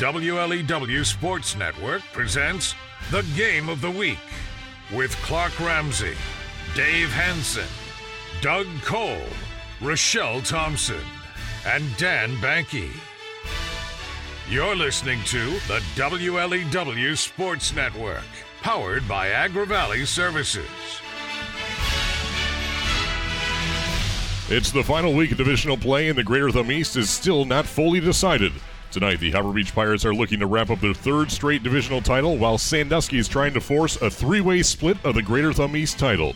WLEW 0.00 1.04
Sports 1.04 1.56
Network 1.56 2.00
presents 2.14 2.74
The 3.10 3.20
Game 3.36 3.68
of 3.68 3.82
the 3.82 3.90
Week 3.90 4.16
with 4.96 5.14
Clark 5.16 5.60
Ramsey, 5.60 6.14
Dave 6.74 7.10
Hanson, 7.10 7.68
Doug 8.40 8.66
Cole, 8.80 9.28
Rochelle 9.82 10.40
Thompson, 10.40 11.02
and 11.66 11.84
Dan 11.98 12.34
Banky. 12.36 12.88
You're 14.48 14.74
listening 14.74 15.22
to 15.24 15.50
the 15.68 15.82
WLEW 15.96 17.14
Sports 17.18 17.74
Network, 17.74 18.24
powered 18.62 19.06
by 19.06 19.28
Agri 19.28 19.66
Valley 19.66 20.06
Services. 20.06 20.64
It's 24.48 24.70
the 24.70 24.82
final 24.82 25.12
week 25.12 25.32
of 25.32 25.36
divisional 25.36 25.76
play, 25.76 26.08
and 26.08 26.16
the 26.16 26.24
Greater 26.24 26.50
Thumb 26.50 26.72
East 26.72 26.96
is 26.96 27.10
still 27.10 27.44
not 27.44 27.66
fully 27.66 28.00
decided. 28.00 28.52
Tonight, 28.90 29.20
the 29.20 29.30
Harbor 29.30 29.52
Beach 29.52 29.72
Pirates 29.72 30.04
are 30.04 30.12
looking 30.12 30.40
to 30.40 30.46
wrap 30.46 30.68
up 30.68 30.80
their 30.80 30.92
third 30.92 31.30
straight 31.30 31.62
divisional 31.62 32.02
title, 32.02 32.36
while 32.36 32.58
Sandusky 32.58 33.18
is 33.18 33.28
trying 33.28 33.54
to 33.54 33.60
force 33.60 33.94
a 34.02 34.10
three 34.10 34.40
way 34.40 34.62
split 34.62 34.96
of 35.04 35.14
the 35.14 35.22
Greater 35.22 35.52
Thumb 35.52 35.76
East 35.76 35.96
title. 35.96 36.34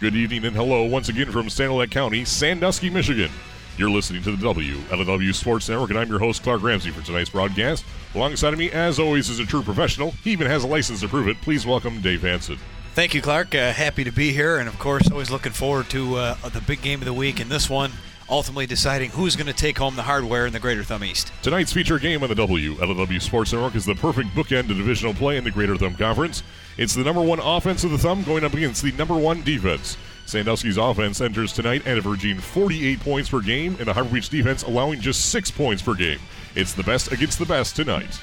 Good 0.00 0.16
evening 0.16 0.44
and 0.44 0.56
hello 0.56 0.82
once 0.82 1.08
again 1.08 1.30
from 1.30 1.46
Sanilac 1.46 1.92
County, 1.92 2.24
Sandusky, 2.24 2.90
Michigan. 2.90 3.30
You're 3.78 3.88
listening 3.88 4.24
to 4.24 4.34
the 4.34 4.44
WLEW 4.44 5.32
Sports 5.32 5.68
Network, 5.68 5.90
and 5.90 5.98
I'm 5.98 6.08
your 6.08 6.18
host, 6.18 6.42
Clark 6.42 6.64
Ramsey, 6.64 6.90
for 6.90 7.06
tonight's 7.06 7.30
broadcast. 7.30 7.84
Alongside 8.16 8.52
of 8.52 8.58
me, 8.58 8.72
as 8.72 8.98
always, 8.98 9.30
is 9.30 9.38
a 9.38 9.46
true 9.46 9.62
professional. 9.62 10.10
He 10.24 10.32
even 10.32 10.48
has 10.48 10.64
a 10.64 10.66
license 10.66 11.02
to 11.02 11.08
prove 11.08 11.28
it. 11.28 11.40
Please 11.40 11.64
welcome 11.64 12.00
Dave 12.00 12.22
Hanson. 12.22 12.58
Thank 12.94 13.14
you, 13.14 13.22
Clark. 13.22 13.54
Uh, 13.54 13.72
happy 13.72 14.02
to 14.02 14.10
be 14.10 14.32
here, 14.32 14.58
and 14.58 14.68
of 14.68 14.76
course, 14.80 15.08
always 15.08 15.30
looking 15.30 15.52
forward 15.52 15.88
to 15.90 16.16
uh, 16.16 16.34
the 16.48 16.60
big 16.60 16.82
game 16.82 16.98
of 16.98 17.04
the 17.04 17.14
week. 17.14 17.38
And 17.38 17.48
this 17.48 17.70
one, 17.70 17.92
ultimately 18.28 18.66
deciding 18.66 19.10
who's 19.10 19.36
going 19.36 19.46
to 19.46 19.52
take 19.52 19.78
home 19.78 19.96
the 19.96 20.02
hardware 20.02 20.46
in 20.46 20.52
the 20.52 20.60
Greater 20.60 20.84
Thumb 20.84 21.04
East. 21.04 21.32
Tonight's 21.42 21.72
feature 21.72 21.98
game 21.98 22.22
on 22.22 22.28
the 22.28 22.34
WLEW 22.34 23.20
Sports 23.20 23.52
Network 23.52 23.74
is 23.74 23.84
the 23.84 23.94
perfect 23.94 24.28
bookend 24.30 24.68
to 24.68 24.74
divisional 24.74 25.14
play 25.14 25.36
in 25.36 25.44
the 25.44 25.50
Greater 25.50 25.76
Thumb 25.76 25.94
Conference. 25.94 26.42
It's 26.78 26.94
the 26.94 27.04
number 27.04 27.22
one 27.22 27.40
offense 27.40 27.84
of 27.84 27.90
the 27.90 27.98
Thumb 27.98 28.22
going 28.22 28.44
up 28.44 28.54
against 28.54 28.82
the 28.82 28.92
number 28.92 29.16
one 29.16 29.42
defense. 29.42 29.96
Sandusky's 30.26 30.76
offense 30.76 31.20
enters 31.20 31.52
tonight 31.52 31.86
at 31.86 31.98
averaging 31.98 32.38
48 32.38 33.00
points 33.00 33.28
per 33.28 33.40
game, 33.40 33.76
and 33.78 33.88
the 33.88 33.92
Harbor 33.92 34.14
Beach 34.14 34.28
defense 34.28 34.62
allowing 34.62 35.00
just 35.00 35.30
six 35.30 35.50
points 35.50 35.82
per 35.82 35.94
game. 35.94 36.20
It's 36.54 36.72
the 36.72 36.82
best 36.82 37.12
against 37.12 37.38
the 37.38 37.46
best 37.46 37.76
tonight. 37.76 38.20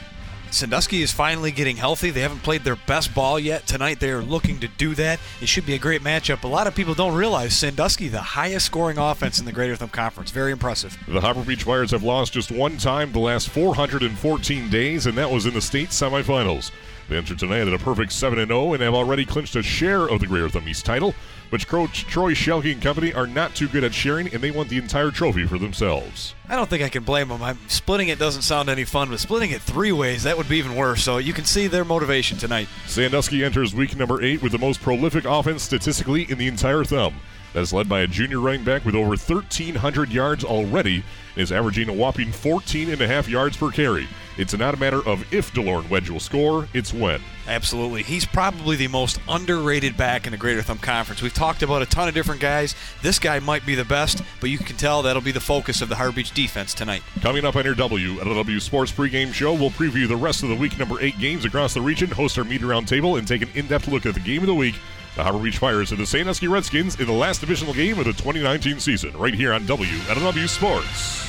Sandusky 0.52 1.02
is 1.02 1.12
finally 1.12 1.52
getting 1.52 1.78
healthy. 1.78 2.10
They 2.10 2.22
haven't 2.22 2.44
played 2.44 2.64
their 2.64 2.76
best 2.76 3.14
ball 3.14 3.40
yet. 3.40 3.68
Tonight 3.68 4.00
they 4.00 4.10
are 4.10 4.22
looking 4.22 4.60
to 4.60 4.68
do 4.68 4.96
that. 4.96 5.20
It 5.42 5.48
should 5.48 5.66
be 5.66 5.76
a 5.76 5.80
great 5.80 6.02
matchup. 6.02 6.44
A 6.44 6.48
lot 6.48 6.68
of 6.68 6.76
people 6.76 6.94
don't 6.94 7.16
realize 7.16 7.56
Sandusky, 7.56 8.08
the 8.08 8.20
highest 8.20 8.66
scoring 8.66 8.98
offense 8.98 9.40
in 9.40 9.46
the 9.46 9.52
Greater 9.52 9.76
Thumb 9.76 9.90
Conference. 9.90 10.32
Very 10.32 10.52
impressive. 10.52 10.98
The 11.08 11.22
Harbor 11.22 11.44
Beach 11.44 11.66
Pirates 11.66 11.92
have 11.92 12.04
lost 12.04 12.34
just 12.34 12.52
one 12.52 12.78
time 12.78 13.12
the 13.12 13.20
last 13.20 13.50
414 13.50 14.70
days, 14.70 15.06
and 15.06 15.18
that 15.18 15.30
was 15.30 15.46
in 15.46 15.54
the 15.54 15.62
state 15.62 15.90
semifinals. 15.90 16.72
They 17.10 17.18
enter 17.18 17.34
tonight 17.34 17.68
at 17.68 17.74
a 17.74 17.80
perfect 17.80 18.12
7 18.12 18.38
0 18.48 18.74
and 18.74 18.84
have 18.84 18.94
already 18.94 19.26
clinched 19.26 19.56
a 19.56 19.64
share 19.64 20.06
of 20.08 20.20
the 20.20 20.28
Greater 20.28 20.48
Thumb 20.48 20.70
East 20.70 20.86
title. 20.86 21.16
But 21.50 21.66
Coach 21.68 22.06
Troy 22.06 22.34
Shelke 22.34 22.72
and 22.72 22.80
company 22.80 23.12
are 23.12 23.26
not 23.26 23.56
too 23.56 23.68
good 23.68 23.84
at 23.84 23.96
sharing, 23.96 24.32
and 24.32 24.44
they 24.44 24.52
want 24.52 24.70
the 24.70 24.78
entire 24.78 25.10
trophy 25.10 25.48
for 25.48 25.58
themselves. 25.58 26.36
I 26.48 26.56
don't 26.56 26.70
think 26.70 26.84
I 26.84 26.90
can 26.90 27.04
blame 27.04 27.30
them. 27.30 27.42
I'm, 27.42 27.58
splitting 27.68 28.10
it 28.10 28.20
doesn't 28.20 28.44
sound 28.44 28.70
any 28.70 28.84
fun, 28.84 29.10
but 29.10 29.20
splitting 29.20 29.50
it 29.50 29.60
three 29.60 29.92
ways, 29.92 30.22
that 30.24 30.38
would 30.38 30.48
be 30.48 30.58
even 30.58 30.76
worse. 30.76 31.04
So 31.04 31.18
you 31.18 31.34
can 31.34 31.46
see 31.46 31.66
their 31.66 31.84
motivation 31.84 32.38
tonight. 32.38 32.68
Sandusky 32.86 33.44
enters 33.44 33.74
week 33.74 33.96
number 33.96 34.22
eight 34.22 34.44
with 34.44 34.52
the 34.52 34.60
most 34.60 34.80
prolific 34.80 35.26
offense 35.26 35.64
statistically 35.64 36.30
in 36.30 36.38
the 36.38 36.48
entire 36.48 36.84
thumb. 36.84 37.16
That 37.54 37.62
is 37.62 37.74
led 37.74 37.90
by 37.90 38.02
a 38.02 38.08
junior 38.08 38.40
running 38.40 38.64
back 38.64 38.86
with 38.86 38.94
over 38.94 39.10
1,300 39.10 40.12
yards 40.12 40.44
already 40.44 41.04
is 41.40 41.52
averaging 41.52 41.90
a 41.90 41.94
whopping 41.94 42.32
14 42.32 42.92
and 42.92 43.02
a 43.02 43.08
half 43.08 43.28
yards 43.28 43.58
per 43.58 43.72
carry. 43.72 44.08
It's 44.38 44.58
not 44.58 44.74
a 44.74 44.78
matter 44.78 45.06
of 45.06 45.34
if 45.34 45.52
DeLorne 45.54 45.90
Wedge 45.90 46.10
will 46.10 46.20
score, 46.20 46.68
it's 46.74 46.94
when. 46.94 47.22
Absolutely. 47.48 48.04
He's 48.04 48.26
probably 48.26 48.78
the 48.78 48.88
most 48.88 49.20
underrated 49.28 49.98
back 49.98 50.26
in 50.26 50.32
the 50.32 50.38
Greater 50.38 50.62
Thumb 50.62 50.78
Conference. 50.78 51.22
We've 51.22 51.34
talked 51.34 51.62
about 51.62 51.82
a 51.82 51.86
ton 51.86 52.08
of 52.08 52.14
different 52.14 52.40
guys. 52.40 52.74
This 53.02 53.20
guy 53.20 53.40
might 53.40 53.66
be 53.66 53.76
the 53.76 53.84
best, 53.84 54.22
but 54.40 54.50
you 54.50 54.58
can 54.58 54.78
tell 54.78 55.02
that'll 55.02 55.22
be 55.22 55.34
the 55.34 55.42
focus 55.42 55.82
of 55.82 55.90
the 55.90 55.96
Harbor 55.96 56.16
Beach 56.16 56.32
defense 56.32 56.74
tonight. 56.74 57.04
Coming 57.22 57.44
up 57.44 57.58
on 57.58 57.66
your 57.66 57.76
WLEW 57.76 58.62
Sports 58.62 58.92
pregame 58.92 59.34
show, 59.34 59.54
we'll 59.54 59.72
preview 59.72 60.08
the 60.08 60.16
rest 60.16 60.44
of 60.44 60.50
the 60.50 60.56
week 60.56 60.78
number 60.80 61.02
eight 61.02 61.20
games 61.20 61.44
across 61.44 61.74
the 61.74 61.82
region, 61.82 62.10
host 62.10 62.38
our 62.38 62.46
media 62.46 62.68
roundtable, 62.68 63.18
and 63.18 63.28
take 63.28 63.42
an 63.42 63.50
in 63.56 63.68
depth 63.68 63.88
look 63.88 64.06
at 64.06 64.14
the 64.14 64.20
game 64.22 64.42
of 64.42 64.48
the 64.48 64.56
week 64.56 64.76
the 65.16 65.24
Harbor 65.24 65.40
Beach 65.40 65.60
Pirates 65.60 65.92
and 65.92 66.00
the 66.00 66.06
Sandusky 66.06 66.48
Redskins 66.48 66.98
in 66.98 67.06
the 67.06 67.12
last 67.12 67.42
divisional 67.42 67.74
game 67.74 68.00
of 68.00 68.06
the 68.06 68.14
2019 68.14 68.80
season, 68.80 69.12
right 69.18 69.34
here 69.34 69.52
on 69.52 69.66
WLEW 69.66 70.48
Sports. 70.48 71.29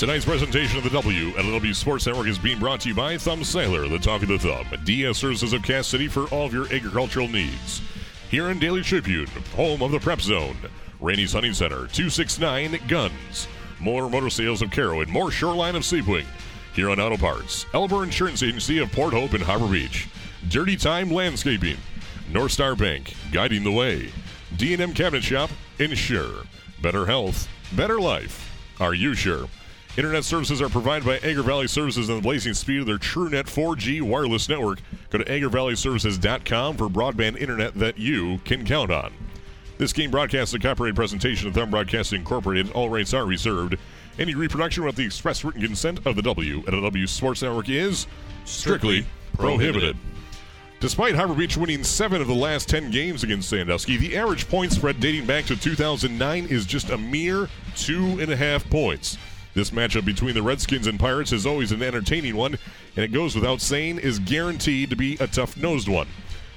Tonight's 0.00 0.24
presentation 0.24 0.78
of 0.78 0.84
the 0.84 0.88
WLEW 0.88 1.74
Sports 1.74 2.06
Network 2.06 2.26
is 2.26 2.38
being 2.38 2.58
brought 2.58 2.80
to 2.80 2.88
you 2.88 2.94
by 2.94 3.18
Thumb 3.18 3.44
Cellular, 3.44 3.86
the 3.86 3.98
talk 3.98 4.22
of 4.22 4.28
the 4.28 4.38
thumb, 4.38 4.66
DS 4.84 5.18
services 5.18 5.52
of 5.52 5.62
Cass 5.62 5.88
City 5.88 6.08
for 6.08 6.24
all 6.28 6.46
of 6.46 6.54
your 6.54 6.64
agricultural 6.72 7.28
needs. 7.28 7.82
Huron 8.30 8.58
Daily 8.58 8.80
Tribune, 8.80 9.26
home 9.54 9.82
of 9.82 9.90
the 9.90 10.00
Prep 10.00 10.22
Zone, 10.22 10.56
Randy's 11.00 11.34
Hunting 11.34 11.52
Center, 11.52 11.86
269 11.88 12.80
Guns, 12.88 13.46
more 13.78 14.08
motor 14.08 14.30
sales 14.30 14.62
of 14.62 14.70
Caro 14.70 15.02
and 15.02 15.12
more 15.12 15.30
shoreline 15.30 15.76
of 15.76 15.82
Sebewaing. 15.82 16.24
Here 16.74 16.88
on 16.88 16.98
Auto 16.98 17.18
Parts, 17.18 17.66
Elber 17.74 18.02
Insurance 18.02 18.42
Agency 18.42 18.78
of 18.78 18.90
Port 18.92 19.12
Hope 19.12 19.34
and 19.34 19.44
Harbor 19.44 19.68
Beach, 19.68 20.08
Dirty 20.48 20.78
Time 20.78 21.10
Landscaping, 21.10 21.76
North 22.32 22.52
Star 22.52 22.74
Bank, 22.74 23.12
guiding 23.32 23.64
the 23.64 23.70
way, 23.70 24.10
D&M 24.56 24.94
Cabinet 24.94 25.22
Shop, 25.22 25.50
Insure, 25.78 26.44
Better 26.80 27.04
Health, 27.04 27.46
Better 27.76 28.00
Life. 28.00 28.46
Are 28.80 28.94
you 28.94 29.12
sure? 29.12 29.46
Internet 29.96 30.24
services 30.24 30.62
are 30.62 30.68
provided 30.68 31.04
by 31.04 31.16
Agri 31.16 31.42
Valley 31.42 31.66
Services 31.66 32.08
and 32.08 32.18
the 32.18 32.22
blazing 32.22 32.54
speed 32.54 32.80
of 32.80 32.86
their 32.86 32.96
TrueNet 32.96 33.46
4G 33.46 34.00
wireless 34.00 34.48
network. 34.48 34.78
Go 35.10 35.18
to 35.18 35.24
agrivalleyservices.com 35.24 36.76
for 36.76 36.88
broadband 36.88 37.38
internet 37.38 37.74
that 37.74 37.98
you 37.98 38.38
can 38.44 38.64
count 38.64 38.92
on. 38.92 39.12
This 39.78 39.92
game 39.92 40.12
broadcasts 40.12 40.54
a 40.54 40.60
copyrighted 40.60 40.94
presentation 40.94 41.48
of 41.48 41.54
Thumb 41.54 41.70
Broadcasting 41.70 42.20
Incorporated. 42.20 42.70
All 42.70 42.88
rights 42.88 43.12
are 43.14 43.26
reserved. 43.26 43.76
Any 44.18 44.34
reproduction 44.34 44.84
without 44.84 44.96
the 44.96 45.04
express 45.04 45.42
written 45.42 45.62
consent 45.62 46.06
of 46.06 46.14
the 46.14 46.22
WLEW 46.22 47.08
Sports 47.08 47.42
Network 47.42 47.68
is 47.68 48.06
strictly 48.44 49.04
prohibited. 49.34 49.96
Despite 50.78 51.14
Harbor 51.16 51.34
Beach 51.34 51.56
winning 51.56 51.82
seven 51.82 52.20
of 52.20 52.28
the 52.28 52.34
last 52.34 52.68
10 52.68 52.90
games 52.90 53.24
against 53.24 53.48
Sandusky, 53.48 53.96
the 53.96 54.16
average 54.16 54.48
point 54.48 54.72
spread 54.72 55.00
dating 55.00 55.26
back 55.26 55.46
to 55.46 55.56
2009 55.56 56.46
is 56.46 56.64
just 56.64 56.90
a 56.90 56.96
mere 56.96 57.48
two 57.74 58.20
and 58.20 58.30
a 58.30 58.36
half 58.36 58.68
points. 58.70 59.18
This 59.52 59.70
matchup 59.70 60.04
between 60.04 60.34
the 60.34 60.42
Redskins 60.42 60.86
and 60.86 60.98
Pirates 60.98 61.32
is 61.32 61.44
always 61.44 61.72
an 61.72 61.82
entertaining 61.82 62.36
one, 62.36 62.56
and 62.96 63.04
it 63.04 63.12
goes 63.12 63.34
without 63.34 63.60
saying 63.60 63.98
is 63.98 64.20
guaranteed 64.20 64.90
to 64.90 64.96
be 64.96 65.16
a 65.18 65.26
tough 65.26 65.56
nosed 65.56 65.88
one. 65.88 66.06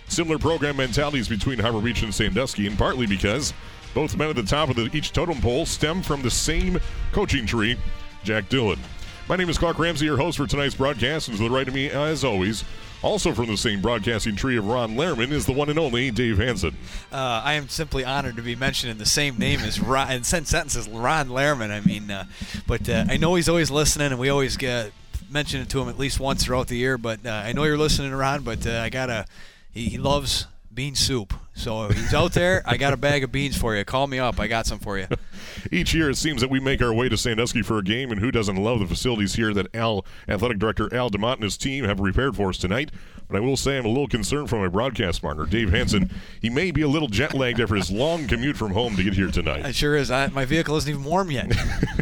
Similar 0.07 0.37
program 0.37 0.77
mentalities 0.77 1.27
between 1.27 1.57
Harbor 1.57 1.81
Beach 1.81 2.03
and 2.03 2.13
Sandusky, 2.13 2.67
and 2.67 2.77
partly 2.77 3.07
because 3.07 3.51
both 3.95 4.15
men 4.15 4.29
at 4.29 4.35
the 4.35 4.43
top 4.43 4.69
of 4.69 4.75
the, 4.75 4.89
each 4.95 5.11
totem 5.11 5.41
pole 5.41 5.65
stem 5.65 6.03
from 6.03 6.21
the 6.21 6.29
same 6.29 6.79
coaching 7.11 7.47
tree, 7.47 7.77
Jack 8.23 8.47
Dillon. 8.49 8.79
My 9.27 9.37
name 9.37 9.49
is 9.49 9.57
Clark 9.57 9.79
Ramsey, 9.79 10.05
your 10.05 10.17
host 10.17 10.37
for 10.37 10.45
tonight's 10.45 10.75
broadcast, 10.75 11.29
and 11.29 11.37
to 11.37 11.43
the 11.43 11.49
right 11.49 11.67
of 11.67 11.73
me, 11.73 11.89
as 11.89 12.23
always, 12.23 12.63
also 13.03 13.33
from 13.33 13.47
the 13.47 13.57
same 13.57 13.81
broadcasting 13.81 14.35
tree 14.35 14.57
of 14.57 14.65
Ron 14.65 14.95
Lehrman 14.95 15.31
is 15.31 15.45
the 15.45 15.51
one 15.51 15.69
and 15.69 15.77
only 15.77 16.09
Dave 16.09 16.37
Hanson. 16.37 16.75
Uh, 17.11 17.41
I 17.43 17.53
am 17.53 17.69
simply 17.69 18.03
honored 18.03 18.37
to 18.37 18.41
be 18.41 18.55
mentioned 18.55 18.91
in 18.91 18.97
the 18.97 19.05
same 19.05 19.37
name 19.37 19.59
as 19.59 19.79
Ron, 19.79 20.09
and 20.09 20.25
sent 20.25 20.47
sentences 20.47 20.87
Ron 20.87 21.27
Lehrman. 21.27 21.69
I 21.69 21.81
mean, 21.81 22.09
uh, 22.09 22.25
but 22.65 22.89
uh, 22.89 23.05
I 23.09 23.17
know 23.17 23.35
he's 23.35 23.49
always 23.49 23.69
listening, 23.69 24.07
and 24.07 24.19
we 24.19 24.29
always 24.29 24.57
get 24.57 24.91
mention 25.29 25.61
it 25.61 25.69
to 25.69 25.81
him 25.81 25.89
at 25.89 25.99
least 25.99 26.19
once 26.19 26.45
throughout 26.45 26.67
the 26.67 26.77
year. 26.77 26.97
But 26.97 27.25
uh, 27.25 27.29
I 27.29 27.53
know 27.53 27.63
you're 27.63 27.77
listening, 27.77 28.11
Ron. 28.11 28.43
But 28.43 28.65
uh, 28.65 28.79
I 28.79 28.89
gotta. 28.89 29.25
He, 29.71 29.89
he 29.89 29.97
loves 29.97 30.45
bean 30.73 30.95
soup. 30.95 31.33
So 31.55 31.85
if 31.85 31.95
he's 31.95 32.13
out 32.13 32.33
there, 32.33 32.63
I 32.65 32.77
got 32.77 32.93
a 32.93 32.97
bag 32.97 33.23
of 33.23 33.31
beans 33.31 33.55
for 33.55 33.75
you. 33.75 33.85
Call 33.85 34.07
me 34.07 34.17
up. 34.17 34.39
I 34.39 34.47
got 34.47 34.65
some 34.65 34.79
for 34.79 34.97
you. 34.97 35.07
Each 35.71 35.93
year, 35.93 36.09
it 36.09 36.17
seems 36.17 36.41
that 36.41 36.49
we 36.49 36.59
make 36.59 36.81
our 36.81 36.93
way 36.93 37.09
to 37.09 37.17
Sandusky 37.17 37.61
for 37.61 37.77
a 37.77 37.83
game, 37.83 38.11
and 38.11 38.19
who 38.19 38.31
doesn't 38.31 38.55
love 38.55 38.79
the 38.79 38.87
facilities 38.87 39.35
here 39.35 39.53
that 39.53 39.73
Al, 39.75 40.05
athletic 40.27 40.57
director 40.57 40.93
Al 40.93 41.09
DeMott 41.09 41.35
and 41.35 41.43
his 41.43 41.57
team 41.57 41.85
have 41.85 41.97
prepared 41.97 42.35
for 42.35 42.49
us 42.49 42.57
tonight? 42.57 42.91
But 43.27 43.37
I 43.37 43.39
will 43.39 43.57
say 43.57 43.77
I'm 43.77 43.85
a 43.85 43.89
little 43.89 44.07
concerned 44.07 44.49
for 44.49 44.59
my 44.59 44.67
broadcast 44.67 45.21
partner, 45.21 45.45
Dave 45.45 45.71
Hanson. 45.71 46.11
He 46.41 46.49
may 46.49 46.71
be 46.71 46.81
a 46.81 46.87
little 46.87 47.07
jet 47.07 47.33
lagged 47.33 47.59
after 47.59 47.75
his 47.75 47.89
long 47.89 48.27
commute 48.27 48.57
from 48.57 48.71
home 48.71 48.95
to 48.95 49.03
get 49.03 49.13
here 49.13 49.31
tonight. 49.31 49.65
It 49.65 49.75
sure 49.75 49.95
is. 49.95 50.11
I, 50.11 50.27
my 50.27 50.45
vehicle 50.45 50.75
isn't 50.77 50.89
even 50.89 51.03
warm 51.03 51.31
yet. 51.31 51.51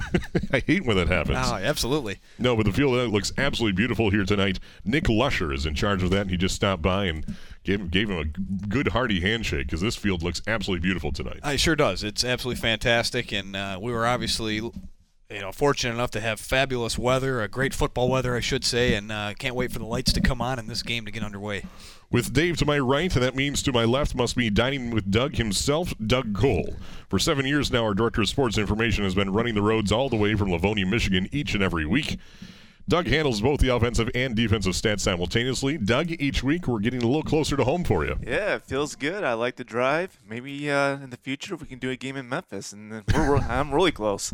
I 0.54 0.60
hate 0.60 0.86
when 0.86 0.98
that 0.98 1.08
happens. 1.08 1.38
Oh, 1.42 1.56
absolutely. 1.56 2.20
No, 2.40 2.56
but 2.56 2.66
the 2.66 2.74
field 2.74 2.96
uh, 2.96 3.04
looks 3.04 3.32
absolutely 3.38 3.76
beautiful 3.76 4.10
here 4.10 4.26
tonight. 4.26 4.60
Nick 4.84 5.08
Lusher 5.08 5.54
is 5.54 5.66
in 5.66 5.76
charge 5.76 6.04
of 6.04 6.10
that, 6.10 6.22
and 6.22 6.32
he 6.32 6.38
just 6.38 6.56
stopped 6.56 6.82
by 6.82 7.06
and 7.06 7.26
gave, 7.64 7.92
gave 7.92 8.10
him 8.10 8.18
a 8.18 8.26
good, 8.68 8.90
hearty 8.90 9.22
handshake 9.22 9.68
because 9.68 9.82
this 9.82 9.96
field 9.96 10.24
looks 10.24 10.42
absolutely 10.48 10.82
beautiful 10.82 11.12
tonight. 11.12 11.40
It 11.44 11.60
sure 11.60 11.76
does. 11.76 12.04
It's 12.04 12.24
absolutely 12.24 12.62
fantastic, 12.62 13.32
and 13.32 13.56
uh, 13.56 13.80
we 13.82 13.92
were 13.92 14.06
obviously 14.06 14.56
you 15.32 15.40
know 15.40 15.52
fortunate 15.52 15.94
enough 15.94 16.12
to 16.12 16.22
have 16.22 16.40
fabulous 16.40 16.98
weather, 16.98 17.42
a 17.42 17.48
great 17.48 17.74
football 17.74 18.10
weather, 18.10 18.36
I 18.36 18.42
should 18.42 18.66
say, 18.66 18.96
and 18.96 19.12
uh, 19.12 19.34
can't 19.38 19.56
wait 19.56 19.72
for 19.72 19.80
the 19.80 19.86
lights 19.86 20.12
to 20.14 20.22
come 20.22 20.42
on 20.42 20.60
and 20.60 20.70
this 20.70 20.84
game 20.84 21.06
to 21.06 21.12
get 21.12 21.24
underway. 21.24 21.64
With 22.10 22.34
Dave 22.34 22.58
to 22.58 22.66
my 22.66 22.78
right, 22.78 23.14
and 23.14 23.24
that 23.24 23.36
means 23.36 23.64
to 23.64 23.72
my 23.72 23.86
left 23.86 24.16
must 24.16 24.36
be 24.36 24.50
dining 24.50 24.92
with 24.92 25.10
Doug 25.10 25.36
himself, 25.36 25.94
Doug 26.06 26.36
Cole. 26.36 26.76
For 27.08 27.20
seven 27.20 27.46
years 27.46 27.72
now, 27.72 27.86
our 27.86 27.94
director 27.94 28.22
of 28.22 28.28
sports 28.28 28.58
information 28.58 29.06
has 29.06 29.16
been 29.16 29.32
running 29.32 29.56
the 29.56 29.62
roads 29.62 29.94
all 29.94 30.10
the 30.10 30.18
way 30.18 30.36
from 30.36 30.52
Livonia, 30.52 30.86
Michigan, 30.86 31.30
each 31.32 31.54
and 31.54 31.64
every 31.64 31.86
week. 31.86 32.20
Doug 32.88 33.08
handles 33.08 33.40
both 33.42 33.60
the 33.62 33.70
offensive 33.74 34.10
and 34.14 34.36
defensive 34.36 34.74
stats 34.74 35.00
simultaneously. 35.02 35.78
Doug, 35.78 36.12
each 36.12 36.44
week 36.44 36.68
we're 36.68 36.80
getting 36.80 37.02
a 37.02 37.06
little 37.06 37.24
closer 37.24 37.56
to 37.56 37.64
home 37.64 37.84
for 37.84 38.06
you. 38.06 38.18
Yeah, 38.26 38.56
it 38.56 38.64
feels 38.64 38.96
good. 38.96 39.24
I 39.24 39.34
like 39.34 39.56
the 39.56 39.64
drive. 39.64 40.18
Maybe 40.28 40.70
uh, 40.70 40.96
in 40.96 41.10
the 41.10 41.18
future 41.18 41.56
we 41.56 41.68
can 41.68 41.80
do 41.80 41.90
a 41.90 41.96
game 41.96 42.18
in 42.18 42.28
Memphis, 42.28 42.74
and 42.74 42.92
then 42.92 43.04
we're, 43.14 43.38
I'm 43.38 43.74
really 43.74 43.92
close. 43.94 44.34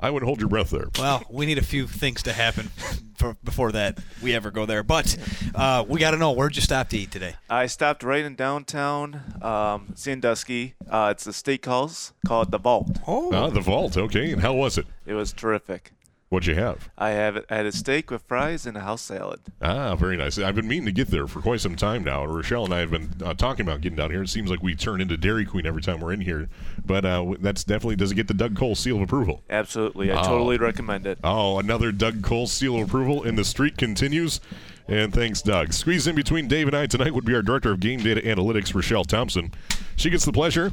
I 0.00 0.10
would 0.10 0.22
hold 0.22 0.40
your 0.40 0.48
breath 0.48 0.70
there. 0.70 0.88
Well, 0.98 1.22
we 1.28 1.44
need 1.46 1.58
a 1.58 1.62
few 1.62 1.86
things 1.86 2.22
to 2.22 2.32
happen 2.32 2.68
for, 3.16 3.36
before 3.44 3.72
that 3.72 3.98
we 4.22 4.34
ever 4.34 4.50
go 4.50 4.64
there. 4.64 4.82
But 4.82 5.16
uh, 5.54 5.84
we 5.86 6.00
got 6.00 6.12
to 6.12 6.16
know 6.16 6.32
where'd 6.32 6.56
you 6.56 6.62
stop 6.62 6.88
to 6.90 6.98
eat 6.98 7.10
today? 7.10 7.34
I 7.50 7.66
stopped 7.66 8.02
right 8.02 8.24
in 8.24 8.36
downtown 8.36 9.20
um, 9.42 9.92
Sandusky. 9.94 10.74
Uh, 10.88 11.08
it's 11.14 11.26
a 11.26 11.30
steakhouse 11.30 12.12
called 12.26 12.50
the 12.50 12.58
Vault. 12.58 12.98
Oh, 13.06 13.30
Ah, 13.32 13.50
the 13.50 13.60
vault. 13.60 13.96
Okay, 13.96 14.32
and 14.32 14.40
how 14.40 14.54
was 14.54 14.78
it? 14.78 14.86
It 15.04 15.12
was 15.14 15.32
terrific. 15.32 15.92
What'd 16.28 16.46
you 16.46 16.56
have? 16.56 16.90
I 16.98 17.10
have 17.10 17.42
I 17.48 17.56
had 17.56 17.64
a 17.66 17.72
steak 17.72 18.10
with 18.10 18.20
fries 18.22 18.66
and 18.66 18.76
a 18.76 18.80
house 18.80 19.00
salad. 19.00 19.40
Ah, 19.62 19.96
very 19.96 20.14
nice. 20.18 20.38
I've 20.38 20.54
been 20.54 20.68
meaning 20.68 20.84
to 20.84 20.92
get 20.92 21.08
there 21.08 21.26
for 21.26 21.40
quite 21.40 21.60
some 21.62 21.74
time 21.74 22.04
now. 22.04 22.26
Rochelle 22.26 22.66
and 22.66 22.74
I 22.74 22.80
have 22.80 22.90
been 22.90 23.10
uh, 23.24 23.32
talking 23.32 23.66
about 23.66 23.80
getting 23.80 23.96
down 23.96 24.10
here. 24.10 24.22
It 24.22 24.28
seems 24.28 24.50
like 24.50 24.62
we 24.62 24.74
turn 24.74 25.00
into 25.00 25.16
Dairy 25.16 25.46
Queen 25.46 25.64
every 25.64 25.80
time 25.80 26.00
we're 26.00 26.12
in 26.12 26.20
here, 26.20 26.50
but 26.84 27.06
uh, 27.06 27.34
that's 27.40 27.64
definitely 27.64 27.96
does 27.96 28.12
it 28.12 28.16
get 28.16 28.28
the 28.28 28.34
Doug 28.34 28.56
Cole 28.56 28.74
seal 28.74 28.96
of 28.96 29.02
approval. 29.02 29.42
Absolutely, 29.48 30.12
I 30.12 30.20
Oh. 30.20 30.24
totally 30.24 30.58
recommend 30.58 31.06
it. 31.06 31.18
Oh, 31.24 31.58
another 31.58 31.92
Doug 31.92 32.22
Cole 32.22 32.46
seal 32.46 32.76
of 32.76 32.86
approval, 32.88 33.22
and 33.22 33.38
the 33.38 33.44
streak 33.44 33.78
continues. 33.78 34.40
And 34.86 35.12
thanks, 35.14 35.40
Doug. 35.40 35.72
Squeeze 35.72 36.06
in 36.06 36.14
between 36.14 36.46
Dave 36.46 36.66
and 36.66 36.76
I 36.76 36.86
tonight 36.86 37.14
would 37.14 37.24
be 37.24 37.34
our 37.34 37.42
director 37.42 37.70
of 37.72 37.80
game 37.80 38.00
data 38.00 38.20
analytics, 38.20 38.74
Rochelle 38.74 39.04
Thompson. 39.04 39.52
She 39.96 40.10
gets 40.10 40.24
the 40.26 40.32
pleasure 40.32 40.72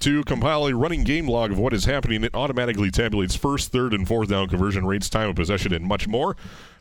to 0.00 0.24
compile 0.24 0.66
a 0.66 0.74
running 0.74 1.04
game 1.04 1.28
log 1.28 1.52
of 1.52 1.58
what 1.58 1.72
is 1.72 1.84
happening. 1.84 2.24
It 2.24 2.34
automatically 2.34 2.90
tabulates 2.90 3.36
first, 3.36 3.70
third, 3.72 3.92
and 3.94 4.06
fourth 4.06 4.28
down 4.30 4.48
conversion 4.48 4.86
rates, 4.86 5.08
time 5.08 5.28
of 5.30 5.36
possession, 5.36 5.72
and 5.72 5.84
much 5.84 6.08
more. 6.08 6.36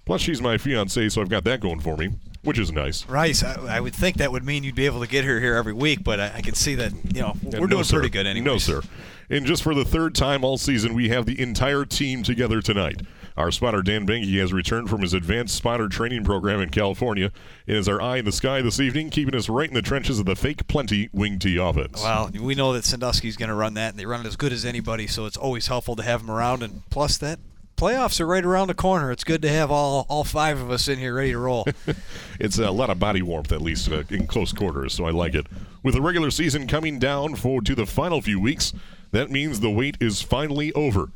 Plus, 0.06 0.22
she's 0.22 0.42
my 0.42 0.58
fiance, 0.58 1.10
so 1.10 1.22
I've 1.22 1.30
got 1.30 1.44
that 1.44 1.60
going 1.60 1.80
for 1.82 1.96
me, 1.96 2.10
which 2.44 2.58
is 2.58 2.72
nice. 2.72 3.06
Rice, 3.08 3.44
I, 3.44 3.78
I 3.78 3.80
would 3.80 3.94
think 3.94 4.18
that 4.18 4.32
would 4.32 4.44
mean 4.44 4.64
you'd 4.64 4.74
be 4.74 4.86
able 4.88 5.02
to 5.02 5.08
get 5.08 5.24
her 5.26 5.40
here 5.40 5.56
every 5.56 5.74
week, 5.74 6.04
but 6.04 6.20
I, 6.20 6.32
I 6.38 6.42
can 6.42 6.56
see 6.56 6.74
that 6.76 6.94
you 7.14 7.22
know 7.22 7.36
we're 7.44 7.60
No, 7.60 7.68
doing 7.68 7.84
sir. 7.84 7.98
pretty 7.98 8.10
good 8.10 8.26
anyway. 8.26 8.46
No, 8.46 8.58
sir. 8.58 8.82
And 9.30 9.46
just 9.46 9.62
for 9.62 9.76
the 9.76 9.86
third 9.86 10.16
time 10.16 10.44
all 10.44 10.58
season, 10.58 10.96
we 10.96 11.10
have 11.10 11.26
the 11.28 11.40
entire 11.40 11.86
team 11.86 12.24
together 12.24 12.62
tonight. 12.62 13.02
Our 13.38 13.52
spotter 13.52 13.82
Dan 13.82 14.06
Banky 14.06 14.40
has 14.40 14.52
returned 14.52 14.90
from 14.90 15.02
his 15.02 15.14
advanced 15.14 15.56
spotter 15.56 15.88
training 15.88 16.24
program 16.24 16.60
in 16.60 16.70
California 16.70 17.32
and 17.68 17.78
is 17.78 17.88
our 17.88 18.02
eye 18.02 18.18
in 18.18 18.26
the 18.26 18.32
sky 18.32 18.62
this 18.62 18.80
evening, 18.80 19.10
keeping 19.10 19.36
us 19.36 19.50
right 19.50 19.68
in 19.68 19.76
the 19.76 19.82
trenches 19.82 20.20
of 20.20 20.26
the 20.26 20.36
fake 20.36 20.68
plenty 20.68 21.10
wing 21.14 21.40
T 21.40 21.58
offense. 21.58 22.02
Well, 22.02 22.30
we 22.40 22.56
know 22.56 22.74
that 22.74 22.84
Sandusky's 22.86 23.38
going 23.38 23.50
to 23.50 23.56
run 23.56 23.76
that, 23.76 23.92
and 23.92 24.00
they 24.00 24.06
run 24.06 24.22
it 24.22 24.28
as 24.28 24.36
good 24.36 24.52
as 24.54 24.66
anybody, 24.66 25.08
so 25.08 25.26
it's 25.26 25.38
always 25.38 25.68
helpful 25.68 25.96
to 25.96 26.04
have 26.04 26.22
them 26.22 26.32
around. 26.32 26.64
And 26.64 26.82
plus, 26.90 27.18
that 27.20 27.40
playoffs 27.78 28.20
are 28.20 28.26
right 28.26 28.44
around 28.44 28.68
the 28.68 28.74
corner. 28.74 29.12
It's 29.12 29.24
good 29.24 29.42
to 29.44 29.50
have 29.50 29.72
all 29.72 30.06
all 30.10 30.24
five 30.26 30.60
of 30.60 30.70
us 30.70 30.88
in 30.88 31.00
here 31.00 31.16
ready 31.16 31.32
to 31.32 31.38
roll. 31.38 31.66
It's 32.40 32.58
a 32.58 32.72
lot 32.72 32.90
of 32.90 33.00
body 33.00 33.22
warmth, 33.22 33.52
at 33.52 33.62
least 33.62 33.92
uh, 33.92 34.04
in 34.10 34.26
close 34.26 34.54
quarters, 34.54 34.94
so 34.94 35.04
I 35.04 35.12
like 35.12 35.36
it. 35.36 35.46
With 35.84 35.94
the 35.94 36.02
regular 36.02 36.32
season 36.32 36.68
coming 36.68 36.98
down 36.98 37.36
for 37.36 37.62
to 37.62 37.76
the 37.76 37.86
final 37.86 38.22
few 38.22 38.40
weeks, 38.40 38.72
that 39.12 39.30
means 39.30 39.60
the 39.60 39.70
wait 39.70 39.98
is 40.00 40.22
finally 40.22 40.72
over. 40.72 41.12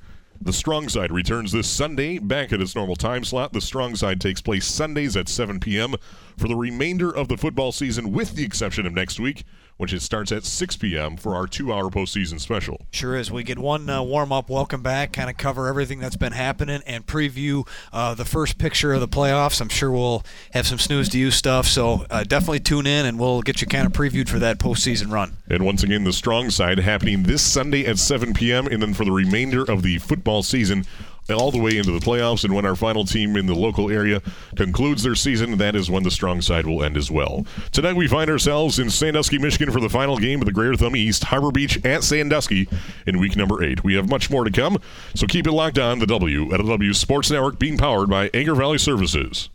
The 0.45 0.51
Strong 0.51 0.89
Side 0.89 1.09
returns 1.09 1.53
this 1.53 1.69
Sunday 1.69 2.19
back 2.19 2.51
at 2.51 2.59
its 2.59 2.75
normal 2.75 2.97
time 2.97 3.23
slot. 3.23 3.53
The 3.53 3.61
Strong 3.61 3.95
Side 3.95 4.19
takes 4.19 4.41
place 4.41 4.65
Sundays 4.65 5.15
at 5.15 5.29
7 5.29 5.61
p.m. 5.61 5.95
for 6.35 6.49
the 6.49 6.55
remainder 6.57 7.09
of 7.09 7.29
the 7.29 7.37
football 7.37 7.71
season, 7.71 8.11
with 8.11 8.35
the 8.35 8.43
exception 8.43 8.85
of 8.85 8.91
next 8.91 9.21
week, 9.21 9.45
which 9.77 9.93
it 9.93 10.01
starts 10.01 10.31
at 10.31 10.43
6 10.43 10.77
p.m. 10.77 11.17
for 11.17 11.35
our 11.35 11.47
two-hour 11.47 11.89
postseason 11.89 12.39
special. 12.39 12.85
Sure 12.91 13.15
is. 13.15 13.31
We 13.31 13.43
get 13.43 13.59
one 13.59 13.89
uh, 13.89 14.03
warm 14.03 14.31
up, 14.31 14.49
welcome 14.49 14.81
back, 14.81 15.13
kind 15.13 15.29
of 15.29 15.37
cover 15.37 15.67
everything 15.67 15.99
that's 15.99 16.15
been 16.15 16.33
happening, 16.33 16.81
and 16.85 17.05
preview 17.05 17.67
uh, 17.91 18.13
the 18.13 18.25
first 18.25 18.57
picture 18.57 18.93
of 18.93 19.01
the 19.01 19.07
playoffs. 19.07 19.61
I'm 19.61 19.69
sure 19.69 19.91
we'll 19.91 20.23
have 20.53 20.67
some 20.67 20.79
snooze 20.79 21.09
to 21.09 21.17
you 21.17 21.31
stuff, 21.31 21.67
so 21.67 22.05
uh, 22.09 22.23
definitely 22.23 22.59
tune 22.59 22.87
in, 22.87 23.05
and 23.05 23.19
we'll 23.19 23.41
get 23.41 23.61
you 23.61 23.67
kind 23.67 23.85
of 23.85 23.93
previewed 23.93 24.29
for 24.29 24.39
that 24.39 24.59
postseason 24.59 25.11
run. 25.11 25.37
And 25.49 25.65
once 25.65 25.83
again, 25.83 26.03
the 26.03 26.13
Strong 26.13 26.51
Side 26.51 26.79
happening 26.79 27.23
this 27.23 27.41
Sunday 27.41 27.85
at 27.85 27.97
7 27.97 28.33
p.m. 28.33 28.67
And 28.67 28.81
then 28.81 28.93
for 28.93 29.05
the 29.05 29.11
remainder 29.11 29.63
of 29.63 29.83
the 29.83 29.97
football 29.99 30.43
season, 30.43 30.85
all 31.29 31.51
the 31.51 31.61
way 31.61 31.77
into 31.77 31.91
the 31.91 31.99
playoffs. 31.99 32.43
And 32.43 32.53
when 32.53 32.65
our 32.65 32.75
final 32.75 33.05
team 33.05 33.35
in 33.35 33.45
the 33.45 33.55
local 33.55 33.89
area 33.89 34.21
concludes 34.55 35.03
their 35.03 35.15
season, 35.15 35.57
that 35.57 35.75
is 35.75 35.89
when 35.89 36.03
the 36.03 36.11
Strong 36.11 36.41
Side 36.41 36.65
will 36.65 36.83
end 36.83 36.97
as 36.97 37.09
well. 37.09 37.45
Tonight, 37.71 37.95
we 37.95 38.07
find 38.07 38.29
ourselves 38.29 38.79
in 38.79 38.89
Sandusky, 38.89 39.37
Michigan 39.37 39.71
for 39.71 39.79
the 39.79 39.89
final 39.89 40.17
game 40.17 40.41
of 40.41 40.45
the 40.45 40.51
Greater 40.51 40.75
Thumb 40.75 40.95
East, 40.95 41.25
Harbor 41.25 41.51
Beach 41.51 41.83
at 41.85 42.03
Sandusky 42.03 42.67
in 43.07 43.19
week 43.19 43.35
number 43.35 43.63
eight. 43.63 43.83
We 43.83 43.95
have 43.95 44.09
much 44.09 44.29
more 44.29 44.43
to 44.43 44.51
come, 44.51 44.77
so 45.15 45.27
keep 45.27 45.47
it 45.47 45.51
locked 45.51 45.79
on 45.79 45.99
the 45.99 46.07
W 46.07 46.53
at 46.53 46.57
W 46.57 46.93
Sports 46.93 47.31
Network, 47.31 47.59
being 47.59 47.77
powered 47.77 48.09
by 48.09 48.29
Anchor 48.33 48.55
Valley 48.55 48.77
Services. 48.77 49.49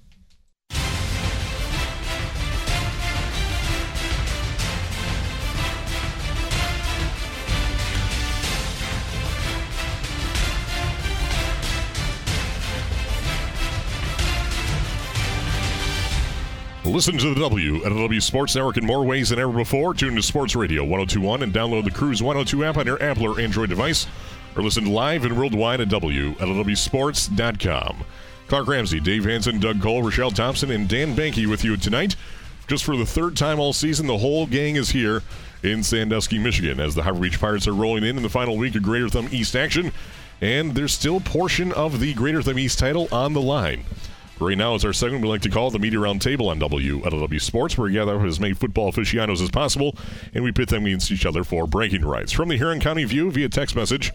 Listen 16.88 17.19
to 17.19 17.35
the 17.35 17.40
W 17.40 17.85
at 17.85 17.90
W 17.90 18.20
Sports 18.20 18.55
Network 18.55 18.79
in 18.79 18.87
more 18.87 19.05
ways 19.05 19.29
than 19.29 19.38
ever 19.38 19.52
before. 19.52 19.93
Tune 19.93 20.17
to 20.17 20.23
Sports 20.23 20.56
Radio 20.56 20.82
1021 20.82 21.43
and 21.43 21.52
download 21.52 21.85
the 21.85 21.90
Cruise 21.90 22.23
102 22.23 22.64
app 22.64 22.79
on 22.79 22.87
your 22.87 23.00
Apple 23.02 23.26
or 23.26 23.38
Android 23.38 23.69
device, 23.69 24.06
or 24.56 24.62
listen 24.62 24.87
live 24.87 25.26
and 25.26 25.38
worldwide 25.38 25.82
at 25.82 25.90
W 25.90 26.31
at 26.31 26.48
WSports.com. 26.48 28.05
Clark 28.48 28.67
Ramsey, 28.67 29.01
Dave 29.01 29.27
Hanson, 29.27 29.60
Doug 29.60 29.82
Cole, 29.82 30.03
Rochelle 30.03 30.31
Thompson, 30.31 30.70
and 30.70 30.89
Dan 30.89 31.15
Banky 31.15 31.46
with 31.46 31.62
you 31.62 31.77
tonight. 31.77 32.17
Just 32.69 32.84
for 32.84 32.96
the 32.96 33.05
third 33.05 33.36
time 33.36 33.60
all 33.60 33.74
season, 33.74 34.06
the 34.06 34.19
whole 34.19 34.46
gang 34.46 34.77
is 34.77 34.89
here 34.89 35.22
in 35.62 35.82
Sandusky, 35.82 36.39
Michigan, 36.39 36.81
as 36.81 36.94
the 36.94 37.03
Harbor 37.03 37.20
Beach 37.20 37.39
Pirates 37.39 37.69
are 37.69 37.74
rolling 37.74 38.05
in 38.05 38.17
in 38.17 38.22
the 38.22 38.31
final 38.31 38.56
week 38.56 38.74
of 38.74 38.82
Greater 38.82 39.10
Thumb 39.10 39.29
East 39.31 39.55
action. 39.55 39.93
And 40.41 40.74
there's 40.74 40.94
still 40.94 41.20
portion 41.20 41.70
of 41.72 42.01
the 42.01 42.15
Greater 42.15 42.41
Thumb 42.41 42.58
East 42.58 42.79
title 42.79 43.08
on 43.12 43.34
the 43.34 43.43
line. 43.43 43.84
Right 44.40 44.56
now 44.56 44.76
is 44.76 44.84
our 44.84 44.92
segment 44.92 45.22
we 45.22 45.28
like 45.28 45.42
to 45.42 45.50
call 45.50 45.72
the 45.72 45.80
Media 45.80 45.98
Round 45.98 46.22
Table 46.22 46.48
on 46.48 46.60
W 46.60 47.00
LW 47.00 47.40
Sports, 47.40 47.76
where 47.76 47.86
we 47.86 47.94
gather 47.94 48.24
as 48.24 48.38
many 48.38 48.54
football 48.54 48.88
aficionados 48.88 49.42
as 49.42 49.50
possible, 49.50 49.96
and 50.32 50.44
we 50.44 50.52
pit 50.52 50.68
them 50.68 50.86
against 50.86 51.10
each 51.10 51.26
other 51.26 51.42
for 51.42 51.66
bragging 51.66 52.04
rights. 52.04 52.30
From 52.30 52.48
the 52.48 52.56
Huron 52.56 52.78
County 52.78 53.02
View 53.04 53.32
via 53.32 53.48
text 53.48 53.74
message, 53.74 54.12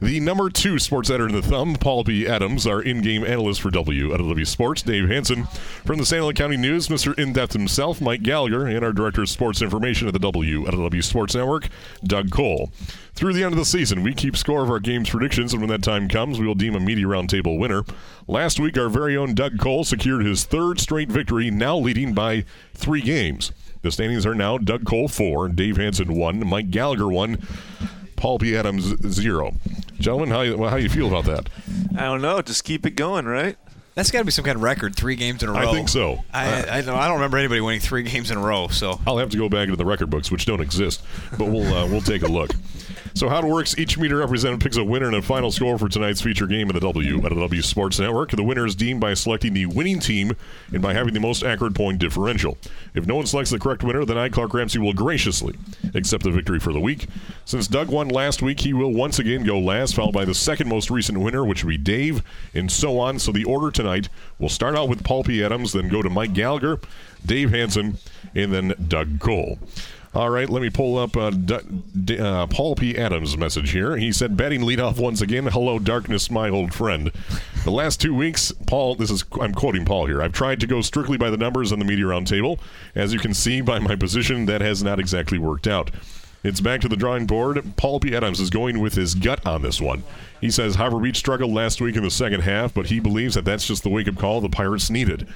the 0.00 0.20
number 0.20 0.50
two 0.50 0.78
sports 0.78 1.10
editor 1.10 1.28
in 1.28 1.34
the 1.34 1.42
thumb, 1.42 1.76
Paul 1.76 2.04
P. 2.04 2.26
Adams, 2.26 2.66
our 2.66 2.82
in-game 2.82 3.24
analyst 3.24 3.60
for 3.60 3.70
W 3.70 4.10
LW 4.10 4.46
Sports, 4.46 4.82
Dave 4.82 5.08
Hanson. 5.08 5.44
From 5.84 5.98
the 5.98 6.04
Sanilac 6.04 6.36
County 6.36 6.56
News, 6.56 6.88
Mr. 6.88 7.18
In-Depth 7.18 7.52
himself, 7.52 8.00
Mike 8.00 8.22
Gallagher, 8.22 8.66
and 8.66 8.84
our 8.84 8.92
director 8.92 9.22
of 9.22 9.30
sports 9.30 9.62
information 9.62 10.06
at 10.06 10.12
the 10.12 10.18
W 10.18 10.64
LW 10.64 11.04
Sports 11.04 11.34
Network, 11.34 11.68
Doug 12.02 12.30
Cole. 12.30 12.70
Through 13.14 13.34
the 13.34 13.44
end 13.44 13.52
of 13.52 13.58
the 13.58 13.64
season, 13.64 14.02
we 14.02 14.12
keep 14.12 14.36
score 14.36 14.62
of 14.64 14.70
our 14.70 14.80
games 14.80 15.10
predictions, 15.10 15.52
and 15.52 15.62
when 15.62 15.70
that 15.70 15.82
time 15.82 16.08
comes, 16.08 16.38
we 16.38 16.46
will 16.46 16.54
deem 16.54 16.74
a 16.74 16.80
media 16.80 17.06
roundtable 17.06 17.58
winner. 17.58 17.84
Last 18.26 18.58
week, 18.58 18.76
our 18.76 18.88
very 18.88 19.16
own 19.16 19.34
Doug 19.34 19.58
Cole 19.58 19.84
secured 19.84 20.24
his 20.26 20.44
third 20.44 20.80
straight 20.80 21.10
victory, 21.10 21.50
now 21.50 21.76
leading 21.76 22.12
by 22.12 22.44
three 22.74 23.00
games. 23.00 23.52
The 23.82 23.92
standings 23.92 24.24
are 24.26 24.34
now 24.34 24.58
Doug 24.58 24.84
Cole 24.84 25.08
four, 25.08 25.48
Dave 25.48 25.76
Hanson 25.76 26.14
one, 26.14 26.44
Mike 26.46 26.70
Gallagher 26.70 27.06
one, 27.08 27.46
Paul 28.24 28.38
P. 28.38 28.56
Adams 28.56 28.84
zero. 29.12 29.52
Gentlemen, 30.00 30.30
how 30.30 30.40
you, 30.40 30.56
well, 30.56 30.70
how 30.70 30.76
you 30.76 30.88
feel 30.88 31.08
about 31.08 31.26
that? 31.26 31.50
I 31.94 32.04
don't 32.04 32.22
know. 32.22 32.40
Just 32.40 32.64
keep 32.64 32.86
it 32.86 32.92
going, 32.92 33.26
right? 33.26 33.58
That's 33.94 34.10
got 34.10 34.20
to 34.20 34.24
be 34.24 34.30
some 34.30 34.46
kind 34.46 34.56
of 34.56 34.62
record, 34.62 34.96
three 34.96 35.14
games 35.14 35.42
in 35.42 35.50
a 35.50 35.52
row. 35.52 35.58
I 35.58 35.70
think 35.70 35.90
so. 35.90 36.24
I, 36.32 36.78
I, 36.78 36.80
don't, 36.80 36.96
I 36.96 37.06
don't 37.06 37.16
remember 37.16 37.36
anybody 37.36 37.60
winning 37.60 37.82
three 37.82 38.02
games 38.02 38.30
in 38.30 38.38
a 38.38 38.40
row, 38.40 38.68
so 38.68 38.98
I'll 39.06 39.18
have 39.18 39.28
to 39.28 39.36
go 39.36 39.50
back 39.50 39.64
into 39.64 39.76
the 39.76 39.84
record 39.84 40.08
books, 40.08 40.30
which 40.30 40.46
don't 40.46 40.62
exist, 40.62 41.02
but 41.32 41.48
we'll 41.50 41.66
uh, 41.66 41.86
we'll 41.86 42.00
take 42.00 42.22
a 42.22 42.26
look. 42.26 42.52
So 43.16 43.28
how 43.28 43.38
it 43.38 43.44
works, 43.44 43.78
each 43.78 43.96
meter 43.96 44.16
representative 44.16 44.60
picks 44.60 44.76
a 44.76 44.82
winner 44.82 45.06
and 45.06 45.14
a 45.14 45.22
final 45.22 45.52
score 45.52 45.78
for 45.78 45.88
tonight's 45.88 46.20
feature 46.20 46.48
game 46.48 46.68
in 46.68 46.74
the 46.74 46.80
W 46.80 47.18
at 47.18 47.28
the 47.28 47.36
W 47.36 47.62
Sports 47.62 48.00
Network. 48.00 48.32
The 48.32 48.42
winner 48.42 48.66
is 48.66 48.74
deemed 48.74 49.00
by 49.00 49.14
selecting 49.14 49.54
the 49.54 49.66
winning 49.66 50.00
team 50.00 50.32
and 50.72 50.82
by 50.82 50.94
having 50.94 51.14
the 51.14 51.20
most 51.20 51.44
accurate 51.44 51.74
point 51.74 52.00
differential. 52.00 52.58
If 52.92 53.06
no 53.06 53.14
one 53.14 53.26
selects 53.26 53.52
the 53.52 53.60
correct 53.60 53.84
winner, 53.84 54.04
then 54.04 54.18
I, 54.18 54.30
Clark 54.30 54.52
Ramsey, 54.52 54.80
will 54.80 54.94
graciously 54.94 55.56
accept 55.94 56.24
the 56.24 56.32
victory 56.32 56.58
for 56.58 56.72
the 56.72 56.80
week. 56.80 57.06
Since 57.44 57.68
Doug 57.68 57.88
won 57.88 58.08
last 58.08 58.42
week, 58.42 58.58
he 58.58 58.72
will 58.72 58.92
once 58.92 59.20
again 59.20 59.44
go 59.44 59.60
last, 59.60 59.94
followed 59.94 60.12
by 60.12 60.24
the 60.24 60.34
second 60.34 60.68
most 60.68 60.90
recent 60.90 61.20
winner, 61.20 61.44
which 61.44 61.62
would 61.62 61.70
be 61.70 61.78
Dave, 61.78 62.20
and 62.52 62.70
so 62.70 62.98
on. 62.98 63.20
So 63.20 63.30
the 63.30 63.44
order 63.44 63.70
tonight 63.70 64.08
will 64.40 64.48
start 64.48 64.74
out 64.74 64.88
with 64.88 65.04
Paul 65.04 65.22
P. 65.22 65.44
Adams, 65.44 65.72
then 65.72 65.88
go 65.88 66.02
to 66.02 66.10
Mike 66.10 66.32
Gallagher, 66.32 66.80
Dave 67.24 67.52
Hanson, 67.52 67.98
and 68.34 68.52
then 68.52 68.74
Doug 68.88 69.20
Cole. 69.20 69.60
All 70.14 70.30
right, 70.30 70.48
let 70.48 70.62
me 70.62 70.70
pull 70.70 70.96
up 70.96 71.16
uh, 71.16 71.30
D- 71.30 71.58
D- 72.04 72.18
uh, 72.20 72.46
Paul 72.46 72.76
P. 72.76 72.96
Adams' 72.96 73.36
message 73.36 73.72
here. 73.72 73.96
He 73.96 74.12
said, 74.12 74.36
batting 74.36 74.60
leadoff 74.60 74.96
once 74.96 75.20
again. 75.20 75.46
Hello, 75.46 75.80
darkness, 75.80 76.30
my 76.30 76.48
old 76.48 76.72
friend. 76.72 77.10
The 77.64 77.72
last 77.72 78.00
two 78.00 78.14
weeks, 78.14 78.52
Paul, 78.68 78.94
this 78.94 79.10
is, 79.10 79.24
I'm 79.40 79.52
quoting 79.52 79.84
Paul 79.84 80.06
here. 80.06 80.22
I've 80.22 80.32
tried 80.32 80.60
to 80.60 80.68
go 80.68 80.82
strictly 80.82 81.18
by 81.18 81.30
the 81.30 81.36
numbers 81.36 81.72
on 81.72 81.80
the 81.80 81.84
media 81.84 82.04
roundtable. 82.04 82.60
As 82.94 83.12
you 83.12 83.18
can 83.18 83.34
see 83.34 83.60
by 83.60 83.80
my 83.80 83.96
position, 83.96 84.46
that 84.46 84.60
has 84.60 84.84
not 84.84 85.00
exactly 85.00 85.38
worked 85.38 85.66
out. 85.66 85.90
It's 86.44 86.60
back 86.60 86.80
to 86.82 86.88
the 86.88 86.96
drawing 86.96 87.26
board. 87.26 87.72
Paul 87.76 87.98
P. 87.98 88.14
Adams 88.14 88.38
is 88.38 88.50
going 88.50 88.78
with 88.78 88.94
his 88.94 89.16
gut 89.16 89.44
on 89.44 89.62
this 89.62 89.80
one. 89.80 90.04
He 90.40 90.50
says 90.50 90.76
Harbor 90.76 91.00
Beach 91.00 91.16
struggled 91.16 91.52
last 91.52 91.80
week 91.80 91.96
in 91.96 92.04
the 92.04 92.10
second 92.10 92.42
half, 92.42 92.72
but 92.72 92.86
he 92.86 93.00
believes 93.00 93.34
that 93.34 93.44
that's 93.44 93.66
just 93.66 93.82
the 93.82 93.88
wake 93.88 94.06
up 94.06 94.16
call 94.16 94.40
the 94.40 94.48
Pirates 94.48 94.90
needed. 94.90 95.26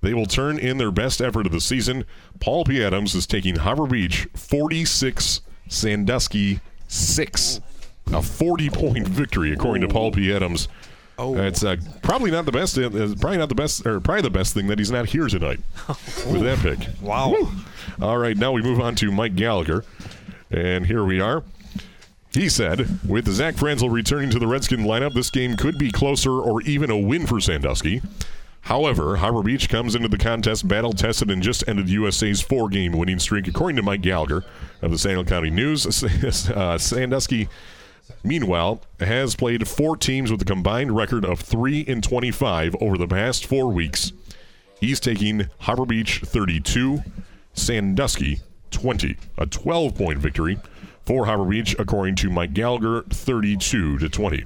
They 0.00 0.14
will 0.14 0.26
turn 0.26 0.58
in 0.58 0.78
their 0.78 0.90
best 0.90 1.20
effort 1.20 1.46
of 1.46 1.52
the 1.52 1.60
season. 1.60 2.04
Paul 2.40 2.64
P. 2.64 2.82
Adams 2.82 3.14
is 3.14 3.26
taking 3.26 3.56
Harbor 3.56 3.86
Beach 3.86 4.28
46, 4.34 5.40
Sandusky 5.68 6.60
6. 6.88 7.60
A 8.12 8.22
40 8.22 8.70
point 8.70 9.08
victory, 9.08 9.52
according 9.52 9.80
to 9.80 9.88
Paul 9.88 10.12
P. 10.12 10.32
Adams. 10.32 10.68
Oh, 11.18 11.34
it's 11.36 11.64
uh, 11.64 11.76
probably 12.02 12.30
not 12.30 12.44
the 12.44 12.52
best. 12.52 12.76
Uh, 12.78 12.90
probably 12.90 13.38
not 13.38 13.48
the 13.48 13.54
best, 13.54 13.86
or 13.86 14.00
probably 14.00 14.22
the 14.22 14.30
best 14.30 14.54
thing 14.54 14.66
that 14.68 14.78
he's 14.78 14.90
not 14.90 15.06
here 15.06 15.26
tonight 15.28 15.60
with 15.88 16.42
that 16.42 16.58
pick. 16.58 16.78
Wow! 17.00 17.30
Woo. 17.30 17.48
All 18.00 18.18
right, 18.18 18.36
now 18.36 18.52
we 18.52 18.60
move 18.62 18.80
on 18.80 18.94
to 18.96 19.10
Mike 19.10 19.34
Gallagher, 19.34 19.84
and 20.50 20.86
here 20.86 21.04
we 21.04 21.20
are. 21.20 21.42
He 22.32 22.50
said, 22.50 23.00
with 23.08 23.26
Zach 23.28 23.56
Franzel 23.56 23.88
returning 23.88 24.28
to 24.30 24.38
the 24.38 24.46
Redskin 24.46 24.80
lineup, 24.80 25.14
this 25.14 25.30
game 25.30 25.56
could 25.56 25.78
be 25.78 25.90
closer 25.90 26.32
or 26.32 26.60
even 26.62 26.90
a 26.90 26.98
win 26.98 27.26
for 27.26 27.40
Sandusky. 27.40 28.02
However, 28.66 29.14
Harbor 29.14 29.44
Beach 29.44 29.68
comes 29.68 29.94
into 29.94 30.08
the 30.08 30.18
contest 30.18 30.66
battle 30.66 30.92
tested 30.92 31.30
and 31.30 31.40
just 31.40 31.68
ended 31.68 31.88
USA's 31.88 32.40
four 32.40 32.68
game 32.68 32.90
winning 32.90 33.20
streak, 33.20 33.46
according 33.46 33.76
to 33.76 33.82
Mike 33.82 34.00
Gallagher 34.02 34.44
of 34.82 34.90
the 34.90 34.96
Sanilac 34.96 35.28
County 35.28 35.50
News. 35.50 35.86
Uh, 36.52 36.76
Sandusky, 36.76 37.48
meanwhile, 38.24 38.82
has 38.98 39.36
played 39.36 39.68
four 39.68 39.96
teams 39.96 40.32
with 40.32 40.42
a 40.42 40.44
combined 40.44 40.96
record 40.96 41.24
of 41.24 41.38
3 41.38 41.84
and 41.86 42.02
25 42.02 42.74
over 42.80 42.98
the 42.98 43.06
past 43.06 43.46
four 43.46 43.68
weeks. 43.68 44.12
He's 44.80 44.98
taking 44.98 45.48
Harbor 45.60 45.86
Beach 45.86 46.22
32, 46.24 47.04
Sandusky 47.54 48.40
20, 48.72 49.16
a 49.38 49.46
12 49.46 49.94
point 49.94 50.18
victory 50.18 50.58
for 51.04 51.26
Harbor 51.26 51.44
Beach, 51.44 51.76
according 51.78 52.16
to 52.16 52.30
Mike 52.30 52.52
Gallagher, 52.52 53.02
32 53.02 53.98
to 53.98 54.08
20. 54.08 54.44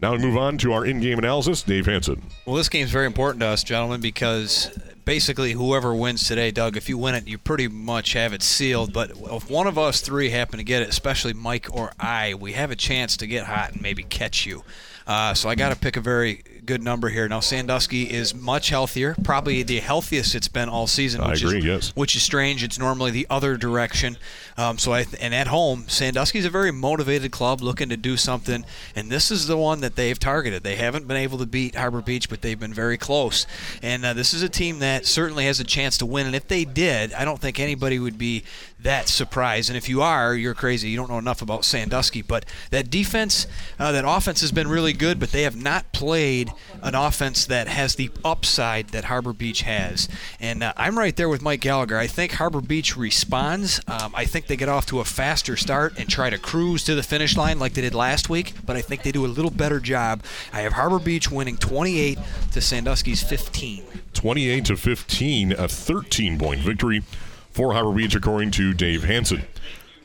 Now 0.00 0.12
we 0.12 0.18
move 0.18 0.36
on 0.36 0.58
to 0.58 0.72
our 0.72 0.86
in-game 0.86 1.18
analysis. 1.18 1.62
Dave 1.62 1.86
Hanson. 1.86 2.22
Well, 2.46 2.54
this 2.54 2.68
game's 2.68 2.90
very 2.90 3.06
important 3.06 3.40
to 3.40 3.46
us, 3.46 3.64
gentlemen, 3.64 4.00
because 4.00 4.70
basically 5.04 5.52
whoever 5.52 5.94
wins 5.94 6.28
today, 6.28 6.50
Doug, 6.52 6.76
if 6.76 6.88
you 6.88 6.96
win 6.96 7.16
it, 7.16 7.26
you 7.26 7.36
pretty 7.36 7.66
much 7.66 8.12
have 8.12 8.32
it 8.32 8.42
sealed. 8.42 8.92
But 8.92 9.10
if 9.10 9.50
one 9.50 9.66
of 9.66 9.76
us 9.76 10.00
three 10.00 10.30
happen 10.30 10.58
to 10.58 10.64
get 10.64 10.82
it, 10.82 10.88
especially 10.88 11.32
Mike 11.32 11.66
or 11.74 11.92
I, 11.98 12.34
we 12.34 12.52
have 12.52 12.70
a 12.70 12.76
chance 12.76 13.16
to 13.16 13.26
get 13.26 13.46
hot 13.46 13.72
and 13.72 13.82
maybe 13.82 14.04
catch 14.04 14.46
you. 14.46 14.62
Uh, 15.06 15.34
so 15.34 15.48
I 15.48 15.54
got 15.54 15.70
to 15.70 15.76
pick 15.76 15.96
a 15.96 16.00
very 16.00 16.42
good 16.68 16.82
number 16.82 17.08
here. 17.08 17.26
Now 17.26 17.40
Sandusky 17.40 18.02
is 18.02 18.34
much 18.34 18.68
healthier, 18.68 19.16
probably 19.24 19.62
the 19.62 19.80
healthiest 19.80 20.34
it's 20.34 20.48
been 20.48 20.68
all 20.68 20.86
season. 20.86 21.22
Which 21.22 21.42
I 21.42 21.46
agree. 21.46 21.58
Is, 21.60 21.64
yes. 21.64 21.96
Which 21.96 22.14
is 22.14 22.22
strange. 22.22 22.62
It's 22.62 22.78
normally 22.78 23.10
the 23.10 23.26
other 23.30 23.56
direction. 23.56 24.18
Um, 24.58 24.76
so 24.76 24.92
I 24.92 25.06
and 25.18 25.34
at 25.34 25.46
home, 25.46 25.86
Sandusky's 25.88 26.44
a 26.44 26.50
very 26.50 26.70
motivated 26.70 27.32
club 27.32 27.62
looking 27.62 27.88
to 27.88 27.96
do 27.96 28.18
something, 28.18 28.66
and 28.94 29.10
this 29.10 29.30
is 29.30 29.46
the 29.46 29.56
one 29.56 29.80
that 29.80 29.96
they've 29.96 30.18
targeted. 30.18 30.62
They 30.62 30.76
haven't 30.76 31.08
been 31.08 31.16
able 31.16 31.38
to 31.38 31.46
beat 31.46 31.74
Harbor 31.74 32.02
Beach, 32.02 32.28
but 32.28 32.42
they've 32.42 32.60
been 32.60 32.74
very 32.74 32.98
close. 32.98 33.46
And 33.82 34.04
uh, 34.04 34.12
this 34.12 34.34
is 34.34 34.42
a 34.42 34.48
team 34.48 34.80
that 34.80 35.06
certainly 35.06 35.46
has 35.46 35.60
a 35.60 35.64
chance 35.64 35.96
to 35.98 36.06
win. 36.06 36.26
And 36.26 36.36
if 36.36 36.48
they 36.48 36.66
did, 36.66 37.14
I 37.14 37.24
don't 37.24 37.40
think 37.40 37.58
anybody 37.58 37.98
would 37.98 38.18
be 38.18 38.44
that 38.80 39.08
surprised. 39.08 39.70
And 39.70 39.76
if 39.76 39.88
you 39.88 40.02
are, 40.02 40.34
you're 40.34 40.54
crazy. 40.54 40.90
You 40.90 40.98
don't 40.98 41.10
know 41.10 41.18
enough 41.18 41.40
about 41.40 41.64
Sandusky. 41.64 42.20
But 42.20 42.44
that 42.70 42.90
defense, 42.90 43.46
uh, 43.78 43.92
that 43.92 44.04
offense 44.06 44.42
has 44.42 44.52
been 44.52 44.68
really 44.68 44.92
good, 44.92 45.18
but 45.18 45.32
they 45.32 45.42
have 45.42 45.56
not 45.56 45.92
played 45.92 46.52
an 46.82 46.94
offense 46.94 47.46
that 47.46 47.68
has 47.68 47.94
the 47.94 48.10
upside 48.24 48.88
that 48.88 49.04
Harbor 49.04 49.32
Beach 49.32 49.62
has. 49.62 50.08
And 50.40 50.62
uh, 50.62 50.72
I'm 50.76 50.98
right 50.98 51.14
there 51.16 51.28
with 51.28 51.42
Mike 51.42 51.60
Gallagher. 51.60 51.96
I 51.96 52.06
think 52.06 52.32
Harbor 52.32 52.60
Beach 52.60 52.96
responds. 52.96 53.80
Um, 53.86 54.12
I 54.14 54.24
think 54.24 54.46
they 54.46 54.56
get 54.56 54.68
off 54.68 54.86
to 54.86 55.00
a 55.00 55.04
faster 55.04 55.56
start 55.56 55.98
and 55.98 56.08
try 56.08 56.30
to 56.30 56.38
cruise 56.38 56.84
to 56.84 56.94
the 56.94 57.02
finish 57.02 57.36
line 57.36 57.58
like 57.58 57.74
they 57.74 57.82
did 57.82 57.94
last 57.94 58.28
week, 58.28 58.54
but 58.64 58.76
I 58.76 58.80
think 58.80 59.02
they 59.02 59.12
do 59.12 59.24
a 59.24 59.28
little 59.28 59.50
better 59.50 59.80
job. 59.80 60.22
I 60.52 60.60
have 60.60 60.74
Harbor 60.74 60.98
Beach 60.98 61.30
winning 61.30 61.56
28 61.56 62.18
to 62.52 62.60
Sandusky's 62.60 63.22
15. 63.22 63.84
28 64.14 64.64
to 64.66 64.76
15, 64.76 65.52
a 65.52 65.68
13 65.68 66.38
point 66.38 66.60
victory 66.60 67.02
for 67.50 67.72
Harbor 67.72 67.92
Beach, 67.92 68.14
according 68.14 68.50
to 68.52 68.72
Dave 68.72 69.04
Hanson. 69.04 69.42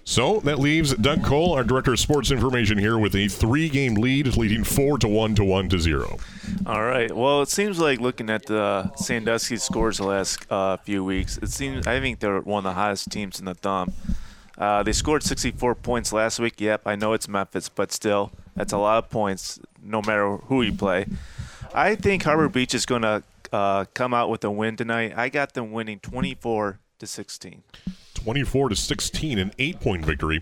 So 0.06 0.42
that 0.42 0.60
leaves 0.60 0.94
Doug 0.96 1.24
Cole, 1.24 1.54
our 1.54 1.64
director 1.64 1.94
of 1.94 2.00
sports 2.00 2.30
information, 2.30 2.78
here 2.78 2.98
with 2.98 3.16
a 3.16 3.28
three-game 3.30 3.96
lead, 3.96 4.36
leading 4.36 4.64
four 4.64 4.98
to 4.98 5.08
one 5.08 5.34
to 5.36 5.46
one 5.46 5.70
to 5.70 5.80
zero. 5.80 6.18
All 6.66 6.84
right. 6.84 7.10
Well, 7.16 7.42
it 7.42 7.50
seems 7.50 7.80
like 7.80 8.02
looking 8.02 8.30
at 8.30 8.46
the 8.46 8.92
Sandusky 8.96 9.56
scores 9.58 9.98
the 9.98 10.06
last 10.06 10.46
uh, 10.52 10.78
few 10.78 11.04
weeks, 11.04 11.38
it 11.38 11.50
seems 11.50 11.88
I 11.88 12.00
think 12.02 12.20
they're 12.20 12.42
one 12.42 12.60
of 12.60 12.64
the 12.66 12.74
hottest 12.74 13.12
teams 13.12 13.40
in 13.40 13.46
the 13.46 13.54
thumb. 13.54 13.94
Uh, 14.58 14.84
they 14.84 14.92
scored 14.92 15.24
64 15.24 15.76
points 15.76 16.14
last 16.14 16.40
week. 16.40 16.60
Yep, 16.60 16.82
I 16.86 16.96
know 16.96 17.14
it's 17.14 17.28
Memphis, 17.28 17.70
but 17.70 17.92
still, 17.92 18.32
that's 18.56 18.74
a 18.74 18.78
lot 18.78 19.04
of 19.04 19.10
points, 19.10 19.60
no 19.82 20.02
matter 20.02 20.38
who 20.38 20.62
you 20.62 20.74
play. 20.74 21.06
I 21.74 21.96
think 21.96 22.24
Harbor 22.24 22.50
Beach 22.50 22.76
is 22.76 22.86
going 22.86 23.02
to 23.02 23.24
uh, 23.52 23.86
come 23.94 24.14
out 24.14 24.30
with 24.30 24.44
a 24.44 24.52
win 24.52 24.76
tonight. 24.76 25.14
I 25.16 25.30
got 25.30 25.54
them 25.54 25.72
winning 25.72 26.00
24 26.00 26.80
to 27.00 27.08
16. 27.08 27.64
24 28.24 28.70
to 28.70 28.76
16, 28.76 29.38
an 29.38 29.52
eight 29.60 29.82
point 29.82 30.06
victory, 30.06 30.42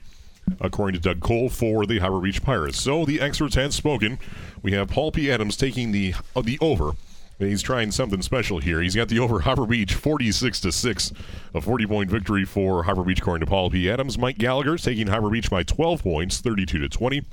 according 0.59 1.01
to 1.01 1.09
Doug 1.09 1.19
Cole 1.19 1.49
for 1.49 1.87
the 1.87 1.97
Harbor 1.97 2.19
Beach 2.19 2.43
Pirates. 2.43 2.79
So 2.79 3.05
the 3.05 3.19
experts 3.19 3.55
had 3.55 3.73
spoken. 3.73 4.19
We 4.61 4.73
have 4.73 4.89
Paul 4.89 5.11
P. 5.11 5.31
Adams 5.31 5.57
taking 5.57 5.91
the 5.91 6.13
uh, 6.35 6.41
the 6.41 6.59
over. 6.61 6.91
He's 7.39 7.63
trying 7.63 7.89
something 7.89 8.21
special 8.21 8.59
here. 8.59 8.81
He's 8.81 8.95
got 8.95 9.09
the 9.09 9.17
over 9.17 9.39
Harbor 9.39 9.65
Beach 9.65 9.95
46 9.95 10.61
to 10.61 10.71
6, 10.71 11.11
a 11.55 11.61
40 11.61 11.87
point 11.87 12.11
victory 12.11 12.45
for 12.45 12.83
Harbor 12.83 13.03
Beach 13.03 13.19
according 13.19 13.43
to 13.47 13.49
Paul 13.49 13.71
P. 13.71 13.89
Adams. 13.89 14.15
Mike 14.15 14.37
Gallagher 14.37 14.77
taking 14.77 15.07
Harbor 15.07 15.31
Beach 15.31 15.49
by 15.49 15.63
12 15.63 16.03
points, 16.03 16.39
32 16.39 16.77
to 16.77 16.87
20. 16.87 17.25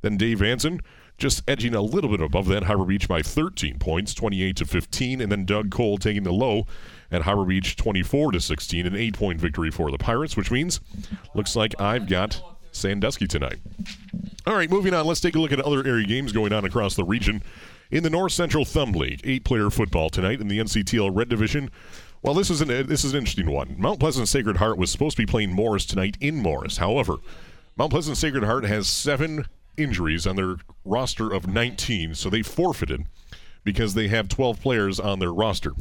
Then 0.00 0.16
Dave 0.16 0.40
Hanson 0.40 0.80
just 1.18 1.42
edging 1.46 1.74
a 1.74 1.82
little 1.82 2.10
bit 2.10 2.22
above 2.22 2.48
that 2.48 2.64
Harbor 2.64 2.86
Beach 2.86 3.06
by 3.06 3.20
13 3.20 3.78
points, 3.78 4.14
28 4.14 4.56
to 4.56 4.64
15, 4.64 5.20
and 5.20 5.30
then 5.30 5.44
Doug 5.44 5.70
Cole 5.70 5.98
taking 5.98 6.22
the 6.22 6.32
low 6.32 6.66
at 7.12 7.22
Harbor 7.22 7.44
Beach 7.44 7.76
24 7.76 8.32
to 8.32 8.40
16, 8.40 8.86
an 8.86 8.96
eight 8.96 9.16
point 9.16 9.40
victory 9.40 9.70
for 9.70 9.90
the 9.90 9.98
Pirates, 9.98 10.36
which 10.36 10.50
means 10.50 10.80
looks 11.34 11.54
like 11.54 11.80
I've 11.80 12.08
got 12.08 12.42
Sandusky 12.72 13.26
tonight. 13.26 13.58
All 14.46 14.54
right, 14.56 14.70
moving 14.70 14.94
on. 14.94 15.06
Let's 15.06 15.20
take 15.20 15.36
a 15.36 15.38
look 15.38 15.52
at 15.52 15.60
other 15.60 15.86
area 15.86 16.06
games 16.06 16.32
going 16.32 16.52
on 16.52 16.64
across 16.64 16.96
the 16.96 17.04
region. 17.04 17.42
In 17.90 18.02
the 18.02 18.10
North 18.10 18.32
Central 18.32 18.64
Thumb 18.64 18.92
League, 18.92 19.20
eight-player 19.22 19.68
football 19.68 20.08
tonight 20.08 20.40
in 20.40 20.48
the 20.48 20.58
NCTL 20.58 21.14
Red 21.14 21.28
Division. 21.28 21.70
Well, 22.22 22.34
this 22.34 22.50
is 22.50 22.60
an 22.60 22.68
this 22.86 23.04
is 23.04 23.12
an 23.12 23.18
interesting 23.18 23.50
one. 23.50 23.74
Mount 23.78 24.00
Pleasant 24.00 24.28
Sacred 24.28 24.56
Heart 24.56 24.78
was 24.78 24.90
supposed 24.90 25.16
to 25.16 25.22
be 25.22 25.30
playing 25.30 25.52
Morrice 25.52 25.84
tonight 25.84 26.16
in 26.20 26.36
Morrice. 26.36 26.78
However, 26.78 27.16
Mount 27.76 27.90
Pleasant 27.90 28.16
Sacred 28.16 28.44
Heart 28.44 28.64
has 28.64 28.88
seven 28.88 29.46
injuries 29.76 30.26
on 30.26 30.36
their 30.36 30.56
roster 30.84 31.32
of 31.32 31.46
19, 31.46 32.14
so 32.14 32.30
they 32.30 32.42
forfeited 32.42 33.06
because 33.64 33.94
they 33.94 34.08
have 34.08 34.28
12 34.28 34.60
players 34.60 34.98
on 34.98 35.18
their 35.18 35.32
roster 35.32 35.72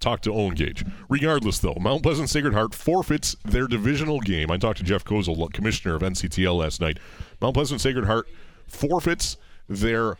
talk 0.00 0.20
to 0.22 0.32
Owen 0.32 0.54
Gage. 0.54 0.84
Regardless, 1.08 1.58
though, 1.58 1.76
Mount 1.80 2.02
Pleasant 2.02 2.30
Sacred 2.30 2.54
Heart 2.54 2.74
forfeits 2.74 3.36
their 3.44 3.66
divisional 3.66 4.20
game. 4.20 4.50
I 4.50 4.56
talked 4.56 4.78
to 4.78 4.84
Jeff 4.84 5.04
Kozel, 5.04 5.52
commissioner 5.52 5.94
of 5.94 6.02
NCTL, 6.02 6.56
last 6.56 6.80
night. 6.80 6.98
Mount 7.40 7.54
Pleasant 7.54 7.80
Sacred 7.80 8.06
Heart 8.06 8.28
forfeits 8.66 9.36
their 9.68 10.18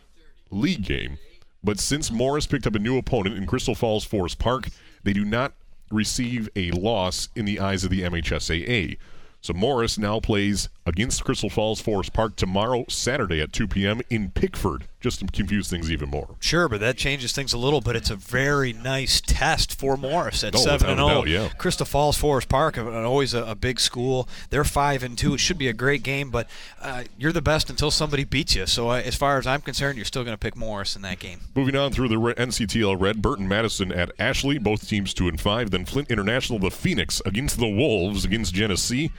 league 0.49 0.83
game, 0.83 1.17
but 1.63 1.79
since 1.79 2.11
Morrice 2.11 2.47
picked 2.47 2.67
up 2.67 2.75
a 2.75 2.79
new 2.79 2.97
opponent 2.97 3.37
in 3.37 3.45
Crystal 3.45 3.75
Falls 3.75 4.05
Forest 4.05 4.39
Park, 4.39 4.69
they 5.03 5.13
do 5.13 5.25
not 5.25 5.53
receive 5.91 6.49
a 6.55 6.71
loss 6.71 7.29
in 7.35 7.45
the 7.45 7.59
eyes 7.59 7.83
of 7.83 7.89
the 7.89 8.01
MHSAA. 8.01 8.97
So 9.47 9.53
Morrice 9.53 9.97
now 9.97 10.19
plays 10.19 10.67
against 10.85 11.23
Crystal 11.23 11.49
Falls 11.49 11.79
Forest 11.79 12.11
Park 12.11 12.35
tomorrow, 12.35 12.83
Saturday 12.89 13.39
at 13.39 13.53
2 13.53 13.65
p.m. 13.69 14.01
in 14.09 14.29
Pickford, 14.31 14.89
just 14.99 15.21
to 15.21 15.25
confuse 15.27 15.69
things 15.69 15.89
even 15.89 16.09
more. 16.09 16.35
Sure, 16.41 16.67
but 16.67 16.81
that 16.81 16.97
changes 16.97 17.31
things 17.31 17.53
a 17.53 17.57
little. 17.57 17.79
But 17.79 17.95
it's 17.95 18.09
a 18.09 18.17
very 18.17 18.73
nice 18.73 19.21
test 19.21 19.79
for 19.79 19.95
Morrice 19.95 20.43
at 20.43 20.53
Oh, 20.53 20.57
seven 20.59 20.89
and 20.89 20.99
zero. 20.99 21.23
yeah. 21.23 21.47
Crystal 21.57 21.85
Falls 21.85 22.17
Forest 22.17 22.49
Park, 22.49 22.77
always 22.77 23.33
a, 23.33 23.43
a 23.45 23.55
big 23.55 23.79
school. 23.79 24.27
They're 24.49 24.65
five 24.65 25.01
and 25.01 25.17
two. 25.17 25.33
It 25.35 25.37
should 25.39 25.57
be 25.57 25.69
a 25.69 25.73
great 25.73 26.03
game, 26.03 26.29
but 26.29 26.49
uh, 26.81 27.05
you're 27.17 27.31
the 27.31 27.41
best 27.41 27.69
until 27.69 27.89
somebody 27.89 28.25
beats 28.25 28.53
you. 28.53 28.65
So 28.65 28.89
uh, 28.89 28.95
as 28.95 29.15
far 29.15 29.37
as 29.37 29.47
I'm 29.47 29.61
concerned, 29.61 29.97
you're 29.97 30.03
still 30.03 30.25
going 30.25 30.33
to 30.35 30.37
pick 30.37 30.57
Morrice 30.57 30.97
in 30.97 31.03
that 31.03 31.19
game. 31.19 31.39
Moving 31.55 31.77
on 31.77 31.93
through 31.93 32.09
the 32.09 32.15
NCTL 32.17 32.99
Red, 32.99 33.21
Burton 33.21 33.47
Madison 33.47 33.93
at 33.93 34.11
Ashley, 34.19 34.57
both 34.57 34.89
teams 34.89 35.13
two 35.13 35.29
and 35.29 35.39
five. 35.39 35.71
Then 35.71 35.85
Flint 35.85 36.11
International, 36.11 36.59
the 36.59 36.69
Phoenix 36.69 37.21
against 37.25 37.57
the 37.59 37.69
Wolves 37.69 38.25
against 38.25 38.53
Genesee, 38.53 39.11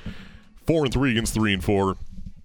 four 0.68 0.84
and 0.84 0.92
three 0.92 1.12
against 1.12 1.32
three 1.32 1.54
and 1.54 1.64
four. 1.64 1.96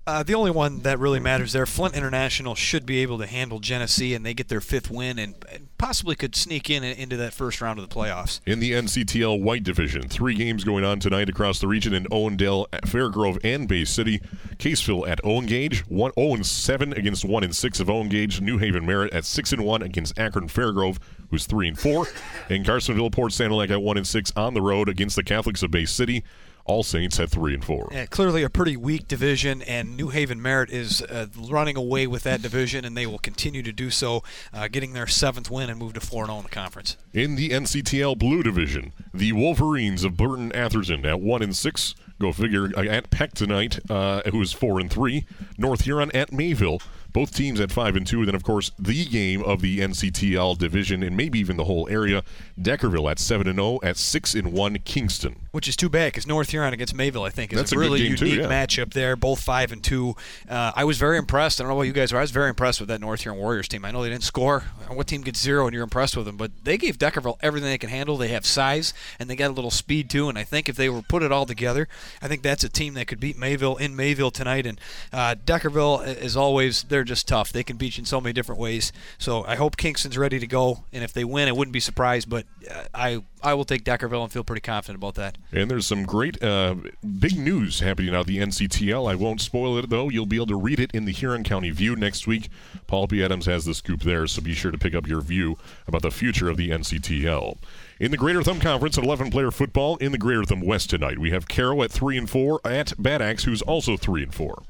Uh, 0.08 0.24
the 0.24 0.34
only 0.34 0.52
one 0.52 0.80
that 0.82 1.00
really 1.00 1.20
matters 1.20 1.54
there, 1.54 1.66
Flint 1.66 1.96
International 1.96 2.56
should 2.56 2.86
be 2.86 3.02
able 3.02 3.18
to 3.18 3.26
handle 3.26 3.60
Genesee, 3.60 4.14
and 4.14 4.26
they 4.26 4.34
get 4.34 4.50
their 4.50 4.60
fifth 4.60 4.90
win 4.92 5.18
and, 5.18 5.36
and 5.50 5.68
possibly 5.78 6.14
could 6.14 6.36
sneak 6.36 6.70
in 6.70 6.84
into 6.84 7.16
that 7.18 7.34
first 7.34 7.62
round 7.62 7.80
of 7.80 7.88
the 7.88 7.94
playoffs. 7.94 8.42
In 8.46 8.60
the 8.60 8.72
NCTL 8.72 9.42
White 9.42 9.64
Division, 9.64 10.10
three 10.10 10.36
games 10.36 10.64
going 10.66 10.84
on 10.84 11.00
tonight 11.00 11.30
across 11.30 11.60
the 11.60 11.68
region 11.68 11.94
in 11.94 12.06
Owendale, 12.06 12.68
Fairgrove, 12.86 13.40
and 13.46 13.68
Bay 13.68 13.86
City. 13.86 14.20
Caseville 14.58 15.08
at 15.08 15.22
Owen 15.24 15.46
Gage, 15.46 15.82
1 15.88 16.12
0 16.18 16.42
7 16.42 16.94
against 16.94 17.26
1 17.26 17.44
and 17.44 17.56
6 17.56 17.80
of 17.80 17.90
Owen 17.90 18.10
Gage. 18.10 18.42
New 18.42 18.58
Haven 18.58 18.86
Merritt 18.86 19.14
at 19.14 19.24
6 19.24 19.54
and 19.54 19.66
1 19.66 19.82
against 19.82 20.18
Akron 20.18 20.48
Fairgrove, 20.48 20.98
who's 21.30 21.46
3 21.46 21.70
and 21.70 21.80
4. 21.80 22.08
And 22.50 22.66
Carsonville 22.66 23.12
Port 23.12 23.32
Sanilac 23.32 23.70
at 23.70 23.82
1 23.82 23.98
and 23.98 24.08
6 24.08 24.34
on 24.36 24.54
the 24.54 24.62
road 24.62 24.88
against 24.90 25.16
the 25.16 25.24
Catholics 25.24 25.64
of 25.64 25.72
Bay 25.72 25.86
City. 25.86 26.24
All 26.66 26.82
Saints 26.84 27.20
at 27.20 27.30
3 27.30 27.56
and 27.56 27.64
4. 27.66 27.90
Yeah, 27.92 28.06
clearly 28.06 28.42
a 28.44 28.50
pretty 28.50 28.78
weak 28.78 29.08
division, 29.08 29.62
and 29.64 29.98
New 29.98 30.10
Haven 30.10 30.42
Merritt 30.42 30.70
is 30.70 31.02
uh, 31.02 31.28
running 31.38 31.76
away 31.76 32.08
with 32.08 32.24
that 32.24 32.42
division, 32.42 32.86
and 32.86 32.96
they 32.96 33.06
will 33.06 33.20
continue 33.20 33.62
to 33.64 33.74
do 33.74 33.90
so, 33.90 34.24
uh, 34.54 34.70
getting 34.70 34.94
their 34.94 35.08
seventh 35.08 35.52
win 35.52 35.70
and 35.70 35.78
move 35.78 35.94
to 35.94 36.00
4 36.00 36.24
and 36.24 36.30
0 36.30 36.38
in 36.38 36.44
the 36.44 36.50
conference. 36.50 36.96
In 37.14 37.36
the 37.36 37.50
NCTL 37.50 38.18
Blue 38.18 38.42
Division, 38.44 38.94
the 39.14 39.34
Wolverines 39.34 40.06
of 40.06 40.16
Burton 40.16 40.52
Atherton 40.54 41.06
at 41.06 41.20
one 41.20 41.42
and 41.42 41.56
six. 41.56 41.96
Go 42.20 42.32
figure. 42.32 42.70
uh, 42.78 42.84
At 42.86 43.10
Peck 43.10 43.34
tonight, 43.34 43.80
uh, 43.90 44.22
who 44.32 44.40
is 44.42 44.54
four 44.54 44.80
and 44.80 44.90
three. 44.90 45.26
North 45.58 45.82
Huron 45.82 46.12
at 46.16 46.32
Mayville. 46.32 46.80
Both 47.12 47.36
teams 47.36 47.60
at 47.60 47.72
five 47.72 47.96
and 47.98 48.08
two. 48.08 48.20
And 48.20 48.28
then, 48.30 48.36
of 48.36 48.44
course, 48.44 48.72
the 48.80 49.04
game 49.06 49.44
of 49.44 49.62
the 49.62 49.80
NCTL 49.80 50.58
division 50.58 51.04
and 51.04 51.18
maybe 51.18 51.40
even 51.40 51.58
the 51.58 51.66
whole 51.66 51.90
area. 51.90 52.24
Deckerville 52.60 53.12
at 53.12 53.20
seven 53.20 53.48
and 53.48 53.58
zero. 53.58 53.80
At 53.84 53.98
six 53.98 54.34
and 54.36 54.54
one, 54.54 54.78
Kingston. 54.86 55.43
Which 55.54 55.68
is 55.68 55.76
too 55.76 55.88
bad 55.88 56.08
because 56.08 56.26
North 56.26 56.50
Huron 56.50 56.74
against 56.74 56.96
Mayville, 56.96 57.22
I 57.22 57.30
think, 57.30 57.54
is 57.54 57.60
That's 57.60 57.74
a 57.74 57.76
a 57.76 57.80
really 57.80 58.00
game, 58.00 58.16
too, 58.16 58.26
unique 58.26 58.42
yeah. 58.42 58.66
matchup 58.66 58.92
there. 58.92 59.16
Both 59.16 59.40
five 59.40 59.72
and 59.72 59.84
two. 59.84 60.16
Uh, 60.50 60.72
I 60.76 60.84
was 60.84 60.98
very 60.98 61.20
impressed. 61.20 61.62
I 61.62 61.64
don't 61.64 61.70
know 61.70 61.76
about 61.76 61.84
you 61.84 61.94
guys, 61.94 62.12
but 62.12 62.18
I 62.18 62.22
was 62.22 62.32
very 62.32 62.50
impressed 62.50 62.80
with 62.80 62.90
that 62.90 63.00
North 63.00 63.22
Huron 63.22 63.40
Warriors 63.40 63.68
team. 63.68 63.86
I 63.86 63.92
know 63.92 64.02
they 64.02 64.10
didn't 64.10 64.24
score. 64.24 64.62
What 64.90 65.06
team 65.06 65.22
gets 65.22 65.40
zero 65.40 65.68
and 65.68 65.74
you're 65.76 65.84
impressed 65.84 66.18
with 66.18 66.26
them? 66.26 66.38
But 66.38 66.50
they 66.64 66.76
gave 66.80 66.98
Deckerville 66.98 67.38
everything 67.42 67.70
they 67.70 67.78
can 67.78 67.92
handle. 67.92 68.18
They 68.18 68.30
have 68.30 68.48
size 68.48 68.96
and 69.20 69.30
they 69.30 69.36
got 69.36 69.52
a 69.52 69.54
little 69.54 69.70
speed 69.70 70.10
too. 70.10 70.28
And 70.28 70.40
I 70.40 70.44
think 70.44 70.70
if 70.70 70.76
they 70.76 70.90
were 70.90 71.04
put 71.04 71.22
it 71.22 71.32
all 71.32 71.46
together, 71.46 71.88
I 72.20 72.28
think 72.28 72.42
that's 72.42 72.64
a 72.64 72.70
team 72.70 72.96
that 72.96 73.06
could 73.06 73.20
beat 73.20 73.38
Mayville 73.38 73.78
in 73.78 73.96
Mayville 73.96 74.32
tonight. 74.32 74.66
And 74.66 74.82
uh, 75.12 75.36
Deckerville, 75.46 76.04
as 76.04 76.36
always, 76.36 76.82
they're 76.82 77.04
just 77.04 77.28
tough. 77.28 77.52
They 77.52 77.64
can 77.64 77.78
beat 77.78 77.98
you 77.98 78.02
in 78.02 78.06
so 78.06 78.20
many 78.20 78.34
different 78.34 78.60
ways. 78.60 78.92
So 79.20 79.46
I 79.46 79.56
hope 79.56 79.78
Kingston's 79.78 80.18
ready 80.18 80.40
to 80.40 80.48
go. 80.48 80.86
And 80.92 81.04
if 81.04 81.14
they 81.14 81.24
win, 81.24 81.48
I 81.48 81.52
wouldn't 81.52 81.74
be 81.74 81.80
surprised. 81.80 82.28
But 82.28 82.48
I 82.94 83.24
I 83.42 83.54
will 83.54 83.66
take 83.66 83.84
Deckerville 83.84 84.24
and 84.24 84.32
feel 84.32 84.44
pretty 84.44 84.62
confident 84.62 84.98
about 84.98 85.16
that. 85.16 85.38
And 85.52 85.70
there's 85.70 85.86
some 85.86 86.04
great 86.04 86.42
uh, 86.42 86.76
big 87.20 87.38
news 87.38 87.82
happening 87.82 88.14
out 88.14 88.22
of 88.22 88.28
the 88.28 88.38
NCTL. 88.38 89.10
I 89.10 89.16
won't 89.16 89.42
spoil 89.42 89.78
it, 89.78 89.90
though. 89.90 90.10
You'll 90.10 90.26
be 90.26 90.38
able 90.38 90.48
to 90.48 90.56
read 90.56 90.80
it 90.80 90.92
in 90.94 91.06
the 91.06 91.12
Huron 91.12 91.44
County 91.44 91.70
View 91.70 91.96
next 91.96 92.28
week. 92.28 92.50
Paul 92.88 93.08
P. 93.08 93.24
Adams 93.24 93.46
has 93.46 93.66
the 93.66 93.74
scoop 93.74 94.02
there, 94.02 94.28
so 94.28 94.42
be 94.42 94.54
sure 94.54 94.72
to 94.72 94.78
pick 94.78 94.96
up 94.96 95.08
your 95.08 95.22
view 95.22 95.58
about 95.88 96.02
the 96.02 96.12
future 96.12 96.50
of 96.50 96.58
the 96.58 96.70
NCTL. 96.70 97.58
In 98.00 98.12
the 98.12 98.18
Greater 98.18 98.44
Thumb 98.44 98.60
Conference 98.60 98.98
at 98.98 99.04
11 99.04 99.32
player 99.32 99.52
football 99.52 99.98
in 99.98 100.12
the 100.12 100.18
Greater 100.18 100.44
Thumb 100.44 100.62
West 100.62 100.90
tonight, 100.90 101.20
we 101.20 101.32
have 101.32 101.48
Caro 101.48 101.82
at 101.84 101.92
3 101.92 102.18
and 102.18 102.30
4 102.30 102.62
at 102.66 102.94
Bad 102.98 103.22
Axe, 103.22 103.44
who's 103.44 103.62
also 103.62 103.98
3 103.98 104.24
and 104.24 104.34
4. 104.34 104.64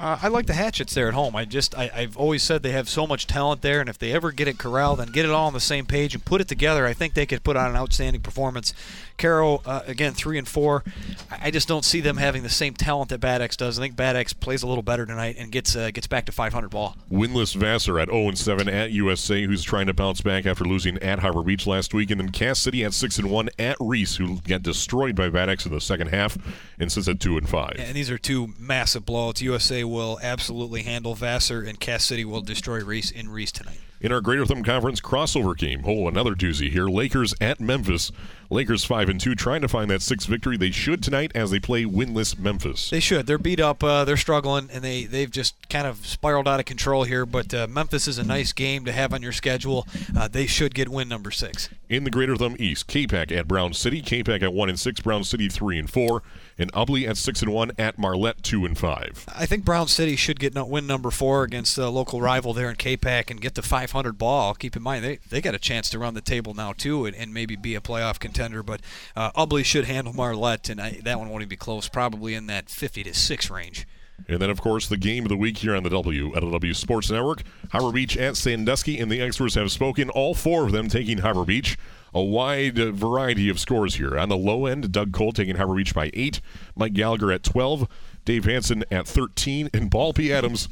Uh, 0.00 0.18
I 0.22 0.28
like 0.28 0.46
the 0.46 0.54
Hatchets 0.54 0.94
there 0.94 1.08
at 1.08 1.14
home. 1.14 1.36
I 1.36 1.44
just 1.44 1.76
I, 1.76 1.90
I've 1.94 2.16
always 2.16 2.42
said 2.42 2.62
they 2.62 2.72
have 2.72 2.88
so 2.88 3.06
much 3.06 3.26
talent 3.26 3.60
there, 3.60 3.80
and 3.80 3.88
if 3.88 3.98
they 3.98 4.12
ever 4.12 4.32
get 4.32 4.48
it 4.48 4.56
corralled 4.56 4.98
and 4.98 5.12
get 5.12 5.26
it 5.26 5.30
all 5.30 5.46
on 5.46 5.52
the 5.52 5.60
same 5.60 5.84
page 5.84 6.14
and 6.14 6.24
put 6.24 6.40
it 6.40 6.48
together, 6.48 6.86
I 6.86 6.94
think 6.94 7.12
they 7.12 7.26
could 7.26 7.44
put 7.44 7.54
on 7.54 7.68
an 7.68 7.76
outstanding 7.76 8.22
performance. 8.22 8.72
Caro 9.18 9.60
uh, 9.66 9.82
again 9.86 10.14
three 10.14 10.38
and 10.38 10.48
four. 10.48 10.82
I 11.30 11.50
just 11.50 11.68
don't 11.68 11.84
see 11.84 12.00
them 12.00 12.16
having 12.16 12.42
the 12.42 12.48
same 12.48 12.72
talent 12.72 13.10
that 13.10 13.20
Bad 13.20 13.42
Axe 13.42 13.56
does. 13.56 13.78
I 13.78 13.82
think 13.82 13.94
Bad 13.94 14.16
Axe 14.16 14.32
plays 14.32 14.62
a 14.62 14.66
little 14.66 14.82
better 14.82 15.04
tonight 15.04 15.36
and 15.38 15.52
gets 15.52 15.76
uh, 15.76 15.90
gets 15.90 16.06
back 16.06 16.24
to 16.26 16.32
500 16.32 16.70
ball. 16.70 16.96
Winless 17.12 17.54
Vassar 17.54 17.98
at 18.00 18.08
0 18.08 18.28
and 18.28 18.38
7 18.38 18.70
at 18.70 18.92
USA, 18.92 19.44
who's 19.44 19.62
trying 19.62 19.86
to 19.88 19.94
bounce 19.94 20.22
back 20.22 20.46
after 20.46 20.64
losing 20.64 20.96
at 20.98 21.18
Harbor 21.18 21.42
Beach 21.42 21.66
last 21.66 21.92
week, 21.92 22.10
and 22.10 22.18
then 22.18 22.30
Cass 22.30 22.60
City 22.60 22.82
at 22.84 22.94
6 22.94 23.18
and 23.18 23.30
1 23.30 23.50
at 23.58 23.76
Reese, 23.78 24.16
who 24.16 24.40
got 24.40 24.62
destroyed 24.62 25.14
by 25.14 25.28
Bad 25.28 25.50
Axe 25.50 25.66
in 25.66 25.72
the 25.72 25.80
second 25.82 26.06
half, 26.06 26.38
and 26.78 26.90
sits 26.90 27.06
at 27.06 27.20
2 27.20 27.36
and 27.36 27.46
5. 27.46 27.76
And 27.78 27.94
these 27.94 28.10
are 28.10 28.18
two 28.18 28.54
massive 28.58 29.04
blowouts. 29.04 29.42
USA 29.42 29.84
will 29.90 30.18
absolutely 30.22 30.82
handle 30.82 31.14
Vassar, 31.14 31.62
and 31.62 31.78
Cass 31.78 32.04
City 32.04 32.24
will 32.24 32.40
destroy 32.40 32.82
Reese 32.82 33.10
in 33.10 33.28
Reese 33.28 33.52
tonight. 33.52 33.80
In 34.00 34.12
our 34.12 34.22
Greater 34.22 34.46
Thumb 34.46 34.64
Conference 34.64 34.98
crossover 34.98 35.54
game, 35.54 35.82
oh, 35.84 36.08
another 36.08 36.34
doozy 36.34 36.70
here. 36.70 36.86
Lakers 36.86 37.34
at 37.38 37.60
Memphis. 37.60 38.10
Lakers 38.48 38.82
5 38.82 39.10
and 39.10 39.20
2, 39.20 39.34
trying 39.34 39.60
to 39.60 39.68
find 39.68 39.90
that 39.90 40.00
sixth 40.00 40.26
victory. 40.26 40.56
They 40.56 40.70
should 40.70 41.02
tonight 41.02 41.30
as 41.34 41.50
they 41.50 41.60
play 41.60 41.84
winless 41.84 42.36
Memphis. 42.36 42.88
They 42.90 42.98
should. 42.98 43.26
They're 43.26 43.38
beat 43.38 43.60
up. 43.60 43.84
Uh, 43.84 44.04
they're 44.04 44.16
struggling, 44.16 44.70
and 44.72 44.82
they 44.82 45.04
they've 45.04 45.30
just 45.30 45.68
kind 45.68 45.86
of 45.86 46.04
spiraled 46.04 46.48
out 46.48 46.58
of 46.58 46.66
control 46.66 47.04
here. 47.04 47.26
But 47.26 47.52
uh, 47.52 47.66
Memphis 47.68 48.08
is 48.08 48.18
a 48.18 48.24
nice 48.24 48.52
game 48.52 48.86
to 48.86 48.92
have 48.92 49.12
on 49.12 49.22
your 49.22 49.32
schedule. 49.32 49.86
Uh, 50.16 50.26
they 50.26 50.46
should 50.46 50.74
get 50.74 50.88
win 50.88 51.06
number 51.08 51.30
six. 51.30 51.68
In 51.88 52.04
the 52.04 52.10
Greater 52.10 52.36
Thumb 52.36 52.56
East, 52.58 52.88
Capac 52.88 53.30
at 53.30 53.46
Brown 53.46 53.74
City. 53.74 54.00
Capac 54.02 54.42
at 54.42 54.52
1 54.52 54.68
and 54.68 54.80
6, 54.80 55.00
Brown 55.00 55.22
City 55.24 55.48
3 55.48 55.78
and 55.78 55.90
4, 55.90 56.22
and 56.60 56.70
Ubly 56.72 57.08
at 57.08 57.16
6 57.16 57.42
and 57.42 57.52
1 57.52 57.72
at 57.78 57.98
Marlette 57.98 58.42
2 58.42 58.66
and 58.66 58.78
5. 58.78 59.24
I 59.34 59.46
think 59.46 59.64
Brown 59.64 59.88
City 59.88 60.14
should 60.14 60.38
get 60.38 60.54
no, 60.54 60.64
win 60.64 60.86
number 60.86 61.10
four 61.10 61.42
against 61.42 61.78
a 61.78 61.88
local 61.88 62.20
rival 62.20 62.52
there 62.52 62.68
in 62.68 62.76
Capac 62.76 63.30
and 63.30 63.40
get 63.40 63.54
the 63.54 63.62
500 63.62 64.18
ball. 64.18 64.54
Keep 64.54 64.76
in 64.76 64.82
mind 64.82 65.04
they 65.04 65.18
they 65.28 65.40
got 65.40 65.54
a 65.54 65.58
chance 65.58 65.88
to 65.90 65.98
run 65.98 66.14
the 66.14 66.20
table 66.20 66.54
now 66.54 66.72
too 66.72 67.06
and, 67.06 67.16
and 67.16 67.32
maybe 67.32 67.56
be 67.56 67.74
a 67.74 67.80
playoff 67.80 68.18
contender. 68.18 68.62
But 68.62 68.82
uh, 69.16 69.32
Ubly 69.32 69.64
should 69.64 69.86
handle 69.86 70.12
Marlette, 70.12 70.68
and 70.68 70.80
I, 70.80 71.00
that 71.04 71.18
one 71.18 71.30
won't 71.30 71.42
even 71.42 71.48
be 71.48 71.56
close. 71.56 71.88
Probably 71.88 72.34
in 72.34 72.46
that 72.46 72.68
50 72.68 73.04
to 73.04 73.14
six 73.14 73.50
range. 73.50 73.86
And 74.28 74.38
then, 74.38 74.50
of 74.50 74.60
course, 74.60 74.86
the 74.86 74.98
game 74.98 75.24
of 75.24 75.30
the 75.30 75.36
week 75.36 75.58
here 75.58 75.74
on 75.74 75.82
the 75.82 75.90
W 75.90 76.34
at 76.36 76.42
W 76.42 76.74
Sports 76.74 77.10
Network. 77.10 77.42
Harbor 77.72 77.90
Beach 77.90 78.16
at 78.18 78.36
Sandusky, 78.36 78.98
and 78.98 79.10
the 79.10 79.20
experts 79.20 79.54
have 79.54 79.72
spoken. 79.72 80.10
All 80.10 80.34
four 80.34 80.64
of 80.64 80.72
them 80.72 80.88
taking 80.88 81.18
Harbor 81.18 81.44
Beach. 81.44 81.78
A 82.14 82.22
wide 82.22 82.76
variety 82.76 83.48
of 83.48 83.60
scores 83.60 83.94
here. 83.96 84.18
On 84.18 84.28
the 84.28 84.36
low 84.36 84.66
end, 84.66 84.90
Doug 84.92 85.12
Cole 85.12 85.32
taking 85.32 85.56
Harbor 85.56 85.74
Beach 85.76 85.94
by 85.94 86.10
8, 86.12 86.40
Mike 86.74 86.92
Gallagher 86.92 87.30
at 87.32 87.42
12, 87.42 87.86
Dave 88.24 88.44
Hanson 88.44 88.84
at 88.90 89.06
13, 89.06 89.70
and 89.72 89.90
Paul 89.90 90.12
P. 90.12 90.32
Adams 90.32 90.68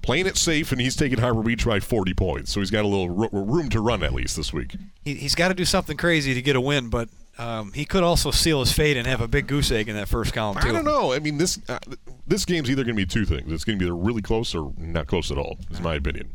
playing 0.00 0.26
it 0.26 0.36
safe, 0.36 0.72
and 0.72 0.80
he's 0.80 0.96
taking 0.96 1.18
Harbor 1.18 1.42
Beach 1.42 1.66
by 1.66 1.80
40 1.80 2.14
points. 2.14 2.52
So 2.52 2.60
he's 2.60 2.70
got 2.70 2.84
a 2.84 2.88
little 2.88 3.10
ro- 3.10 3.28
room 3.32 3.68
to 3.70 3.80
run 3.80 4.02
at 4.02 4.12
least 4.14 4.36
this 4.36 4.52
week. 4.52 4.74
He, 5.04 5.14
he's 5.14 5.34
got 5.34 5.48
to 5.48 5.54
do 5.54 5.64
something 5.64 5.96
crazy 5.96 6.34
to 6.34 6.42
get 6.42 6.56
a 6.56 6.60
win, 6.60 6.88
but 6.88 7.08
um, 7.38 7.72
he 7.72 7.84
could 7.84 8.02
also 8.02 8.30
seal 8.30 8.60
his 8.60 8.72
fate 8.72 8.96
and 8.96 9.06
have 9.06 9.20
a 9.20 9.28
big 9.28 9.46
goose 9.46 9.70
egg 9.70 9.88
in 9.88 9.96
that 9.96 10.08
first 10.08 10.34
column 10.34 10.60
too. 10.60 10.68
I 10.68 10.72
don't 10.72 10.84
know. 10.84 11.12
I 11.12 11.18
mean, 11.18 11.38
this 11.38 11.58
uh, 11.68 11.78
this 12.26 12.44
game's 12.44 12.70
either 12.70 12.84
going 12.84 12.96
to 12.96 13.00
be 13.02 13.06
two 13.06 13.24
things. 13.24 13.50
It's 13.50 13.64
going 13.64 13.78
to 13.78 13.82
be 13.82 13.86
either 13.86 13.96
really 13.96 14.22
close 14.22 14.54
or 14.54 14.72
not 14.76 15.06
close 15.06 15.30
at 15.30 15.38
all. 15.38 15.58
Is 15.70 15.80
my 15.80 15.94
opinion, 15.94 16.30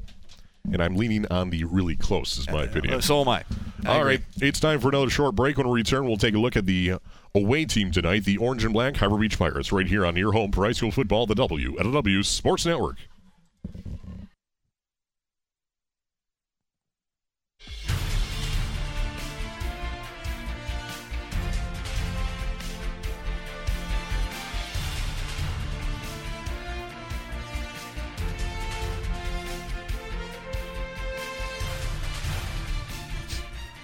and 0.71 0.81
I'm 0.81 0.95
leaning 0.95 1.25
on 1.27 1.49
the 1.49 1.63
really 1.65 1.95
close. 1.95 2.37
Is 2.37 2.49
my 2.49 2.63
opinion. 2.63 2.95
Uh, 2.95 3.01
so 3.01 3.21
am 3.21 3.27
I. 3.29 3.43
I 3.85 3.89
All 3.89 4.01
agree. 4.01 4.11
right, 4.15 4.21
it's 4.41 4.59
time 4.59 4.79
for 4.79 4.89
another 4.89 5.09
short 5.09 5.35
break. 5.35 5.57
When 5.57 5.67
we 5.67 5.79
return, 5.79 6.05
we'll 6.07 6.17
take 6.17 6.33
a 6.35 6.39
look 6.39 6.55
at 6.57 6.65
the 6.65 6.95
away 7.35 7.65
team 7.65 7.91
tonight, 7.91 8.25
the 8.25 8.37
Orange 8.37 8.63
and 8.63 8.73
Black 8.73 8.97
Harbor 8.97 9.17
Beach 9.17 9.37
Pirates, 9.37 9.71
right 9.71 9.87
here 9.87 10.05
on 10.05 10.15
your 10.15 10.33
home 10.33 10.51
for 10.51 10.65
high 10.65 10.71
school 10.71 10.91
football, 10.91 11.25
the 11.25 11.35
W 11.35 11.77
at 11.79 11.85
a 11.85 11.91
W 11.91 12.23
Sports 12.23 12.65
Network. 12.65 12.97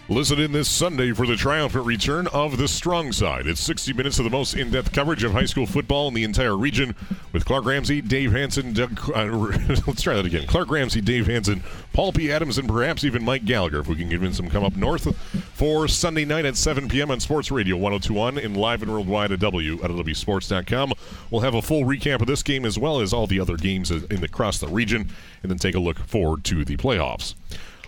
Listen 0.09 0.37
in 0.37 0.51
this 0.51 0.67
Sunday 0.67 1.13
for 1.13 1.25
the 1.25 1.37
triumphant 1.37 1.85
return 1.85 2.27
of 2.27 2.57
the 2.57 2.67
Strong 2.67 3.13
Side. 3.13 3.47
It's 3.47 3.61
60 3.61 3.93
minutes 3.93 4.19
of 4.19 4.25
the 4.25 4.29
most 4.29 4.53
in 4.53 4.69
depth 4.69 4.91
coverage 4.91 5.23
of 5.23 5.31
high 5.31 5.45
school 5.45 5.65
football 5.65 6.09
in 6.09 6.13
the 6.13 6.25
entire 6.25 6.57
region 6.57 6.93
with 7.31 7.45
Clark 7.45 7.63
Ramsey, 7.63 8.01
Dave 8.01 8.33
Hanson, 8.33 8.73
Doug. 8.73 8.99
Uh, 9.15 9.27
let's 9.87 10.01
try 10.01 10.15
that 10.15 10.25
again. 10.25 10.45
Clark 10.45 10.69
Ramsey, 10.69 10.99
Dave 10.99 11.27
Hanson, 11.27 11.63
Paul 11.93 12.11
P. 12.11 12.33
Adams, 12.33 12.57
and 12.57 12.67
perhaps 12.67 13.05
even 13.05 13.23
Mike 13.23 13.45
Gallagher 13.45 13.79
if 13.79 13.87
we 13.87 13.95
can 13.95 14.09
convince 14.09 14.37
him 14.37 14.49
come 14.49 14.65
up 14.65 14.75
north 14.75 15.15
for 15.55 15.87
Sunday 15.87 16.25
night 16.25 16.43
at 16.43 16.57
7 16.57 16.89
p.m. 16.89 17.09
on 17.09 17.21
Sports 17.21 17.49
Radio 17.49 17.77
1021 17.77 18.37
and 18.39 18.57
live 18.57 18.81
and 18.81 18.91
worldwide 18.91 19.31
at 19.31 19.39
W 19.39 19.81
at. 19.81 19.89
We'll 19.89 21.41
have 21.41 21.55
a 21.55 21.61
full 21.61 21.85
recap 21.85 22.19
of 22.19 22.27
this 22.27 22.43
game 22.43 22.65
as 22.65 22.77
well 22.77 22.99
as 22.99 23.13
all 23.13 23.25
the 23.25 23.39
other 23.39 23.55
games 23.55 23.89
in 23.89 24.21
across 24.21 24.59
the 24.59 24.67
region 24.67 25.09
and 25.41 25.49
then 25.49 25.59
take 25.59 25.75
a 25.75 25.79
look 25.79 25.99
forward 25.99 26.43
to 26.43 26.65
the 26.65 26.75
playoffs. 26.75 27.35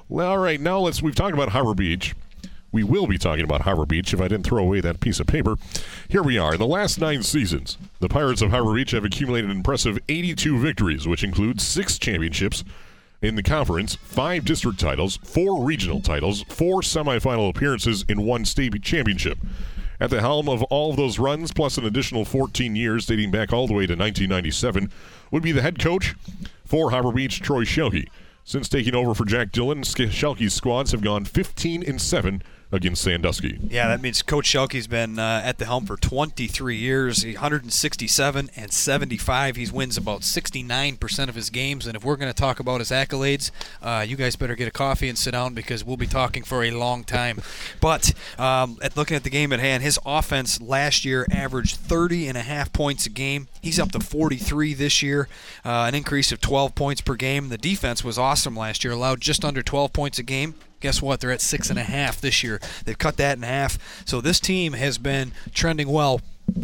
Well, 0.08 0.30
all 0.30 0.38
right, 0.38 0.62
now 0.62 0.80
let's. 0.80 1.02
We've 1.02 1.15
talked 1.15 1.34
about 1.34 1.50
Harbor 1.50 1.74
Beach. 1.74 2.13
We 2.72 2.84
will 2.84 3.08
be 3.08 3.18
talking 3.18 3.44
about 3.44 3.62
Harbor 3.62 3.88
Beach 3.88 4.13
if 4.13 4.22
I 4.22 4.28
didn't 4.28 4.46
throw 4.46 4.62
away 4.62 4.80
that 4.82 5.00
piece 5.00 5.20
of 5.20 5.26
paper. 5.26 5.56
Here 6.10 6.22
we 6.22 6.38
are. 6.38 6.54
In 6.54 6.60
the 6.60 6.68
last 6.68 7.00
nine 7.00 7.24
seasons, 7.24 7.78
the 8.02 8.10
Pirates 8.10 8.44
of 8.44 8.52
Harbor 8.52 8.76
Beach 8.76 8.91
have 8.91 9.04
accumulated 9.04 9.50
an 9.50 9.56
impressive 9.58 9.98
82 10.08 10.60
victories, 10.60 11.08
which 11.08 11.24
includes 11.24 11.65
six 11.65 11.98
championships 11.98 12.63
in 13.22 13.36
the 13.36 13.41
conference, 13.41 13.96
five 13.96 14.46
district 14.46 14.80
titles, 14.80 15.18
four 15.24 15.63
regional 15.63 16.02
titles, 16.02 16.44
four 16.44 16.82
semifinal 16.82 17.50
appearances, 17.50 18.06
and 18.08 18.26
one 18.26 18.46
state 18.46 18.80
championship. 18.84 19.39
At 20.00 20.12
the 20.12 20.22
helm 20.22 20.48
of 20.50 20.62
all 20.63 20.91
of 20.91 20.98
those 20.98 21.18
runs, 21.18 21.52
plus 21.52 21.80
an 21.80 21.86
additional 21.86 22.26
14 22.26 22.76
years 22.76 23.08
dating 23.08 23.32
back 23.32 23.52
all 23.52 23.65
the 23.65 23.74
way 23.74 23.88
to 23.88 23.96
1997, 23.96 24.91
would 25.32 25.41
be 25.41 25.52
the 25.52 25.63
head 25.63 25.80
coach 25.80 26.13
for 26.63 26.91
Harbor 26.91 27.12
Beach, 27.12 27.41
Troy 27.41 27.63
Shelkey. 27.63 28.08
Since 28.47 28.69
taking 28.69 28.93
over 28.93 29.15
for 29.15 29.25
Jack 29.25 29.51
Dillon, 29.51 29.81
Shelkey's 29.81 30.53
squads 30.53 30.91
have 30.91 31.01
gone 31.01 31.25
15 31.25 31.81
and 31.81 31.99
7 31.99 32.43
against 32.71 33.04
Sandusky. 33.04 33.60
Yeah, 33.69 33.88
that 33.88 34.01
means 34.01 34.21
Coach 34.21 34.45
Shelkey's 34.45 34.88
been 34.88 35.19
uh, 35.19 35.41
at 35.43 35.58
the 35.58 35.65
helm 35.65 35.86
for 35.86 35.97
23 35.97 36.75
years, 36.75 37.23
167 37.23 38.49
and 38.56 38.73
75. 38.73 39.56
He 39.56 39.69
wins 39.69 39.97
about 39.97 40.21
69% 40.21 41.30
of 41.30 41.36
his 41.36 41.49
games. 41.49 41.88
And 41.88 41.95
if 41.95 42.04
we're 42.04 42.15
going 42.15 42.32
to 42.32 42.39
talk 42.39 42.60
about 42.60 42.82
his 42.82 42.89
accolades, 42.89 43.51
uh, 43.82 44.06
you 44.08 44.15
guys 44.15 44.36
better 44.36 44.56
get 44.56 44.67
a 44.67 44.71
coffee 44.71 45.10
and 45.10 45.17
sit 45.17 45.32
down 45.32 45.54
because 45.54 45.84
we'll 45.84 45.97
be 45.97 46.08
talking 46.08 46.43
for 46.43 46.63
a 46.63 46.71
long 46.71 47.04
time. 47.04 47.41
But 47.80 48.13
um, 48.38 48.78
at 48.82 48.97
looking 48.97 49.15
at 49.15 49.23
the 49.23 49.30
game 49.30 49.54
at 49.54 49.60
hand, 49.60 49.84
his 49.84 49.99
offense 50.06 50.60
last 50.60 51.06
year 51.06 51.25
averaged 51.32 51.78
30 51.78 52.28
and 52.28 52.38
a 52.38 52.41
half 52.41 52.73
points 52.73 53.06
a 53.06 53.10
game. 53.10 53.47
He's 53.62 53.80
up 53.80 53.91
to 53.91 53.99
43 53.99 54.73
this 54.73 55.01
year, 55.01 55.28
uh, 55.63 55.86
an 55.88 55.95
increase 55.95 56.32
of 56.32 56.41
12 56.41 56.75
points 56.75 57.01
per 57.01 57.15
game. 57.15 57.49
The 57.49 57.58
defense 57.58 58.04
was 58.04 58.17
awesome 58.17 58.56
last 58.56 58.84
year, 58.84 58.93
allowed 58.93 59.21
just 59.21 59.45
under 59.45 59.62
12 59.62 59.93
points 59.93 60.19
a 60.19 60.23
game 60.23 60.56
guess 60.80 61.02
what? 61.02 61.20
They're 61.20 61.32
at 61.32 61.42
six 61.42 61.70
and 61.70 61.80
a 61.80 61.84
half 61.84 62.22
this 62.22 62.44
year. 62.44 62.60
They've 62.86 62.98
cut 62.98 63.18
that 63.18 63.38
in 63.38 63.44
half. 63.44 63.78
So 64.06 64.22
this 64.22 64.40
team 64.40 64.74
has 64.74 64.98
been 64.98 65.32
trending 65.54 65.90
well. 65.90 66.22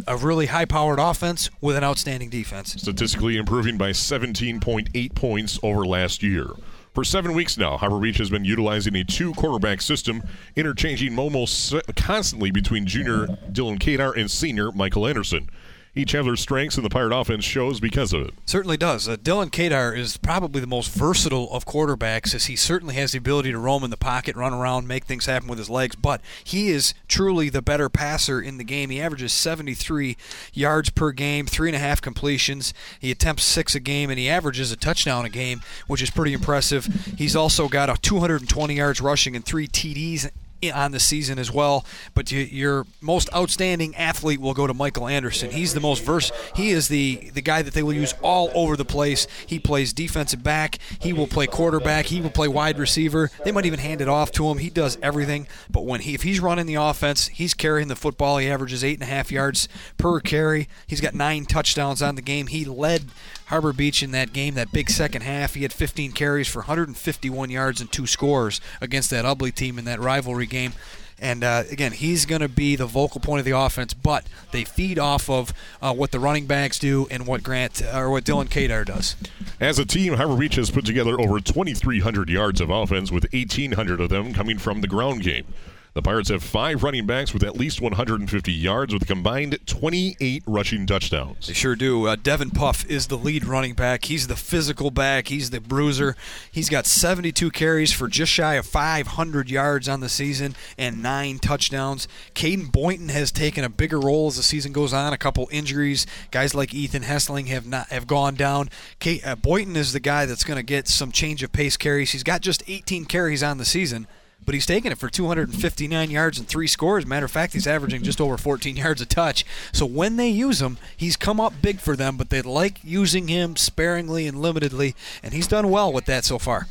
A 0.08 0.15
really 0.15 0.45
high 0.45 0.65
powered 0.65 1.00
offense 1.00 1.50
with 1.60 1.76
an 1.76 1.84
outstanding 1.84 2.30
defense. 2.30 2.74
Statistically 2.74 3.38
improving 3.38 3.78
by 3.78 3.89
17.8 3.91 5.15
points 5.15 5.60
over 5.63 5.86
last 5.86 6.21
year. 6.21 6.45
For 6.93 7.04
seven 7.04 7.34
weeks 7.34 7.58
now, 7.58 7.78
Harbor 7.78 8.00
Beach 8.00 8.17
has 8.17 8.30
been 8.30 8.43
utilizing 8.45 8.95
a 8.95 9.04
two 9.04 9.34
quarterback 9.34 9.82
system, 9.82 10.21
interchanging 10.56 11.17
almost 11.17 11.74
constantly 11.95 12.52
between 12.52 12.86
junior 12.86 13.28
Dylan 13.52 13.80
Kadar 13.80 14.15
and 14.15 14.30
senior 14.30 14.71
Michael 14.74 15.08
Anderson 15.08 15.50
each 15.93 16.13
have 16.13 16.25
their 16.25 16.36
strengths, 16.36 16.77
and 16.77 16.86
the 16.86 16.89
Pirate 16.89 17.13
offense 17.13 17.43
shows 17.43 17.80
because 17.80 18.13
of 18.13 18.21
it. 18.21 18.34
Certainly 18.45 18.77
does. 18.77 19.10
Uh, 19.10 19.17
Dylan 19.17 19.49
Kadar 19.49 19.95
is 19.97 20.15
probably 20.17 20.62
the 20.62 20.67
most 20.67 20.93
versatile 20.93 21.51
of 21.51 21.65
quarterbacks, 21.65 22.34
as 22.34 22.45
he 22.45 22.56
certainly 22.56 22.95
has 22.95 23.12
the 23.12 23.17
ability 23.17 23.51
to 23.51 23.58
roam 23.58 23.84
in 23.84 23.89
the 23.89 23.97
pocket, 23.97 24.36
run 24.36 24.54
around, 24.54 24.88
make 24.88 25.04
things 25.04 25.25
happen 25.25 25.49
with 25.49 25.60
his 25.60 25.69
legs. 25.69 25.95
But 25.95 26.21
he 26.43 26.69
is 26.69 26.93
truly 27.10 27.49
the 27.49 27.62
better 27.62 27.89
passer 27.89 28.41
in 28.41 28.58
the 28.58 28.63
game. 28.63 28.89
He 28.89 29.01
averages 29.01 29.34
73 29.34 30.15
yards 30.54 30.89
per 30.91 31.12
game, 31.12 31.45
three 31.45 31.69
and 31.69 31.75
a 31.75 31.80
half 31.80 32.01
completions. 32.01 32.73
He 32.99 33.12
attempts 33.12 33.43
six 33.43 33.75
a 33.75 33.80
game, 33.80 34.10
and 34.10 34.17
he 34.17 34.30
averages 34.30 34.71
a 34.71 34.77
touchdown 34.77 35.25
a 35.25 35.30
game, 35.30 35.62
which 35.88 36.01
is 36.01 36.10
pretty 36.10 36.34
impressive. 36.34 36.86
He's 37.17 37.36
also 37.36 37.67
got 37.67 37.89
a 37.89 37.97
220 38.01 38.75
yards 38.75 39.01
rushing 39.01 39.36
and 39.36 39.43
three 39.43 39.67
TDs 39.67 40.32
on 40.69 40.91
the 40.91 41.00
season 41.00 41.39
as 41.39 41.52
well. 41.52 41.86
But 42.13 42.32
your 42.32 42.86
most 43.00 43.34
outstanding 43.34 43.95
athlete 43.95 44.39
will 44.39 44.54
go 44.54 44.67
to 44.67 44.74
Michael 44.74 45.08
Anderson. 45.08 45.52
He's 45.52 45.74
the 45.74 45.80
most 45.80 46.04
verse. 46.04 46.32
He 46.56 46.71
is 46.71 46.88
the 46.88 47.32
the 47.34 47.41
guy 47.41 47.62
that 47.62 47.74
they 47.74 47.84
will 47.84 47.93
use 47.93 48.13
all 48.21 48.52
over 48.54 48.76
the 48.76 48.86
place. 48.86 49.28
He 49.47 49.60
plays 49.60 49.93
defensive 49.93 50.43
back. 50.43 50.78
He 51.00 51.13
will 51.13 51.28
play 51.28 51.47
quarterback. 51.47 52.06
He 52.06 52.21
will 52.21 52.30
play 52.30 52.47
wide 52.47 52.78
receiver. 52.78 53.32
They 53.43 53.52
might 53.52 53.65
even 53.65 53.80
hand 53.80 54.02
it 54.02 54.08
off 54.08 54.32
to 54.34 54.47
him. 54.50 54.58
He 54.60 54.69
does 54.69 54.97
everything. 55.02 55.47
But 55.69 55.86
when 55.86 56.02
he 56.02 56.13
if 56.13 56.24
he's 56.24 56.39
running 56.39 56.65
the 56.65 56.76
offense, 56.76 57.28
he's 57.28 57.54
carrying 57.54 57.88
the 57.88 57.95
football. 57.95 58.38
He 58.38 58.50
averages 58.50 58.84
eight 58.84 58.95
and 59.00 59.04
a 59.04 59.12
half 59.12 59.32
yards 59.32 59.67
per 59.97 60.19
carry. 60.19 60.67
He's 60.88 61.02
got 61.02 61.15
nine 61.15 61.45
touchdowns 61.45 62.02
on 62.02 62.15
the 62.15 62.21
game. 62.21 62.47
He 62.47 62.65
led 62.65 63.06
Harbor 63.52 63.74
Beach 63.74 64.02
in 64.02 64.12
that 64.12 64.32
game, 64.32 64.54
that 64.56 64.71
big 64.71 64.89
second 64.89 65.24
half. 65.24 65.56
He 65.56 65.63
had 65.63 65.74
15 65.74 66.13
carries 66.13 66.47
for 66.47 66.60
151 66.60 67.50
yards 67.50 67.82
and 67.82 67.91
two 67.91 68.08
scores 68.08 68.62
against 68.80 69.10
that 69.10 69.26
Ubly 69.26 69.54
team 69.54 69.78
in 69.78 69.84
that 69.86 70.00
rivalry 70.00 70.45
game. 70.51 70.73
And 71.21 71.43
uh, 71.43 71.63
again, 71.69 71.91
he's 71.91 72.25
going 72.25 72.41
to 72.41 72.49
be 72.49 72.75
the 72.75 72.87
vocal 72.87 73.21
point 73.21 73.39
of 73.39 73.45
the 73.45 73.55
offense, 73.55 73.93
but 73.93 74.25
they 74.51 74.63
feed 74.63 74.97
off 74.97 75.29
of 75.29 75.53
uh, 75.79 75.93
what 75.93 76.11
the 76.11 76.19
running 76.19 76.47
backs 76.47 76.79
do 76.79 77.07
and 77.11 77.27
what 77.27 77.43
Grant 77.43 77.81
or 77.93 78.09
what 78.09 78.23
Dylan 78.23 78.49
Kadar 78.49 78.83
does. 78.83 79.15
As 79.59 79.77
a 79.77 79.85
team, 79.85 80.13
Harbor 80.13 80.35
Beach 80.35 80.55
has 80.55 80.71
put 80.71 80.83
together 80.83 81.21
over 81.21 81.39
2,300 81.39 82.27
yards 82.27 82.59
of 82.59 82.71
offense, 82.71 83.11
with 83.11 83.31
1,800 83.31 84.01
of 84.01 84.09
them 84.09 84.33
coming 84.33 84.57
from 84.57 84.81
the 84.81 84.87
ground 84.87 85.21
game. 85.21 85.45
The 85.93 86.01
Pirates 86.01 86.30
have 86.30 86.41
five 86.41 86.84
running 86.84 87.06
backs 87.06 87.34
with 87.34 87.43
at 87.43 87.58
least 87.58 87.82
150 87.82 88.49
yards, 88.49 88.93
with 88.93 89.06
combined 89.06 89.60
28 89.65 90.41
rushing 90.47 90.88
touchdowns. 90.88 91.47
They 91.47 91.54
sure 91.54 91.75
do. 91.75 92.08
Uh, 92.08 92.15
Devin 92.15 92.51
Puff 92.51 92.89
is 92.89 93.08
the 93.08 93.17
lead 93.17 93.43
running 93.43 93.73
back. 93.73 94.06
He's 94.06 94.27
the 94.27 94.38
physical 94.38 94.89
back. 94.89 95.27
He's 95.27 95.49
the 95.49 95.60
bruiser. 95.60 96.15
He's 96.49 96.69
got 96.69 96.86
72 96.86 97.51
carries 97.51 97.91
for 97.91 98.08
just 98.08 98.32
shy 98.32 98.54
of 98.54 98.65
500 98.65 99.49
yards 99.49 99.89
on 99.89 99.99
the 99.99 100.08
season 100.08 100.56
and 100.77 101.04
nine 101.04 101.39
touchdowns. 101.39 102.08
Caden 102.36 102.71
Boynton 102.71 103.10
has 103.10 103.30
taken 103.30 103.65
a 103.65 103.69
bigger 103.69 103.99
role 103.99 104.27
as 104.27 104.38
the 104.38 104.43
season 104.43 104.71
goes 104.71 104.93
on. 104.93 105.12
A 105.12 105.17
couple 105.17 105.49
injuries. 105.51 106.08
Guys 106.32 106.56
like 106.56 106.73
Ethan 106.73 107.04
Hessling 107.04 107.47
have 107.47 107.65
not 107.65 107.89
have 107.89 108.08
gone 108.08 108.36
down. 108.36 108.69
Kate, 108.99 109.27
uh, 109.27 109.36
Boynton 109.36 109.75
is 109.75 109.91
the 109.91 109.99
guy 109.99 110.25
that's 110.25 110.45
going 110.45 110.56
to 110.56 110.63
get 110.63 110.88
some 110.88 111.12
change 111.12 111.43
of 111.43 111.51
pace 111.51 111.75
carries. 111.75 112.13
He's 112.13 112.23
got 112.23 112.39
just 112.39 112.63
18 112.65 113.04
carries 113.04 113.43
on 113.43 113.58
the 113.58 113.65
season 113.65 114.08
but 114.45 114.54
he's 114.54 114.65
taking 114.65 114.91
it 114.91 114.97
for 114.97 115.10
259 115.10 116.10
yards 116.10 116.39
and 116.39 116.47
three 116.47 116.67
scores. 116.67 117.06
Matter 117.06 117.25
of 117.25 117.32
fact, 117.32 117.54
he's 117.54 117.67
averaging 117.67 118.04
just 118.04 118.21
over 118.21 118.38
14 118.38 118.75
yards 118.75 119.01
a 119.01 119.06
touch. 119.06 119.45
So 119.71 119.86
when 119.86 120.17
they 120.17 120.30
use 120.30 120.62
him, 120.62 120.77
he's 120.95 121.15
come 121.15 121.39
up 121.39 121.54
big 121.62 121.80
for 121.80 121.95
them, 121.95 122.17
but 122.17 122.30
they 122.30 122.41
like 122.41 122.80
using 122.84 123.27
him 123.27 123.56
sparingly 123.56 124.27
and 124.27 124.38
limitedly, 124.38 124.95
and 125.23 125.34
he's 125.34 125.47
done 125.47 125.69
well 125.69 125.91
with 125.91 126.06
that 126.06 126.25
so 126.25 126.39
far. 126.39 126.67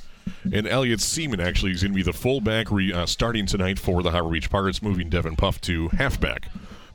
And 0.52 0.66
Elliot 0.66 1.00
Seaman 1.00 1.40
actually 1.40 1.72
is 1.72 1.82
going 1.82 1.92
to 1.92 1.96
be 1.96 2.02
the 2.02 2.12
fullback 2.12 2.70
re, 2.70 2.92
uh, 2.92 3.06
starting 3.06 3.46
tonight 3.46 3.78
for 3.78 4.02
the 4.02 4.10
Harbor 4.10 4.30
Beach 4.30 4.50
Pirates, 4.50 4.82
moving 4.82 5.08
Devin 5.08 5.36
Puff 5.36 5.60
to 5.62 5.88
halfback. 5.88 6.48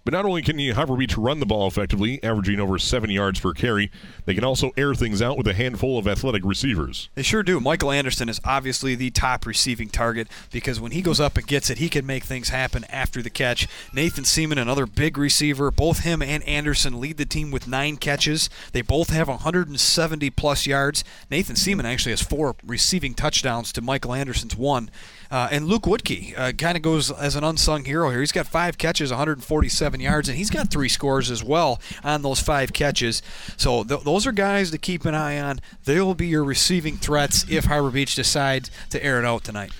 But 0.05 0.13
not 0.13 0.23
only 0.23 0.43
can 0.43 0.59
Harbor 0.73 0.95
Beach 0.95 1.17
run 1.17 1.39
the 1.39 1.47
ball 1.47 1.67
effectively, 1.67 2.23
averaging 2.23 2.59
over 2.59 2.77
seven 2.77 3.09
yards 3.09 3.39
per 3.39 3.53
carry, 3.53 3.89
they 4.25 4.35
can 4.35 4.43
also 4.43 4.71
air 4.77 4.93
things 4.93 5.19
out 5.19 5.35
with 5.35 5.47
a 5.47 5.53
handful 5.55 5.97
of 5.97 6.07
athletic 6.07 6.43
receivers. 6.45 7.09
They 7.15 7.23
sure 7.23 7.41
do. 7.41 7.59
Michael 7.59 7.89
Anderson 7.89 8.29
is 8.29 8.39
obviously 8.45 8.93
the 8.93 9.09
top 9.09 9.47
receiving 9.47 9.89
target 9.89 10.27
because 10.51 10.79
when 10.79 10.91
he 10.91 11.01
goes 11.01 11.19
up 11.19 11.37
and 11.37 11.47
gets 11.47 11.71
it, 11.71 11.79
he 11.79 11.89
can 11.89 12.05
make 12.05 12.23
things 12.23 12.49
happen 12.49 12.85
after 12.85 13.23
the 13.23 13.31
catch. 13.31 13.67
Nathan 13.93 14.25
Seaman, 14.25 14.59
another 14.59 14.85
big 14.85 15.17
receiver, 15.17 15.71
both 15.71 16.01
him 16.01 16.21
and 16.21 16.43
Anderson 16.43 17.01
lead 17.01 17.17
the 17.17 17.25
team 17.25 17.49
with 17.49 17.67
nine 17.67 17.97
catches. 17.97 18.47
They 18.73 18.83
both 18.83 19.09
have 19.09 19.27
170 19.27 20.29
plus 20.29 20.67
yards. 20.67 21.03
Nathan 21.31 21.55
Seaman 21.55 21.87
actually 21.87 22.11
has 22.11 22.21
four 22.21 22.55
receiving 22.63 23.15
touchdowns 23.15 23.73
to 23.73 23.81
Michael 23.81 24.13
Anderson's 24.13 24.55
one. 24.55 24.91
Uh, 25.31 25.47
and 25.51 25.67
Luke 25.67 25.83
Woodkey 25.83 26.37
uh, 26.37 26.51
kind 26.53 26.75
of 26.75 26.81
goes 26.81 27.11
as 27.11 27.35
an 27.35 27.43
unsung 27.43 27.85
hero 27.85 28.09
here. 28.09 28.19
He's 28.19 28.31
got 28.31 28.47
five 28.47 28.77
catches, 28.77 29.09
147 29.11 29.99
yards, 29.99 30.29
and 30.29 30.37
he's 30.37 30.49
got 30.49 30.71
three 30.71 30.89
scores 30.89 31.31
as 31.31 31.43
well 31.43 31.79
on 32.03 32.21
those 32.21 32.39
five 32.39 32.73
catches. 32.73 33.21
So 33.57 33.83
th- 33.83 34.01
those 34.01 34.27
are 34.27 34.31
guys 34.31 34.71
to 34.71 34.77
keep 34.77 35.05
an 35.05 35.15
eye 35.15 35.39
on. 35.39 35.59
They 35.85 35.99
will 36.01 36.15
be 36.15 36.27
your 36.27 36.43
receiving 36.43 36.97
threats 36.97 37.45
if 37.49 37.65
Harbor 37.65 37.91
Beach 37.91 38.15
decides 38.15 38.69
to 38.89 39.03
air 39.03 39.19
it 39.19 39.25
out 39.25 39.43
tonight. 39.43 39.71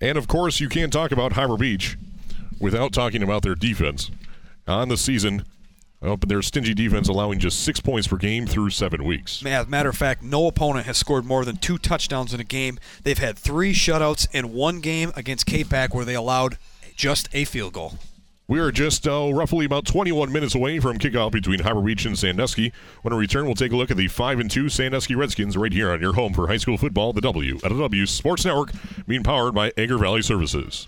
And 0.00 0.18
of 0.18 0.28
course, 0.28 0.60
you 0.60 0.68
can't 0.68 0.92
talk 0.92 1.12
about 1.12 1.32
Harbor 1.32 1.56
Beach 1.56 1.96
without 2.60 2.92
talking 2.92 3.22
about 3.22 3.42
their 3.42 3.54
defense. 3.54 4.10
On 4.68 4.88
the 4.88 4.96
season, 4.96 5.44
Oh, 6.06 6.16
but 6.16 6.28
their 6.28 6.40
stingy 6.40 6.72
defense 6.72 7.08
allowing 7.08 7.40
just 7.40 7.64
six 7.64 7.80
points 7.80 8.06
per 8.06 8.16
game 8.16 8.46
through 8.46 8.70
seven 8.70 9.04
weeks. 9.04 9.44
As 9.44 9.66
a 9.66 9.68
matter 9.68 9.88
of 9.88 9.96
fact, 9.96 10.22
no 10.22 10.46
opponent 10.46 10.86
has 10.86 10.96
scored 10.96 11.24
more 11.24 11.44
than 11.44 11.56
two 11.56 11.78
touchdowns 11.78 12.32
in 12.32 12.38
a 12.38 12.44
game. 12.44 12.78
They've 13.02 13.18
had 13.18 13.36
three 13.36 13.72
shutouts 13.72 14.28
in 14.32 14.52
one 14.52 14.80
game 14.80 15.12
against 15.16 15.46
Capac 15.46 15.92
where 15.92 16.04
they 16.04 16.14
allowed 16.14 16.58
just 16.94 17.28
a 17.32 17.44
field 17.44 17.72
goal. 17.72 17.94
We 18.48 18.60
are 18.60 18.70
just 18.70 19.08
uh, 19.08 19.32
roughly 19.34 19.66
about 19.66 19.86
21 19.86 20.32
minutes 20.32 20.54
away 20.54 20.78
from 20.78 20.98
kickoff 20.98 21.32
between 21.32 21.58
Harbor 21.58 21.80
Beach 21.80 22.06
and 22.06 22.16
Sandusky. 22.16 22.72
When 23.02 23.12
we 23.12 23.18
return, 23.22 23.44
we'll 23.46 23.56
take 23.56 23.72
a 23.72 23.76
look 23.76 23.90
at 23.90 23.96
the 23.96 24.06
5 24.06 24.38
and 24.38 24.48
2 24.48 24.68
Sandusky 24.68 25.16
Redskins 25.16 25.56
right 25.56 25.72
here 25.72 25.90
on 25.90 26.00
your 26.00 26.12
home 26.12 26.32
for 26.32 26.46
high 26.46 26.56
school 26.56 26.78
football, 26.78 27.12
the 27.12 27.20
W 27.22 27.56
at 27.64 27.70
W 27.70 28.06
Sports 28.06 28.44
Network, 28.44 28.70
being 29.08 29.24
powered 29.24 29.52
by 29.52 29.72
Agri 29.76 29.98
Valley 29.98 30.22
Services. 30.22 30.86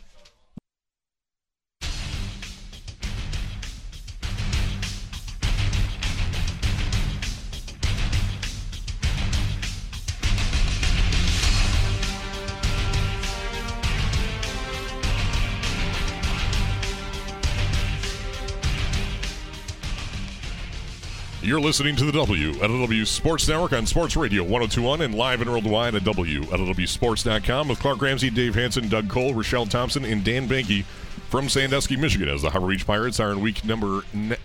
You're 21.48 21.62
listening 21.62 21.96
to 21.96 22.04
the 22.04 22.12
W 22.12 22.52
LLW 22.52 23.06
Sports 23.06 23.48
Network 23.48 23.72
on 23.72 23.87
Sports 23.87 24.16
Radio 24.16 24.42
1021 24.42 25.00
and 25.00 25.14
live 25.14 25.40
and 25.40 25.50
worldwide 25.50 25.94
at 25.94 26.02
WLEWSports.com 26.02 27.68
with 27.68 27.80
Clark 27.80 28.02
Ramsey, 28.02 28.28
Dave 28.28 28.54
Hanson, 28.54 28.90
Doug 28.90 29.08
Cole, 29.08 29.32
Rochelle 29.32 29.64
Thompson, 29.64 30.04
and 30.04 30.22
Dan 30.22 30.46
Banky 30.46 30.84
from 31.30 31.48
Sandusky, 31.48 31.96
Michigan, 31.96 32.28
as 32.28 32.42
the 32.42 32.50
Harbor 32.50 32.66
Beach 32.66 32.87
Pirates 32.87 33.18
are 33.18 33.32
in 33.32 33.40
week 33.40 33.64
number 33.64 34.02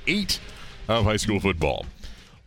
eight 0.08 0.40
of 0.88 1.04
high 1.04 1.18
school 1.18 1.42
football. 1.42 1.86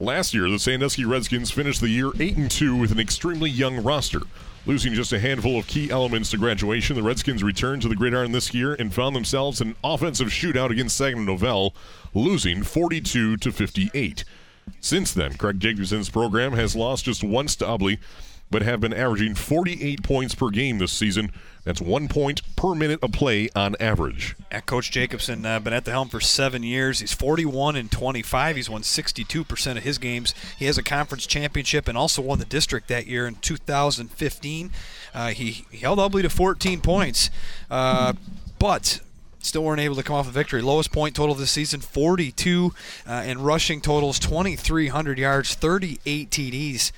Last 0.01 0.33
year, 0.33 0.49
the 0.49 0.59
Sandusky 0.59 1.05
Redskins 1.05 1.51
finished 1.51 1.83
the 1.83 1.91
year 1.91 2.13
8 2.19 2.37
and 2.39 2.51
2 2.51 2.77
with 2.77 2.93
an 2.93 2.99
extremely 2.99 3.51
young 3.51 3.85
roster. 3.85 4.21
Losing 4.65 4.95
just 4.95 5.13
a 5.13 5.21
handful 5.21 5.59
of 5.59 5.67
key 5.67 5.91
elements 5.91 6.31
to 6.31 6.39
graduation, 6.39 6.97
the 6.97 7.03
Redskins 7.03 7.45
returned 7.45 7.83
to 7.83 7.89
the 7.89 7.95
gridiron 7.95 8.33
this 8.33 8.55
year 8.55 8.73
and 8.73 8.93
found 8.93 9.15
themselves 9.15 9.61
in 9.61 9.69
an 9.69 9.77
offensive 9.85 10.29
shootout 10.29 10.71
against 10.71 10.97
Saginaw 10.97 11.25
Nouvel, 11.25 11.75
losing 12.15 12.63
42 12.63 13.37
to 13.37 13.53
58. 13.53 14.25
Since 14.81 15.13
then, 15.13 15.35
Craig 15.35 15.59
Jacobson's 15.61 16.11
program 16.11 16.53
has 16.53 16.77
lost 16.77 17.05
just 17.05 17.25
once 17.25 17.57
to 17.57 17.65
Ubly, 17.65 17.99
but 18.51 18.63
have 18.63 18.81
been 18.81 18.93
averaging 18.93 19.35
48 19.35 20.03
points 20.03 20.35
per 20.35 20.51
game 20.51 20.79
this 20.79 20.93
season. 20.93 21.33
That's 21.65 21.81
one 21.81 22.07
point 22.07 22.43
per 22.55 22.77
minute 22.77 23.01
of 23.03 23.11
play 23.11 23.49
on 23.57 23.75
average. 23.81 24.37
Coach 24.67 24.93
Jacobson 24.93 25.45
uh, 25.45 25.59
been 25.59 25.73
at 25.73 25.85
the 25.85 25.91
helm 25.91 26.09
for 26.09 26.21
seven 26.21 26.63
years. 26.63 27.01
He's 27.01 27.13
41 27.13 27.75
and 27.75 27.91
25. 27.91 28.55
He's 28.55 28.71
won 28.71 28.83
62% 28.83 29.77
of 29.77 29.83
his 29.83 29.99
games. 29.99 30.33
He 30.57 30.67
has 30.67 30.79
a 30.79 30.83
conference 30.85 31.27
championship 31.27 31.89
and 31.89 31.99
also 31.99 32.23
won 32.23 32.39
the 32.39 32.45
district 32.45 32.87
that 32.87 33.09
year 33.09 33.27
in 33.27 33.35
2015. 33.37 34.71
Uh, 35.13 35.29
he, 35.31 35.65
he 35.73 35.79
held 35.79 35.99
Ubly 35.99 36.23
to 36.23 36.31
14 36.31 36.81
points, 36.81 37.31
uh, 37.69 38.13
but 38.61 39.01
still 39.47 39.65
weren't 39.65 39.81
able 39.81 39.97
to 39.97 40.03
come 40.03 40.17
off 40.17 40.29
a 40.29 40.31
victory. 40.31 40.61
Lowest 40.63 40.93
point 40.93 41.17
total 41.17 41.35
this 41.35 41.51
season, 41.51 41.81
42, 41.81 42.75
uh, 43.07 43.11
and 43.11 43.41
rushing 43.41 43.81
totals, 43.81 44.19
2,300 44.19 45.19
yards, 45.19 45.55
38 45.55 46.31
TDs. 46.31 46.93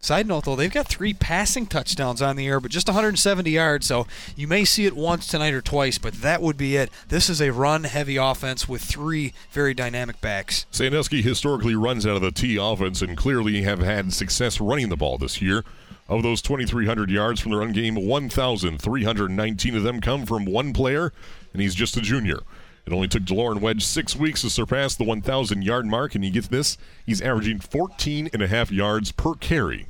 Side 0.00 0.28
note, 0.28 0.44
though, 0.44 0.54
they've 0.54 0.72
got 0.72 0.86
three 0.86 1.12
passing 1.12 1.66
touchdowns 1.66 2.22
on 2.22 2.36
the 2.36 2.46
air, 2.46 2.60
but 2.60 2.70
just 2.70 2.86
170 2.86 3.50
yards, 3.50 3.86
so 3.86 4.06
you 4.36 4.46
may 4.46 4.64
see 4.64 4.86
it 4.86 4.94
once 4.94 5.26
tonight 5.26 5.52
or 5.52 5.60
twice, 5.60 5.98
but 5.98 6.14
that 6.22 6.40
would 6.40 6.56
be 6.56 6.76
it. 6.76 6.88
This 7.08 7.28
is 7.28 7.42
a 7.42 7.50
run-heavy 7.50 8.16
offense 8.16 8.68
with 8.68 8.80
three 8.80 9.32
very 9.50 9.74
dynamic 9.74 10.20
backs. 10.20 10.66
Sandusky 10.70 11.20
historically 11.20 11.74
runs 11.74 12.06
out 12.06 12.14
of 12.14 12.22
the 12.22 12.30
T 12.30 12.56
offense 12.56 13.02
and 13.02 13.16
clearly 13.16 13.62
have 13.62 13.80
had 13.80 14.12
success 14.12 14.60
running 14.60 14.88
the 14.88 14.96
ball 14.96 15.18
this 15.18 15.42
year. 15.42 15.64
Of 16.08 16.22
those 16.22 16.40
2,300 16.40 17.10
yards 17.10 17.40
from 17.40 17.50
the 17.50 17.58
run 17.58 17.72
game, 17.72 17.94
1,319 17.96 19.76
of 19.76 19.82
them 19.82 20.00
come 20.00 20.24
from 20.24 20.46
one 20.46 20.72
player, 20.72 21.12
and 21.52 21.62
he's 21.62 21.74
just 21.74 21.96
a 21.96 22.00
junior. 22.00 22.40
It 22.86 22.92
only 22.92 23.08
took 23.08 23.24
DeLorean 23.24 23.60
Wedge 23.60 23.84
six 23.84 24.16
weeks 24.16 24.40
to 24.40 24.50
surpass 24.50 24.94
the 24.94 25.04
1,000 25.04 25.62
yard 25.62 25.86
mark, 25.86 26.14
and 26.14 26.24
he 26.24 26.30
gets 26.30 26.48
this. 26.48 26.78
He's 27.04 27.20
averaging 27.20 27.60
14 27.60 28.30
and 28.32 28.42
a 28.42 28.48
half 28.48 28.70
yards 28.70 29.12
per 29.12 29.34
carry. 29.34 29.88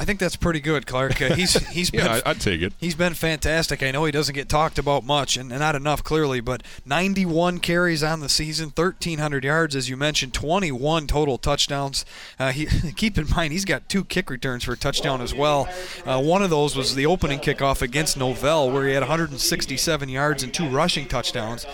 I 0.00 0.04
think 0.06 0.18
that's 0.18 0.34
pretty 0.34 0.60
good, 0.60 0.86
Clark. 0.86 1.20
Uh, 1.20 1.34
he's 1.34 1.52
he's 1.72 1.92
yeah, 1.92 2.14
been 2.14 2.22
I'd 2.24 2.40
take 2.40 2.62
it. 2.62 2.72
He's 2.80 2.94
been 2.94 3.12
fantastic. 3.12 3.82
I 3.82 3.90
know 3.90 4.06
he 4.06 4.10
doesn't 4.10 4.34
get 4.34 4.48
talked 4.48 4.78
about 4.78 5.04
much, 5.04 5.36
and, 5.36 5.50
and 5.52 5.60
not 5.60 5.76
enough 5.76 6.02
clearly, 6.02 6.40
but 6.40 6.62
91 6.86 7.58
carries 7.58 8.02
on 8.02 8.20
the 8.20 8.30
season, 8.30 8.72
1,300 8.74 9.44
yards, 9.44 9.76
as 9.76 9.90
you 9.90 9.98
mentioned, 9.98 10.32
21 10.32 11.06
total 11.06 11.36
touchdowns. 11.36 12.06
Uh, 12.38 12.50
he, 12.50 12.64
keep 12.96 13.18
in 13.18 13.28
mind 13.28 13.52
he's 13.52 13.66
got 13.66 13.90
two 13.90 14.02
kick 14.02 14.30
returns 14.30 14.64
for 14.64 14.72
a 14.72 14.76
touchdown 14.76 15.20
as 15.20 15.34
well. 15.34 15.68
Uh, 16.06 16.18
one 16.18 16.42
of 16.42 16.48
those 16.48 16.74
was 16.74 16.94
the 16.94 17.04
opening 17.04 17.38
kickoff 17.38 17.82
against 17.82 18.16
Nouvel, 18.16 18.70
where 18.70 18.86
he 18.86 18.94
had 18.94 19.02
167 19.02 20.08
yards 20.08 20.42
and 20.42 20.54
two 20.54 20.66
rushing 20.66 21.06
touchdowns. 21.08 21.66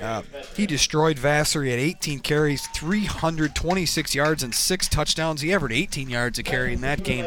Uh, 0.00 0.22
he 0.54 0.66
destroyed 0.66 1.18
Vassar. 1.18 1.62
He 1.62 1.70
had 1.70 1.80
18 1.80 2.20
carries, 2.20 2.66
326 2.68 4.14
yards, 4.14 4.42
and 4.42 4.54
six 4.54 4.88
touchdowns. 4.88 5.40
He 5.40 5.52
averaged 5.52 5.74
18 5.74 6.08
yards 6.10 6.38
a 6.38 6.42
carry 6.42 6.72
in 6.72 6.80
that 6.82 7.02
game. 7.02 7.26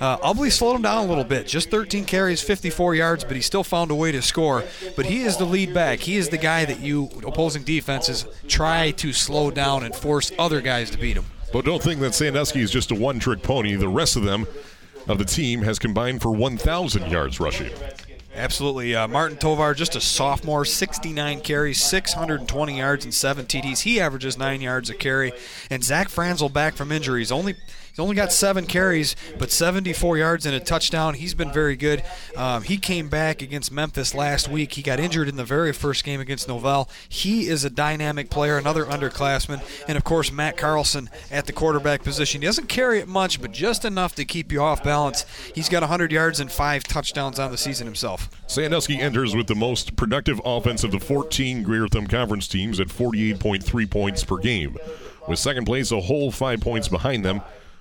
Uh, 0.00 0.18
Ubly 0.18 0.50
slowed 0.50 0.76
him 0.76 0.82
down 0.82 1.04
a 1.04 1.08
little 1.08 1.24
bit. 1.24 1.46
Just 1.46 1.70
13 1.70 2.04
carries, 2.04 2.42
54 2.42 2.94
yards, 2.94 3.24
but 3.24 3.36
he 3.36 3.42
still 3.42 3.64
found 3.64 3.90
a 3.90 3.94
way 3.94 4.12
to 4.12 4.22
score. 4.22 4.64
But 4.96 5.06
he 5.06 5.22
is 5.22 5.36
the 5.36 5.44
lead 5.44 5.74
back. 5.74 6.00
He 6.00 6.16
is 6.16 6.28
the 6.28 6.38
guy 6.38 6.64
that 6.64 6.80
you 6.80 7.10
opposing 7.26 7.64
defenses 7.64 8.26
try 8.48 8.90
to 8.92 9.12
slow 9.12 9.50
down 9.50 9.84
and 9.84 9.94
force 9.94 10.32
other 10.38 10.60
guys 10.60 10.90
to 10.90 10.98
beat 10.98 11.16
him. 11.16 11.26
But 11.52 11.64
don't 11.64 11.82
think 11.82 12.00
that 12.00 12.14
Sandusky 12.14 12.60
is 12.60 12.70
just 12.70 12.90
a 12.90 12.94
one-trick 12.94 13.42
pony. 13.42 13.76
The 13.76 13.88
rest 13.88 14.16
of 14.16 14.24
them, 14.24 14.46
of 15.06 15.18
the 15.18 15.24
team, 15.24 15.62
has 15.62 15.78
combined 15.78 16.20
for 16.22 16.30
1,000 16.32 17.10
yards 17.10 17.40
rushing. 17.40 17.70
Absolutely. 18.36 18.94
Uh, 18.94 19.08
Martin 19.08 19.38
Tovar, 19.38 19.72
just 19.72 19.96
a 19.96 20.00
sophomore, 20.00 20.66
69 20.66 21.40
carries, 21.40 21.82
620 21.82 22.78
yards, 22.78 23.04
and 23.04 23.14
seven 23.14 23.46
TDs. 23.46 23.80
He 23.80 23.98
averages 23.98 24.36
nine 24.36 24.60
yards 24.60 24.90
a 24.90 24.94
carry. 24.94 25.32
And 25.70 25.82
Zach 25.82 26.10
Franzel 26.10 26.50
back 26.50 26.74
from 26.74 26.92
injuries. 26.92 27.32
Only 27.32 27.56
He's 27.96 28.02
only 28.02 28.14
got 28.14 28.30
seven 28.30 28.66
carries, 28.66 29.16
but 29.38 29.50
74 29.50 30.18
yards 30.18 30.44
and 30.44 30.54
a 30.54 30.60
touchdown. 30.60 31.14
He's 31.14 31.32
been 31.32 31.50
very 31.50 31.76
good. 31.76 32.02
Um, 32.36 32.62
he 32.62 32.76
came 32.76 33.08
back 33.08 33.40
against 33.40 33.72
Memphis 33.72 34.14
last 34.14 34.50
week. 34.50 34.74
He 34.74 34.82
got 34.82 35.00
injured 35.00 35.30
in 35.30 35.36
the 35.36 35.46
very 35.46 35.72
first 35.72 36.04
game 36.04 36.20
against 36.20 36.46
Nouvel. 36.46 36.90
He 37.08 37.48
is 37.48 37.64
a 37.64 37.70
dynamic 37.70 38.28
player, 38.28 38.58
another 38.58 38.84
underclassman. 38.84 39.62
And 39.88 39.96
of 39.96 40.04
course, 40.04 40.30
Matt 40.30 40.58
Carlson 40.58 41.08
at 41.30 41.46
the 41.46 41.54
quarterback 41.54 42.02
position. 42.02 42.42
He 42.42 42.46
doesn't 42.46 42.68
carry 42.68 42.98
it 42.98 43.08
much, 43.08 43.40
but 43.40 43.52
just 43.52 43.86
enough 43.86 44.14
to 44.16 44.26
keep 44.26 44.52
you 44.52 44.60
off 44.60 44.84
balance. 44.84 45.24
He's 45.54 45.70
got 45.70 45.80
100 45.80 46.12
yards 46.12 46.38
and 46.38 46.52
five 46.52 46.84
touchdowns 46.84 47.38
on 47.38 47.50
the 47.50 47.56
season 47.56 47.86
himself. 47.86 48.28
Sandusky 48.46 49.00
enters 49.00 49.34
with 49.34 49.46
the 49.46 49.54
most 49.54 49.96
productive 49.96 50.38
offense 50.44 50.84
of 50.84 50.90
the 50.90 51.00
14 51.00 51.62
Greater 51.62 51.88
Thumb 51.88 52.08
Conference 52.08 52.46
teams 52.46 52.78
at 52.78 52.88
48.3 52.88 53.90
points 53.90 54.22
per 54.22 54.36
game, 54.36 54.76
with 55.26 55.38
second 55.38 55.64
place 55.64 55.90
a 55.92 56.00
whole 56.02 56.30
five 56.30 56.60
points 56.60 56.88
behind 56.88 57.24
them 57.24 57.40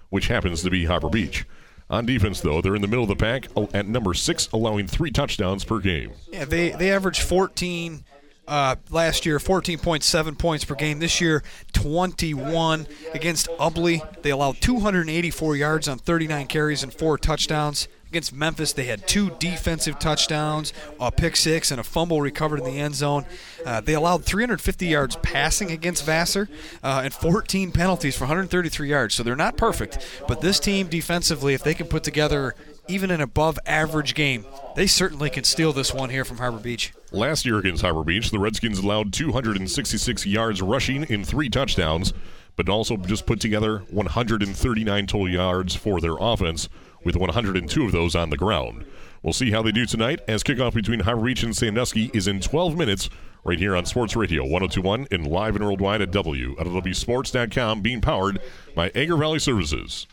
which 0.10 0.28
happens 0.28 0.64
to 0.64 0.70
be 0.70 0.86
Harbor 0.86 1.10
Beach. 1.10 1.46
On 1.90 2.06
defense, 2.06 2.42
though, 2.42 2.62
they're 2.62 2.76
in 2.76 2.82
the 2.82 2.88
middle 2.88 3.04
of 3.04 3.10
the 3.10 3.16
pack 3.16 3.48
at 3.74 3.88
number 3.88 4.14
six, 4.16 4.50
allowing 4.52 4.88
three 4.88 5.12
touchdowns 5.12 5.64
per 5.64 5.80
game. 5.80 6.14
Yeah, 6.32 6.46
they 6.46 6.72
they 6.72 6.92
average 6.92 7.22
14 7.22 8.04
uh, 8.48 8.76
last 8.90 9.26
year, 9.26 9.38
14.7 9.38 10.38
points 10.38 10.66
per 10.66 10.76
game. 10.76 11.00
This 11.00 11.22
year, 11.22 11.44
21 11.74 12.88
against 13.14 13.48
Ubly. 13.60 14.02
They 14.22 14.32
allowed 14.32 14.62
284 14.62 15.56
yards 15.56 15.88
on 15.88 16.00
39 16.00 16.48
carries 16.48 16.84
and 16.84 16.94
four 16.94 17.18
touchdowns. 17.18 17.88
Against 18.10 18.34
Memphis, 18.34 18.72
they 18.72 18.86
had 18.86 19.08
two 19.08 19.32
defensive 19.40 20.00
touchdowns, 20.00 20.74
a 21.00 21.12
pick 21.12 21.36
six, 21.36 21.72
and 21.72 21.80
a 21.80 21.84
fumble 21.84 22.22
recovered 22.22 22.60
in 22.60 22.66
the 22.66 22.80
end 22.80 22.96
zone. 22.96 23.26
Uh, 23.66 23.82
they 23.82 23.94
allowed 23.94 24.24
350 24.24 24.86
yards 24.86 25.16
passing 25.18 25.72
against 25.72 26.06
Vassar 26.06 26.48
uh, 26.84 27.02
and 27.04 27.14
14 27.14 27.72
penalties 27.72 28.16
for 28.16 28.24
133 28.26 28.88
yards. 28.88 29.16
So 29.16 29.24
they're 29.24 29.36
not 29.36 29.58
perfect, 29.58 29.98
but 30.28 30.40
this 30.40 30.60
team 30.60 30.88
defensively, 30.88 31.56
if 31.56 31.64
they 31.64 31.74
can 31.74 31.88
put 31.88 32.04
together 32.04 32.56
even 32.88 33.10
an 33.10 33.22
above 33.22 33.58
average 33.66 34.14
game, 34.14 34.46
they 34.76 34.88
certainly 34.88 35.30
can 35.30 35.44
steal 35.44 35.74
this 35.74 35.94
one 35.94 36.10
here 36.10 36.24
from 36.24 36.38
Harbor 36.38 36.60
Beach. 36.60 36.94
Last 37.12 37.46
year 37.46 37.58
against 37.58 37.82
Harbor 37.82 38.04
Beach, 38.04 38.30
the 38.30 38.40
Redskins 38.40 38.80
allowed 38.80 39.14
266 39.14 40.26
yards 40.26 40.62
rushing 40.62 41.04
in 41.06 41.26
three 41.26 41.50
touchdowns, 41.50 42.14
but 42.56 42.70
also 42.70 42.98
just 42.98 43.26
put 43.26 43.40
together 43.40 43.80
139 43.90 45.08
total 45.08 45.30
yards 45.30 45.76
for 45.76 46.00
their 46.00 46.16
offense 46.20 46.70
with 47.06 47.16
102 47.16 47.86
of 47.86 47.92
those 47.94 48.16
on 48.16 48.30
the 48.30 48.38
ground. 48.38 48.86
We'll 49.24 49.34
see 49.34 49.52
how 49.52 49.62
they 49.62 49.72
do 49.72 49.86
tonight 49.86 50.20
as 50.28 50.44
kickoff 50.44 50.74
between 50.74 51.00
Harbor 51.00 51.26
Beach 51.26 51.44
and 51.44 51.56
Sandusky 51.56 52.12
is 52.14 52.28
in 52.28 52.42
12 52.42 52.78
minutes 52.78 53.10
right 53.44 53.58
here 53.58 53.76
on 53.76 53.86
Sports 53.86 54.16
Radio 54.16 54.44
1021 54.44 55.08
and 55.12 55.26
live 55.26 55.56
and 55.56 55.64
worldwide 55.64 56.02
at 56.02 56.12
WLEWSports.com 56.12 57.82
being 57.82 58.02
powered 58.02 58.40
by 58.76 58.90
Agri 58.90 59.18
Valley 59.18 59.40
Services. 59.40 60.08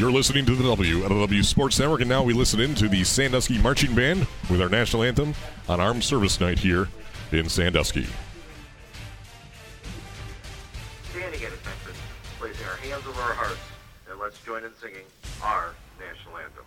You're 0.00 0.10
listening 0.10 0.46
to 0.46 0.56
the 0.56 0.64
WLEW 0.64 1.44
Sports 1.44 1.78
Network, 1.78 2.00
and 2.00 2.08
now 2.08 2.22
we 2.22 2.32
listen 2.32 2.58
in 2.58 2.74
to 2.76 2.88
the 2.88 3.04
Sandusky 3.04 3.58
Marching 3.58 3.94
Band 3.94 4.26
with 4.48 4.62
our 4.62 4.70
national 4.70 5.02
anthem 5.02 5.34
on 5.68 5.78
Armed 5.78 6.02
Service 6.02 6.40
Night 6.40 6.58
here 6.58 6.88
in 7.32 7.50
Sandusky. 7.50 8.06
Standing 11.10 11.42
at 11.42 11.52
attention, 11.52 11.92
placing 12.38 12.66
our 12.66 12.76
hands 12.76 13.06
over 13.06 13.20
our 13.20 13.34
hearts, 13.34 13.60
and 14.10 14.18
let's 14.18 14.42
join 14.42 14.64
in 14.64 14.70
singing 14.80 15.04
our 15.42 15.74
national 15.98 16.38
anthem. 16.38 16.64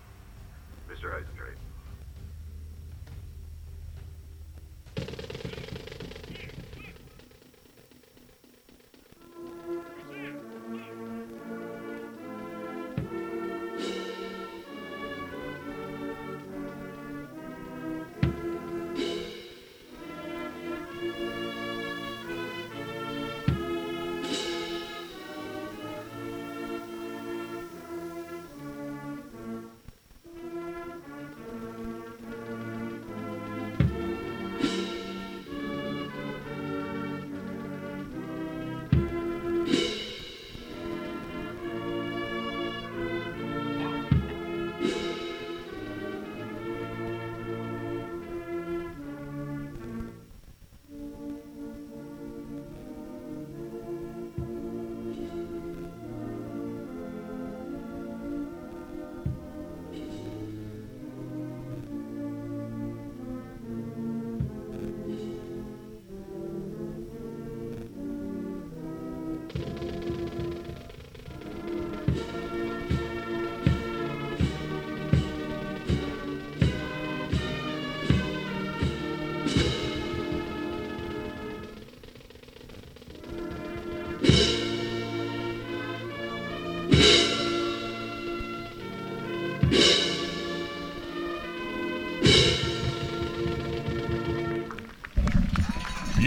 Mr. 0.87 1.11
Eisendrath. 1.15 1.32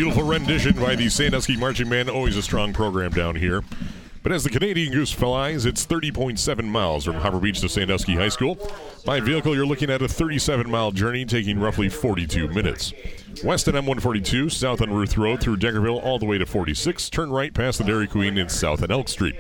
Beautiful 0.07 0.31
rendition 0.31 0.73
by 0.79 0.95
the 0.95 1.09
Sandusky 1.09 1.57
Marching 1.57 1.91
Band. 1.91 2.09
Always 2.09 2.37
a 2.37 2.43
strong 2.43 2.73
program 2.73 3.11
down 3.11 3.35
here. 3.35 3.65
But 4.23 4.31
as 4.31 4.45
the 4.45 4.51
Canadian 4.51 4.93
Goose 4.93 5.11
flies, 5.11 5.67
it's 5.67 5.85
30.7 5.85 6.63
miles 6.63 7.05
from 7.05 7.17
Harbor 7.17 7.41
Beach 7.41 7.61
to 7.63 7.69
Sandusky 7.69 8.15
High 8.15 8.29
School. 8.29 8.57
By 9.05 9.19
vehicle, 9.19 9.57
you're 9.57 9.67
looking 9.67 9.91
at 9.91 10.03
a 10.03 10.07
37 10.07 10.71
mile 10.71 10.93
journey 10.93 11.25
taking 11.25 11.59
roughly 11.59 11.89
42 11.89 12.47
minutes. 12.47 12.93
West 13.43 13.67
on 13.67 13.75
M142, 13.75 14.53
south 14.53 14.81
on 14.81 14.93
Ruth 14.93 15.19
Road 15.19 15.41
through 15.41 15.57
Deckerville 15.57 16.01
all 16.05 16.21
the 16.21 16.25
way 16.25 16.39
to 16.39 16.47
46. 16.47 17.11
Turn 17.11 17.31
right 17.31 17.53
past 17.53 17.79
the 17.79 17.85
Dairy 17.85 18.07
Queen 18.07 18.39
and 18.39 18.49
south 18.49 18.85
on 18.85 18.93
Elk 18.93 19.09
Street. 19.09 19.35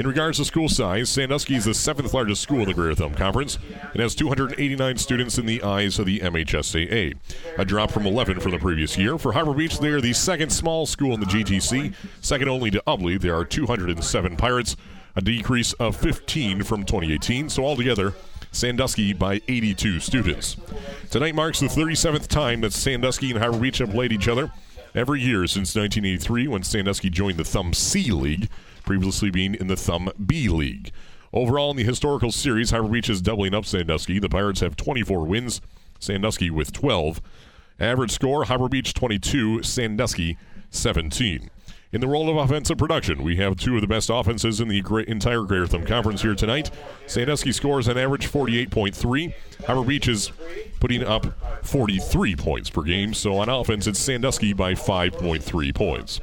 In 0.00 0.06
regards 0.06 0.38
to 0.38 0.46
school 0.46 0.70
size, 0.70 1.10
Sandusky 1.10 1.56
is 1.56 1.66
the 1.66 1.74
seventh 1.74 2.14
largest 2.14 2.40
school 2.40 2.60
in 2.60 2.64
the 2.64 2.72
Greater 2.72 2.94
Thumb 2.94 3.14
Conference 3.14 3.58
and 3.92 4.00
has 4.00 4.14
289 4.14 4.96
students 4.96 5.36
in 5.36 5.44
the 5.44 5.62
eyes 5.62 5.98
of 5.98 6.06
the 6.06 6.20
MHSAA, 6.20 7.18
a 7.58 7.64
drop 7.66 7.90
from 7.90 8.06
11 8.06 8.40
from 8.40 8.52
the 8.52 8.58
previous 8.58 8.96
year. 8.96 9.18
For 9.18 9.32
Harbor 9.32 9.52
Beach, 9.52 9.78
they 9.78 9.88
are 9.88 10.00
the 10.00 10.14
second 10.14 10.48
small 10.48 10.86
school 10.86 11.12
in 11.12 11.20
the 11.20 11.26
GTC, 11.26 11.92
second 12.22 12.48
only 12.48 12.70
to 12.70 12.82
Ubly. 12.86 13.20
There 13.20 13.36
are 13.36 13.44
207 13.44 14.38
Pirates, 14.38 14.74
a 15.16 15.20
decrease 15.20 15.74
of 15.74 15.96
15 15.96 16.62
from 16.62 16.86
2018. 16.86 17.50
So 17.50 17.66
altogether, 17.66 18.14
Sandusky 18.52 19.12
by 19.12 19.42
82 19.48 20.00
students. 20.00 20.56
Tonight 21.10 21.34
marks 21.34 21.60
the 21.60 21.66
37th 21.66 22.26
time 22.26 22.62
that 22.62 22.72
Sandusky 22.72 23.32
and 23.32 23.38
Harbor 23.38 23.58
Beach 23.58 23.76
have 23.76 23.90
played 23.90 24.12
each 24.12 24.28
other. 24.28 24.50
Every 24.94 25.20
year 25.20 25.46
since 25.46 25.76
1983, 25.76 26.48
when 26.48 26.62
Sandusky 26.62 27.10
joined 27.10 27.36
the 27.36 27.44
Thumb 27.44 27.74
C 27.74 28.10
League, 28.10 28.48
previously 28.82 29.30
being 29.30 29.54
in 29.54 29.66
the 29.66 29.76
Thumb 29.76 30.10
B 30.24 30.48
League. 30.48 30.92
Overall, 31.32 31.70
in 31.70 31.76
the 31.76 31.84
historical 31.84 32.32
series, 32.32 32.70
Harbor 32.70 32.88
Beach 32.88 33.08
is 33.08 33.22
doubling 33.22 33.54
up 33.54 33.64
Sandusky. 33.64 34.18
The 34.18 34.28
Pirates 34.28 34.60
have 34.60 34.76
24 34.76 35.24
wins, 35.24 35.60
Sandusky 35.98 36.50
with 36.50 36.72
12. 36.72 37.20
Average 37.78 38.10
score 38.10 38.44
Harbor 38.44 38.68
Beach 38.68 38.92
22, 38.92 39.62
Sandusky 39.62 40.36
17. 40.70 41.50
In 41.92 42.00
the 42.00 42.06
role 42.06 42.30
of 42.30 42.36
offensive 42.36 42.78
production, 42.78 43.24
we 43.24 43.36
have 43.36 43.56
two 43.56 43.74
of 43.74 43.80
the 43.80 43.88
best 43.88 44.10
offenses 44.10 44.60
in 44.60 44.68
the 44.68 44.80
great, 44.80 45.08
entire 45.08 45.42
Greater 45.42 45.66
Thumb 45.66 45.84
Conference 45.84 46.22
here 46.22 46.36
tonight. 46.36 46.70
Sandusky 47.08 47.50
scores 47.50 47.88
an 47.88 47.98
average 47.98 48.30
48.3. 48.30 49.34
Harbor 49.66 49.84
Beach 49.84 50.06
is 50.06 50.30
putting 50.78 51.02
up 51.02 51.26
43 51.64 52.36
points 52.36 52.70
per 52.70 52.82
game. 52.82 53.12
So 53.12 53.38
on 53.38 53.48
offense, 53.48 53.88
it's 53.88 53.98
Sandusky 53.98 54.52
by 54.52 54.74
5.3 54.74 55.74
points. 55.74 56.20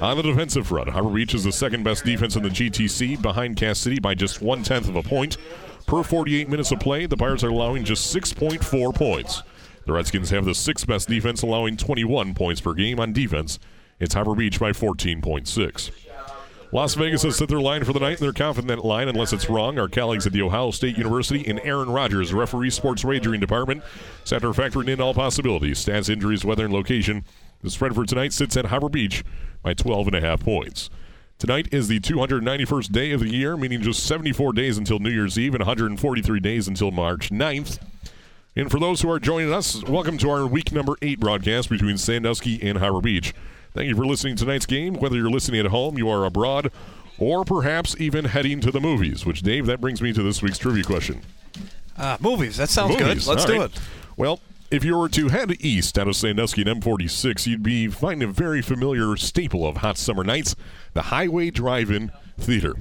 On 0.00 0.16
the 0.16 0.22
defensive 0.22 0.66
front, 0.66 0.88
Harbor 0.88 1.10
Beach 1.10 1.34
is 1.34 1.44
the 1.44 1.52
second 1.52 1.84
best 1.84 2.06
defense 2.06 2.34
in 2.34 2.42
the 2.42 2.48
GTC, 2.48 3.20
behind 3.20 3.58
Cass 3.58 3.78
City 3.78 4.00
by 4.00 4.14
just 4.14 4.40
one 4.40 4.62
tenth 4.62 4.88
of 4.88 4.96
a 4.96 5.02
point. 5.02 5.36
Per 5.86 6.02
48 6.02 6.48
minutes 6.48 6.72
of 6.72 6.80
play, 6.80 7.04
the 7.04 7.18
Pirates 7.18 7.44
are 7.44 7.50
allowing 7.50 7.84
just 7.84 8.14
6.4 8.14 8.94
points. 8.94 9.42
The 9.84 9.92
Redskins 9.92 10.30
have 10.30 10.46
the 10.46 10.54
sixth 10.54 10.86
best 10.86 11.06
defense, 11.06 11.42
allowing 11.42 11.76
21 11.76 12.32
points 12.32 12.62
per 12.62 12.72
game 12.72 12.98
on 12.98 13.12
defense. 13.12 13.58
It's 13.98 14.14
Harbor 14.14 14.34
Beach 14.34 14.58
by 14.58 14.72
14.6. 14.72 15.90
Las 16.72 16.94
Vegas 16.94 17.24
has 17.24 17.36
set 17.36 17.48
their 17.48 17.60
line 17.60 17.84
for 17.84 17.92
the 17.92 18.00
night, 18.00 18.18
and 18.18 18.20
they're 18.20 18.32
confident 18.32 18.68
that 18.68 18.86
line 18.86 19.08
unless 19.08 19.34
it's 19.34 19.50
wrong. 19.50 19.78
Our 19.78 19.88
colleagues 19.88 20.26
at 20.26 20.32
The 20.32 20.40
Ohio 20.40 20.70
State 20.70 20.96
University 20.96 21.46
and 21.46 21.60
Aaron 21.62 21.90
Rodgers, 21.90 22.32
referee 22.32 22.70
sports 22.70 23.04
wagering 23.04 23.40
department, 23.40 23.82
after 24.32 24.48
factoring 24.52 24.88
in 24.88 25.00
all 25.00 25.12
possibilities, 25.12 25.84
stats, 25.84 26.08
injuries, 26.08 26.42
weather, 26.42 26.64
and 26.64 26.72
location. 26.72 27.24
The 27.62 27.68
spread 27.68 27.94
for 27.94 28.06
tonight 28.06 28.32
sits 28.32 28.56
at 28.56 28.66
Harbor 28.66 28.88
Beach 28.88 29.24
by 29.62 29.74
12 29.74 30.08
and 30.08 30.16
a 30.16 30.20
half 30.20 30.40
points. 30.44 30.90
Tonight 31.38 31.68
is 31.72 31.88
the 31.88 32.00
291st 32.00 32.92
day 32.92 33.12
of 33.12 33.20
the 33.20 33.30
year, 33.30 33.56
meaning 33.56 33.80
just 33.80 34.04
74 34.04 34.52
days 34.52 34.76
until 34.76 34.98
New 34.98 35.10
Year's 35.10 35.38
Eve 35.38 35.54
and 35.54 35.60
143 35.62 36.40
days 36.40 36.68
until 36.68 36.90
March 36.90 37.30
9th. 37.30 37.78
And 38.56 38.70
for 38.70 38.78
those 38.78 39.00
who 39.00 39.10
are 39.10 39.18
joining 39.18 39.52
us, 39.52 39.82
welcome 39.84 40.18
to 40.18 40.28
our 40.28 40.46
week 40.46 40.72
number 40.72 40.96
eight 41.00 41.18
broadcast 41.18 41.70
between 41.70 41.96
Sandusky 41.96 42.60
and 42.62 42.78
Harbor 42.78 43.00
Beach. 43.00 43.32
Thank 43.72 43.88
you 43.88 43.96
for 43.96 44.04
listening 44.04 44.36
to 44.36 44.44
tonight's 44.44 44.66
game. 44.66 44.94
Whether 44.94 45.16
you're 45.16 45.30
listening 45.30 45.60
at 45.60 45.66
home, 45.66 45.96
you 45.96 46.10
are 46.10 46.24
abroad, 46.24 46.72
or 47.18 47.44
perhaps 47.44 47.94
even 47.98 48.24
heading 48.26 48.60
to 48.60 48.70
the 48.70 48.80
movies, 48.80 49.24
which, 49.24 49.42
Dave, 49.42 49.66
that 49.66 49.80
brings 49.80 50.02
me 50.02 50.12
to 50.12 50.22
this 50.22 50.42
week's 50.42 50.58
trivia 50.58 50.82
question. 50.82 51.22
Uh, 51.96 52.16
movies. 52.20 52.56
That 52.56 52.68
sounds 52.68 52.98
Movies, 52.98 53.24
good. 53.24 53.26
Let's 53.28 53.42
all 53.42 53.52
do 53.52 53.60
right. 53.60 53.70
it. 53.70 53.80
Well, 54.16 54.40
if 54.70 54.84
you 54.84 54.96
were 54.96 55.08
to 55.08 55.28
head 55.28 55.56
east 55.60 55.98
out 55.98 56.08
of 56.08 56.16
Sandusky 56.16 56.62
and 56.62 56.82
M46, 56.82 57.46
you'd 57.46 57.62
be 57.62 57.88
finding 57.88 58.28
a 58.28 58.32
very 58.32 58.62
familiar 58.62 59.16
staple 59.16 59.66
of 59.66 59.78
hot 59.78 59.98
summer 59.98 60.22
nights 60.22 60.54
the 60.94 61.02
Highway 61.02 61.50
Drive 61.50 61.90
In 61.90 62.12
Theater. 62.38 62.76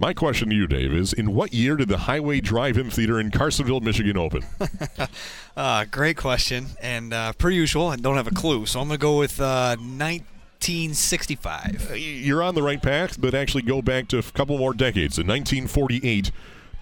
My 0.00 0.12
question 0.12 0.50
to 0.50 0.54
you, 0.54 0.68
Dave, 0.68 0.92
is 0.92 1.12
in 1.12 1.34
what 1.34 1.52
year 1.52 1.74
did 1.76 1.88
the 1.88 1.98
Highway 1.98 2.40
Drive 2.40 2.78
In 2.78 2.90
Theater 2.90 3.18
in 3.18 3.30
Carsonville, 3.30 3.82
Michigan 3.82 4.16
open? 4.16 4.44
Uh, 5.56 5.84
great 5.90 6.16
question. 6.16 6.66
And 6.80 7.12
uh, 7.12 7.32
per 7.32 7.50
usual, 7.50 7.88
I 7.88 7.96
don't 7.96 8.14
have 8.14 8.28
a 8.28 8.32
clue. 8.32 8.64
So 8.64 8.78
I'm 8.78 8.86
going 8.86 8.96
to 8.96 9.02
go 9.02 9.18
with 9.18 9.40
uh, 9.40 9.74
1965. 9.74 11.98
You're 11.98 12.44
on 12.44 12.54
the 12.54 12.62
right 12.62 12.80
path, 12.80 13.20
but 13.20 13.34
actually 13.34 13.62
go 13.62 13.82
back 13.82 14.06
to 14.08 14.18
a 14.18 14.22
couple 14.22 14.56
more 14.56 14.72
decades. 14.72 15.18
In 15.18 15.26
1948, 15.26 16.30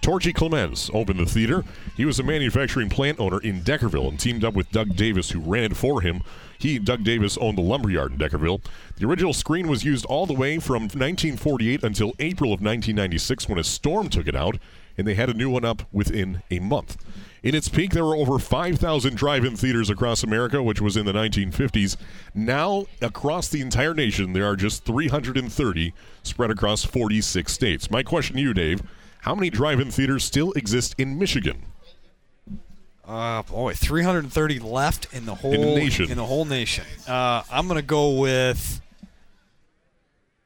Torchy 0.01 0.31
Clemens 0.31 0.89
opened 0.93 1.19
the 1.19 1.25
theater. 1.25 1.63
He 1.95 2.05
was 2.05 2.19
a 2.19 2.23
manufacturing 2.23 2.89
plant 2.89 3.19
owner 3.19 3.39
in 3.41 3.61
Deckerville 3.61 4.07
and 4.07 4.19
teamed 4.19 4.45
up 4.45 4.53
with 4.53 4.71
Doug 4.71 4.95
Davis, 4.95 5.31
who 5.31 5.39
ran 5.39 5.65
it 5.65 5.77
for 5.77 6.01
him. 6.01 6.21
He, 6.59 6.79
Doug 6.79 7.03
Davis, 7.03 7.37
owned 7.37 7.57
the 7.57 7.61
lumberyard 7.61 8.13
in 8.13 8.17
Deckerville. 8.17 8.61
The 8.97 9.05
original 9.05 9.33
screen 9.33 9.67
was 9.67 9.83
used 9.83 10.05
all 10.05 10.25
the 10.25 10.33
way 10.33 10.59
from 10.59 10.83
1948 10.83 11.83
until 11.83 12.13
April 12.19 12.53
of 12.53 12.61
1996 12.61 13.49
when 13.49 13.59
a 13.59 13.63
storm 13.63 14.09
took 14.09 14.27
it 14.27 14.35
out, 14.35 14.57
and 14.97 15.05
they 15.05 15.13
had 15.13 15.29
a 15.29 15.33
new 15.33 15.49
one 15.49 15.65
up 15.65 15.83
within 15.91 16.41
a 16.49 16.59
month. 16.59 16.97
In 17.43 17.53
its 17.53 17.69
peak, 17.69 17.91
there 17.91 18.03
were 18.03 18.15
over 18.15 18.39
5,000 18.39 19.15
drive 19.15 19.45
in 19.45 19.55
theaters 19.55 19.89
across 19.89 20.23
America, 20.23 20.63
which 20.63 20.81
was 20.81 20.97
in 20.97 21.05
the 21.05 21.13
1950s. 21.13 21.95
Now, 22.33 22.85
across 23.01 23.47
the 23.47 23.61
entire 23.61 23.93
nation, 23.93 24.33
there 24.33 24.45
are 24.45 24.55
just 24.55 24.83
330 24.85 25.93
spread 26.23 26.49
across 26.49 26.83
46 26.83 27.51
states. 27.51 27.91
My 27.91 28.01
question 28.03 28.37
to 28.37 28.41
you, 28.41 28.53
Dave 28.53 28.81
how 29.27 29.35
many 29.35 29.49
drive 29.49 29.81
in 29.81 29.91
theaters 29.91 30.23
still 30.23 30.53
exist 30.53 30.95
in 30.97 31.19
Michigan? 31.19 31.61
Uh, 33.03 33.43
boy, 33.43 33.73
330 33.73 34.59
left 34.59 35.13
in 35.13 35.25
the 35.25 35.35
whole 35.35 35.51
nation. 35.51 36.09
In 36.09 36.15
the 36.15 36.25
whole 36.25 36.45
nation. 36.45 36.85
Uh, 37.05 37.43
I'm 37.51 37.67
going 37.67 37.77
to 37.77 37.85
go 37.85 38.11
with 38.11 38.79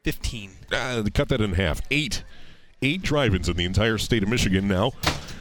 15. 0.04 0.52
Uh, 0.72 1.04
cut 1.14 1.30
that 1.30 1.42
in 1.42 1.54
half. 1.54 1.82
Eight. 1.92 2.24
Eight 2.82 3.04
drive 3.04 3.36
ins 3.36 3.48
in 3.48 3.56
the 3.56 3.66
entire 3.66 4.00
state 4.00 4.24
of 4.24 4.30
Michigan 4.30 4.68
now. 4.68 4.94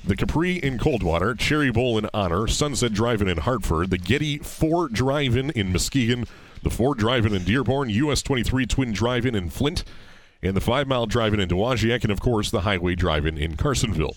The 0.05 0.16
Capri 0.16 0.57
in 0.57 0.79
Coldwater, 0.79 1.35
Cherry 1.35 1.70
Bowl 1.70 1.96
in 1.96 2.11
Honor, 2.12 2.46
Sunset 2.46 2.92
Drive 2.92 3.22
In 3.22 3.29
in 3.29 3.38
Hartford, 3.38 3.88
the 3.88 3.96
Getty 3.96 4.37
Four 4.37 4.90
Drive 4.90 5.35
In 5.35 5.48
in 5.52 5.73
Muskegon, 5.73 6.27
the 6.62 6.71
Ford 6.71 6.98
Drive 6.98 7.25
In 7.25 7.35
in 7.35 7.44
Dearborn, 7.44 7.88
US 7.88 8.21
23 8.21 8.67
Twin 8.67 8.92
Drive 8.92 9.25
In 9.25 9.35
in 9.35 9.48
Flint, 9.48 9.85
and 10.43 10.57
the 10.57 10.61
Five 10.61 10.88
Mile 10.88 11.07
Drive 11.07 11.35
In 11.35 11.41
in 11.41 11.49
Dowagiac, 11.49 12.03
and 12.03 12.13
of 12.13 12.21
course 12.21 12.51
the 12.51 12.63
Highway 12.63 12.95
Drive 12.95 13.27
In 13.27 13.37
in 13.37 13.57
Carsonville. 13.57 14.17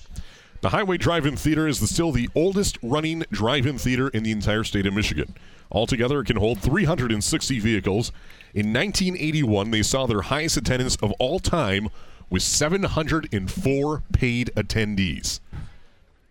The 0.61 0.69
Highway 0.69 0.97
Drive 0.97 1.25
In 1.25 1.35
Theater 1.35 1.67
is 1.67 1.79
the, 1.81 1.87
still 1.87 2.13
the 2.13 2.29
oldest 2.35 2.77
running 2.81 3.25
drive 3.31 3.65
in 3.65 3.77
theater 3.77 4.07
in 4.07 4.23
the 4.23 4.31
entire 4.31 4.63
state 4.63 4.85
of 4.85 4.93
Michigan. 4.93 5.35
Altogether, 5.69 6.21
it 6.21 6.27
can 6.27 6.37
hold 6.37 6.61
360 6.61 7.59
vehicles. 7.59 8.13
In 8.53 8.71
1981, 8.71 9.71
they 9.71 9.83
saw 9.83 10.05
their 10.05 10.21
highest 10.21 10.55
attendance 10.55 10.95
of 10.97 11.11
all 11.19 11.39
time 11.39 11.89
with 12.29 12.43
704 12.43 14.03
paid 14.13 14.51
attendees. 14.55 15.41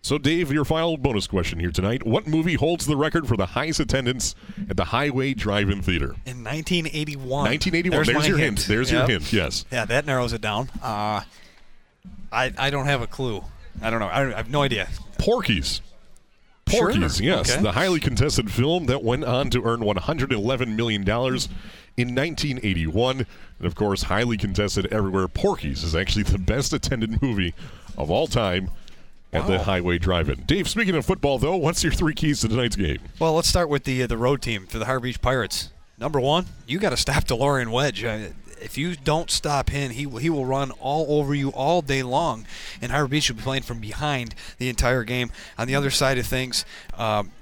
So, 0.05 0.18
Dave, 0.18 0.50
your 0.50 0.64
final 0.64 0.96
bonus 0.96 1.28
question 1.28 1.61
here 1.61 1.70
tonight. 1.70 2.05
What 2.05 2.26
movie 2.26 2.55
holds 2.55 2.86
the 2.86 2.96
record 2.96 3.28
for 3.28 3.36
the 3.36 3.46
highest 3.46 3.78
attendance 3.78 4.34
at 4.68 4.76
the 4.76 4.86
Highway 4.86 5.32
Drive 5.32 5.70
In 5.70 5.80
Theater? 5.80 6.16
In 6.26 6.42
1981. 6.42 7.28
1981. 7.44 7.90
There's, 7.90 8.07
There's, 8.09 8.28
your 8.28 8.38
hint. 8.38 8.66
There's 8.66 8.90
Yep. 8.90 9.09
your 9.09 9.18
hint, 9.20 9.32
yes. 9.32 9.64
Yeah, 9.70 9.84
that 9.84 10.05
narrows 10.05 10.32
it 10.32 10.40
down. 10.40 10.70
Uh, 10.82 11.22
I 12.32 12.53
I 12.59 12.70
don't 12.70 12.86
have 12.86 13.00
a 13.00 13.07
clue. 13.07 13.44
I 13.80 13.90
don't 13.90 14.00
know. 14.00 14.09
I, 14.09 14.32
I 14.32 14.36
have 14.36 14.50
no 14.50 14.62
idea. 14.62 14.88
Porky's. 15.18 15.80
Sure. 16.68 16.90
Yes. 16.90 17.20
Okay. 17.53 17.62
The 17.62 17.72
highly 17.72 18.00
contested 18.00 18.50
film 18.50 18.86
that 18.86 19.05
went 19.05 19.24
on 19.24 19.50
to 19.50 19.62
earn 19.62 19.80
$111 19.80 20.74
million 20.74 21.03
in 21.03 22.14
1981. 22.14 23.18
And, 23.18 23.66
of 23.66 23.74
course, 23.74 24.05
highly 24.05 24.36
contested 24.38 24.86
everywhere. 24.86 25.28
Porky's 25.28 25.84
is 25.84 25.94
actually 25.94 26.22
the 26.22 26.38
best 26.38 26.72
attended 26.72 27.20
movie 27.22 27.55
of 27.98 28.11
all 28.11 28.26
time 28.26 28.70
at 29.32 29.46
the 29.46 29.60
Highway 29.60 29.98
Drive-In. 29.98 30.42
Dave, 30.44 30.68
speaking 30.68 30.94
of 30.94 31.06
football, 31.06 31.38
though, 31.38 31.56
what's 31.56 31.82
your 31.82 31.92
three 31.92 32.14
keys 32.14 32.40
to 32.42 32.48
tonight's 32.48 32.76
game? 32.76 32.98
Well, 33.18 33.34
let's 33.34 33.48
start 33.48 33.68
with 33.68 33.84
the 33.84 34.02
uh, 34.02 34.06
the 34.06 34.18
road 34.18 34.42
team 34.42 34.66
for 34.66 34.78
the 34.78 34.84
Harbor 34.84 35.04
Beach 35.04 35.20
Pirates. 35.20 35.70
Number 35.98 36.20
one, 36.20 36.46
you 36.66 36.78
got 36.78 36.90
to 36.90 36.96
stop 36.96 37.24
DeLorean 37.24 37.70
Wedge. 37.70 38.04
Uh, 38.04 38.28
if 38.60 38.78
you 38.78 38.94
don't 38.94 39.30
stop 39.30 39.70
him, 39.70 39.90
he 39.90 40.06
will, 40.06 40.18
he 40.18 40.30
will 40.30 40.46
run 40.46 40.70
all 40.72 41.18
over 41.18 41.34
you 41.34 41.50
all 41.50 41.82
day 41.82 42.02
long. 42.02 42.46
And 42.80 42.92
Harbor 42.92 43.08
Beach 43.08 43.28
will 43.28 43.36
be 43.36 43.42
playing 43.42 43.62
from 43.62 43.80
behind 43.80 44.34
the 44.58 44.68
entire 44.68 45.04
game. 45.04 45.30
On 45.58 45.66
the 45.66 45.74
other 45.74 45.90
side 45.90 46.18
of 46.18 46.26
things, 46.26 46.64
um, 46.96 47.32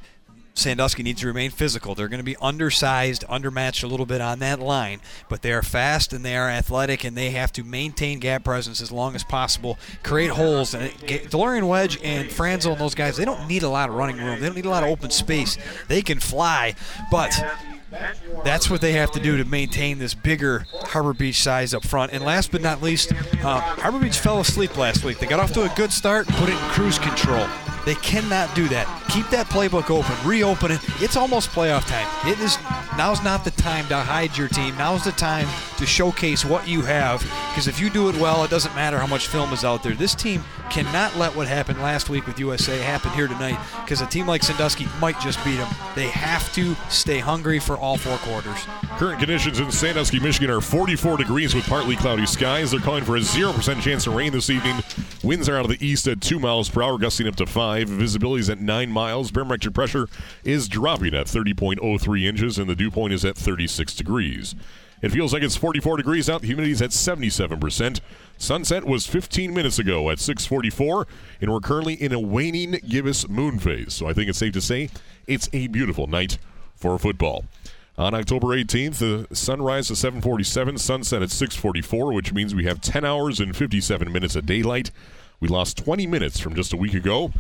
Sandusky 0.55 1.03
needs 1.03 1.21
to 1.21 1.27
remain 1.27 1.51
physical. 1.51 1.95
They're 1.95 2.09
going 2.09 2.19
to 2.19 2.25
be 2.25 2.37
undersized, 2.37 3.25
undermatched 3.29 3.83
a 3.83 3.87
little 3.87 4.05
bit 4.07 4.21
on 4.21 4.41
that 4.41 4.61
line, 4.61 5.01
but 5.29 5.43
they 5.43 5.53
are 5.53 5.63
fast 5.63 6.13
and 6.13 6.25
they 6.25 6.37
are 6.37 6.51
athletic, 6.51 7.05
and 7.05 7.17
they 7.17 7.31
have 7.31 7.53
to 7.53 7.65
maintain 7.65 8.19
gap 8.19 8.45
presence 8.45 8.81
as 8.81 8.93
long 8.93 9.15
as 9.15 9.25
possible, 9.25 9.79
create 10.03 10.31
holes. 10.31 10.75
And 10.75 10.93
get- 11.07 11.31
DeLorean 11.31 11.67
Wedge 11.69 11.99
and 12.03 12.31
Franzel 12.31 12.73
and 12.73 12.81
those 12.81 12.95
guys, 12.95 13.17
they 13.17 13.25
don't 13.25 13.47
need 13.49 13.63
a 13.63 13.69
lot 13.69 13.89
of 13.89 13.95
running 13.95 14.17
room. 14.19 14.41
They 14.41 14.47
don't 14.47 14.57
need 14.57 14.67
a 14.67 14.71
lot 14.71 14.83
of 14.83 14.89
open 14.91 15.11
space. 15.11 15.57
They 15.89 16.03
can 16.03 16.21
fly, 16.21 16.75
but 17.11 17.33
That's 18.45 18.71
what 18.71 18.81
they 18.81 18.93
have 18.93 19.11
to 19.13 19.21
do 19.21 19.37
to 19.39 19.45
maintain 19.45 19.99
this 19.99 20.15
bigger 20.15 20.65
Harbor 20.85 21.13
Beach 21.13 21.43
size 21.43 21.75
up 21.75 21.85
front. 21.85 22.13
And 22.13 22.25
last 22.25 22.53
but 22.53 22.61
not 22.63 22.81
least, 22.81 23.13
uh, 23.43 23.61
Harbor 23.61 23.99
Beach 23.99 24.17
fell 24.19 24.39
asleep 24.39 24.77
last 24.77 25.03
week. 25.05 25.19
They 25.19 25.27
got 25.27 25.41
off 25.41 25.53
to 25.55 25.65
a 25.65 25.75
good 25.75 25.93
start 25.93 26.29
put 26.29 26.49
it 26.49 26.53
in 26.53 26.59
cruise 26.71 27.01
control. 27.01 27.47
They 27.87 27.97
cannot 27.97 28.55
do 28.55 28.69
that. 28.69 28.87
Keep 29.13 29.31
that 29.31 29.47
playbook 29.47 29.91
open, 29.91 30.15
reopen 30.25 30.71
it. 30.71 30.81
It's 31.01 31.17
almost 31.17 31.51
playoff 31.51 31.85
time. 31.89 32.07
It 32.31 32.39
is 32.39 32.57
now's 32.97 33.23
not 33.25 33.45
the 33.45 33.51
time 33.51 33.87
to 33.89 33.97
hide 33.97 34.39
your 34.39 34.47
team. 34.47 34.77
Now's 34.77 35.03
the 35.03 35.11
time 35.11 35.49
to 35.79 35.87
showcase 35.87 36.45
what 36.45 36.69
you 36.69 36.83
have. 36.83 37.21
Because 37.49 37.67
if 37.67 37.81
you 37.81 37.91
do 37.91 38.09
it 38.09 38.17
well, 38.17 38.45
it 38.45 38.51
doesn't 38.51 38.73
matter 38.77 38.99
how 38.99 39.09
much 39.09 39.27
film 39.27 39.53
is 39.53 39.65
out 39.65 39.83
there. 39.83 39.95
This 39.95 40.15
team 40.15 40.45
cannot 40.71 41.17
let 41.17 41.35
what 41.35 41.49
happened 41.49 41.83
last 41.83 42.09
week 42.09 42.29
with 42.29 42.39
USA 42.39 42.79
happen 42.79 43.11
here 43.11 43.27
tonight. 43.27 43.59
Because 43.83 44.01
a 44.01 44.07
team 44.07 44.29
like 44.29 44.45
Sandusky 44.45 44.87
might 45.01 45.19
just 45.21 45.43
beat 45.45 45.57
them. 45.57 45.69
They 45.97 46.07
have 46.09 46.53
to 46.55 46.77
stay 46.89 47.19
hungry 47.19 47.59
for 47.59 47.77
all 47.77 47.97
four 47.97 48.17
quarters. 48.19 48.59
Current 48.97 49.19
conditions 49.19 49.59
in 49.59 49.73
Sandusky, 49.73 50.21
Michigan 50.21 50.51
are 50.51 50.61
44 50.61 51.17
degrees 51.17 51.53
with 51.53 51.67
partly 51.67 51.97
cloudy 51.97 52.27
skies. 52.27 52.71
They're 52.71 52.79
calling 52.79 53.05
for 53.05 53.17
a 53.17 53.21
0% 53.21 53.83
chance 53.83 54.07
of 54.07 54.15
rain 54.15 54.31
this 54.31 54.51
evening. 54.51 54.77
Winds 55.31 55.49
are 55.49 55.57
out 55.57 55.65
of 55.65 55.71
the 55.71 55.87
east 55.87 56.09
at 56.09 56.21
2 56.21 56.41
miles 56.41 56.69
per 56.69 56.83
hour, 56.83 56.99
gusting 56.99 57.29
up 57.29 57.37
to 57.37 57.47
5. 57.47 57.89
Visibility 57.89 58.41
is 58.41 58.51
at 58.51 58.61
9 58.61 58.91
miles. 58.91 59.31
Barometric 59.31 59.73
pressure 59.73 60.09
is 60.43 60.67
dropping 60.67 61.15
at 61.15 61.29
30.03 61.29 62.25
inches, 62.27 62.59
and 62.59 62.69
the 62.69 62.75
dew 62.75 62.91
point 62.91 63.13
is 63.13 63.25
at 63.25 63.37
36 63.37 63.95
degrees. 63.95 64.57
It 65.03 65.11
feels 65.11 65.33
like 65.33 65.45
it's 65.45 65.55
44 65.55 65.99
degrees 65.99 66.29
out. 66.29 66.43
Humidity 66.43 66.73
is 66.73 66.83
at 66.83 66.91
77%. 66.91 68.01
Sunset 68.39 68.85
was 68.85 69.07
15 69.07 69.55
minutes 69.55 69.79
ago 69.79 70.11
at 70.11 70.19
6:44, 70.19 71.07
and 71.41 71.53
we're 71.53 71.61
currently 71.61 71.95
in 71.95 72.13
a 72.13 72.19
waning 72.19 72.81
gibbous 72.89 73.29
moon 73.29 73.61
phase. 73.61 73.95
So 73.95 74.09
I 74.09 74.13
think 74.13 74.29
it's 74.29 74.39
safe 74.39 74.55
to 74.55 74.61
say 74.61 74.91
it's 75.29 75.49
a 75.53 75.69
beautiful 75.69 76.09
night 76.09 76.39
for 76.75 76.99
football. 76.99 77.45
On 77.97 78.15
October 78.15 78.49
18th, 78.49 78.99
the 78.99 79.29
sunrise 79.33 79.93
at 79.93 79.97
7:47, 79.97 80.77
sunset 80.77 81.23
at 81.23 81.31
6:44, 81.31 82.13
which 82.13 82.33
means 82.33 82.53
we 82.53 82.65
have 82.65 82.81
10 82.81 83.05
hours 83.05 83.39
and 83.39 83.55
57 83.55 84.11
minutes 84.11 84.35
of 84.35 84.45
daylight. 84.45 84.91
We 85.41 85.49
lost 85.49 85.79
20 85.79 86.07
minutes 86.07 86.39
from 86.39 86.55
just 86.55 86.75
a 86.75 86.77
week 86.77 86.93
ago, 86.93 87.33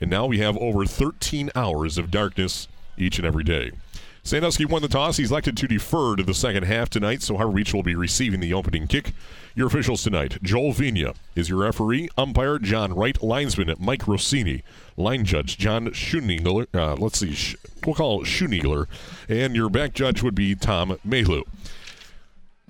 and 0.00 0.08
now 0.08 0.26
we 0.26 0.38
have 0.38 0.56
over 0.58 0.86
13 0.86 1.50
hours 1.56 1.98
of 1.98 2.10
darkness 2.10 2.68
each 2.96 3.18
and 3.18 3.26
every 3.26 3.42
day. 3.42 3.72
Sandusky 4.22 4.64
won 4.64 4.82
the 4.82 4.88
toss. 4.88 5.16
He's 5.16 5.30
elected 5.30 5.56
to 5.56 5.66
defer 5.66 6.14
to 6.14 6.22
the 6.22 6.34
second 6.34 6.64
half 6.64 6.88
tonight, 6.88 7.22
so 7.22 7.36
Harbor 7.36 7.54
Beach 7.54 7.72
will 7.72 7.82
be 7.82 7.96
receiving 7.96 8.40
the 8.40 8.52
opening 8.52 8.86
kick. 8.86 9.12
Your 9.56 9.66
officials 9.66 10.04
tonight 10.04 10.40
Joel 10.42 10.72
Vina 10.72 11.14
is 11.34 11.48
your 11.48 11.60
referee, 11.60 12.10
umpire 12.16 12.60
John 12.60 12.92
Wright, 12.92 13.20
linesman 13.22 13.74
Mike 13.78 14.06
Rossini, 14.06 14.62
line 14.96 15.24
judge 15.24 15.58
John 15.58 15.88
Schunigler. 15.88 16.66
Uh, 16.72 16.94
let's 16.94 17.18
see, 17.18 17.56
we'll 17.84 17.96
call 17.96 18.22
it 18.22 18.26
Schunigler, 18.26 18.86
and 19.28 19.56
your 19.56 19.68
back 19.68 19.94
judge 19.94 20.22
would 20.22 20.34
be 20.34 20.54
Tom 20.54 20.98
Mehlu. 21.06 21.42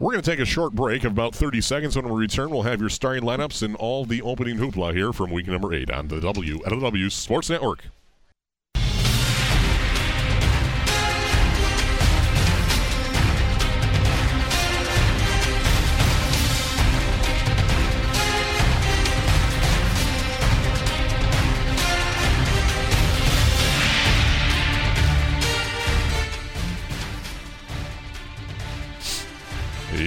We're 0.00 0.12
going 0.12 0.22
to 0.22 0.30
take 0.30 0.38
a 0.38 0.44
short 0.44 0.74
break 0.74 1.02
of 1.02 1.10
about 1.10 1.34
30 1.34 1.60
seconds. 1.60 1.96
When 1.96 2.08
we 2.08 2.20
return, 2.20 2.50
we'll 2.50 2.62
have 2.62 2.78
your 2.78 2.88
starting 2.88 3.24
lineups 3.24 3.64
and 3.64 3.74
all 3.74 4.04
the 4.04 4.22
opening 4.22 4.56
hoopla 4.56 4.94
here 4.94 5.12
from 5.12 5.32
week 5.32 5.48
number 5.48 5.74
eight 5.74 5.90
on 5.90 6.06
the 6.06 6.20
W 6.20 6.60
LW 6.60 7.10
Sports 7.10 7.50
Network. 7.50 7.80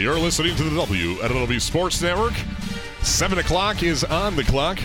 You're 0.01 0.17
listening 0.17 0.55
to 0.55 0.63
the 0.63 0.75
W 0.77 1.21
at 1.21 1.29
LW 1.29 1.61
Sports 1.61 2.01
Network. 2.01 2.33
7 3.03 3.37
o'clock 3.37 3.83
is 3.83 4.03
on 4.03 4.35
the 4.35 4.43
clock, 4.43 4.79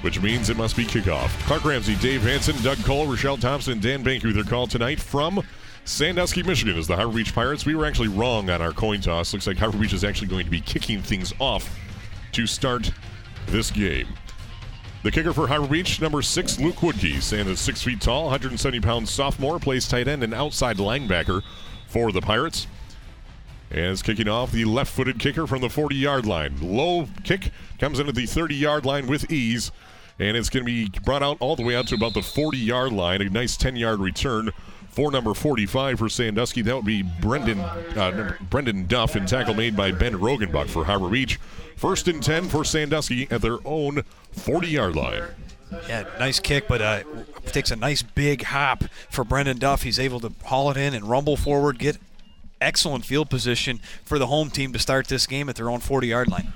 which 0.00 0.20
means 0.20 0.50
it 0.50 0.56
must 0.56 0.76
be 0.76 0.84
kickoff. 0.84 1.28
Clark 1.46 1.64
Ramsey, 1.64 1.94
Dave 1.94 2.22
Hanson, 2.22 2.60
Doug 2.60 2.78
Cole, 2.78 3.06
Rochelle 3.06 3.36
Thompson, 3.36 3.78
Dan 3.78 4.02
Bank 4.02 4.24
with 4.24 4.34
their 4.34 4.42
call 4.42 4.66
tonight 4.66 4.98
from 4.98 5.40
Sandusky, 5.84 6.42
Michigan, 6.42 6.76
is 6.76 6.88
the 6.88 6.96
Harbor 6.96 7.14
Beach 7.14 7.32
Pirates. 7.32 7.64
We 7.64 7.76
were 7.76 7.86
actually 7.86 8.08
wrong 8.08 8.50
on 8.50 8.60
our 8.60 8.72
coin 8.72 9.00
toss. 9.00 9.32
Looks 9.32 9.46
like 9.46 9.56
Harbor 9.56 9.78
Beach 9.78 9.92
is 9.92 10.02
actually 10.02 10.26
going 10.26 10.46
to 10.46 10.50
be 10.50 10.60
kicking 10.60 11.00
things 11.00 11.32
off 11.38 11.72
to 12.32 12.44
start 12.44 12.90
this 13.46 13.70
game. 13.70 14.08
The 15.04 15.12
kicker 15.12 15.32
for 15.32 15.46
Harbor 15.46 15.68
Beach, 15.68 16.00
number 16.00 16.22
six, 16.22 16.58
Luke 16.58 16.76
Woodkey, 16.76 17.22
stands 17.22 17.60
six 17.60 17.84
feet 17.84 18.00
tall, 18.00 18.24
170 18.24 18.80
pound 18.80 19.08
sophomore, 19.08 19.60
plays 19.60 19.86
tight 19.86 20.08
end 20.08 20.24
and 20.24 20.34
outside 20.34 20.78
linebacker 20.78 21.44
for 21.86 22.10
the 22.10 22.20
Pirates. 22.20 22.66
And 23.70 23.86
is 23.86 24.02
kicking 24.02 24.28
off 24.28 24.50
the 24.50 24.64
left 24.64 24.92
footed 24.92 25.18
kicker 25.18 25.46
from 25.46 25.60
the 25.60 25.68
40 25.68 25.94
yard 25.94 26.26
line. 26.26 26.56
Low 26.60 27.08
kick 27.22 27.52
comes 27.78 28.00
into 28.00 28.12
the 28.12 28.26
30 28.26 28.54
yard 28.54 28.84
line 28.84 29.06
with 29.06 29.30
ease. 29.30 29.70
And 30.18 30.36
it's 30.36 30.50
going 30.50 30.66
to 30.66 30.66
be 30.66 30.90
brought 31.04 31.22
out 31.22 31.38
all 31.40 31.56
the 31.56 31.62
way 31.62 31.74
out 31.74 31.86
to 31.88 31.94
about 31.94 32.14
the 32.14 32.22
40 32.22 32.58
yard 32.58 32.92
line. 32.92 33.22
A 33.22 33.30
nice 33.30 33.56
10 33.56 33.76
yard 33.76 34.00
return 34.00 34.50
for 34.88 35.10
number 35.10 35.34
45 35.34 35.98
for 35.98 36.08
Sandusky. 36.08 36.62
That 36.62 36.76
would 36.76 36.84
be 36.84 37.02
Brendan 37.02 37.60
uh, 37.60 38.36
Brendan 38.50 38.86
Duff 38.86 39.14
and 39.14 39.26
tackle 39.26 39.54
made 39.54 39.76
by 39.76 39.92
Ben 39.92 40.14
Rogenbach 40.14 40.68
for 40.68 40.84
Harbor 40.84 41.08
Beach. 41.08 41.38
First 41.76 42.08
and 42.08 42.22
10 42.22 42.48
for 42.48 42.64
Sandusky 42.64 43.26
at 43.30 43.40
their 43.40 43.58
own 43.64 44.02
40 44.32 44.68
yard 44.68 44.96
line. 44.96 45.22
Yeah, 45.88 46.04
nice 46.18 46.40
kick, 46.40 46.66
but 46.66 46.82
uh, 46.82 47.02
takes 47.46 47.70
a 47.70 47.76
nice 47.76 48.02
big 48.02 48.42
hop 48.42 48.84
for 49.08 49.22
Brendan 49.24 49.58
Duff. 49.58 49.82
He's 49.82 50.00
able 50.00 50.18
to 50.20 50.32
haul 50.44 50.70
it 50.70 50.76
in 50.76 50.94
and 50.94 51.04
rumble 51.08 51.36
forward, 51.36 51.78
get 51.78 51.96
excellent 52.60 53.04
field 53.04 53.30
position 53.30 53.80
for 54.04 54.18
the 54.18 54.26
home 54.26 54.50
team 54.50 54.72
to 54.72 54.78
start 54.78 55.08
this 55.08 55.26
game 55.26 55.48
at 55.48 55.56
their 55.56 55.70
own 55.70 55.80
40 55.80 56.06
yard 56.06 56.28
line. 56.28 56.52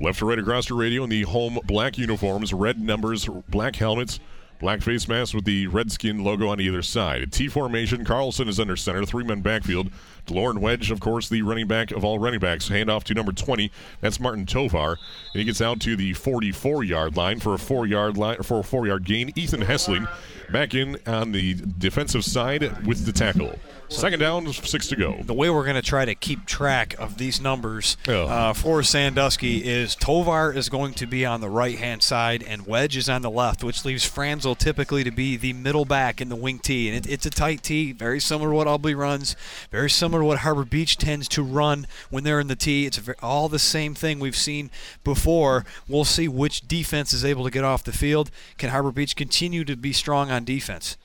Left 0.00 0.18
to 0.18 0.26
right 0.26 0.38
across 0.38 0.66
the 0.66 0.74
radio 0.74 1.04
in 1.04 1.10
the 1.10 1.22
home 1.22 1.58
black 1.66 1.98
uniforms, 1.98 2.52
red 2.52 2.80
numbers, 2.80 3.28
black 3.48 3.76
helmets, 3.76 4.18
black 4.58 4.82
face 4.82 5.06
masks 5.06 5.34
with 5.34 5.44
the 5.44 5.66
Redskin 5.68 6.24
logo 6.24 6.48
on 6.48 6.60
either 6.60 6.82
side. 6.82 7.32
T 7.32 7.48
formation, 7.48 8.04
Carlson 8.04 8.48
is 8.48 8.58
under 8.58 8.76
center, 8.76 9.04
three 9.04 9.24
men 9.24 9.40
backfield. 9.40 9.90
DeLorean 10.26 10.58
Wedge, 10.58 10.90
of 10.90 11.00
course, 11.00 11.28
the 11.28 11.42
running 11.42 11.66
back 11.66 11.90
of 11.90 12.04
all 12.04 12.18
running 12.18 12.40
backs. 12.40 12.68
Handoff 12.68 13.04
to 13.04 13.14
number 13.14 13.32
20. 13.32 13.70
That's 14.00 14.18
Martin 14.20 14.46
Tovar. 14.46 14.90
And 15.32 15.38
he 15.40 15.44
gets 15.44 15.60
out 15.60 15.80
to 15.80 15.96
the 15.96 16.12
44 16.14 16.84
yard 16.84 17.16
line 17.16 17.40
for 17.40 17.54
a 17.54 17.58
four 17.58 17.86
yard 17.86 18.16
line 18.16 18.42
for 18.42 18.60
a 18.60 18.64
four 18.64 18.86
yard 18.86 19.04
gain. 19.04 19.32
Ethan 19.36 19.62
Hessling 19.62 20.08
back 20.52 20.74
in 20.74 20.98
on 21.06 21.32
the 21.32 21.54
defensive 21.78 22.24
side 22.24 22.86
with 22.86 23.06
the 23.06 23.12
tackle. 23.12 23.58
Second 23.88 24.18
down, 24.20 24.50
six 24.52 24.88
to 24.88 24.96
go. 24.96 25.18
The 25.22 25.34
way 25.34 25.50
we're 25.50 25.62
going 25.64 25.76
to 25.76 25.82
try 25.82 26.04
to 26.06 26.14
keep 26.14 26.46
track 26.46 26.94
of 26.98 27.18
these 27.18 27.40
numbers 27.40 27.96
Oh. 28.08 28.26
uh, 28.26 28.52
for 28.54 28.82
Sandusky 28.82 29.58
is 29.58 29.94
Tovar 29.94 30.52
is 30.52 30.68
going 30.70 30.94
to 30.94 31.06
be 31.06 31.24
on 31.26 31.40
the 31.42 31.50
right 31.50 31.78
hand 31.78 32.02
side 32.02 32.42
and 32.42 32.66
Wedge 32.66 32.96
is 32.96 33.08
on 33.10 33.20
the 33.22 33.30
left, 33.30 33.62
which 33.62 33.84
leaves 33.84 34.04
Franzel 34.04 34.54
typically 34.54 35.04
to 35.04 35.10
be 35.10 35.36
the 35.36 35.52
middle 35.52 35.84
back 35.84 36.20
in 36.20 36.28
the 36.30 36.34
wing 36.36 36.58
T. 36.60 36.88
And 36.88 36.96
it, 37.06 37.10
it's 37.12 37.26
a 37.26 37.30
tight 37.30 37.62
T, 37.62 37.92
very 37.92 38.20
similar 38.20 38.50
to 38.50 38.54
what 38.56 38.66
Albany 38.66 38.94
runs, 38.94 39.36
very 39.70 39.90
similar 39.90 40.13
to 40.18 40.24
what 40.24 40.40
Harbor 40.40 40.64
Beach 40.64 40.96
tends 40.96 41.28
to 41.28 41.42
run 41.42 41.86
when 42.10 42.24
they're 42.24 42.40
in 42.40 42.48
the 42.48 42.56
tee. 42.56 42.86
It's 42.86 43.00
all 43.22 43.48
the 43.48 43.58
same 43.58 43.94
thing 43.94 44.18
we've 44.18 44.36
seen 44.36 44.70
before. 45.02 45.64
We'll 45.88 46.04
see 46.04 46.28
which 46.28 46.66
defense 46.68 47.12
is 47.12 47.24
able 47.24 47.44
to 47.44 47.50
get 47.50 47.64
off 47.64 47.84
the 47.84 47.92
field. 47.92 48.30
Can 48.58 48.70
Harbor 48.70 48.92
Beach 48.92 49.16
continue 49.16 49.64
to 49.64 49.76
be 49.76 49.92
strong 49.92 50.30
on 50.30 50.44
defense? 50.44 50.96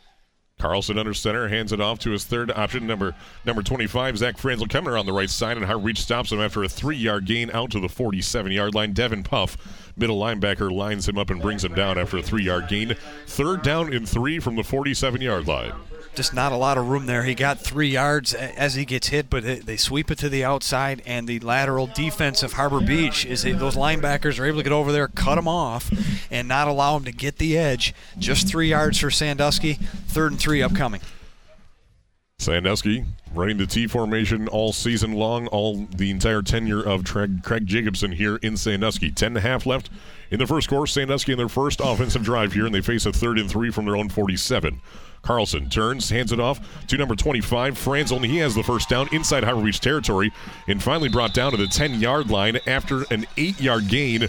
Carlson 0.59 0.99
under 0.99 1.13
center 1.13 1.47
hands 1.47 1.71
it 1.71 1.79
off 1.79 1.99
to 1.99 2.11
his 2.11 2.25
third 2.25 2.51
option, 2.51 2.85
number 2.85 3.15
number 3.45 3.63
25, 3.63 4.17
Zach 4.17 4.37
Franzel 4.37 4.67
coming 4.67 4.91
around 4.91 5.05
the 5.05 5.13
right 5.13 5.29
side, 5.29 5.55
and 5.55 5.65
Hart 5.65 5.81
Reach 5.81 6.01
stops 6.01 6.33
him 6.33 6.41
after 6.41 6.63
a 6.63 6.69
three-yard 6.69 7.25
gain 7.25 7.49
out 7.51 7.71
to 7.71 7.79
the 7.79 7.87
47-yard 7.87 8.75
line. 8.75 8.91
Devin 8.91 9.23
Puff, 9.23 9.93
middle 9.95 10.19
linebacker, 10.19 10.69
lines 10.69 11.07
him 11.07 11.17
up 11.17 11.29
and 11.29 11.41
brings 11.41 11.63
him 11.63 11.73
down 11.73 11.97
after 11.97 12.17
a 12.17 12.21
three-yard 12.21 12.67
gain. 12.67 12.95
Third 13.25 13.61
down 13.61 13.93
and 13.93 14.07
three 14.07 14.39
from 14.39 14.57
the 14.57 14.61
47-yard 14.61 15.47
line. 15.47 15.71
Just 16.19 16.33
not 16.33 16.51
a 16.51 16.57
lot 16.57 16.77
of 16.77 16.89
room 16.89 17.05
there. 17.05 17.23
He 17.23 17.33
got 17.33 17.61
three 17.61 17.87
yards 17.87 18.33
as 18.33 18.75
he 18.75 18.83
gets 18.83 19.07
hit, 19.07 19.29
but 19.29 19.65
they- 19.65 19.77
sweep 19.77 20.11
it 20.11 20.17
to 20.17 20.27
the 20.27 20.43
outside, 20.43 21.01
and 21.05 21.29
the 21.29 21.39
lateral 21.39 21.87
defense 21.87 22.43
of 22.43 22.53
Harbor 22.53 22.81
Beach 22.81 23.25
is 23.25 23.43
those 23.43 23.77
linebackers 23.77 24.37
are 24.37 24.45
able 24.45 24.57
to 24.57 24.63
get 24.63 24.73
over 24.73 24.91
there, 24.91 25.07
cut 25.07 25.37
him 25.37 25.47
off, 25.47 25.89
and 26.29 26.45
not 26.45 26.67
allow 26.67 26.97
him 26.97 27.05
to 27.05 27.13
get 27.13 27.37
the 27.37 27.57
edge. 27.57 27.93
Just 28.17 28.49
three 28.49 28.67
yards 28.67 28.97
for 28.99 29.09
Sandusky. 29.09 29.75
Third 30.09 30.33
and 30.33 30.41
three 30.41 30.61
upcoming. 30.61 30.99
Sandusky 32.37 33.05
running 33.33 33.55
the 33.55 33.65
T 33.65 33.87
formation 33.87 34.49
all 34.49 34.73
season 34.73 35.13
long, 35.13 35.47
all 35.47 35.87
the 35.95 36.11
entire 36.11 36.41
tenure 36.41 36.81
of 36.81 37.05
Craig, 37.05 37.43
Craig 37.43 37.65
Jacobson 37.65 38.11
here 38.11 38.35
in 38.37 38.57
Sandusky. 38.57 39.09
Ten 39.09 39.27
and 39.27 39.37
a 39.37 39.41
half 39.41 39.65
left 39.65 39.89
in 40.31 40.39
the 40.39 40.47
first 40.47 40.67
quarter. 40.67 40.85
Sandusky 40.85 41.31
in 41.31 41.37
their 41.37 41.47
first 41.47 41.79
offensive 41.81 42.23
drive 42.23 42.51
here, 42.51 42.65
and 42.65 42.75
they 42.75 42.81
face 42.81 43.05
a 43.05 43.13
third 43.13 43.39
and 43.39 43.49
three 43.49 43.71
from 43.71 43.85
their 43.85 43.95
own 43.95 44.09
47. 44.09 44.81
Carlson 45.21 45.69
turns, 45.69 46.09
hands 46.09 46.31
it 46.31 46.39
off 46.39 46.87
to 46.87 46.97
number 46.97 47.15
25, 47.15 47.77
Franzel. 47.77 48.19
He 48.19 48.37
has 48.37 48.55
the 48.55 48.63
first 48.63 48.89
down 48.89 49.07
inside 49.11 49.43
Harbor 49.43 49.63
Beach 49.63 49.79
territory, 49.79 50.31
and 50.67 50.81
finally 50.81 51.09
brought 51.09 51.33
down 51.33 51.51
to 51.51 51.57
the 51.57 51.67
10 51.67 51.99
yard 51.99 52.29
line 52.29 52.59
after 52.67 53.03
an 53.11 53.25
eight 53.37 53.59
yard 53.59 53.87
gain. 53.87 54.27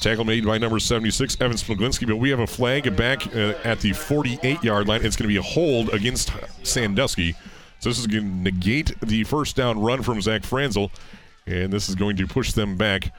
Tackle 0.00 0.24
made 0.24 0.44
by 0.44 0.58
number 0.58 0.78
76, 0.78 1.40
Evan 1.40 1.56
Smiglinski, 1.56 2.06
but 2.06 2.16
we 2.16 2.30
have 2.30 2.40
a 2.40 2.46
flag 2.46 2.94
back 2.96 3.26
uh, 3.34 3.54
at 3.64 3.80
the 3.80 3.92
48 3.92 4.62
yard 4.62 4.86
line. 4.86 5.04
It's 5.04 5.16
going 5.16 5.28
to 5.28 5.34
be 5.34 5.38
a 5.38 5.42
hold 5.42 5.88
against 5.90 6.30
Sandusky. 6.62 7.34
So 7.78 7.90
this 7.90 7.98
is 7.98 8.06
going 8.06 8.24
to 8.24 8.42
negate 8.42 8.92
the 9.00 9.24
first 9.24 9.56
down 9.56 9.80
run 9.80 10.02
from 10.02 10.20
Zach 10.20 10.44
Franzel, 10.44 10.90
and 11.46 11.72
this 11.72 11.88
is 11.88 11.94
going 11.94 12.16
to 12.16 12.26
push 12.26 12.52
them 12.52 12.76
back 12.76 13.12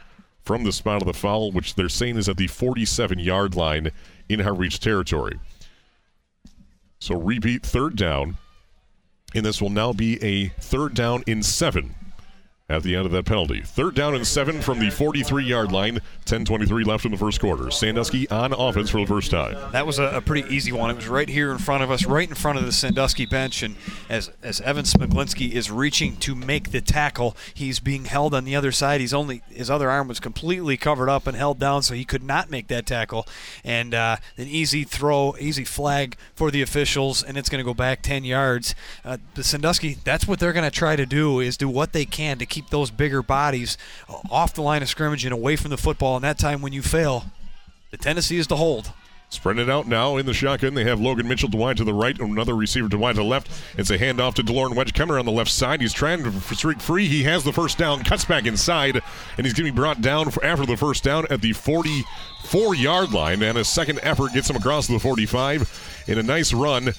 from 0.45 0.63
the 0.63 0.71
spot 0.71 1.01
of 1.01 1.07
the 1.07 1.13
foul, 1.13 1.51
which 1.51 1.75
they're 1.75 1.89
saying 1.89 2.17
is 2.17 2.29
at 2.29 2.37
the 2.37 2.47
47 2.47 3.19
yard 3.19 3.55
line 3.55 3.91
in 4.29 4.39
Harbor 4.39 4.61
Beach 4.61 4.79
territory. 4.79 5.39
So 6.99 7.15
repeat 7.15 7.63
third 7.63 7.95
down, 7.95 8.37
and 9.35 9.45
this 9.45 9.61
will 9.61 9.69
now 9.69 9.93
be 9.93 10.21
a 10.23 10.49
third 10.59 10.93
down 10.93 11.23
in 11.27 11.43
seven 11.43 11.95
at 12.69 12.83
the 12.83 12.95
end 12.95 13.05
of 13.05 13.13
that 13.13 13.23
penalty. 13.25 13.61
Third 13.61 13.95
down 13.95 14.13
and 14.13 14.27
seven 14.27 14.61
from 14.61 14.79
the 14.79 14.89
43 14.89 15.45
yard 15.45 15.71
line. 15.71 16.01
10:23 16.25 16.83
left 16.83 17.05
in 17.05 17.11
the 17.11 17.17
first 17.17 17.39
quarter. 17.39 17.71
Sandusky 17.71 18.29
on 18.29 18.51
offense 18.51 18.89
for 18.89 18.99
the 18.99 19.07
first 19.07 19.31
time. 19.31 19.55
That 19.71 19.87
was 19.87 19.99
a, 19.99 20.17
a, 20.17 20.21
pretty 20.21 20.53
easy 20.53 20.73
one. 20.73 20.89
It 20.89 20.97
was 20.97 21.07
right 21.07 21.29
here 21.29 21.51
in 21.51 21.57
front 21.57 21.83
of 21.83 21.89
us, 21.89 22.05
right 22.05 22.27
in 22.27 22.35
front 22.35 22.57
of 22.57 22.65
the 22.65 22.73
Sandusky 22.73 23.25
bench. 23.25 23.63
And 23.63 23.77
as 24.09 24.29
as 24.43 24.59
Evan 24.61 24.83
Smiglinski 24.83 25.51
is 25.51 25.71
reaching 25.71 26.17
to 26.17 26.35
make 26.35 26.71
the 26.71 26.81
tackle, 26.81 27.37
he's 27.53 27.79
being 27.79 28.05
held 28.05 28.33
on 28.33 28.43
the 28.43 28.57
other 28.57 28.73
side. 28.73 28.99
He's 28.99 29.13
only 29.13 29.41
his 29.49 29.69
other 29.69 29.89
arm 29.89 30.09
was 30.09 30.19
completely 30.19 30.75
covered 30.75 31.09
up 31.09 31.25
and 31.25 31.37
held 31.37 31.59
down, 31.59 31.83
so 31.83 31.93
he 31.93 32.03
could 32.03 32.23
not 32.23 32.49
make 32.49 32.67
that 32.67 32.85
tackle. 32.85 33.25
And 33.63 33.93
uh, 33.93 34.17
an 34.37 34.47
easy 34.47 34.83
throw, 34.83 35.35
easy 35.39 35.63
flag 35.63 36.17
for 36.35 36.51
the 36.51 36.61
officials, 36.61 37.23
and 37.23 37.37
it's 37.37 37.47
going 37.47 37.63
to 37.63 37.65
go 37.65 37.73
back 37.73 38.01
10 38.01 38.25
yards. 38.25 38.75
Uh, 39.05 39.17
the 39.35 39.43
Sandusky, 39.43 39.97
that's 40.03 40.27
what 40.27 40.39
they're 40.39 40.53
going 40.53 40.69
to 40.69 40.71
try 40.71 40.97
to 40.97 41.05
do 41.05 41.39
is 41.39 41.55
do 41.55 41.69
what 41.69 41.93
they 41.93 42.05
can 42.05 42.37
to 42.37 42.45
keep 42.45 42.56
those 42.69 42.91
bigger 42.91 43.21
bodies 43.21 43.77
off 44.29 44.53
the 44.53 44.61
line 44.61 44.81
of 44.81 44.89
scrimmage 44.89 45.25
and 45.25 45.33
away 45.33 45.55
from 45.55 45.69
the 45.69 45.77
football. 45.77 46.15
And 46.15 46.23
that 46.23 46.37
time 46.37 46.61
when 46.61 46.73
you 46.73 46.81
fail, 46.81 47.25
the 47.91 47.97
tendency 47.97 48.37
is 48.37 48.47
to 48.47 48.55
hold. 48.55 48.91
Spread 49.29 49.57
it 49.57 49.69
out 49.69 49.87
now 49.87 50.15
in 50.15 50.25
the 50.25 50.33
shotgun. 50.33 50.73
They 50.73 50.85
have 50.85 51.01
Logan 51.01 51.27
Mitchell 51.27 51.49
to 51.49 51.57
wide 51.57 51.75
to 51.77 51.83
the 51.83 51.93
right, 51.93 52.17
another 52.17 52.55
receiver 52.55 52.87
to 52.87 52.97
wide 52.97 53.15
to 53.15 53.21
the 53.21 53.27
left. 53.27 53.49
It's 53.77 53.89
a 53.89 53.97
handoff 53.97 54.35
to 54.35 54.43
DeLorean 54.43 54.73
Wedge 54.73 54.93
coming 54.93 55.17
on 55.17 55.25
the 55.25 55.33
left 55.33 55.51
side. 55.51 55.81
He's 55.81 55.91
trying 55.91 56.23
to 56.23 56.31
streak 56.55 56.79
free. 56.79 57.07
He 57.07 57.23
has 57.23 57.43
the 57.43 57.51
first 57.51 57.77
down, 57.77 58.05
cuts 58.05 58.23
back 58.23 58.45
inside, 58.45 59.01
and 59.37 59.45
he's 59.45 59.53
going 59.53 59.65
to 59.65 59.71
be 59.73 59.75
brought 59.75 59.99
down 59.99 60.29
after 60.43 60.65
the 60.65 60.77
first 60.77 61.03
down 61.03 61.25
at 61.29 61.41
the 61.41 61.51
44 61.51 62.75
yard 62.75 63.11
line. 63.11 63.43
And 63.43 63.57
a 63.57 63.65
second 63.65 63.99
effort 64.01 64.31
gets 64.31 64.49
him 64.49 64.55
across 64.55 64.87
the 64.87 64.97
45 64.97 66.05
in 66.07 66.17
a 66.17 66.23
nice 66.23 66.53
run 66.53 66.93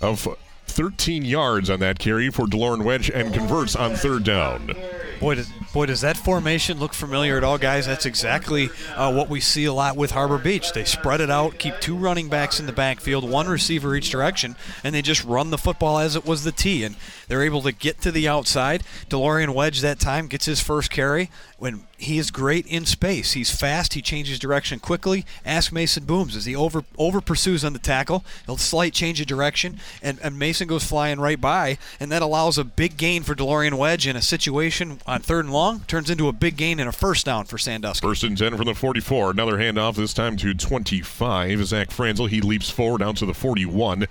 of 0.00 0.28
13 0.66 1.24
yards 1.24 1.70
on 1.70 1.80
that 1.80 1.98
carry 1.98 2.30
for 2.30 2.46
DeLorean 2.46 2.84
Wedge 2.84 3.10
and 3.10 3.32
converts 3.32 3.74
on 3.74 3.94
third 3.94 4.24
down. 4.24 4.74
Boy, 5.20 5.36
does, 5.36 5.48
boy, 5.72 5.86
does 5.86 6.02
that 6.02 6.16
formation 6.16 6.78
look 6.78 6.92
familiar 6.92 7.38
at 7.38 7.44
all, 7.44 7.56
guys? 7.56 7.86
That's 7.86 8.04
exactly 8.04 8.68
uh, 8.94 9.12
what 9.12 9.30
we 9.30 9.40
see 9.40 9.64
a 9.64 9.72
lot 9.72 9.96
with 9.96 10.10
Harbor 10.10 10.36
Beach. 10.38 10.72
They 10.72 10.84
spread 10.84 11.20
it 11.20 11.30
out, 11.30 11.58
keep 11.58 11.80
two 11.80 11.96
running 11.96 12.28
backs 12.28 12.60
in 12.60 12.66
the 12.66 12.72
backfield, 12.72 13.28
one 13.28 13.48
receiver 13.48 13.96
each 13.96 14.10
direction, 14.10 14.56
and 14.84 14.94
they 14.94 15.02
just 15.02 15.24
run 15.24 15.50
the 15.50 15.58
football 15.58 15.98
as 15.98 16.16
it 16.16 16.26
was 16.26 16.44
the 16.44 16.52
tee. 16.52 16.84
And 16.84 16.96
they're 17.28 17.42
able 17.42 17.62
to 17.62 17.72
get 17.72 18.00
to 18.02 18.12
the 18.12 18.28
outside. 18.28 18.82
DeLorean 19.08 19.54
Wedge 19.54 19.80
that 19.80 19.98
time 19.98 20.26
gets 20.26 20.44
his 20.44 20.60
first 20.60 20.90
carry 20.90 21.30
when 21.58 21.84
he 21.98 22.18
is 22.18 22.30
great 22.30 22.66
in 22.66 22.84
space. 22.84 23.32
He's 23.32 23.54
fast. 23.54 23.94
He 23.94 24.02
changes 24.02 24.38
direction 24.38 24.78
quickly. 24.78 25.24
Ask 25.44 25.72
Mason 25.72 26.04
Booms 26.04 26.36
as 26.36 26.44
he 26.44 26.54
over 26.54 26.84
over 26.98 27.20
pursues 27.20 27.64
on 27.64 27.72
the 27.72 27.78
tackle. 27.78 28.24
He'll 28.44 28.58
slight 28.58 28.92
change 28.92 29.20
of 29.20 29.26
direction, 29.26 29.80
and, 30.02 30.18
and 30.22 30.38
Mason 30.38 30.68
goes 30.68 30.84
flying 30.84 31.18
right 31.18 31.40
by, 31.40 31.78
and 31.98 32.12
that 32.12 32.22
allows 32.22 32.58
a 32.58 32.64
big 32.64 32.96
gain 32.96 33.22
for 33.22 33.34
DeLorean 33.34 33.74
Wedge 33.74 34.06
in 34.06 34.16
a 34.16 34.22
situation 34.22 35.00
on 35.06 35.20
third 35.20 35.44
and 35.44 35.54
long. 35.54 35.80
Turns 35.80 36.10
into 36.10 36.28
a 36.28 36.32
big 36.32 36.56
gain 36.56 36.80
and 36.80 36.88
a 36.88 36.92
first 36.92 37.26
down 37.26 37.44
for 37.44 37.58
Sandusky. 37.58 38.06
First 38.06 38.24
and 38.24 38.36
10 38.36 38.56
from 38.56 38.66
the 38.66 38.74
44. 38.74 39.30
Another 39.30 39.58
handoff, 39.58 39.96
this 39.96 40.12
time 40.12 40.36
to 40.38 40.54
25. 40.54 41.64
Zach 41.66 41.90
Franzel, 41.90 42.26
he 42.26 42.40
leaps 42.40 42.70
forward 42.70 42.98
down 42.98 43.14
to 43.16 43.26
the 43.26 43.34
41. 43.34 44.06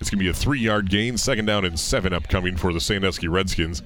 It's 0.00 0.10
going 0.10 0.18
to 0.18 0.24
be 0.24 0.28
a 0.28 0.34
three 0.34 0.60
yard 0.60 0.90
gain. 0.90 1.18
Second 1.18 1.46
down 1.46 1.64
and 1.64 1.78
seven 1.78 2.12
upcoming 2.12 2.56
for 2.56 2.72
the 2.72 2.80
Sandusky 2.80 3.28
Redskins. 3.28 3.82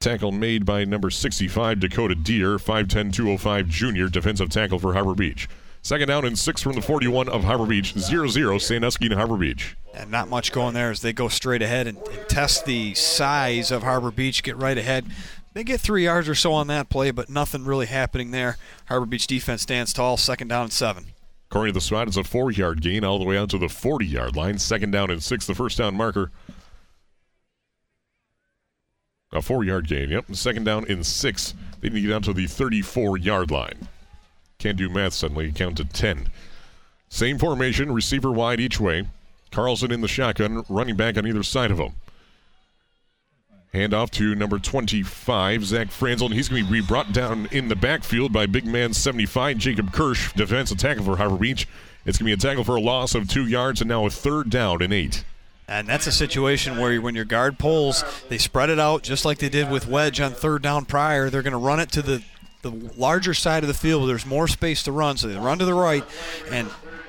Tackle 0.00 0.32
made 0.32 0.64
by 0.64 0.84
number 0.84 1.10
65, 1.10 1.80
Dakota 1.80 2.14
Deer, 2.14 2.58
5'10, 2.58 3.12
205 3.12 3.66
junior, 3.66 4.08
defensive 4.08 4.50
tackle 4.50 4.78
for 4.78 4.92
Harbor 4.92 5.14
Beach. 5.14 5.48
Second 5.86 6.08
down 6.08 6.24
and 6.24 6.36
six 6.36 6.60
from 6.60 6.72
the 6.72 6.82
41 6.82 7.28
of 7.28 7.44
Harbor 7.44 7.64
Beach, 7.64 7.96
0 7.96 8.26
0, 8.26 8.58
Sandusky 8.58 9.08
to 9.08 9.14
Harbor 9.14 9.36
Beach. 9.36 9.76
And 9.94 10.10
not 10.10 10.28
much 10.28 10.50
going 10.50 10.74
there 10.74 10.90
as 10.90 11.00
they 11.00 11.12
go 11.12 11.28
straight 11.28 11.62
ahead 11.62 11.86
and, 11.86 11.96
and 11.96 12.28
test 12.28 12.64
the 12.64 12.92
size 12.94 13.70
of 13.70 13.84
Harbor 13.84 14.10
Beach, 14.10 14.42
get 14.42 14.56
right 14.56 14.76
ahead. 14.76 15.06
They 15.52 15.62
get 15.62 15.78
three 15.78 16.02
yards 16.02 16.28
or 16.28 16.34
so 16.34 16.52
on 16.54 16.66
that 16.66 16.88
play, 16.88 17.12
but 17.12 17.30
nothing 17.30 17.64
really 17.64 17.86
happening 17.86 18.32
there. 18.32 18.56
Harbor 18.86 19.06
Beach 19.06 19.28
defense 19.28 19.62
stands 19.62 19.92
tall, 19.92 20.16
second 20.16 20.48
down 20.48 20.64
and 20.64 20.72
seven. 20.72 21.04
According 21.52 21.74
to 21.74 21.76
the 21.76 21.80
spot, 21.80 22.08
it's 22.08 22.16
a 22.16 22.24
four 22.24 22.50
yard 22.50 22.82
gain 22.82 23.04
all 23.04 23.20
the 23.20 23.24
way 23.24 23.38
out 23.38 23.50
to 23.50 23.58
the 23.58 23.68
40 23.68 24.06
yard 24.06 24.34
line. 24.34 24.58
Second 24.58 24.90
down 24.90 25.08
and 25.08 25.22
six, 25.22 25.46
the 25.46 25.54
first 25.54 25.78
down 25.78 25.94
marker 25.94 26.32
a 29.32 29.40
four 29.40 29.62
yard 29.62 29.86
gain. 29.86 30.10
Yep. 30.10 30.34
Second 30.34 30.64
down 30.64 30.84
in 30.86 31.04
six. 31.04 31.54
They 31.80 31.90
need 31.90 31.94
to 31.94 32.00
get 32.00 32.08
down 32.08 32.22
to 32.22 32.32
the 32.32 32.48
34 32.48 33.18
yard 33.18 33.52
line. 33.52 33.86
Can't 34.58 34.78
do 34.78 34.88
math 34.88 35.12
suddenly. 35.12 35.52
Count 35.52 35.76
to 35.78 35.84
10. 35.84 36.28
Same 37.08 37.38
formation, 37.38 37.92
receiver 37.92 38.32
wide 38.32 38.60
each 38.60 38.80
way. 38.80 39.06
Carlson 39.50 39.92
in 39.92 40.00
the 40.00 40.08
shotgun, 40.08 40.64
running 40.68 40.96
back 40.96 41.16
on 41.16 41.26
either 41.26 41.42
side 41.42 41.70
of 41.70 41.78
him. 41.78 41.92
Hand 43.72 43.92
off 43.92 44.10
to 44.12 44.34
number 44.34 44.58
25, 44.58 45.64
Zach 45.64 45.90
Franzel, 45.90 46.28
and 46.28 46.34
he's 46.34 46.48
going 46.48 46.64
to 46.64 46.72
be 46.72 46.80
brought 46.80 47.12
down 47.12 47.46
in 47.52 47.68
the 47.68 47.76
backfield 47.76 48.32
by 48.32 48.46
big 48.46 48.64
man 48.64 48.94
75, 48.94 49.58
Jacob 49.58 49.92
Kirsch, 49.92 50.32
defensive 50.32 50.78
tackle 50.78 51.04
for 51.04 51.16
Harbor 51.16 51.36
Beach. 51.36 51.68
It's 52.06 52.16
going 52.18 52.30
to 52.30 52.36
be 52.36 52.40
a 52.40 52.50
tackle 52.50 52.64
for 52.64 52.76
a 52.76 52.80
loss 52.80 53.14
of 53.14 53.28
two 53.28 53.46
yards 53.46 53.80
and 53.80 53.88
now 53.88 54.06
a 54.06 54.10
third 54.10 54.48
down 54.48 54.80
and 54.80 54.94
eight. 54.94 55.24
And 55.68 55.88
that's 55.88 56.06
a 56.06 56.12
situation 56.12 56.78
where 56.78 57.00
when 57.00 57.14
your 57.14 57.24
guard 57.24 57.58
pulls, 57.58 58.04
they 58.28 58.38
spread 58.38 58.70
it 58.70 58.78
out 58.78 59.02
just 59.02 59.24
like 59.24 59.38
they 59.38 59.48
did 59.48 59.70
with 59.70 59.88
Wedge 59.88 60.20
on 60.20 60.32
third 60.32 60.62
down 60.62 60.84
prior. 60.84 61.28
They're 61.28 61.42
going 61.42 61.52
to 61.52 61.58
run 61.58 61.80
it 61.80 61.90
to 61.92 62.02
the, 62.02 62.22
the 62.70 62.92
larger 62.96 63.34
side 63.34 63.62
of 63.62 63.68
the 63.68 63.74
field 63.74 64.08
there's 64.08 64.26
more 64.26 64.48
space 64.48 64.82
to 64.84 64.92
run. 64.92 65.16
So 65.16 65.28
they 65.28 65.36
run 65.36 65.58
to 65.58 65.64
the 65.64 65.74
right 65.74 66.04
and 66.50 66.68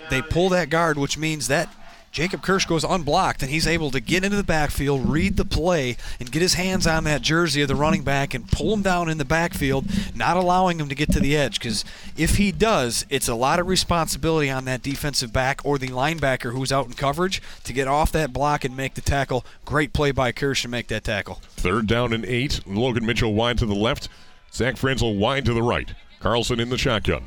they 0.10 0.22
pull 0.22 0.50
that 0.50 0.70
guard, 0.70 0.98
which 0.98 1.18
means 1.18 1.48
that 1.48 1.74
Jacob 2.18 2.42
Kirsch 2.42 2.66
goes 2.66 2.84
unblocked, 2.84 3.44
and 3.44 3.52
he's 3.52 3.68
able 3.68 3.92
to 3.92 4.00
get 4.00 4.24
into 4.24 4.38
the 4.38 4.44
backfield, 4.44 5.08
read 5.08 5.38
the 5.38 5.46
play, 5.46 5.98
and 6.20 6.32
get 6.32 6.42
his 6.42 6.56
hands 6.56 6.88
on 6.88 7.04
that 7.04 7.22
jersey 7.22 7.62
of 7.62 7.68
the 7.68 7.76
running 7.76 8.02
back 8.02 8.34
and 8.34 8.52
pull 8.52 8.74
him 8.74 8.82
down 8.82 9.08
in 9.08 9.20
the 9.20 9.26
backfield, 9.26 9.86
not 10.16 10.36
allowing 10.36 10.80
him 10.80 10.90
to 10.90 10.96
get 10.96 11.12
to 11.12 11.20
the 11.20 11.38
edge. 11.38 11.60
Because 11.60 11.86
if 12.16 12.38
he 12.38 12.52
does, 12.52 13.06
it's 13.12 13.28
a 13.28 13.36
lot 13.36 13.60
of 13.60 13.68
responsibility 13.68 14.50
on 14.50 14.66
that 14.66 14.82
defensive 14.82 15.32
back 15.32 15.62
or 15.64 15.78
the 15.78 15.90
linebacker 15.90 16.54
who's 16.54 16.72
out 16.72 16.88
in 16.88 16.94
coverage 16.94 17.40
to 17.66 17.74
get 17.74 17.88
off 17.88 18.12
that 18.14 18.34
block 18.34 18.66
and 18.66 18.76
make 18.76 18.96
the 18.96 19.02
tackle. 19.02 19.46
Great 19.64 19.94
play 19.94 20.10
by 20.10 20.32
Kirsch 20.32 20.64
to 20.64 20.68
make 20.68 20.88
that 20.88 21.04
tackle. 21.04 21.36
Third 21.58 21.86
down 21.86 22.14
and 22.14 22.26
eight. 22.26 22.62
Logan 22.66 23.06
Mitchell 23.06 23.34
wide 23.36 23.60
to 23.60 23.68
the 23.68 23.76
left. 23.76 24.10
Zach 24.54 24.78
Franzel 24.78 25.16
wide 25.16 25.46
to 25.46 25.54
the 25.54 25.64
right. 25.64 25.94
Carlson 26.20 26.60
in 26.60 26.70
the 26.70 26.78
shotgun. 26.78 27.24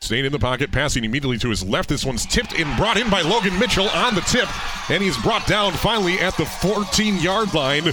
Staying 0.00 0.26
in 0.26 0.32
the 0.32 0.38
pocket, 0.38 0.70
passing 0.70 1.04
immediately 1.04 1.38
to 1.38 1.48
his 1.48 1.64
left. 1.64 1.88
This 1.88 2.04
one's 2.04 2.26
tipped 2.26 2.58
and 2.58 2.76
brought 2.76 2.98
in 2.98 3.08
by 3.08 3.22
Logan 3.22 3.58
Mitchell 3.58 3.88
on 3.88 4.14
the 4.14 4.20
tip. 4.22 4.48
And 4.90 5.02
he's 5.02 5.16
brought 5.18 5.46
down 5.46 5.72
finally 5.72 6.18
at 6.18 6.36
the 6.36 6.44
14 6.44 7.16
yard 7.16 7.54
line 7.54 7.92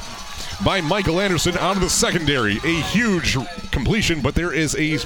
by 0.65 0.81
Michael 0.81 1.19
Anderson 1.19 1.57
out 1.57 1.75
of 1.75 1.81
the 1.81 1.89
secondary. 1.89 2.57
A 2.57 2.81
huge 2.81 3.37
completion, 3.71 4.21
but 4.21 4.35
there 4.35 4.53
is 4.53 4.75
a 4.75 4.99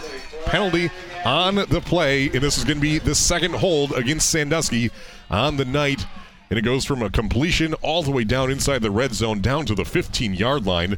penalty 0.46 0.90
on 1.24 1.56
the 1.56 1.82
play. 1.86 2.26
And 2.26 2.42
this 2.42 2.58
is 2.58 2.64
going 2.64 2.78
to 2.78 2.82
be 2.82 2.98
the 2.98 3.16
second 3.16 3.54
hold 3.54 3.94
against 3.94 4.30
Sandusky 4.30 4.90
on 5.30 5.58
the 5.58 5.66
night. 5.66 6.06
And 6.50 6.58
it 6.58 6.64
goes 6.64 6.84
from 6.84 7.04
a 7.04 7.10
completion 7.10 7.74
all 7.76 8.02
the 8.04 8.12
way 8.12 8.24
down 8.24 8.50
inside 8.50 8.82
the 8.82 8.92
red 8.92 9.14
zone 9.14 9.42
down 9.42 9.66
to 9.68 9.76
the 9.76 9.86
15 9.86 10.34
yard 10.34 10.66
line. 10.66 10.98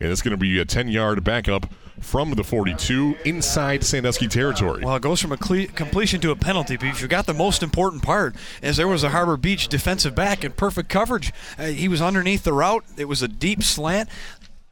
And 0.00 0.10
it's 0.10 0.22
going 0.22 0.32
to 0.32 0.36
be 0.36 0.58
a 0.58 0.64
10 0.64 0.88
yard 0.88 1.24
backup 1.24 1.70
from 2.00 2.30
the 2.32 2.44
42 2.44 3.16
inside 3.24 3.82
Sandusky 3.82 4.28
territory. 4.28 4.84
Well, 4.84 4.96
it 4.96 5.02
goes 5.02 5.20
from 5.20 5.32
a 5.32 5.36
cle- 5.36 5.66
completion 5.74 6.20
to 6.20 6.30
a 6.30 6.36
penalty, 6.36 6.76
but 6.76 6.86
you 6.86 6.92
forgot 6.92 7.26
the 7.26 7.34
most 7.34 7.62
important 7.62 8.02
part, 8.02 8.36
as 8.62 8.76
there 8.76 8.88
was 8.88 9.02
a 9.02 9.10
Harbor 9.10 9.36
Beach 9.36 9.68
defensive 9.68 10.14
back 10.14 10.44
in 10.44 10.52
perfect 10.52 10.88
coverage. 10.88 11.32
Uh, 11.58 11.66
he 11.66 11.88
was 11.88 12.02
underneath 12.02 12.44
the 12.44 12.52
route. 12.52 12.84
It 12.98 13.06
was 13.06 13.22
a 13.22 13.28
deep 13.28 13.62
slant. 13.62 14.08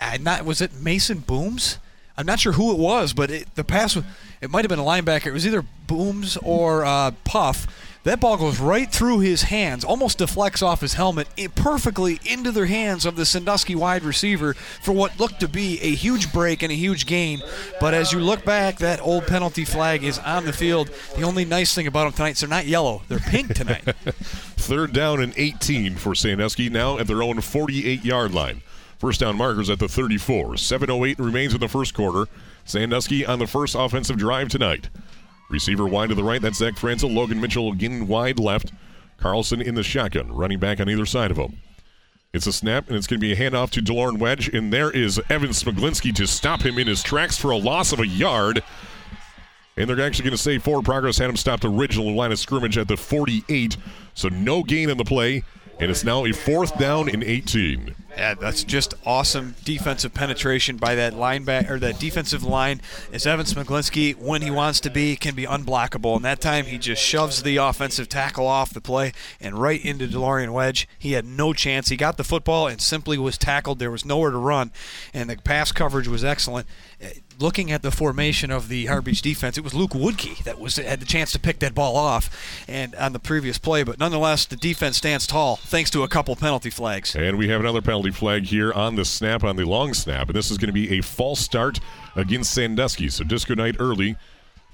Uh, 0.00 0.18
not 0.20 0.44
was 0.44 0.60
it 0.60 0.74
Mason 0.80 1.20
Booms? 1.20 1.78
I'm 2.16 2.26
not 2.26 2.38
sure 2.38 2.52
who 2.52 2.72
it 2.72 2.78
was, 2.78 3.12
but 3.12 3.30
it, 3.30 3.54
the 3.54 3.64
pass 3.64 3.96
it 4.40 4.50
might 4.50 4.64
have 4.64 4.68
been 4.68 4.78
a 4.78 4.84
linebacker. 4.84 5.26
It 5.26 5.32
was 5.32 5.46
either 5.46 5.64
Booms 5.86 6.36
or 6.42 6.84
uh, 6.84 7.12
Puff 7.24 7.66
that 8.04 8.20
ball 8.20 8.36
goes 8.36 8.60
right 8.60 8.90
through 8.90 9.20
his 9.20 9.42
hands, 9.44 9.84
almost 9.84 10.18
deflects 10.18 10.62
off 10.62 10.80
his 10.80 10.94
helmet, 10.94 11.28
perfectly 11.54 12.20
into 12.24 12.52
the 12.52 12.66
hands 12.66 13.04
of 13.04 13.16
the 13.16 13.26
Sandusky 13.26 13.74
wide 13.74 14.04
receiver 14.04 14.54
for 14.54 14.92
what 14.92 15.18
looked 15.18 15.40
to 15.40 15.48
be 15.48 15.80
a 15.80 15.94
huge 15.94 16.32
break 16.32 16.62
and 16.62 16.70
a 16.70 16.76
huge 16.76 17.06
gain. 17.06 17.42
But 17.80 17.94
as 17.94 18.12
you 18.12 18.20
look 18.20 18.44
back, 18.44 18.78
that 18.78 19.00
old 19.00 19.26
penalty 19.26 19.64
flag 19.64 20.04
is 20.04 20.18
on 20.20 20.44
the 20.44 20.52
field. 20.52 20.90
The 21.16 21.22
only 21.22 21.44
nice 21.44 21.74
thing 21.74 21.86
about 21.86 22.04
them 22.04 22.12
tonight 22.12 22.30
is 22.30 22.40
they're 22.40 22.48
not 22.48 22.66
yellow, 22.66 23.02
they're 23.08 23.18
pink 23.18 23.54
tonight. 23.54 23.84
Third 24.56 24.92
down 24.92 25.20
and 25.20 25.34
18 25.36 25.96
for 25.96 26.14
Sandusky, 26.14 26.70
now 26.70 26.98
at 26.98 27.06
their 27.06 27.22
own 27.22 27.40
48 27.40 28.04
yard 28.04 28.32
line. 28.32 28.62
First 28.98 29.20
down 29.20 29.36
markers 29.36 29.68
at 29.68 29.78
the 29.78 29.88
34. 29.88 30.52
7.08 30.54 31.18
remains 31.18 31.52
in 31.52 31.60
the 31.60 31.68
first 31.68 31.94
quarter. 31.94 32.30
Sandusky 32.64 33.26
on 33.26 33.38
the 33.38 33.46
first 33.46 33.74
offensive 33.74 34.16
drive 34.16 34.48
tonight. 34.48 34.88
Receiver 35.50 35.86
wide 35.86 36.08
to 36.08 36.14
the 36.14 36.24
right. 36.24 36.40
That's 36.40 36.58
Zach 36.58 36.76
Franzel. 36.76 37.10
Logan 37.10 37.40
Mitchell 37.40 37.72
again 37.72 38.06
wide 38.06 38.38
left. 38.38 38.72
Carlson 39.18 39.60
in 39.60 39.74
the 39.74 39.82
shotgun, 39.82 40.32
running 40.32 40.58
back 40.58 40.80
on 40.80 40.88
either 40.88 41.06
side 41.06 41.30
of 41.30 41.36
him. 41.36 41.58
It's 42.32 42.48
a 42.48 42.52
snap, 42.52 42.88
and 42.88 42.96
it's 42.96 43.06
going 43.06 43.20
to 43.20 43.24
be 43.24 43.32
a 43.32 43.36
handoff 43.36 43.70
to 43.70 43.80
DeLorean 43.80 44.18
Wedge, 44.18 44.48
and 44.48 44.72
there 44.72 44.90
is 44.90 45.20
Evan 45.30 45.50
Smiglinski 45.50 46.12
to 46.16 46.26
stop 46.26 46.62
him 46.62 46.78
in 46.78 46.88
his 46.88 47.02
tracks 47.02 47.38
for 47.38 47.52
a 47.52 47.56
loss 47.56 47.92
of 47.92 48.00
a 48.00 48.06
yard. 48.06 48.62
And 49.76 49.88
they're 49.88 50.00
actually 50.00 50.24
going 50.24 50.36
to 50.36 50.42
say 50.42 50.58
forward 50.58 50.84
progress 50.84 51.18
had 51.18 51.30
him 51.30 51.36
stopped 51.36 51.64
original 51.64 52.12
line 52.12 52.32
of 52.32 52.38
scrimmage 52.38 52.76
at 52.76 52.88
the 52.88 52.96
48, 52.96 53.76
so 54.14 54.28
no 54.28 54.64
gain 54.64 54.90
in 54.90 54.98
the 54.98 55.04
play, 55.04 55.44
and 55.78 55.90
it's 55.90 56.04
now 56.04 56.24
a 56.24 56.32
fourth 56.32 56.78
down 56.78 57.08
in 57.08 57.22
18. 57.22 57.94
Yeah, 58.16 58.34
that's 58.34 58.62
just 58.62 58.94
awesome 59.04 59.56
defensive 59.64 60.14
penetration 60.14 60.76
by 60.76 60.94
that 60.94 61.14
linebacker 61.14 61.80
that 61.80 61.98
defensive 61.98 62.44
line. 62.44 62.80
As 63.12 63.26
Evan 63.26 63.44
Smiglinski, 63.44 64.14
when 64.16 64.40
he 64.42 64.52
wants 64.52 64.78
to 64.80 64.90
be, 64.90 65.16
can 65.16 65.34
be 65.34 65.46
unblockable. 65.46 66.14
And 66.14 66.24
that 66.24 66.40
time 66.40 66.66
he 66.66 66.78
just 66.78 67.02
shoves 67.02 67.42
the 67.42 67.56
offensive 67.56 68.08
tackle 68.08 68.46
off 68.46 68.72
the 68.72 68.80
play 68.80 69.12
and 69.40 69.58
right 69.58 69.84
into 69.84 70.06
DeLorean 70.06 70.52
Wedge. 70.52 70.88
He 70.96 71.12
had 71.12 71.24
no 71.24 71.52
chance. 71.52 71.88
He 71.88 71.96
got 71.96 72.16
the 72.16 72.24
football 72.24 72.68
and 72.68 72.80
simply 72.80 73.18
was 73.18 73.36
tackled. 73.36 73.80
There 73.80 73.90
was 73.90 74.04
nowhere 74.04 74.30
to 74.30 74.38
run, 74.38 74.70
and 75.12 75.28
the 75.28 75.36
pass 75.36 75.72
coverage 75.72 76.06
was 76.06 76.24
excellent. 76.24 76.68
Looking 77.40 77.72
at 77.72 77.82
the 77.82 77.90
formation 77.90 78.52
of 78.52 78.68
the 78.68 78.86
Harbor 78.86 79.06
Beach 79.06 79.20
defense, 79.20 79.58
it 79.58 79.64
was 79.64 79.74
Luke 79.74 79.90
Woodkey 79.90 80.44
that 80.44 80.60
was 80.60 80.76
had 80.76 81.00
the 81.00 81.06
chance 81.06 81.32
to 81.32 81.40
pick 81.40 81.58
that 81.58 81.74
ball 81.74 81.96
off, 81.96 82.64
and 82.68 82.94
on 82.94 83.12
the 83.12 83.18
previous 83.18 83.58
play. 83.58 83.82
But 83.82 83.98
nonetheless, 83.98 84.46
the 84.46 84.54
defense 84.54 84.98
stands 84.98 85.26
tall 85.26 85.56
thanks 85.56 85.90
to 85.90 86.04
a 86.04 86.08
couple 86.08 86.36
penalty 86.36 86.70
flags. 86.70 87.16
And 87.16 87.36
we 87.36 87.48
have 87.48 87.60
another 87.60 87.82
penalty 87.82 88.12
flag 88.12 88.44
here 88.44 88.72
on 88.72 88.94
the 88.94 89.04
snap, 89.04 89.42
on 89.42 89.56
the 89.56 89.66
long 89.66 89.94
snap. 89.94 90.28
And 90.28 90.36
this 90.36 90.50
is 90.50 90.58
going 90.58 90.68
to 90.68 90.72
be 90.72 90.96
a 90.96 91.02
false 91.02 91.40
start 91.40 91.80
against 92.14 92.52
Sandusky. 92.54 93.08
So 93.08 93.24
Disco 93.24 93.56
Night 93.56 93.76
early 93.80 94.16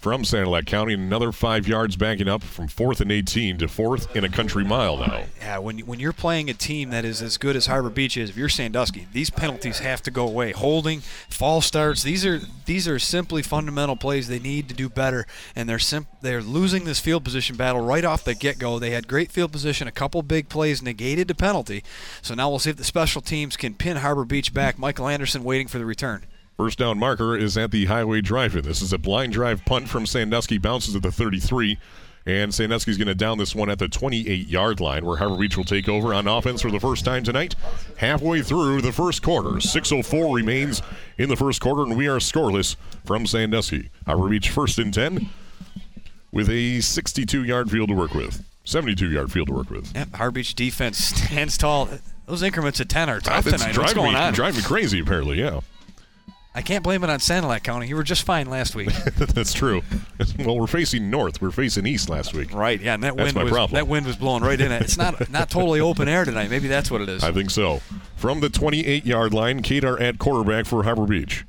from 0.00 0.22
Sanilac 0.22 0.66
County. 0.66 0.94
Another 0.94 1.30
five 1.30 1.68
yards 1.68 1.94
backing 1.94 2.26
up 2.28 2.42
from 2.42 2.68
fourth 2.68 3.00
and 3.02 3.12
18 3.12 3.58
to 3.58 3.68
fourth 3.68 4.16
in 4.16 4.24
a 4.24 4.28
country 4.28 4.64
mile 4.64 4.96
now. 4.96 5.24
Yeah, 5.38 5.58
when, 5.58 5.80
when 5.80 6.00
you're 6.00 6.14
playing 6.14 6.48
a 6.48 6.54
team 6.54 6.90
that 6.90 7.04
is 7.04 7.20
as 7.20 7.36
good 7.36 7.54
as 7.54 7.66
Harbor 7.66 7.90
Beach 7.90 8.16
is, 8.16 8.30
if 8.30 8.36
you're 8.36 8.48
Sandusky, 8.48 9.06
these 9.12 9.28
penalties 9.28 9.80
have 9.80 10.02
to 10.02 10.10
go 10.10 10.26
away. 10.26 10.52
Holding, 10.52 11.00
false 11.28 11.66
starts, 11.66 12.02
these 12.02 12.24
are 12.24 12.40
these 12.64 12.88
are 12.88 12.98
simply 12.98 13.42
fundamental 13.42 13.96
plays 13.96 14.28
they 14.28 14.38
need 14.38 14.68
to 14.68 14.74
do 14.74 14.88
better, 14.88 15.26
and 15.54 15.68
they're 15.68 15.78
sim- 15.78 16.06
they're 16.22 16.42
losing 16.42 16.84
this 16.84 17.00
field 17.00 17.24
position 17.24 17.56
battle 17.56 17.82
right 17.82 18.04
off 18.04 18.24
the 18.24 18.34
get-go. 18.34 18.78
They 18.78 18.90
had 18.90 19.06
great 19.06 19.30
field 19.30 19.52
position, 19.52 19.86
a 19.86 19.92
couple 19.92 20.22
big 20.22 20.48
plays 20.48 20.82
negated 20.82 21.28
the 21.28 21.34
penalty. 21.34 21.84
So 22.22 22.34
now 22.34 22.48
we'll 22.48 22.58
see 22.58 22.70
if 22.70 22.76
the 22.76 22.84
special 22.84 23.20
teams 23.20 23.56
can 23.56 23.74
pin 23.74 23.98
Harbor 23.98 24.24
Beach 24.24 24.54
back. 24.54 24.78
Michael 24.78 25.08
Anderson 25.08 25.44
waiting 25.44 25.68
for 25.68 25.78
the 25.78 25.84
return. 25.84 26.24
First 26.60 26.78
down 26.78 26.98
marker 26.98 27.34
is 27.34 27.56
at 27.56 27.70
the 27.70 27.86
Highway 27.86 28.20
Drive-In. 28.20 28.64
This 28.64 28.82
is 28.82 28.92
a 28.92 28.98
blind 28.98 29.32
drive 29.32 29.64
punt 29.64 29.88
from 29.88 30.04
Sandusky, 30.04 30.58
bounces 30.58 30.94
at 30.94 31.00
the 31.00 31.10
33. 31.10 31.78
And 32.26 32.52
Sandusky's 32.52 32.98
going 32.98 33.08
to 33.08 33.14
down 33.14 33.38
this 33.38 33.54
one 33.54 33.70
at 33.70 33.78
the 33.78 33.88
28 33.88 34.46
yard 34.46 34.78
line, 34.78 35.06
where 35.06 35.16
Harbor 35.16 35.38
Beach 35.38 35.56
will 35.56 35.64
take 35.64 35.88
over 35.88 36.12
on 36.12 36.28
offense 36.28 36.60
for 36.60 36.70
the 36.70 36.78
first 36.78 37.02
time 37.02 37.24
tonight. 37.24 37.54
Halfway 37.96 38.42
through 38.42 38.82
the 38.82 38.92
first 38.92 39.22
quarter, 39.22 39.52
6.04 39.52 40.34
remains 40.34 40.82
in 41.16 41.30
the 41.30 41.34
first 41.36 41.62
quarter, 41.62 41.82
and 41.82 41.96
we 41.96 42.08
are 42.08 42.18
scoreless 42.18 42.76
from 43.06 43.26
Sandusky. 43.26 43.88
Harbor 44.04 44.28
Beach 44.28 44.50
first 44.50 44.78
and 44.78 44.92
10 44.92 45.30
with 46.30 46.50
a 46.50 46.82
62 46.82 47.42
yard 47.42 47.70
field 47.70 47.88
to 47.88 47.94
work 47.94 48.12
with. 48.12 48.44
72 48.64 49.10
yard 49.10 49.32
field 49.32 49.48
to 49.48 49.54
work 49.54 49.70
with. 49.70 49.96
Yep, 49.96 50.14
Harbor 50.14 50.32
Beach 50.32 50.54
defense 50.54 50.98
stands 51.06 51.56
tall. 51.56 51.88
Those 52.26 52.42
increments 52.42 52.80
of 52.80 52.88
10 52.88 53.08
are 53.08 53.16
ah, 53.16 53.18
tough 53.20 53.44
That's 53.46 53.62
tonight. 53.62 53.78
What's 53.78 53.94
driving 53.94 54.12
going 54.12 54.12
me, 54.12 54.20
on? 54.20 54.34
driving 54.34 54.58
me 54.60 54.66
crazy, 54.66 55.00
apparently, 55.00 55.40
yeah. 55.40 55.60
I 56.52 56.62
can't 56.62 56.82
blame 56.82 57.04
it 57.04 57.10
on 57.10 57.20
Sanilac 57.20 57.62
County. 57.62 57.86
You 57.86 57.94
were 57.94 58.02
just 58.02 58.24
fine 58.24 58.50
last 58.50 58.74
week. 58.74 58.92
That's 59.16 59.52
true. 59.52 59.82
Well, 60.38 60.58
we're 60.58 60.66
facing 60.66 61.08
north. 61.10 61.40
We're 61.40 61.50
facing 61.50 61.86
east 61.86 62.10
last 62.10 62.34
week. 62.34 62.52
right, 62.52 62.78
yeah, 62.80 62.92
and 62.94 63.02
that 63.04 63.16
That's 63.16 63.26
wind 63.28 63.36
my 63.36 63.44
was 63.44 63.52
problem. 63.52 63.74
that 63.76 63.88
wind 63.88 64.04
was 64.06 64.16
blowing 64.16 64.42
right 64.42 64.60
in 64.60 64.70
it. 64.70 64.82
It's 64.82 64.98
not 64.98 65.30
not 65.30 65.48
totally 65.48 65.80
open 65.80 66.08
air 66.08 66.24
tonight. 66.26 66.50
Maybe 66.50 66.68
that's 66.68 66.90
what 66.90 67.00
it 67.00 67.08
is. 67.08 67.24
I 67.24 67.32
think 67.32 67.50
so. 67.50 67.80
From 68.16 68.40
the 68.40 68.50
28 68.50 69.06
yard 69.06 69.32
line, 69.32 69.62
Kadar 69.62 69.98
at 70.00 70.18
quarterback 70.18 70.66
for 70.66 70.82
Harbor 70.82 71.06
Beach. 71.06 71.44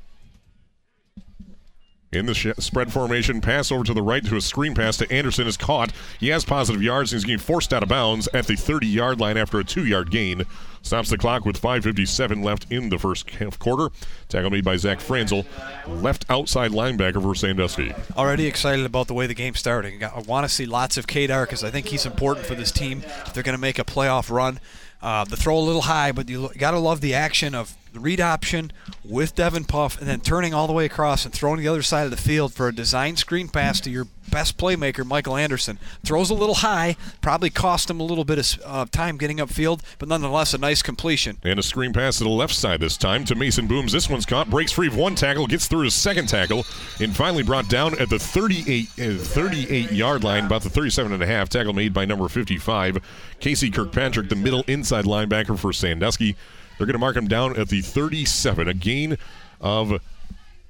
In 2.12 2.26
the 2.26 2.34
sh- 2.34 2.48
spread 2.58 2.92
formation, 2.92 3.40
pass 3.40 3.72
over 3.72 3.84
to 3.84 3.94
the 3.94 4.02
right 4.02 4.22
to 4.26 4.36
a 4.36 4.40
screen 4.42 4.74
pass 4.74 4.98
to 4.98 5.10
Anderson 5.10 5.46
is 5.46 5.56
caught. 5.56 5.92
He 6.20 6.28
has 6.28 6.44
positive 6.44 6.82
yards 6.82 7.10
and 7.10 7.18
he's 7.18 7.24
getting 7.24 7.38
forced 7.38 7.72
out 7.72 7.82
of 7.82 7.88
bounds 7.88 8.28
at 8.34 8.46
the 8.46 8.54
30 8.54 8.86
yard 8.86 9.18
line 9.18 9.38
after 9.38 9.58
a 9.58 9.64
two 9.64 9.86
yard 9.86 10.10
gain. 10.10 10.44
Stops 10.82 11.08
the 11.08 11.16
clock 11.16 11.46
with 11.46 11.60
5.57 11.60 12.44
left 12.44 12.66
in 12.70 12.90
the 12.90 12.98
first 12.98 13.30
half 13.30 13.58
quarter. 13.58 13.88
Tackle 14.28 14.50
made 14.50 14.64
by 14.64 14.76
Zach 14.76 15.00
Franzel, 15.00 15.46
left 15.86 16.26
outside 16.28 16.72
linebacker 16.72 17.22
for 17.22 17.34
Sandusky. 17.34 17.94
Already 18.14 18.46
excited 18.46 18.84
about 18.84 19.06
the 19.06 19.14
way 19.14 19.26
the 19.26 19.34
game's 19.34 19.60
starting. 19.60 20.04
I 20.04 20.20
want 20.20 20.44
to 20.44 20.48
see 20.48 20.66
lots 20.66 20.98
of 20.98 21.06
Kadar 21.06 21.44
because 21.44 21.64
I 21.64 21.70
think 21.70 21.86
he's 21.86 22.04
important 22.04 22.46
for 22.46 22.54
this 22.54 22.72
team. 22.72 23.02
If 23.24 23.32
they're 23.32 23.44
going 23.44 23.56
to 23.56 23.60
make 23.60 23.78
a 23.78 23.84
playoff 23.84 24.28
run, 24.28 24.60
uh, 25.00 25.24
the 25.24 25.36
throw 25.36 25.56
a 25.56 25.60
little 25.60 25.82
high, 25.82 26.12
but 26.12 26.28
you 26.28 26.50
got 26.58 26.72
to 26.72 26.78
love 26.78 27.00
the 27.00 27.14
action 27.14 27.54
of 27.54 27.74
the 27.92 28.00
read 28.00 28.20
option 28.20 28.72
with 29.04 29.34
Devin 29.34 29.64
Puff 29.64 29.98
and 29.98 30.08
then 30.08 30.20
turning 30.20 30.54
all 30.54 30.66
the 30.66 30.72
way 30.72 30.86
across 30.86 31.24
and 31.24 31.34
throwing 31.34 31.60
the 31.60 31.68
other 31.68 31.82
side 31.82 32.04
of 32.04 32.10
the 32.10 32.16
field 32.16 32.52
for 32.54 32.68
a 32.68 32.74
design 32.74 33.16
screen 33.16 33.48
pass 33.48 33.80
to 33.80 33.90
your 33.90 34.06
best 34.30 34.56
playmaker, 34.56 35.04
Michael 35.04 35.36
Anderson. 35.36 35.78
Throws 36.04 36.30
a 36.30 36.34
little 36.34 36.56
high, 36.56 36.96
probably 37.20 37.50
cost 37.50 37.90
him 37.90 38.00
a 38.00 38.02
little 38.02 38.24
bit 38.24 38.38
of 38.38 38.62
uh, 38.64 38.86
time 38.90 39.18
getting 39.18 39.38
upfield, 39.38 39.80
but 39.98 40.08
nonetheless 40.08 40.54
a 40.54 40.58
nice 40.58 40.82
completion. 40.82 41.36
And 41.42 41.58
a 41.58 41.62
screen 41.62 41.92
pass 41.92 42.18
to 42.18 42.24
the 42.24 42.30
left 42.30 42.54
side 42.54 42.80
this 42.80 42.96
time 42.96 43.24
to 43.26 43.34
Mason 43.34 43.66
Booms. 43.66 43.92
This 43.92 44.08
one's 44.08 44.24
caught, 44.24 44.48
breaks 44.48 44.72
free 44.72 44.86
of 44.88 44.96
one 44.96 45.14
tackle, 45.14 45.46
gets 45.46 45.68
through 45.68 45.84
his 45.84 45.94
second 45.94 46.28
tackle, 46.28 46.64
and 46.98 47.14
finally 47.14 47.42
brought 47.42 47.68
down 47.68 47.98
at 48.00 48.08
the 48.08 48.18
38, 48.18 48.88
uh, 48.98 49.18
38 49.18 49.92
yard 49.92 50.24
line, 50.24 50.46
about 50.46 50.62
the 50.62 50.70
37 50.70 51.12
and 51.12 51.22
a 51.22 51.26
half. 51.26 51.50
Tackle 51.50 51.74
made 51.74 51.92
by 51.92 52.06
number 52.06 52.28
55, 52.28 52.98
Casey 53.40 53.70
Kirkpatrick, 53.70 54.30
the 54.30 54.36
middle 54.36 54.64
inside 54.66 55.04
linebacker 55.04 55.58
for 55.58 55.72
Sandusky. 55.72 56.36
They're 56.82 56.86
going 56.88 56.94
to 56.94 56.98
mark 56.98 57.14
him 57.14 57.28
down 57.28 57.56
at 57.56 57.68
the 57.68 57.80
37, 57.80 58.66
a 58.66 58.74
gain 58.74 59.16
of 59.60 60.02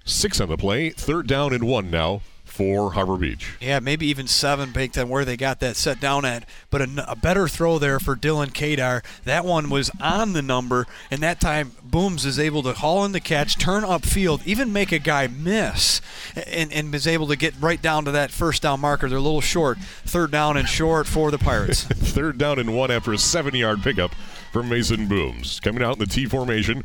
six 0.05 0.43
on 0.43 0.51
the 0.51 0.59
play. 0.59 0.91
Third 0.91 1.27
down 1.27 1.55
and 1.55 1.65
one 1.65 1.91
now 1.91 2.21
for 2.45 2.93
Harbor 2.93 3.17
Beach. 3.17 3.55
Yeah, 3.63 3.81
maybe 3.81 4.05
even 4.09 4.27
seven 4.27 4.73
baked 4.73 4.99
on 4.99 5.09
where 5.09 5.25
they 5.25 5.39
got 5.39 5.61
that 5.61 5.75
set 5.75 6.01
down 6.01 6.27
at. 6.27 6.47
But 6.69 6.83
a, 6.83 7.13
a 7.13 7.17
better 7.17 7.49
throw 7.49 7.79
there 7.79 7.99
for 7.99 8.15
Dylan 8.15 8.53
Kadar. 8.53 9.03
That 9.25 9.47
one 9.47 9.71
was 9.71 9.91
on 10.03 10.35
the 10.35 10.43
number, 10.43 10.87
and 11.11 11.23
that 11.23 11.41
time 11.41 11.73
Booms 11.83 12.27
is 12.27 12.39
able 12.39 12.63
to 12.65 12.75
haul 12.75 13.07
in 13.07 13.13
the 13.13 13.19
catch, 13.21 13.57
turn 13.57 13.83
upfield, 13.83 14.47
even 14.47 14.71
make 14.71 14.93
a 14.93 14.99
guy 14.99 15.29
miss, 15.29 16.03
and, 16.37 16.71
and 16.75 16.95
is 16.95 17.07
able 17.07 17.29
to 17.29 17.37
get 17.37 17.55
right 17.59 17.81
down 17.81 18.05
to 18.05 18.11
that 18.11 18.31
first 18.31 18.61
down 18.61 18.81
marker. 18.81 19.09
They're 19.09 19.17
a 19.17 19.23
little 19.23 19.41
short. 19.41 19.79
Third 20.05 20.31
down 20.31 20.59
and 20.59 20.69
short 20.69 21.07
for 21.07 21.31
the 21.31 21.39
Pirates. 21.39 21.85
Third 21.85 22.37
down 22.37 22.59
and 22.59 22.77
one 22.77 22.91
after 22.91 23.15
a 23.15 23.19
seven 23.19 23.55
yard 23.55 23.83
pickup 23.83 24.15
from 24.53 24.69
Mason 24.69 25.09
Booms. 25.09 25.59
Coming 25.61 25.83
out 25.83 25.95
in 25.95 25.99
the 25.99 26.07
T 26.07 26.27
formation 26.27 26.85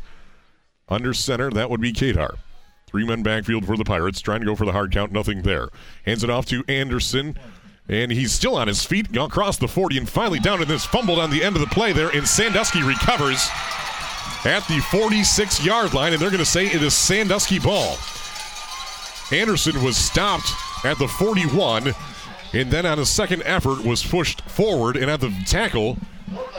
under 0.88 1.12
center, 1.12 1.50
that 1.50 1.68
would 1.68 1.80
be 1.80 1.92
Kadar. 1.92 2.36
Three 2.86 3.06
men 3.06 3.22
backfield 3.22 3.66
for 3.66 3.76
the 3.76 3.84
Pirates, 3.84 4.22
trying 4.22 4.40
to 4.40 4.46
go 4.46 4.56
for 4.56 4.64
the 4.64 4.72
hard 4.72 4.90
count, 4.90 5.12
nothing 5.12 5.42
there. 5.42 5.68
Hands 6.06 6.24
it 6.24 6.30
off 6.30 6.46
to 6.46 6.64
Anderson, 6.66 7.38
and 7.86 8.10
he's 8.10 8.32
still 8.32 8.56
on 8.56 8.66
his 8.66 8.84
feet, 8.84 9.14
across 9.14 9.58
the 9.58 9.68
40, 9.68 9.98
and 9.98 10.08
finally 10.08 10.38
down 10.38 10.62
in 10.62 10.68
this 10.68 10.86
fumbled 10.86 11.18
on 11.18 11.30
the 11.30 11.44
end 11.44 11.56
of 11.56 11.60
the 11.60 11.68
play 11.68 11.92
there, 11.92 12.08
and 12.08 12.26
Sandusky 12.26 12.82
recovers 12.82 13.46
at 14.46 14.66
the 14.68 14.80
46 14.90 15.64
yard 15.64 15.92
line, 15.92 16.14
and 16.14 16.22
they're 16.22 16.30
going 16.30 16.38
to 16.38 16.46
say 16.46 16.66
it 16.66 16.82
is 16.82 16.94
Sandusky 16.94 17.58
ball. 17.58 17.98
Anderson 19.30 19.84
was 19.84 19.98
stopped 19.98 20.50
at 20.86 20.98
the 20.98 21.06
41, 21.06 21.92
and 22.54 22.70
then 22.70 22.86
on 22.86 22.98
a 22.98 23.04
second 23.04 23.42
effort 23.44 23.84
was 23.84 24.02
pushed 24.02 24.40
forward, 24.42 24.96
and 24.96 25.10
at 25.10 25.20
the 25.20 25.30
tackle, 25.46 25.98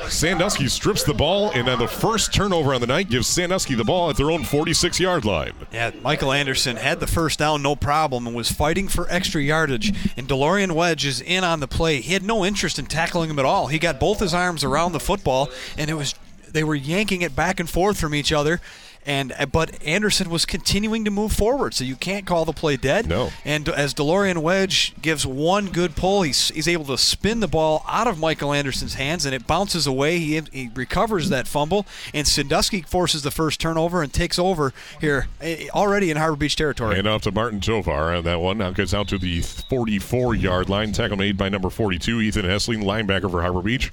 Sandusky 0.07 0.67
strips 0.67 1.03
the 1.03 1.13
ball, 1.13 1.51
and 1.51 1.70
on 1.70 1.80
the 1.80 1.88
first 1.88 2.34
turnover 2.34 2.74
on 2.74 2.82
the 2.82 2.88
night, 2.88 3.09
gives 3.09 3.28
Sandusky 3.28 3.76
the 3.76 3.84
ball 3.84 4.09
at 4.09 4.17
their 4.17 4.32
own 4.32 4.43
46 4.43 4.99
yard 4.99 5.26
line. 5.26 5.53
Yeah, 5.72 5.91
Michael 6.01 6.32
Anderson 6.32 6.78
had 6.78 6.99
the 6.99 7.07
first 7.07 7.39
down, 7.39 7.61
no 7.61 7.76
problem, 7.76 8.26
and 8.26 8.36
was 8.36 8.51
fighting 8.51 8.88
for 8.88 9.07
extra 9.09 9.41
yardage. 9.41 9.89
And 10.17 10.28
DeLorean 10.28 10.72
Wedge 10.72 11.05
is 11.05 11.22
in 11.22 11.43
on 11.43 11.59
the 11.59 11.67
play. 11.67 12.01
He 12.01 12.13
had 12.13 12.24
no 12.24 12.43
interest 12.43 12.80
in 12.80 12.86
tackling 12.86 13.30
him 13.30 13.39
at 13.39 13.45
all. 13.45 13.67
He 13.67 13.80
got 13.80 13.99
both 13.99 14.20
his 14.20 14.34
arms 14.34 14.63
around 14.63 14.93
the 14.93 14.99
football, 14.99 15.49
and 15.78 15.89
it 15.89 15.95
was 15.95 16.15
they 16.51 16.63
were 16.63 16.76
yanking 16.76 17.22
it 17.22 17.36
back 17.36 17.59
and 17.59 17.70
forth 17.70 17.99
from 17.99 18.15
each 18.15 18.32
other. 18.32 18.59
And 19.06 19.34
but 19.52 19.82
Anderson 19.84 20.30
was 20.30 20.45
continuing 20.45 21.06
to 21.06 21.12
move 21.12 21.32
forward, 21.32 21.74
so 21.74 21.84
you 21.84 21.95
can't 21.95 22.26
call 22.26 22.45
the 22.45 22.54
play 22.54 22.78
dead. 22.78 23.08
No. 23.08 23.32
And 23.45 23.68
as 23.70 23.93
DeLorean 23.93 24.39
Wedge 24.39 24.93
gives 25.02 25.26
one 25.26 25.68
good 25.68 25.95
pull, 25.95 26.22
he's, 26.24 26.50
he's 26.50 26.68
able 26.68 26.86
to 26.86 26.97
spin 26.97 27.39
the 27.39 27.47
ball 27.47 27.84
out 27.88 28.08
of 28.08 28.20
Michael 28.20 28.54
Anderson's 28.54 28.95
hands, 28.95 29.26
and 29.26 29.34
it 29.34 29.47
bounces 29.47 29.88
away. 29.88 30.20
He, 30.20 30.41
he 30.52 30.70
recovers 30.76 31.30
that 31.30 31.47
fumble, 31.47 31.86
and 32.14 32.28
Sandusky 32.28 32.82
forces 32.82 33.24
the 33.24 33.32
first 33.32 33.60
turnover 33.60 34.04
and 34.04 34.14
takes 34.14 34.38
over 34.38 34.74
here 35.00 35.28
eh, 35.41 35.68
already 35.74 36.12
in 36.12 36.18
Harbor 36.18 36.36
Beach 36.36 36.56
territory. 36.56 37.00
And 37.00 37.08
off 37.08 37.22
to 37.24 37.32
Martin 37.32 37.62
Tovar 37.62 38.14
on 38.14 38.24
that 38.26 38.41
one. 38.41 38.58
Now 38.60 38.72
gets 38.72 38.93
out 38.93 39.08
to 39.10 39.18
the 39.18 39.41
44 39.41 40.36
yard 40.36 40.70
line. 40.70 40.91
Tackle 40.91 41.18
made 41.18 41.38
by 41.38 41.50
number 41.50 41.70
42, 41.70 42.22
Ethan 42.22 42.45
Hessling, 42.45 42.84
linebacker 42.84 43.32
for 43.32 43.41
Harbor 43.41 43.62
Beach. 43.62 43.91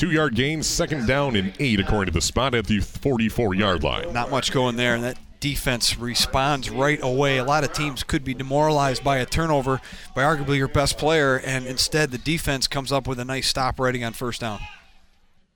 Two 0.00 0.10
yard 0.10 0.34
gain, 0.34 0.62
second 0.62 1.06
down 1.06 1.36
and 1.36 1.52
eight, 1.58 1.78
according 1.78 2.06
to 2.06 2.18
the 2.18 2.22
spot 2.22 2.54
at 2.54 2.66
the 2.66 2.80
44 2.80 3.54
yard 3.54 3.84
line. 3.84 4.10
Not 4.14 4.30
much 4.30 4.50
going 4.50 4.76
there, 4.76 4.94
and 4.94 5.04
that 5.04 5.18
defense 5.40 5.98
responds 5.98 6.70
right 6.70 6.98
away. 7.02 7.36
A 7.36 7.44
lot 7.44 7.64
of 7.64 7.74
teams 7.74 8.02
could 8.02 8.24
be 8.24 8.32
demoralized 8.32 9.04
by 9.04 9.18
a 9.18 9.26
turnover 9.26 9.78
by 10.16 10.22
arguably 10.22 10.56
your 10.56 10.68
best 10.68 10.96
player, 10.96 11.36
and 11.44 11.66
instead 11.66 12.12
the 12.12 12.16
defense 12.16 12.66
comes 12.66 12.90
up 12.90 13.06
with 13.06 13.20
a 13.20 13.26
nice 13.26 13.46
stop 13.46 13.78
rating 13.78 14.02
on 14.02 14.14
first 14.14 14.40
down. 14.40 14.60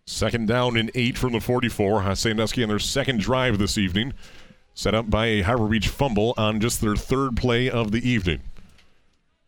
Second 0.05 0.47
down 0.47 0.77
and 0.77 0.91
eight 0.95 1.17
from 1.17 1.33
the 1.33 1.41
44. 1.41 2.15
Sandusky 2.15 2.63
on 2.63 2.69
their 2.69 2.79
second 2.79 3.21
drive 3.21 3.57
this 3.57 3.79
evening, 3.79 4.13
set 4.75 4.95
up 4.95 5.09
by 5.09 5.25
a 5.25 5.41
Harbor 5.41 5.69
Beach 5.69 5.89
fumble 5.89 6.35
on 6.37 6.61
just 6.61 6.83
their 6.83 6.97
third 6.97 7.39
play 7.39 7.71
of 7.71 7.93
the 7.93 8.07
evening. 8.07 8.43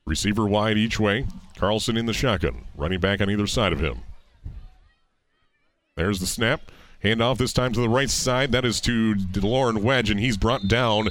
Receiver 0.06 0.46
wide 0.46 0.78
each 0.78 0.98
way. 0.98 1.26
Carlson 1.58 1.98
in 1.98 2.06
the 2.06 2.14
shotgun, 2.14 2.64
running 2.74 2.98
back 2.98 3.20
on 3.20 3.28
either 3.28 3.46
side 3.46 3.74
of 3.74 3.80
him. 3.80 4.00
There's 5.96 6.20
the 6.20 6.26
snap. 6.26 6.60
Handoff 7.02 7.38
this 7.38 7.54
time 7.54 7.72
to 7.72 7.80
the 7.80 7.88
right 7.88 8.10
side. 8.10 8.52
That 8.52 8.66
is 8.66 8.82
to 8.82 9.14
DeLorean 9.14 9.78
Wedge, 9.82 10.10
and 10.10 10.20
he's 10.20 10.36
brought 10.36 10.68
down 10.68 11.08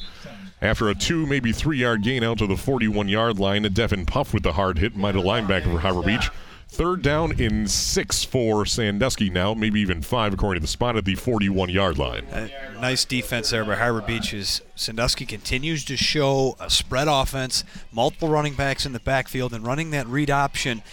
after 0.61 0.89
a 0.89 0.93
two, 0.93 1.25
maybe 1.25 1.51
three 1.51 1.79
yard 1.79 2.03
gain 2.03 2.23
out 2.23 2.38
to 2.38 2.45
the 2.45 2.55
41 2.55 3.07
yard 3.07 3.39
line. 3.39 3.65
A 3.65 3.69
Devin 3.71 4.05
Puff 4.05 4.31
with 4.31 4.43
the 4.43 4.53
hard 4.53 4.77
hit, 4.77 4.95
might 4.95 5.15
linebacker 5.15 5.73
for 5.73 5.79
Harbor 5.79 6.03
Beach. 6.03 6.29
Third 6.67 7.01
down 7.01 7.39
in 7.39 7.67
six 7.67 8.23
for 8.23 8.63
Sandusky 8.63 9.31
now, 9.31 9.55
maybe 9.55 9.79
even 9.79 10.03
five 10.03 10.36
according 10.36 10.61
to 10.61 10.65
the 10.65 10.71
spot 10.71 10.95
at 10.95 11.05
the 11.05 11.15
41 11.15 11.69
yard 11.69 11.97
line. 11.97 12.25
Uh, 12.25 12.47
nice 12.79 13.05
defense 13.05 13.49
there 13.49 13.65
by 13.65 13.75
Harbor 13.75 14.01
Beach. 14.01 14.36
As 14.36 14.61
Sandusky 14.75 15.25
continues 15.25 15.83
to 15.86 15.97
show 15.97 16.57
a 16.59 16.69
spread 16.69 17.07
offense, 17.07 17.63
multiple 17.91 18.29
running 18.29 18.53
backs 18.53 18.86
in 18.86 18.93
the 18.93 18.99
backfield, 18.99 19.51
and 19.51 19.65
running 19.65 19.89
that 19.91 20.05
read 20.05 20.29
option 20.29 20.83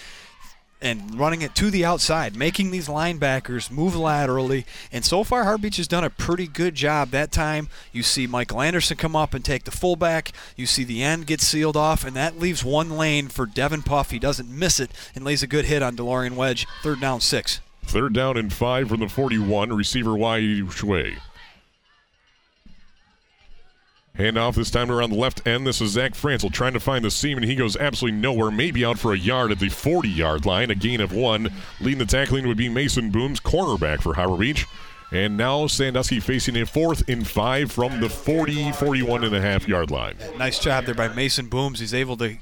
and 0.83 1.19
running 1.19 1.43
it 1.43 1.55
to 1.55 1.71
the 1.71 1.85
outside, 1.85 2.37
making 2.37 2.71
these 2.71 2.89
linebackers 2.89 3.71
move 3.71 3.97
laterally. 3.97 4.67
And 4.91 5.05
so 5.05 5.25
far, 5.25 5.45
Harbor 5.45 5.63
Beach 5.63 5.77
has 5.77 5.89
done 5.89 6.05
a 6.05 6.11
pretty 6.11 6.47
good 6.47 6.75
job. 6.75 7.11
That 7.11 7.33
time, 7.33 7.69
you 7.93 8.03
see 8.03 8.27
Michael 8.27 8.61
Anderson 8.61 8.97
come 8.97 9.17
up 9.17 9.35
and 9.35 9.45
take 9.45 9.65
the 9.65 9.71
fullback. 9.71 10.33
You 10.57 10.67
see 10.67 10.85
the 10.85 11.03
end 11.03 11.27
get 11.27 11.41
sealed 11.41 11.77
off, 11.77 12.05
and 12.05 12.17
that 12.17 12.39
leaves 12.39 12.65
one 12.65 12.91
lane 12.91 13.29
for 13.29 13.47
Devin 13.47 13.83
Puff. 13.83 14.11
He 14.11 14.19
doesn't 14.19 14.49
miss 14.49 14.81
it 14.81 14.91
and 15.15 15.25
lays 15.25 15.43
a 15.43 15.47
good 15.47 15.67
hit 15.67 15.83
on 15.83 15.97
DeLorean 15.97 16.37
Wedge. 16.37 16.67
Third 16.83 17.01
down, 17.01 17.21
six. 17.21 17.61
Third 17.85 18.13
down 18.13 18.37
and 18.37 18.53
five 18.53 18.89
from 18.89 19.01
the 19.01 19.09
41, 19.09 19.73
receiver 19.73 20.17
wide 20.17 20.43
each 20.43 20.83
way. 20.83 21.17
Handoff 24.19 24.57
this 24.57 24.71
time 24.71 24.91
around 24.91 25.11
the 25.11 25.17
left 25.17 25.47
end. 25.47 25.67
This 25.67 25.81
is 25.81 25.93
Zach 25.93 26.15
Franzel 26.15 26.51
trying 26.51 26.75
to 26.75 26.81
find 26.81 27.03
the 27.05 27.11
seam, 27.11 27.39
and 27.39 27.47
he 27.47 27.55
goes 27.55 27.77
absolutely 27.77 28.21
nowhere. 28.21 28.51
Maybe 28.51 28.85
out 28.85 28.99
for 28.99 29.15
a 29.15 29.19
yard 29.19 29.51
at 29.51 29.59
the 29.59 29.71
40 29.71 30.09
yard 30.09 30.45
line. 30.45 30.71
A 30.71 30.75
gain 30.75 31.01
of 31.01 31.15
one. 31.15 31.51
Leading 31.81 31.99
the 31.99 32.05
tackling 32.05 32.47
would 32.47 32.59
be 32.59 32.69
Mason 32.69 33.11
Booms, 33.11 33.41
cornerback 33.41 34.03
for 34.03 34.15
Harbor 34.15 34.37
Beach. 34.37 34.67
And 35.13 35.37
now 35.37 35.67
Sandusky 35.67 36.21
facing 36.21 36.57
a 36.57 36.67
fourth 36.67 37.09
and 37.09 37.27
five 37.27 37.73
from 37.73 38.01
the 38.01 38.09
40, 38.09 38.73
41 38.73 39.25
and 39.25 39.35
a 39.35 39.41
half 39.41 39.67
yard 39.67 39.91
line. 39.91 40.17
Nice 40.37 40.59
job 40.59 40.85
there 40.85 40.95
by 40.95 41.09
Mason 41.09 41.49
Booms. 41.49 41.81
He's 41.81 41.95
able 41.95 42.17
to 42.19 42.37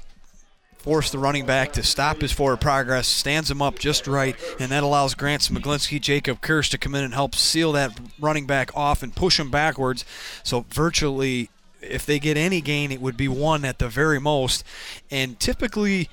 force 0.77 1.11
the 1.11 1.19
running 1.19 1.45
back 1.45 1.73
to 1.73 1.83
stop 1.83 2.21
his 2.21 2.31
forward 2.31 2.59
progress, 2.59 3.07
stands 3.07 3.51
him 3.51 3.61
up 3.61 3.77
just 3.77 4.07
right, 4.07 4.35
and 4.59 4.71
that 4.71 4.83
allows 4.83 5.13
Grant 5.13 5.43
Smiglinski, 5.43 6.01
Jacob 6.01 6.41
Kirsch 6.41 6.69
to 6.69 6.77
come 6.77 6.95
in 6.95 7.03
and 7.03 7.13
help 7.13 7.35
seal 7.35 7.71
that 7.73 7.97
running 8.19 8.47
back 8.47 8.75
off 8.75 9.03
and 9.03 9.15
push 9.15 9.39
him 9.39 9.51
backwards. 9.51 10.03
So 10.43 10.65
virtually 10.69 11.49
if 11.81 12.05
they 12.05 12.19
get 12.19 12.37
any 12.37 12.61
gain, 12.61 12.91
it 12.91 13.01
would 13.01 13.17
be 13.17 13.27
one 13.27 13.65
at 13.65 13.79
the 13.79 13.89
very 13.89 14.19
most. 14.19 14.63
And 15.09 15.39
typically, 15.39 16.09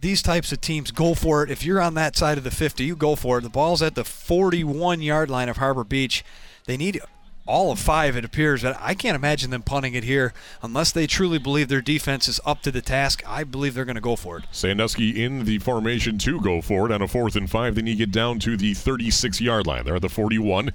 these 0.00 0.22
types 0.22 0.52
of 0.52 0.60
teams 0.60 0.90
go 0.90 1.14
for 1.14 1.42
it. 1.42 1.50
If 1.50 1.64
you're 1.64 1.80
on 1.80 1.94
that 1.94 2.16
side 2.16 2.38
of 2.38 2.44
the 2.44 2.50
50, 2.50 2.84
you 2.84 2.96
go 2.96 3.16
for 3.16 3.38
it. 3.38 3.42
The 3.42 3.48
ball's 3.48 3.82
at 3.82 3.94
the 3.94 4.04
41 4.04 5.00
yard 5.00 5.30
line 5.30 5.48
of 5.48 5.56
Harbor 5.56 5.84
Beach. 5.84 6.24
They 6.66 6.76
need 6.76 7.00
all 7.46 7.70
of 7.70 7.78
five, 7.78 8.16
it 8.16 8.24
appears. 8.24 8.62
But 8.62 8.76
I 8.80 8.94
can't 8.94 9.14
imagine 9.14 9.50
them 9.50 9.62
punting 9.62 9.94
it 9.94 10.04
here 10.04 10.34
unless 10.62 10.92
they 10.92 11.06
truly 11.06 11.38
believe 11.38 11.68
their 11.68 11.80
defense 11.80 12.28
is 12.28 12.40
up 12.44 12.62
to 12.62 12.70
the 12.70 12.82
task. 12.82 13.22
I 13.26 13.44
believe 13.44 13.74
they're 13.74 13.84
going 13.84 13.94
to 13.94 14.00
go 14.00 14.16
for 14.16 14.38
it. 14.38 14.44
Sandusky 14.50 15.24
in 15.24 15.44
the 15.44 15.58
formation 15.60 16.18
to 16.18 16.40
go 16.40 16.60
for 16.60 16.86
it 16.86 16.92
on 16.92 17.02
a 17.02 17.08
fourth 17.08 17.36
and 17.36 17.50
five. 17.50 17.76
Then 17.76 17.86
you 17.86 17.96
get 17.96 18.10
down 18.10 18.38
to 18.40 18.56
the 18.56 18.74
36 18.74 19.40
yard 19.40 19.66
line. 19.66 19.84
They're 19.84 19.96
at 19.96 20.02
the 20.02 20.08
41. 20.08 20.72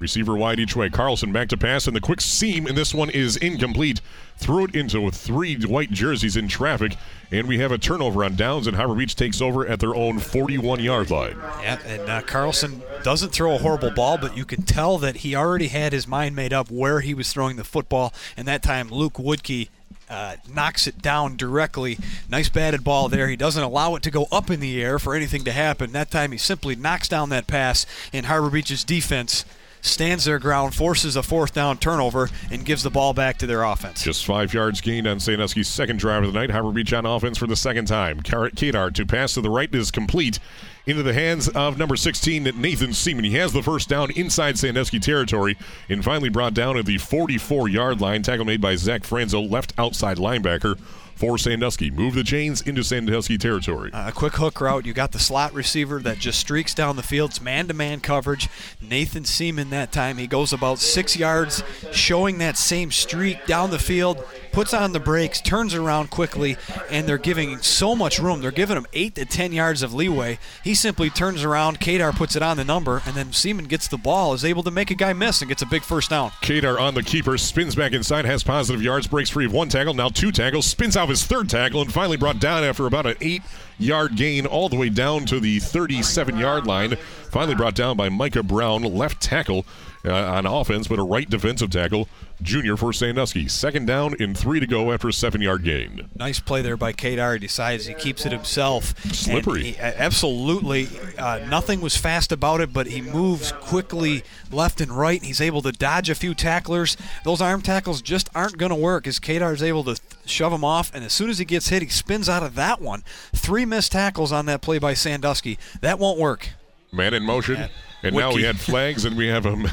Receiver 0.00 0.34
wide 0.34 0.58
each 0.58 0.74
way. 0.74 0.88
Carlson 0.88 1.30
back 1.30 1.48
to 1.50 1.58
pass, 1.58 1.86
and 1.86 1.94
the 1.94 2.00
quick 2.00 2.22
seam, 2.22 2.66
and 2.66 2.76
this 2.76 2.94
one 2.94 3.10
is 3.10 3.36
incomplete. 3.36 4.00
Threw 4.38 4.64
it 4.64 4.74
into 4.74 5.10
three 5.10 5.56
white 5.56 5.90
jerseys 5.90 6.38
in 6.38 6.48
traffic, 6.48 6.96
and 7.30 7.46
we 7.46 7.58
have 7.58 7.70
a 7.70 7.76
turnover 7.76 8.24
on 8.24 8.34
downs, 8.34 8.66
and 8.66 8.76
Harbor 8.76 8.94
Beach 8.94 9.14
takes 9.14 9.42
over 9.42 9.66
at 9.66 9.78
their 9.78 9.94
own 9.94 10.18
41 10.18 10.80
yard 10.80 11.10
line. 11.10 11.36
Yeah, 11.62 11.78
and 11.84 12.08
uh, 12.08 12.22
Carlson 12.22 12.82
doesn't 13.02 13.32
throw 13.32 13.54
a 13.54 13.58
horrible 13.58 13.90
ball, 13.90 14.16
but 14.16 14.34
you 14.34 14.46
can 14.46 14.62
tell 14.62 14.96
that 14.98 15.16
he 15.16 15.36
already 15.36 15.68
had 15.68 15.92
his 15.92 16.08
mind 16.08 16.34
made 16.34 16.54
up 16.54 16.70
where 16.70 17.00
he 17.00 17.12
was 17.12 17.30
throwing 17.30 17.56
the 17.56 17.64
football, 17.64 18.14
and 18.38 18.48
that 18.48 18.62
time 18.62 18.88
Luke 18.88 19.14
Woodkey 19.14 19.68
uh, 20.08 20.36
knocks 20.50 20.86
it 20.86 21.02
down 21.02 21.36
directly. 21.36 21.98
Nice 22.28 22.48
batted 22.48 22.82
ball 22.82 23.10
there. 23.10 23.28
He 23.28 23.36
doesn't 23.36 23.62
allow 23.62 23.94
it 23.96 24.02
to 24.04 24.10
go 24.10 24.28
up 24.32 24.50
in 24.50 24.60
the 24.60 24.82
air 24.82 24.98
for 24.98 25.14
anything 25.14 25.44
to 25.44 25.52
happen. 25.52 25.92
That 25.92 26.10
time 26.10 26.32
he 26.32 26.38
simply 26.38 26.74
knocks 26.74 27.06
down 27.08 27.28
that 27.28 27.46
pass, 27.46 27.84
and 28.14 28.24
Harbor 28.24 28.48
Beach's 28.48 28.82
defense 28.82 29.44
stands 29.82 30.24
their 30.24 30.38
ground, 30.38 30.74
forces 30.74 31.16
a 31.16 31.22
fourth 31.22 31.54
down 31.54 31.78
turnover, 31.78 32.28
and 32.50 32.64
gives 32.64 32.82
the 32.82 32.90
ball 32.90 33.12
back 33.12 33.38
to 33.38 33.46
their 33.46 33.62
offense. 33.62 34.02
Just 34.02 34.24
five 34.24 34.52
yards 34.52 34.80
gained 34.80 35.06
on 35.06 35.20
Sandusky's 35.20 35.68
second 35.68 35.98
drive 35.98 36.24
of 36.24 36.32
the 36.32 36.38
night. 36.38 36.50
Harbor 36.50 36.72
Beach 36.72 36.92
on 36.92 37.06
offense 37.06 37.38
for 37.38 37.46
the 37.46 37.56
second 37.56 37.86
time. 37.86 38.20
Kadar 38.20 38.92
to 38.94 39.06
pass 39.06 39.34
to 39.34 39.40
the 39.40 39.50
right 39.50 39.72
is 39.74 39.90
complete 39.90 40.38
into 40.86 41.02
the 41.02 41.12
hands 41.12 41.48
of 41.48 41.78
number 41.78 41.96
16, 41.96 42.44
Nathan 42.56 42.92
Seaman. 42.92 43.24
He 43.24 43.34
has 43.34 43.52
the 43.52 43.62
first 43.62 43.88
down 43.88 44.10
inside 44.12 44.58
Sandusky 44.58 44.98
territory 44.98 45.56
and 45.88 46.04
finally 46.04 46.28
brought 46.28 46.54
down 46.54 46.76
at 46.76 46.86
the 46.86 46.98
44 46.98 47.68
yard 47.68 48.00
line. 48.00 48.22
Tackle 48.22 48.44
made 48.44 48.60
by 48.60 48.76
Zach 48.76 49.04
Franzel, 49.04 49.48
left 49.48 49.72
outside 49.78 50.16
linebacker 50.16 50.78
for 51.20 51.36
Sandusky. 51.36 51.90
Move 51.90 52.14
the 52.14 52.24
chains 52.24 52.62
into 52.62 52.82
Sandusky 52.82 53.36
territory. 53.36 53.92
Uh, 53.92 54.08
a 54.08 54.12
quick 54.12 54.32
hook 54.36 54.58
route. 54.58 54.86
You 54.86 54.94
got 54.94 55.12
the 55.12 55.18
slot 55.18 55.52
receiver 55.52 56.00
that 56.00 56.16
just 56.16 56.40
streaks 56.40 56.72
down 56.72 56.96
the 56.96 57.02
field. 57.02 57.30
It's 57.30 57.42
man 57.42 57.68
to 57.68 57.74
man 57.74 58.00
coverage. 58.00 58.48
Nathan 58.80 59.26
Seaman 59.26 59.68
that 59.68 59.92
time, 59.92 60.16
he 60.16 60.26
goes 60.26 60.54
about 60.54 60.78
six 60.78 61.18
yards, 61.18 61.62
showing 61.92 62.38
that 62.38 62.56
same 62.56 62.90
streak 62.90 63.44
down 63.44 63.70
the 63.70 63.78
field, 63.78 64.24
puts 64.50 64.72
on 64.72 64.92
the 64.92 64.98
brakes, 64.98 65.42
turns 65.42 65.74
around 65.74 66.08
quickly, 66.08 66.56
and 66.90 67.06
they're 67.06 67.18
giving 67.18 67.58
so 67.58 67.94
much 67.94 68.18
room. 68.18 68.40
They're 68.40 68.50
giving 68.50 68.78
him 68.78 68.86
eight 68.94 69.14
to 69.16 69.26
ten 69.26 69.52
yards 69.52 69.82
of 69.82 69.92
leeway. 69.92 70.38
He 70.64 70.74
simply 70.74 71.10
turns 71.10 71.44
around, 71.44 71.80
Kadar 71.80 72.16
puts 72.16 72.34
it 72.34 72.42
on 72.42 72.56
the 72.56 72.64
number, 72.64 73.02
and 73.04 73.14
then 73.14 73.34
Seaman 73.34 73.66
gets 73.66 73.88
the 73.88 73.98
ball, 73.98 74.32
is 74.32 74.42
able 74.44 74.62
to 74.62 74.70
make 74.70 74.90
a 74.90 74.94
guy 74.94 75.12
miss, 75.12 75.42
and 75.42 75.50
gets 75.50 75.60
a 75.60 75.66
big 75.66 75.82
first 75.82 76.08
down. 76.08 76.30
Kadar 76.40 76.80
on 76.80 76.94
the 76.94 77.02
keeper, 77.02 77.36
spins 77.36 77.74
back 77.74 77.92
inside, 77.92 78.24
has 78.24 78.42
positive 78.42 78.82
yards, 78.82 79.06
breaks 79.06 79.28
free 79.28 79.44
of 79.44 79.52
one 79.52 79.68
tackle, 79.68 79.92
now 79.92 80.08
two 80.08 80.32
tackles, 80.32 80.64
spins 80.64 80.96
out 80.96 81.09
his 81.10 81.24
third 81.24 81.48
tackle 81.48 81.82
and 81.82 81.92
finally 81.92 82.16
brought 82.16 82.38
down 82.38 82.64
after 82.64 82.86
about 82.86 83.06
an 83.06 83.16
eight 83.20 83.42
yard 83.78 84.16
gain 84.16 84.46
all 84.46 84.68
the 84.68 84.76
way 84.76 84.88
down 84.88 85.26
to 85.26 85.40
the 85.40 85.58
37 85.58 86.38
yard 86.38 86.66
line. 86.66 86.96
Finally 87.30 87.54
brought 87.54 87.74
down 87.74 87.96
by 87.96 88.08
Micah 88.08 88.42
Brown, 88.42 88.82
left 88.82 89.20
tackle 89.20 89.66
uh, 90.04 90.12
on 90.12 90.46
offense, 90.46 90.88
but 90.88 90.98
a 90.98 91.02
right 91.02 91.28
defensive 91.28 91.70
tackle 91.70 92.08
junior 92.42 92.76
for 92.76 92.92
Sandusky. 92.92 93.48
Second 93.48 93.86
down 93.86 94.14
in 94.18 94.34
three 94.34 94.60
to 94.60 94.66
go 94.66 94.92
after 94.92 95.08
a 95.08 95.12
seven 95.12 95.40
yard 95.40 95.62
gain. 95.62 96.08
Nice 96.16 96.40
play 96.40 96.62
there 96.62 96.76
by 96.76 96.92
Kadar. 96.92 97.34
He 97.34 97.38
decides 97.38 97.86
he 97.86 97.94
keeps 97.94 98.24
it 98.24 98.32
himself. 98.32 98.98
Slippery. 99.12 99.72
He, 99.72 99.78
absolutely. 99.78 100.88
Uh, 101.18 101.40
nothing 101.48 101.80
was 101.80 101.96
fast 101.96 102.32
about 102.32 102.60
it, 102.60 102.72
but 102.72 102.86
he 102.86 103.00
moves 103.00 103.52
quickly 103.52 104.22
left 104.50 104.80
and 104.80 104.92
right. 104.92 105.22
He's 105.22 105.40
able 105.40 105.62
to 105.62 105.72
dodge 105.72 106.08
a 106.08 106.14
few 106.14 106.34
tacklers. 106.34 106.96
Those 107.24 107.40
arm 107.40 107.62
tackles 107.62 108.02
just 108.02 108.28
aren't 108.34 108.58
going 108.58 108.70
to 108.70 108.76
work 108.76 109.06
as 109.06 109.20
Kadar 109.20 109.52
is 109.52 109.62
able 109.62 109.84
to 109.84 110.00
shove 110.24 110.52
him 110.52 110.64
off, 110.64 110.94
and 110.94 111.04
as 111.04 111.12
soon 111.12 111.30
as 111.30 111.38
he 111.38 111.44
gets 111.44 111.68
hit, 111.68 111.82
he 111.82 111.88
spins 111.88 112.28
out 112.28 112.42
of 112.42 112.54
that 112.54 112.80
one. 112.80 113.02
Three 113.34 113.64
missed 113.64 113.92
tackles 113.92 114.32
on 114.32 114.46
that 114.46 114.62
play 114.62 114.78
by 114.78 114.94
Sandusky. 114.94 115.58
That 115.80 115.98
won't 115.98 116.18
work. 116.18 116.50
Man 116.92 117.14
in 117.14 117.22
motion. 117.24 117.68
And 118.02 118.14
now 118.14 118.34
we 118.34 118.42
had 118.42 118.58
flags, 118.58 119.04
and 119.04 119.16
we 119.16 119.28
have 119.28 119.46
a, 119.46 119.70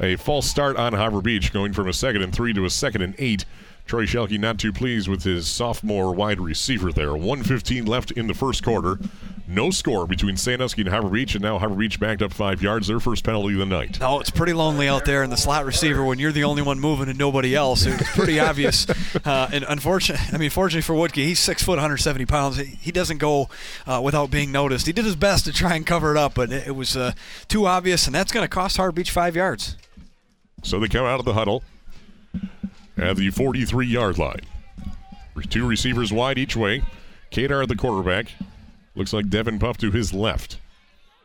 a 0.00 0.16
false 0.16 0.46
start 0.48 0.76
on 0.76 0.92
Harbor 0.92 1.20
Beach, 1.20 1.52
going 1.52 1.72
from 1.72 1.88
a 1.88 1.92
second 1.92 2.22
and 2.22 2.32
three 2.34 2.52
to 2.52 2.64
a 2.64 2.70
second 2.70 3.02
and 3.02 3.14
eight. 3.18 3.44
Troy 3.88 4.04
Shelke 4.04 4.38
not 4.38 4.58
too 4.58 4.70
pleased 4.70 5.08
with 5.08 5.22
his 5.22 5.48
sophomore 5.48 6.14
wide 6.14 6.40
receiver 6.40 6.92
there. 6.92 7.12
115 7.12 7.86
left 7.86 8.10
in 8.10 8.26
the 8.26 8.34
first 8.34 8.62
quarter. 8.62 8.98
No 9.46 9.70
score 9.70 10.06
between 10.06 10.36
Sandusky 10.36 10.82
and 10.82 10.90
Harbor 10.90 11.08
Beach, 11.08 11.34
and 11.34 11.42
now 11.42 11.58
Harbor 11.58 11.76
Beach 11.76 11.98
backed 11.98 12.20
up 12.20 12.34
five 12.34 12.60
yards. 12.60 12.88
Their 12.88 13.00
first 13.00 13.24
penalty 13.24 13.54
of 13.54 13.60
the 13.60 13.64
night. 13.64 13.98
No, 13.98 14.20
it's 14.20 14.28
pretty 14.28 14.52
lonely 14.52 14.88
out 14.88 15.06
there 15.06 15.22
in 15.22 15.30
the 15.30 15.38
slot 15.38 15.64
receiver 15.64 16.04
when 16.04 16.18
you're 16.18 16.32
the 16.32 16.44
only 16.44 16.60
one 16.60 16.78
moving 16.78 17.08
and 17.08 17.18
nobody 17.18 17.54
else. 17.54 17.86
It's 17.86 18.10
pretty 18.14 18.38
obvious. 18.38 18.86
Uh, 19.24 19.48
and 19.52 19.64
unfortunately, 19.68 20.26
I 20.32 20.38
mean, 20.38 20.50
fortunately 20.50 20.82
for 20.82 20.94
Woodkey, 20.94 21.24
he's 21.24 21.38
six 21.38 21.62
foot, 21.62 21.72
170 21.72 22.24
pounds. 22.26 22.56
He 22.58 22.92
doesn't 22.92 23.18
go 23.18 23.48
uh, 23.86 24.00
without 24.02 24.30
being 24.30 24.52
noticed. 24.52 24.86
He 24.86 24.92
did 24.92 25.04
his 25.04 25.16
best 25.16 25.44
to 25.46 25.52
try 25.52 25.74
and 25.74 25.86
cover 25.86 26.10
it 26.10 26.16
up, 26.16 26.34
but 26.34 26.52
it, 26.52 26.74
was 26.74 26.96
uh, 26.96 27.12
too 27.48 27.66
obvious, 27.66 28.06
and 28.06 28.14
that's 28.14 28.32
going 28.32 28.44
to 28.44 28.48
cost 28.48 28.76
Harbor 28.76 28.92
Beach 28.92 29.10
five 29.10 29.34
yards. 29.34 29.76
So 30.62 30.78
they 30.78 30.88
come 30.88 31.04
out 31.04 31.18
of 31.18 31.24
the 31.24 31.34
huddle 31.34 31.62
at 32.98 33.16
the 33.16 33.30
43 33.30 33.86
yard 33.86 34.18
line. 34.18 34.40
Two 35.50 35.66
receivers 35.66 36.12
wide 36.12 36.38
each 36.38 36.56
way. 36.56 36.82
Kadar, 37.30 37.66
the 37.66 37.76
quarterback. 37.76 38.32
Looks 38.94 39.12
like 39.12 39.28
Devin 39.28 39.58
Puff 39.58 39.76
to 39.78 39.90
his 39.90 40.12
left. 40.12 40.58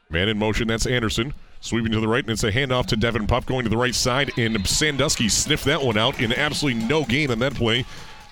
Man 0.10 0.30
in 0.30 0.38
motion, 0.38 0.68
that's 0.68 0.86
Anderson. 0.86 1.34
Sweeping 1.62 1.92
to 1.94 2.00
the 2.00 2.08
right, 2.08 2.24
and 2.24 2.32
it's 2.32 2.44
a 2.44 2.52
handoff 2.52 2.88
to 2.88 2.98
Devin 2.98 3.26
Puff 3.26 3.46
going 3.46 3.64
to 3.64 3.70
the 3.70 3.78
right 3.78 3.96
side, 3.96 4.32
and 4.38 4.68
Sandusky 4.68 5.30
sniffed 5.30 5.66
that 5.66 5.82
one 5.82 5.98
out 5.98 6.20
in 6.20 6.34
absolutely 6.34 6.84
no 6.84 7.06
gain 7.06 7.32
on 7.32 7.40
that 7.40 7.56
play. 7.56 7.86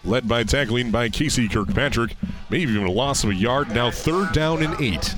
Led 0.04 0.28
by 0.28 0.44
tackling 0.44 0.92
by 0.92 1.10
Casey 1.10 1.48
Kirkpatrick. 1.48 2.16
Maybe 2.50 2.72
even 2.72 2.86
a 2.86 2.92
loss 2.92 3.24
of 3.24 3.30
a 3.30 3.36
yard. 3.36 3.70
Now 3.70 3.90
third 3.90 4.34
down 4.34 4.62
and 4.64 4.80
eight. 4.82 5.16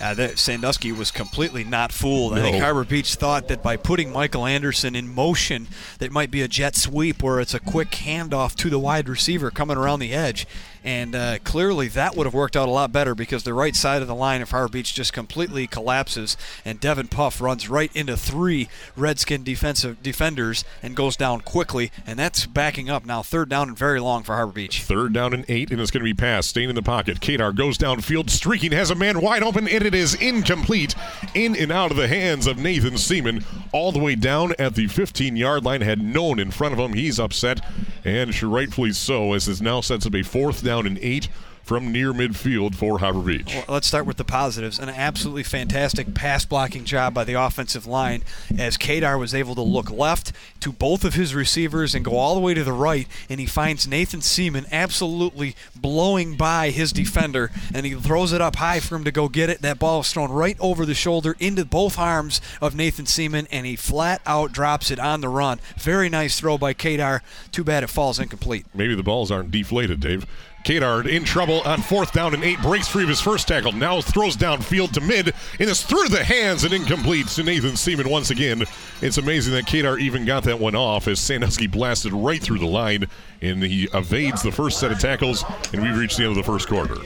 Uh, 0.00 0.14
that 0.14 0.38
Sandusky 0.38 0.92
was 0.92 1.10
completely 1.10 1.62
not 1.62 1.92
fooled. 1.92 2.32
I 2.32 2.40
think 2.40 2.56
Harbor 2.62 2.84
Beach 2.84 3.16
thought 3.16 3.48
that 3.48 3.62
by 3.62 3.76
putting 3.76 4.10
Michael 4.10 4.46
Anderson 4.46 4.94
in 4.94 5.14
motion, 5.14 5.66
that 5.98 6.10
might 6.10 6.30
be 6.30 6.40
a 6.40 6.48
jet 6.48 6.74
sweep 6.74 7.22
where 7.22 7.38
it's 7.38 7.52
a 7.52 7.60
quick 7.60 7.90
handoff 7.90 8.54
to 8.56 8.70
the 8.70 8.78
wide 8.78 9.10
receiver 9.10 9.50
coming 9.50 9.76
around 9.76 10.00
the 10.00 10.14
edge. 10.14 10.46
And 10.84 11.14
uh, 11.14 11.38
clearly 11.44 11.88
that 11.88 12.16
would 12.16 12.26
have 12.26 12.34
worked 12.34 12.56
out 12.56 12.68
a 12.68 12.72
lot 12.72 12.92
better 12.92 13.14
because 13.14 13.42
the 13.42 13.52
right 13.52 13.76
side 13.76 14.00
of 14.00 14.08
the 14.08 14.14
line 14.14 14.40
of 14.40 14.50
Harbor 14.50 14.72
Beach 14.72 14.94
just 14.94 15.12
completely 15.12 15.66
collapses, 15.66 16.36
and 16.64 16.80
Devin 16.80 17.08
Puff 17.08 17.40
runs 17.40 17.68
right 17.68 17.94
into 17.94 18.16
three 18.16 18.68
Redskin 18.96 19.42
defensive 19.42 20.02
defenders 20.02 20.64
and 20.82 20.96
goes 20.96 21.16
down 21.16 21.42
quickly. 21.42 21.90
And 22.06 22.18
that's 22.18 22.46
backing 22.46 22.88
up 22.88 23.04
now, 23.04 23.22
third 23.22 23.48
down 23.50 23.68
and 23.68 23.78
very 23.78 24.00
long 24.00 24.22
for 24.22 24.34
Harbor 24.34 24.52
Beach. 24.52 24.82
Third 24.82 25.12
down 25.12 25.34
and 25.34 25.44
eight, 25.48 25.70
and 25.70 25.80
it's 25.80 25.90
going 25.90 26.04
to 26.04 26.04
be 26.04 26.14
passed. 26.14 26.50
Staying 26.50 26.70
in 26.70 26.74
the 26.74 26.82
pocket. 26.82 27.20
Kadar 27.20 27.54
goes 27.54 27.76
downfield, 27.76 28.30
streaking, 28.30 28.72
has 28.72 28.90
a 28.90 28.94
man 28.94 29.20
wide 29.20 29.42
open, 29.42 29.68
and 29.68 29.84
it 29.84 29.94
is 29.94 30.14
incomplete. 30.14 30.94
In 31.34 31.54
and 31.56 31.70
out 31.70 31.90
of 31.90 31.96
the 31.96 32.08
hands 32.08 32.46
of 32.46 32.58
Nathan 32.58 32.96
Seaman, 32.96 33.44
all 33.72 33.92
the 33.92 33.98
way 33.98 34.14
down 34.14 34.54
at 34.58 34.74
the 34.74 34.86
15 34.86 35.36
yard 35.36 35.64
line. 35.64 35.80
Had 35.80 36.02
known 36.02 36.38
in 36.38 36.50
front 36.50 36.74
of 36.74 36.78
him. 36.78 36.92
He's 36.92 37.18
upset, 37.18 37.64
and 38.04 38.42
rightfully 38.42 38.92
so, 38.92 39.32
as 39.32 39.48
it 39.48 39.60
now 39.60 39.80
sets 39.80 40.06
up 40.06 40.14
a 40.14 40.22
fourth 40.22 40.62
down 40.62 40.69
and 40.70 40.98
eight 41.02 41.28
from 41.70 41.92
near 41.92 42.12
midfield 42.12 42.74
for 42.74 42.98
Harbor 42.98 43.20
Beach. 43.20 43.54
Well, 43.54 43.64
let's 43.68 43.86
start 43.86 44.04
with 44.04 44.16
the 44.16 44.24
positives. 44.24 44.80
An 44.80 44.88
absolutely 44.88 45.44
fantastic 45.44 46.14
pass 46.14 46.44
blocking 46.44 46.84
job 46.84 47.14
by 47.14 47.22
the 47.22 47.34
offensive 47.34 47.86
line 47.86 48.24
as 48.58 48.76
Kadar 48.76 49.16
was 49.20 49.34
able 49.34 49.54
to 49.54 49.62
look 49.62 49.88
left 49.88 50.32
to 50.60 50.72
both 50.72 51.04
of 51.04 51.14
his 51.14 51.32
receivers 51.32 51.94
and 51.94 52.04
go 52.04 52.16
all 52.16 52.34
the 52.34 52.40
way 52.40 52.54
to 52.54 52.64
the 52.64 52.72
right, 52.72 53.06
and 53.28 53.38
he 53.38 53.46
finds 53.46 53.86
Nathan 53.86 54.20
Seaman 54.20 54.66
absolutely 54.72 55.54
blowing 55.76 56.36
by 56.36 56.70
his 56.70 56.92
defender, 56.92 57.52
and 57.72 57.86
he 57.86 57.94
throws 57.94 58.32
it 58.32 58.40
up 58.40 58.56
high 58.56 58.80
for 58.80 58.96
him 58.96 59.04
to 59.04 59.12
go 59.12 59.28
get 59.28 59.48
it. 59.48 59.62
That 59.62 59.78
ball 59.78 60.00
is 60.00 60.12
thrown 60.12 60.32
right 60.32 60.56
over 60.58 60.84
the 60.84 60.94
shoulder 60.94 61.36
into 61.38 61.64
both 61.64 62.00
arms 62.00 62.40
of 62.60 62.74
Nathan 62.74 63.06
Seaman, 63.06 63.46
and 63.52 63.64
he 63.64 63.76
flat 63.76 64.22
out 64.26 64.50
drops 64.50 64.90
it 64.90 64.98
on 64.98 65.20
the 65.20 65.28
run. 65.28 65.60
Very 65.76 66.08
nice 66.08 66.40
throw 66.40 66.58
by 66.58 66.74
Kadar. 66.74 67.20
Too 67.52 67.62
bad 67.62 67.84
it 67.84 67.90
falls 67.90 68.18
incomplete. 68.18 68.66
Maybe 68.74 68.96
the 68.96 69.04
balls 69.04 69.30
aren't 69.30 69.52
deflated, 69.52 70.00
Dave. 70.00 70.26
Kadar 70.64 71.08
in 71.08 71.24
trouble 71.24 71.62
on 71.62 71.80
fourth 71.82 72.12
down 72.12 72.34
and 72.34 72.44
eight, 72.44 72.60
breaks 72.60 72.88
free 72.88 73.02
of 73.02 73.08
his 73.08 73.20
first 73.20 73.48
tackle, 73.48 73.72
now 73.72 74.00
throws 74.00 74.36
downfield 74.36 74.92
to 74.92 75.00
mid, 75.00 75.32
and 75.58 75.70
is 75.70 75.82
through 75.82 76.08
the 76.08 76.22
hands 76.22 76.64
and 76.64 76.72
incomplete 76.72 77.28
to 77.28 77.42
Nathan 77.42 77.76
Seaman 77.76 78.08
once 78.08 78.30
again. 78.30 78.64
It's 79.00 79.18
amazing 79.18 79.54
that 79.54 79.66
Kadar 79.66 79.98
even 79.98 80.24
got 80.24 80.44
that 80.44 80.58
one 80.58 80.74
off 80.74 81.08
as 81.08 81.18
Sandusky 81.20 81.66
blasted 81.66 82.12
right 82.12 82.42
through 82.42 82.58
the 82.58 82.66
line, 82.66 83.06
and 83.40 83.62
he 83.62 83.88
evades 83.94 84.42
the 84.42 84.52
first 84.52 84.78
set 84.78 84.92
of 84.92 84.98
tackles, 84.98 85.44
and 85.72 85.82
we've 85.82 85.96
reached 85.96 86.18
the 86.18 86.24
end 86.24 86.36
of 86.36 86.36
the 86.36 86.50
first 86.50 86.68
quarter. 86.68 86.96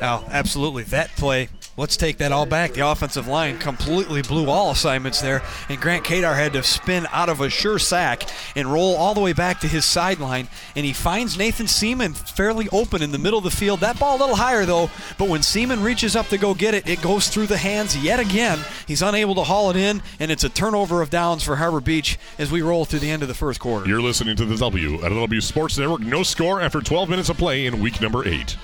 Oh, 0.00 0.24
absolutely. 0.30 0.84
That 0.84 1.10
play, 1.16 1.48
let's 1.76 1.96
take 1.96 2.18
that 2.18 2.32
all 2.32 2.46
back. 2.46 2.72
The 2.72 2.88
offensive 2.88 3.26
line 3.26 3.58
completely 3.58 4.22
blew 4.22 4.48
all 4.48 4.70
assignments 4.70 5.20
there, 5.20 5.42
and 5.68 5.80
Grant 5.80 6.04
Kadar 6.04 6.34
had 6.34 6.52
to 6.54 6.62
spin 6.62 7.06
out 7.12 7.28
of 7.28 7.40
a 7.40 7.50
sure 7.50 7.78
sack 7.78 8.28
and 8.56 8.72
roll 8.72 8.96
all 8.96 9.14
the 9.14 9.20
way 9.20 9.32
back 9.32 9.60
to 9.60 9.68
his 9.68 9.84
sideline, 9.84 10.48
and 10.76 10.84
he 10.84 10.92
finds 10.92 11.38
Nathan 11.38 11.66
Seaman 11.66 12.14
fairly 12.14 12.68
open 12.70 13.02
in 13.02 13.12
the 13.12 13.18
middle 13.18 13.38
of 13.38 13.44
the 13.44 13.50
field. 13.50 13.80
That 13.80 13.98
ball 13.98 14.16
a 14.16 14.20
little 14.20 14.36
higher, 14.36 14.64
though, 14.64 14.90
but 15.18 15.28
when 15.28 15.42
Seaman 15.42 15.82
reaches 15.82 16.16
up 16.16 16.28
to 16.28 16.38
go 16.38 16.54
get 16.54 16.74
it, 16.74 16.88
it 16.88 17.02
goes 17.02 17.28
through 17.28 17.46
the 17.46 17.56
hands 17.56 17.96
yet 17.96 18.20
again. 18.20 18.58
He's 18.86 19.02
unable 19.02 19.34
to 19.36 19.44
haul 19.44 19.70
it 19.70 19.76
in, 19.76 20.02
and 20.20 20.30
it's 20.30 20.44
a 20.44 20.48
turnover 20.48 21.02
of 21.02 21.10
downs 21.10 21.42
for 21.42 21.56
Harbor 21.56 21.80
Beach 21.80 22.18
as 22.38 22.50
we 22.50 22.62
roll 22.62 22.84
through 22.84 23.00
the 23.00 23.10
end 23.10 23.22
of 23.22 23.28
the 23.28 23.34
first 23.34 23.60
quarter. 23.60 23.88
You're 23.88 24.02
listening 24.02 24.36
to 24.36 24.44
the 24.44 24.56
W 24.56 25.02
at 25.04 25.08
W 25.08 25.40
Sports 25.40 25.78
Network. 25.78 26.00
No 26.00 26.22
score 26.22 26.60
after 26.60 26.80
12 26.80 27.08
minutes 27.08 27.28
of 27.28 27.36
play 27.36 27.66
in 27.66 27.80
week 27.80 28.00
number 28.00 28.26
eight. 28.26 28.56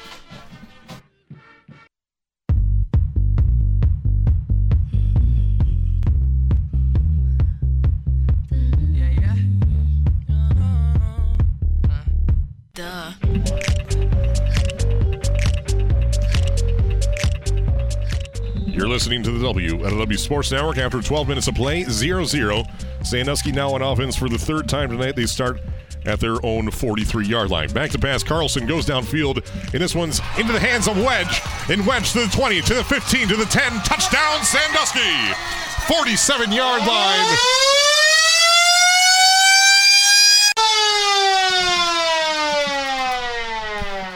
Listening 19.00 19.22
to 19.22 19.30
the 19.30 19.42
W 19.46 19.82
at 19.86 19.92
W 19.92 20.18
Sports 20.18 20.52
Network 20.52 20.76
after 20.76 21.00
12 21.00 21.26
minutes 21.26 21.48
of 21.48 21.54
play, 21.54 21.84
0 21.84 22.22
0. 22.22 22.64
Sandusky 23.02 23.50
now 23.50 23.72
on 23.72 23.80
offense 23.80 24.14
for 24.14 24.28
the 24.28 24.36
third 24.36 24.68
time 24.68 24.90
tonight. 24.90 25.16
They 25.16 25.24
start 25.24 25.58
at 26.04 26.20
their 26.20 26.36
own 26.44 26.70
43 26.70 27.26
yard 27.26 27.48
line. 27.48 27.70
Back 27.70 27.92
to 27.92 27.98
pass. 27.98 28.22
Carlson 28.22 28.66
goes 28.66 28.84
downfield, 28.84 29.36
and 29.72 29.82
this 29.82 29.94
one's 29.94 30.20
into 30.38 30.52
the 30.52 30.60
hands 30.60 30.86
of 30.86 30.98
Wedge. 30.98 31.40
And 31.70 31.86
Wedge 31.86 32.12
to 32.12 32.26
the 32.26 32.26
20, 32.26 32.60
to 32.60 32.74
the 32.74 32.84
15, 32.84 33.28
to 33.28 33.36
the 33.36 33.46
10. 33.46 33.72
Touchdown, 33.84 34.44
Sandusky! 34.44 35.00
47 35.88 36.52
yard 36.52 36.86
line. 36.86 37.36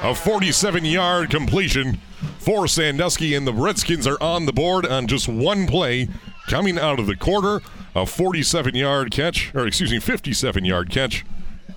A 0.02 0.14
47 0.14 0.84
yard 0.84 1.30
completion 1.30 1.98
for 2.44 2.68
Sandusky, 2.68 3.34
and 3.34 3.46
the 3.46 3.54
Redskins 3.54 4.06
are 4.06 4.22
on 4.22 4.44
the 4.44 4.52
board 4.52 4.84
on 4.84 5.06
just 5.06 5.28
one 5.28 5.66
play 5.66 6.08
coming 6.46 6.78
out 6.78 7.00
of 7.00 7.06
the 7.06 7.16
quarter. 7.16 7.62
A 7.94 8.04
47 8.04 8.74
yard 8.74 9.10
catch, 9.10 9.54
or 9.54 9.66
excuse 9.66 9.90
me, 9.90 9.98
57 9.98 10.64
yard 10.64 10.90
catch 10.90 11.24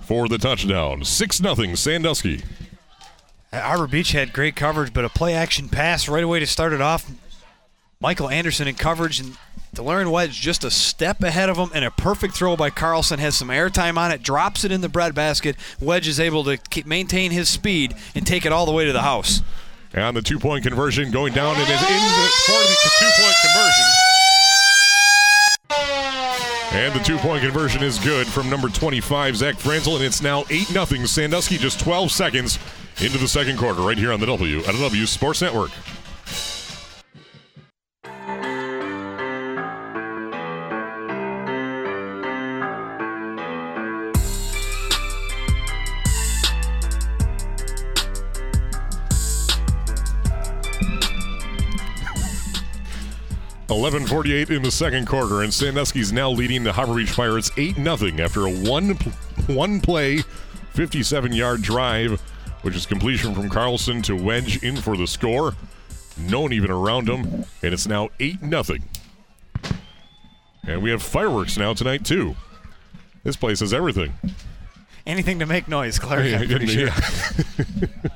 for 0.02 0.28
the 0.28 0.36
touchdown. 0.36 1.04
6 1.04 1.36
0 1.38 1.74
Sandusky. 1.74 2.42
Harbor 3.52 3.86
Beach 3.86 4.12
had 4.12 4.34
great 4.34 4.56
coverage, 4.56 4.92
but 4.92 5.06
a 5.06 5.08
play 5.08 5.32
action 5.32 5.70
pass 5.70 6.06
right 6.06 6.24
away 6.24 6.38
to 6.40 6.46
start 6.46 6.74
it 6.74 6.82
off. 6.82 7.10
Michael 8.00 8.28
Anderson 8.28 8.68
in 8.68 8.74
coverage, 8.74 9.20
and 9.20 9.38
DeLorean 9.74 10.10
Wedge 10.10 10.38
just 10.38 10.64
a 10.64 10.70
step 10.70 11.22
ahead 11.22 11.48
of 11.48 11.56
him, 11.56 11.70
and 11.74 11.84
a 11.84 11.90
perfect 11.90 12.34
throw 12.34 12.56
by 12.56 12.68
Carlson 12.68 13.18
has 13.20 13.36
some 13.36 13.48
airtime 13.48 13.96
on 13.96 14.12
it, 14.12 14.22
drops 14.22 14.64
it 14.64 14.72
in 14.72 14.82
the 14.82 14.88
breadbasket. 14.88 15.56
Wedge 15.80 16.06
is 16.06 16.20
able 16.20 16.44
to 16.44 16.58
keep, 16.58 16.84
maintain 16.84 17.30
his 17.30 17.48
speed 17.48 17.94
and 18.14 18.26
take 18.26 18.44
it 18.44 18.52
all 18.52 18.66
the 18.66 18.72
way 18.72 18.84
to 18.84 18.92
the 18.92 19.02
house. 19.02 19.40
And 19.94 20.16
the 20.16 20.22
two 20.22 20.38
point 20.38 20.64
conversion 20.64 21.10
going 21.10 21.32
down 21.32 21.56
and 21.56 21.62
is 21.62 21.68
in 21.68 22.00
for 22.46 22.60
the 22.60 22.76
two 22.98 23.10
point 23.20 23.34
conversion. 23.42 23.84
And 26.70 26.94
the 26.94 27.02
two 27.02 27.16
point 27.18 27.42
conversion 27.42 27.82
is 27.82 27.98
good 27.98 28.26
from 28.26 28.50
number 28.50 28.68
25, 28.68 29.36
Zach 29.36 29.56
Franzel, 29.56 29.96
and 29.96 30.04
it's 30.04 30.22
now 30.22 30.44
8 30.50 30.66
0 30.66 30.84
Sandusky, 31.06 31.56
just 31.56 31.80
12 31.80 32.10
seconds 32.10 32.58
into 33.00 33.16
the 33.16 33.28
second 33.28 33.58
quarter, 33.58 33.80
right 33.80 33.96
here 33.96 34.12
on 34.12 34.20
the 34.20 34.26
W 34.26 34.58
at 34.60 34.74
W 34.74 35.06
Sports 35.06 35.40
Network. 35.40 35.70
Eleven 53.70 54.06
forty-eight 54.06 54.48
in 54.48 54.62
the 54.62 54.70
second 54.70 55.06
quarter, 55.06 55.42
and 55.42 55.52
Sandusky's 55.52 56.10
now 56.10 56.30
leading 56.30 56.64
the 56.64 56.72
Harbor 56.72 56.94
Beach 56.94 57.12
Pirates 57.14 57.50
eight 57.58 57.74
0 57.74 57.96
after 58.18 58.46
a 58.46 58.50
one 58.50 58.94
one 59.46 59.78
play, 59.82 60.22
fifty-seven 60.72 61.34
yard 61.34 61.60
drive, 61.60 62.18
which 62.62 62.74
is 62.74 62.86
completion 62.86 63.34
from 63.34 63.50
Carlson 63.50 64.00
to 64.02 64.16
Wedge 64.16 64.62
in 64.62 64.74
for 64.76 64.96
the 64.96 65.06
score. 65.06 65.54
No 66.18 66.40
one 66.40 66.54
even 66.54 66.70
around 66.70 67.10
him, 67.10 67.44
and 67.62 67.74
it's 67.74 67.86
now 67.86 68.08
eight 68.20 68.38
0 68.40 68.62
And 70.66 70.82
we 70.82 70.90
have 70.90 71.02
fireworks 71.02 71.58
now 71.58 71.74
tonight 71.74 72.06
too. 72.06 72.36
This 73.22 73.36
place 73.36 73.60
has 73.60 73.74
everything. 73.74 74.14
Anything 75.06 75.40
to 75.40 75.46
make 75.46 75.68
noise, 75.68 75.98
Clark. 75.98 76.24
Yeah, 76.24 76.38
I'm 76.40 76.48
pretty 76.48 76.66
sure. 76.68 76.88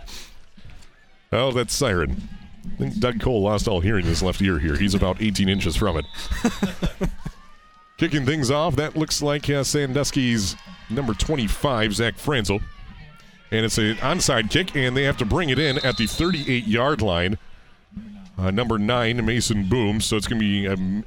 oh, 1.33 1.53
that 1.53 1.71
siren. 1.71 2.27
I 2.65 2.77
think 2.77 2.99
Doug 2.99 3.21
Cole 3.21 3.43
lost 3.43 3.69
all 3.69 3.81
hearing 3.81 4.05
in 4.05 4.09
his 4.09 4.23
left 4.23 4.41
ear 4.41 4.59
here. 4.59 4.77
He's 4.77 4.95
about 4.95 5.21
18 5.21 5.49
inches 5.49 5.77
from 5.77 5.99
it. 5.99 6.07
Kicking 7.97 8.25
things 8.25 8.51
off, 8.51 8.77
that 8.77 8.97
looks 8.97 9.23
like 9.23 9.49
uh, 9.51 9.63
Sandusky's 9.63 10.57
number 10.91 11.15
25, 11.15 11.95
Zach 11.95 12.17
Franzel. 12.17 12.61
And 13.51 13.67
it's 13.67 13.79
an 13.79 13.97
onside 13.97 14.51
kick, 14.51 14.75
and 14.75 14.97
they 14.97 15.03
have 15.03 15.19
to 15.19 15.27
bring 15.27 15.51
it 15.51 15.59
in 15.59 15.79
at 15.85 15.97
the 15.97 16.07
38 16.07 16.67
yard 16.67 17.03
line. 17.03 17.37
Uh, 18.39 18.51
number 18.51 18.79
nine, 18.79 19.25
Mason 19.25 19.69
Boom. 19.69 20.01
So 20.01 20.17
it's 20.17 20.27
going 20.27 20.41
to 20.41 20.45
be 20.45 20.67
um, 20.67 21.05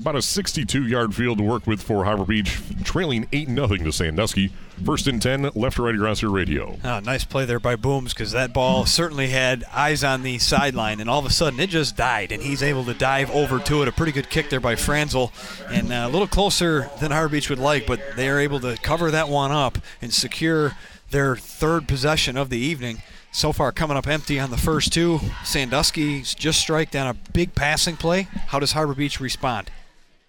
About 0.00 0.16
a 0.16 0.22
62 0.22 0.86
yard 0.86 1.14
field 1.14 1.38
to 1.38 1.44
work 1.44 1.66
with 1.66 1.82
for 1.82 2.04
Harbor 2.04 2.24
Beach, 2.24 2.58
trailing 2.82 3.28
8 3.30 3.48
0 3.48 3.66
to 3.68 3.92
Sandusky. 3.92 4.50
First 4.84 5.06
and 5.06 5.20
10, 5.20 5.50
left 5.54 5.76
to 5.76 5.82
right 5.82 5.94
across 5.94 6.22
your 6.22 6.30
radio. 6.30 6.76
Oh, 6.82 6.98
nice 7.00 7.24
play 7.24 7.44
there 7.44 7.60
by 7.60 7.76
Booms 7.76 8.14
because 8.14 8.32
that 8.32 8.54
ball 8.54 8.86
certainly 8.86 9.28
had 9.28 9.64
eyes 9.72 10.02
on 10.02 10.22
the 10.22 10.38
sideline, 10.38 10.98
and 10.98 11.10
all 11.10 11.20
of 11.20 11.26
a 11.26 11.30
sudden 11.30 11.60
it 11.60 11.68
just 11.68 11.94
died, 11.96 12.32
and 12.32 12.42
he's 12.42 12.62
able 12.62 12.84
to 12.86 12.94
dive 12.94 13.30
over 13.30 13.58
to 13.60 13.82
it. 13.82 13.88
A 13.88 13.92
pretty 13.92 14.12
good 14.12 14.30
kick 14.30 14.48
there 14.48 14.60
by 14.60 14.74
Franzel, 14.74 15.30
and 15.68 15.92
uh, 15.92 16.06
a 16.06 16.10
little 16.10 16.26
closer 16.26 16.90
than 17.00 17.12
Harbor 17.12 17.28
Beach 17.32 17.50
would 17.50 17.58
like, 17.58 17.86
but 17.86 18.00
they 18.16 18.28
are 18.28 18.40
able 18.40 18.60
to 18.60 18.76
cover 18.78 19.10
that 19.10 19.28
one 19.28 19.52
up 19.52 19.78
and 20.00 20.12
secure 20.12 20.72
their 21.10 21.36
third 21.36 21.86
possession 21.86 22.36
of 22.38 22.48
the 22.48 22.58
evening. 22.58 23.02
So 23.30 23.52
far, 23.52 23.72
coming 23.72 23.96
up 23.96 24.08
empty 24.08 24.40
on 24.40 24.50
the 24.50 24.58
first 24.58 24.92
two. 24.92 25.20
Sandusky's 25.44 26.34
just 26.34 26.60
striked 26.60 26.96
on 26.96 27.06
a 27.06 27.14
big 27.32 27.54
passing 27.54 27.96
play. 27.96 28.22
How 28.48 28.58
does 28.58 28.72
Harbor 28.72 28.94
Beach 28.94 29.20
respond? 29.20 29.70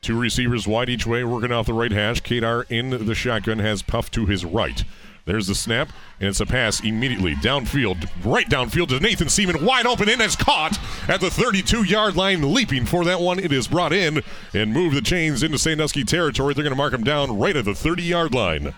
Two 0.03 0.19
receivers 0.19 0.67
wide 0.67 0.89
each 0.89 1.07
way, 1.07 1.23
working 1.23 1.53
off 1.53 1.65
the 1.65 1.73
right 1.73 1.91
hash. 1.91 2.21
Kadar 2.21 2.69
in 2.69 3.05
the 3.05 3.15
shotgun 3.15 3.59
has 3.59 3.81
Puff 3.81 4.11
to 4.11 4.25
his 4.25 4.43
right. 4.43 4.83
There's 5.23 5.47
the 5.47 5.55
snap, 5.55 5.93
and 6.19 6.27
it's 6.27 6.41
a 6.41 6.45
pass 6.45 6.81
immediately 6.83 7.35
downfield, 7.35 8.09
right 8.25 8.49
downfield 8.49 8.89
to 8.89 8.99
Nathan 8.99 9.29
Seaman, 9.29 9.63
wide 9.63 9.85
open 9.85 10.09
and 10.09 10.21
as 10.21 10.35
caught 10.35 10.77
at 11.07 11.21
the 11.21 11.29
32 11.31 11.83
yard 11.83 12.17
line, 12.17 12.53
leaping 12.53 12.85
for 12.85 13.05
that 13.05 13.21
one. 13.21 13.39
It 13.39 13.53
is 13.53 13.69
brought 13.69 13.93
in 13.93 14.21
and 14.53 14.73
move 14.73 14.93
the 14.93 15.01
chains 15.01 15.41
into 15.41 15.57
Sandusky 15.57 16.03
territory. 16.03 16.53
They're 16.53 16.65
going 16.65 16.73
to 16.73 16.77
mark 16.77 16.91
him 16.91 17.05
down 17.05 17.39
right 17.39 17.55
at 17.55 17.63
the 17.63 17.73
30 17.73 18.03
yard 18.03 18.33
line. 18.33 18.73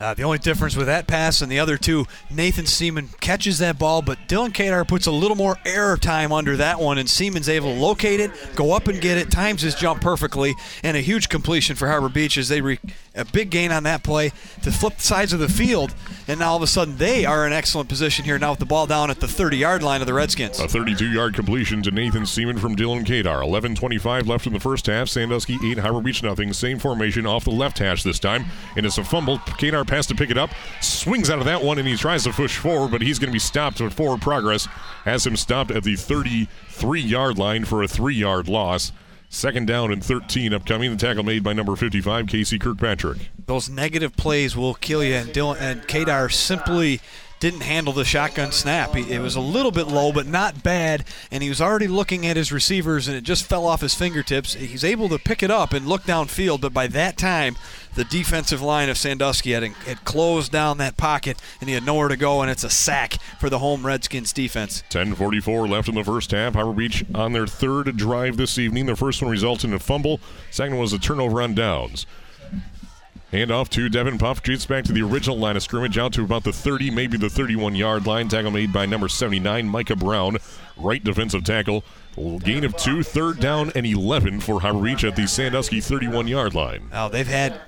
Uh, 0.00 0.14
the 0.14 0.22
only 0.22 0.38
difference 0.38 0.76
with 0.76 0.86
that 0.86 1.08
pass 1.08 1.42
and 1.42 1.50
the 1.50 1.58
other 1.58 1.76
two, 1.76 2.06
Nathan 2.30 2.66
Seaman 2.66 3.08
catches 3.20 3.58
that 3.58 3.78
ball, 3.78 4.00
but 4.00 4.16
Dylan 4.28 4.52
Kadar 4.52 4.86
puts 4.86 5.06
a 5.06 5.10
little 5.10 5.36
more 5.36 5.56
air 5.66 5.96
time 5.96 6.30
under 6.30 6.56
that 6.56 6.78
one, 6.78 6.98
and 6.98 7.10
Seaman's 7.10 7.48
able 7.48 7.74
to 7.74 7.80
locate 7.80 8.20
it, 8.20 8.30
go 8.54 8.72
up 8.72 8.86
and 8.86 9.00
get 9.00 9.18
it, 9.18 9.30
times 9.30 9.62
his 9.62 9.74
jump 9.74 10.00
perfectly, 10.00 10.54
and 10.84 10.96
a 10.96 11.00
huge 11.00 11.28
completion 11.28 11.74
for 11.74 11.88
Harbor 11.88 12.08
Beach 12.08 12.38
as 12.38 12.48
they 12.48 12.60
re- 12.60 12.78
a 13.16 13.24
big 13.24 13.50
gain 13.50 13.72
on 13.72 13.82
that 13.82 14.04
play 14.04 14.30
to 14.62 14.70
flip 14.70 14.96
the 14.96 15.02
sides 15.02 15.32
of 15.32 15.40
the 15.40 15.48
field, 15.48 15.92
and 16.28 16.38
now 16.38 16.50
all 16.50 16.56
of 16.56 16.62
a 16.62 16.68
sudden 16.68 16.96
they 16.98 17.24
are 17.24 17.44
in 17.44 17.52
excellent 17.52 17.88
position 17.88 18.24
here 18.24 18.38
now 18.38 18.50
with 18.50 18.60
the 18.60 18.66
ball 18.66 18.86
down 18.86 19.10
at 19.10 19.18
the 19.18 19.26
30-yard 19.26 19.82
line 19.82 20.00
of 20.00 20.06
the 20.06 20.14
Redskins. 20.14 20.60
A 20.60 20.66
32-yard 20.66 21.34
completion 21.34 21.82
to 21.82 21.90
Nathan 21.90 22.24
Seaman 22.24 22.58
from 22.58 22.76
Dylan 22.76 23.04
Kadar. 23.04 23.42
11:25 23.42 24.28
left 24.28 24.46
in 24.46 24.52
the 24.52 24.60
first 24.60 24.86
half. 24.86 25.08
Sandusky 25.08 25.58
8, 25.64 25.78
Harbor 25.78 26.00
Beach 26.00 26.22
nothing. 26.22 26.52
Same 26.52 26.78
formation 26.78 27.26
off 27.26 27.44
the 27.44 27.50
left 27.50 27.78
hash 27.78 28.04
this 28.04 28.20
time, 28.20 28.44
and 28.76 28.86
it's 28.86 28.98
a 28.98 29.04
fumble. 29.04 29.38
Kadar 29.38 29.87
pass 29.88 30.06
to 30.06 30.14
pick 30.14 30.30
it 30.30 30.38
up, 30.38 30.50
swings 30.80 31.30
out 31.30 31.38
of 31.38 31.44
that 31.46 31.62
one, 31.62 31.78
and 31.78 31.88
he 31.88 31.96
tries 31.96 32.24
to 32.24 32.30
push 32.30 32.58
forward, 32.58 32.90
but 32.90 33.02
he's 33.02 33.18
going 33.18 33.30
to 33.30 33.32
be 33.32 33.38
stopped 33.38 33.80
with 33.80 33.92
forward 33.94 34.20
progress. 34.20 34.66
Has 35.04 35.26
him 35.26 35.36
stopped 35.36 35.70
at 35.70 35.82
the 35.82 35.94
33-yard 35.94 37.38
line 37.38 37.64
for 37.64 37.82
a 37.82 37.88
three-yard 37.88 38.48
loss. 38.48 38.92
Second 39.30 39.66
down 39.66 39.92
and 39.92 40.02
13 40.02 40.54
upcoming. 40.54 40.90
The 40.90 40.96
tackle 40.96 41.22
made 41.22 41.42
by 41.42 41.52
number 41.52 41.76
55, 41.76 42.26
Casey 42.26 42.58
Kirkpatrick. 42.58 43.30
Those 43.46 43.68
negative 43.68 44.16
plays 44.16 44.56
will 44.56 44.74
kill 44.74 45.04
you, 45.04 45.14
and 45.14 45.28
Dylan 45.30 45.60
and 45.60 45.82
Kadar 45.82 46.32
simply 46.32 47.00
didn't 47.40 47.60
handle 47.60 47.92
the 47.92 48.04
shotgun 48.04 48.52
snap. 48.52 48.94
He, 48.94 49.12
it 49.12 49.20
was 49.20 49.36
a 49.36 49.40
little 49.40 49.70
bit 49.70 49.86
low, 49.86 50.12
but 50.12 50.26
not 50.26 50.62
bad, 50.62 51.04
and 51.30 51.42
he 51.42 51.48
was 51.48 51.60
already 51.60 51.86
looking 51.86 52.26
at 52.26 52.36
his 52.36 52.52
receivers, 52.52 53.08
and 53.08 53.16
it 53.16 53.22
just 53.22 53.44
fell 53.44 53.66
off 53.66 53.80
his 53.80 53.94
fingertips. 53.94 54.54
He's 54.54 54.84
able 54.84 55.08
to 55.10 55.18
pick 55.18 55.42
it 55.42 55.50
up 55.50 55.72
and 55.72 55.86
look 55.86 56.02
downfield, 56.02 56.60
but 56.60 56.72
by 56.72 56.86
that 56.88 57.16
time, 57.16 57.56
the 57.94 58.04
defensive 58.04 58.62
line 58.62 58.88
of 58.88 58.98
Sandusky 58.98 59.52
had, 59.52 59.64
had 59.64 60.04
closed 60.04 60.52
down 60.52 60.78
that 60.78 60.96
pocket, 60.96 61.40
and 61.60 61.68
he 61.68 61.74
had 61.74 61.84
nowhere 61.84 62.08
to 62.08 62.16
go, 62.16 62.42
and 62.42 62.50
it's 62.50 62.64
a 62.64 62.70
sack 62.70 63.14
for 63.38 63.50
the 63.50 63.58
home 63.58 63.86
Redskins 63.86 64.32
defense. 64.32 64.82
10:44 64.90 65.68
left 65.68 65.88
in 65.88 65.94
the 65.94 66.04
first 66.04 66.30
half. 66.30 66.54
Harbor 66.54 66.72
Beach 66.72 67.04
on 67.14 67.32
their 67.32 67.46
third 67.46 67.96
drive 67.96 68.36
this 68.36 68.58
evening. 68.58 68.86
Their 68.86 68.96
first 68.96 69.22
one 69.22 69.30
resulted 69.30 69.70
in 69.70 69.74
a 69.74 69.78
fumble. 69.78 70.20
Second 70.50 70.78
was 70.78 70.92
a 70.92 70.98
turnover 70.98 71.42
on 71.42 71.54
downs. 71.54 72.06
Hand 73.30 73.50
off 73.50 73.68
to 73.70 73.90
Devin 73.90 74.16
Puff. 74.16 74.42
Gets 74.42 74.64
back 74.64 74.84
to 74.84 74.92
the 74.92 75.02
original 75.02 75.38
line 75.38 75.56
of 75.56 75.62
scrimmage, 75.62 75.98
out 75.98 76.14
to 76.14 76.22
about 76.22 76.44
the 76.44 76.52
30, 76.52 76.90
maybe 76.90 77.18
the 77.18 77.28
31 77.28 77.74
yard 77.74 78.06
line. 78.06 78.26
Tackle 78.28 78.50
made 78.50 78.72
by 78.72 78.86
number 78.86 79.06
79, 79.06 79.68
Micah 79.68 79.96
Brown. 79.96 80.38
Right 80.78 81.04
defensive 81.04 81.44
tackle. 81.44 81.84
Gain 82.16 82.64
of 82.64 82.74
two, 82.76 83.02
third 83.02 83.38
down 83.38 83.70
and 83.74 83.84
11 83.84 84.40
for 84.40 84.60
Harbor 84.62 84.82
Beach 84.82 85.04
at 85.04 85.14
the 85.14 85.26
Sandusky 85.26 85.80
31 85.80 86.26
yard 86.26 86.54
line. 86.54 86.88
Now, 86.90 87.08
they've 87.08 87.26
had 87.26 87.60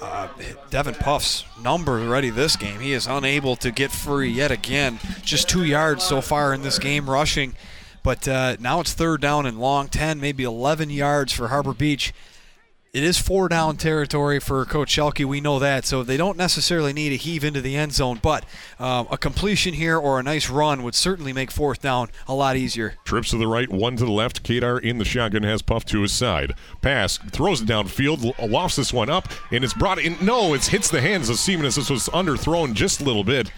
uh, 0.00 0.28
Devin 0.70 0.94
Puff's 0.94 1.44
number 1.62 2.00
already 2.00 2.30
this 2.30 2.56
game. 2.56 2.80
He 2.80 2.94
is 2.94 3.06
unable 3.06 3.54
to 3.56 3.70
get 3.70 3.92
free 3.92 4.30
yet 4.30 4.50
again. 4.50 4.98
Just 5.22 5.46
two 5.46 5.64
yards 5.64 6.04
so 6.04 6.22
far 6.22 6.54
in 6.54 6.62
this 6.62 6.78
game 6.78 7.10
rushing. 7.10 7.54
But 8.02 8.26
uh, 8.26 8.56
now 8.60 8.80
it's 8.80 8.94
third 8.94 9.20
down 9.20 9.44
and 9.44 9.58
long, 9.58 9.88
10, 9.88 10.20
maybe 10.20 10.44
11 10.44 10.88
yards 10.88 11.32
for 11.32 11.48
Harbor 11.48 11.74
Beach. 11.74 12.14
It 12.96 13.04
is 13.04 13.18
four 13.18 13.50
down 13.50 13.76
territory 13.76 14.40
for 14.40 14.64
Coach 14.64 14.96
Shelke. 14.96 15.22
We 15.26 15.42
know 15.42 15.58
that, 15.58 15.84
so 15.84 16.02
they 16.02 16.16
don't 16.16 16.38
necessarily 16.38 16.94
need 16.94 17.10
to 17.10 17.18
heave 17.18 17.44
into 17.44 17.60
the 17.60 17.76
end 17.76 17.92
zone. 17.92 18.20
But 18.22 18.46
um, 18.80 19.06
a 19.10 19.18
completion 19.18 19.74
here 19.74 19.98
or 19.98 20.18
a 20.18 20.22
nice 20.22 20.48
run 20.48 20.82
would 20.82 20.94
certainly 20.94 21.34
make 21.34 21.50
fourth 21.50 21.82
down 21.82 22.08
a 22.26 22.32
lot 22.32 22.56
easier. 22.56 22.94
Trips 23.04 23.28
to 23.32 23.36
the 23.36 23.46
right, 23.46 23.70
one 23.70 23.96
to 23.96 24.06
the 24.06 24.10
left. 24.10 24.42
Kadar 24.42 24.80
in 24.80 24.96
the 24.96 25.04
shotgun 25.04 25.42
has 25.42 25.60
Puff 25.60 25.84
to 25.84 26.00
his 26.00 26.12
side. 26.12 26.54
Pass, 26.80 27.18
throws 27.18 27.60
it 27.60 27.68
downfield, 27.68 28.32
lofts 28.50 28.76
this 28.76 28.94
one 28.94 29.10
up, 29.10 29.28
and 29.50 29.62
it's 29.62 29.74
brought 29.74 29.98
in. 29.98 30.16
No, 30.22 30.54
it 30.54 30.64
hits 30.64 30.88
the 30.88 31.02
hands 31.02 31.28
of 31.28 31.38
Seaman 31.38 31.66
as 31.66 31.76
this 31.76 31.90
was 31.90 32.08
underthrown 32.14 32.72
just 32.72 33.02
a 33.02 33.04
little 33.04 33.24
bit 33.24 33.52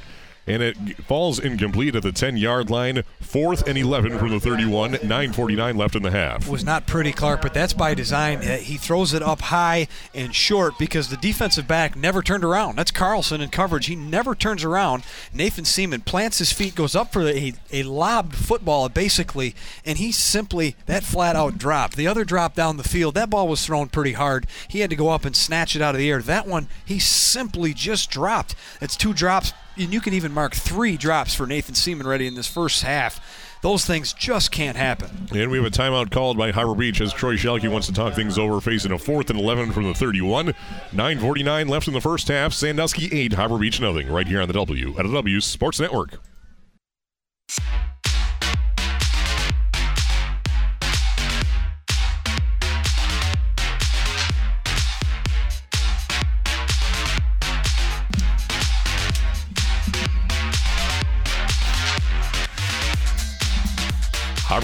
and 0.49 0.63
it 0.63 0.77
falls 1.05 1.39
incomplete 1.39 1.95
at 1.95 2.03
the 2.03 2.13
10 2.13 2.37
yard 2.37 2.71
line. 2.71 3.03
Fourth 3.21 3.67
and 3.69 3.77
11 3.77 4.19
from 4.19 4.31
the 4.31 4.41
31. 4.41 4.93
9.49 4.93 5.77
left 5.77 5.95
in 5.95 6.03
the 6.03 6.11
half. 6.11 6.49
Was 6.49 6.65
not 6.65 6.87
pretty, 6.87 7.13
Clark, 7.13 7.43
but 7.43 7.53
that's 7.55 7.73
by 7.73 7.95
design. 7.95 8.39
Uh, 8.39 8.57
He 8.57 8.77
throws 8.77 9.13
it 9.13 9.23
up 9.23 9.41
high 9.43 9.89
and 10.15 10.35
short 10.35 10.79
because 10.79 11.09
the 11.09 11.17
defensive 11.17 11.69
back 11.69 11.95
never 11.97 12.23
turned 12.23 12.45
around. 12.45 12.77
That's 12.77 12.91
Carlson 12.91 13.41
in 13.41 13.51
coverage. 13.51 13.87
He 13.87 13.97
never 13.97 14.35
turns 14.35 14.65
around. 14.65 15.05
Nathan 15.33 15.65
Seaman 15.65 16.01
plants 16.03 16.39
his 16.39 16.53
feet, 16.53 16.75
goes 16.75 16.97
up 16.97 17.13
for 17.13 17.23
a, 17.23 17.53
a 17.73 17.83
lobbed 17.83 18.35
football, 18.35 18.89
basically, 18.89 19.55
and 19.85 19.99
he 19.99 20.11
simply, 20.13 20.77
that 20.87 21.03
flat 21.05 21.37
out 21.37 21.59
drop. 21.59 21.95
The 21.95 22.07
other 22.07 22.25
drop 22.25 22.55
down 22.55 22.77
the 22.77 22.85
field, 22.85 23.15
that 23.15 23.31
ball 23.31 23.49
was 23.49 23.65
thrown 23.65 23.89
pretty 23.89 24.13
hard. 24.13 24.47
He 24.69 24.81
had 24.81 24.91
to 24.91 24.97
go 24.97 25.11
up 25.11 25.25
and 25.25 25.37
snatch 25.37 25.77
it 25.77 25.83
out 25.83 25.95
of 25.95 25.99
the 25.99 26.11
air. 26.11 26.23
That 26.23 26.47
one, 26.47 26.69
he 26.85 26.99
simply 26.99 27.75
just 27.75 28.11
dropped. 28.11 28.55
It's 28.81 28.97
two 28.97 29.13
drops 29.13 29.53
and 29.79 29.93
you 29.93 30.01
can 30.01 30.15
even 30.15 30.33
mark 30.33 30.55
three 30.55 30.97
drops 30.97 31.35
for 31.35 31.47
Nathan 31.47 31.75
Seaman 31.75 32.07
ready 32.07 32.27
in 32.27 32.35
this 32.35 32.47
first 32.47 32.83
half. 32.83 33.21
Those 33.63 33.85
things 33.85 34.13
just 34.13 34.53
can't 34.53 34.77
happen. 34.77 35.29
And 35.35 35.51
we 35.51 35.59
have 35.59 35.67
a 35.67 35.71
timeout 35.71 36.11
called 36.11 36.39
by 36.39 36.53
Harbor 36.53 36.75
Beach 36.75 37.01
as 37.01 37.13
Troy 37.13 37.35
Shelke 37.35 37.71
wants 37.71 37.89
to 37.89 37.93
talk 37.93 38.15
things 38.15 38.39
over, 38.39 38.61
facing 38.61 38.93
a 38.93 38.99
fourth 38.99 39.31
and 39.31 39.39
11 39.39 39.73
from 39.73 39.85
the 39.85 39.95
31. 39.95 40.55
9.49 40.93 41.69
left 41.69 41.89
in 41.89 41.95
the 41.95 42.01
first 42.01 42.29
half. 42.29 42.53
Sandusky 42.53 43.09
8, 43.13 43.33
Harbor 43.33 43.59
Beach 43.59 43.81
nothing. 43.81 44.09
Right 44.09 44.29
here 44.29 44.41
on 44.41 44.49
the 44.49 44.55
WLEW 44.55 45.43
Sports 45.43 45.81
Network. 45.81 46.21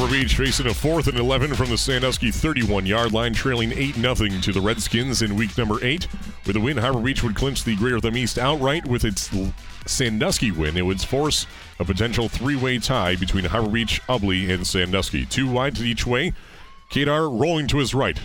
Harbor 0.05 0.19
Beach 0.19 0.37
facing 0.37 0.67
a 0.67 0.75
fourth 0.75 1.07
and 1.07 1.19
11 1.19 1.55
from 1.55 1.71
the 1.71 1.79
Sandusky 1.79 2.31
31 2.31 2.85
yard 2.85 3.15
line, 3.15 3.33
trailing 3.33 3.73
8 3.73 3.95
0 3.95 4.15
to 4.43 4.53
the 4.53 4.61
Redskins 4.61 5.23
in 5.23 5.35
week 5.35 5.57
number 5.57 5.83
8. 5.83 6.07
With 6.47 6.57
a 6.57 6.61
win, 6.61 6.77
Harbor 6.77 7.01
Beach 7.01 7.23
would 7.23 7.35
clinch 7.35 7.65
the 7.65 7.75
Greater 7.75 7.99
Thumb 8.01 8.15
East 8.15 8.37
outright. 8.37 8.87
With 8.87 9.03
its 9.03 9.31
Sandusky 9.87 10.51
win, 10.51 10.77
it 10.77 10.85
would 10.85 11.01
force 11.01 11.47
a 11.79 11.87
potential 11.87 12.29
three 12.29 12.55
way 12.55 12.79
tie 12.79 13.17
between 13.17 13.47
Harbor 13.47 13.71
Beach, 13.71 14.03
Ubly, 14.07 14.51
and 14.51 14.67
Sandusky. 14.67 15.25
Two 15.25 15.49
wide 15.49 15.75
to 15.77 15.85
each 15.85 16.07
way. 16.07 16.35
Kadar 16.91 17.23
rolling 17.41 17.67
to 17.69 17.79
his 17.79 17.95
right. 17.95 18.21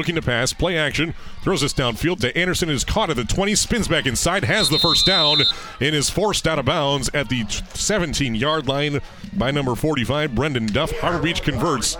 Looking 0.00 0.14
to 0.14 0.22
pass, 0.22 0.54
play 0.54 0.78
action, 0.78 1.12
throws 1.42 1.60
this 1.60 1.74
downfield 1.74 2.20
to 2.20 2.34
Anderson, 2.34 2.70
is 2.70 2.84
caught 2.84 3.10
at 3.10 3.16
the 3.16 3.24
20, 3.24 3.54
spins 3.54 3.86
back 3.86 4.06
inside, 4.06 4.44
has 4.44 4.70
the 4.70 4.78
first 4.78 5.04
down, 5.04 5.40
and 5.78 5.94
is 5.94 6.08
forced 6.08 6.48
out 6.48 6.58
of 6.58 6.64
bounds 6.64 7.10
at 7.12 7.28
the 7.28 7.44
17 7.74 8.34
yard 8.34 8.66
line 8.66 9.02
by 9.34 9.50
number 9.50 9.74
45, 9.74 10.34
Brendan 10.34 10.64
Duff. 10.64 10.90
Harbor 11.00 11.22
Beach 11.22 11.42
converts 11.42 11.98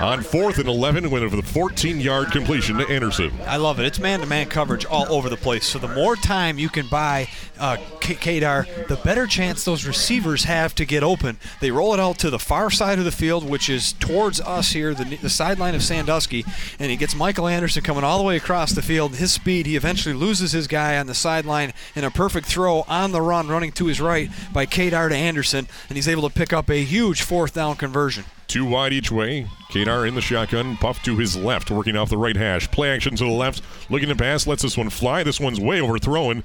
on 0.00 0.22
fourth 0.22 0.58
and 0.58 0.68
11 0.68 1.10
went 1.10 1.24
over 1.24 1.36
the 1.36 1.42
14 1.42 2.00
yard 2.00 2.30
completion 2.30 2.78
to 2.78 2.88
Anderson. 2.88 3.32
I 3.46 3.56
love 3.56 3.78
it. 3.80 3.86
It's 3.86 3.98
man 3.98 4.20
to 4.20 4.26
man 4.26 4.46
coverage 4.46 4.84
all 4.84 5.12
over 5.12 5.28
the 5.28 5.36
place. 5.36 5.66
So 5.66 5.78
the 5.78 5.88
more 5.88 6.16
time 6.16 6.58
you 6.58 6.68
can 6.68 6.86
buy 6.88 7.28
uh, 7.58 7.76
Kadar, 8.00 8.88
the 8.88 8.96
better 8.96 9.26
chance 9.26 9.64
those 9.64 9.84
receivers 9.84 10.44
have 10.44 10.74
to 10.76 10.84
get 10.84 11.02
open. 11.02 11.38
They 11.60 11.70
roll 11.70 11.94
it 11.94 12.00
out 12.00 12.18
to 12.20 12.30
the 12.30 12.38
far 12.38 12.70
side 12.70 12.98
of 12.98 13.04
the 13.04 13.12
field, 13.12 13.48
which 13.48 13.68
is 13.68 13.92
towards 13.94 14.40
us 14.40 14.72
here, 14.72 14.94
the, 14.94 15.16
the 15.16 15.30
sideline 15.30 15.74
of 15.74 15.82
Sandusky, 15.82 16.44
and 16.78 16.90
he 16.90 16.96
gets 16.96 17.14
Michael 17.14 17.46
Anderson 17.46 17.82
coming 17.82 18.04
all 18.04 18.18
the 18.18 18.24
way 18.24 18.36
across 18.36 18.72
the 18.72 18.82
field. 18.82 19.16
His 19.16 19.32
speed, 19.32 19.66
he 19.66 19.76
eventually 19.76 20.14
loses 20.14 20.52
his 20.52 20.66
guy 20.66 20.98
on 20.98 21.06
the 21.06 21.14
sideline 21.14 21.72
in 21.94 22.04
a 22.04 22.10
perfect 22.10 22.46
throw 22.46 22.84
on 22.88 23.12
the 23.12 23.22
run, 23.22 23.48
running 23.48 23.72
to 23.72 23.86
his 23.86 24.00
right 24.00 24.30
by 24.52 24.66
Kadar 24.66 25.08
to 25.08 25.16
Anderson, 25.16 25.68
and 25.88 25.96
he's 25.96 26.08
able 26.08 26.28
to 26.28 26.34
pick 26.34 26.52
up 26.52 26.70
a 26.70 26.84
huge 26.84 27.22
fourth 27.22 27.54
down 27.54 27.76
conversion. 27.76 28.24
Two 28.50 28.64
wide 28.64 28.92
each 28.92 29.12
way. 29.12 29.46
Kadar 29.70 30.08
in 30.08 30.16
the 30.16 30.20
shotgun. 30.20 30.76
Puff 30.76 31.00
to 31.04 31.16
his 31.16 31.36
left, 31.36 31.70
working 31.70 31.96
off 31.96 32.10
the 32.10 32.18
right 32.18 32.34
hash. 32.34 32.68
Play 32.72 32.90
action 32.90 33.14
to 33.14 33.22
the 33.22 33.30
left. 33.30 33.62
Looking 33.88 34.08
to 34.08 34.16
pass. 34.16 34.44
Lets 34.44 34.64
this 34.64 34.76
one 34.76 34.90
fly. 34.90 35.22
This 35.22 35.38
one's 35.38 35.60
way 35.60 35.80
overthrown. 35.80 36.42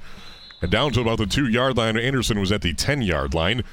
And 0.62 0.70
down 0.70 0.92
to 0.92 1.00
about 1.00 1.18
the 1.18 1.26
two 1.26 1.48
yard 1.48 1.76
line. 1.76 1.96
Anderson 1.96 2.38
was 2.38 2.52
at 2.52 2.62
the 2.62 2.74
10 2.74 3.02
yard 3.02 3.34
line. 3.34 3.64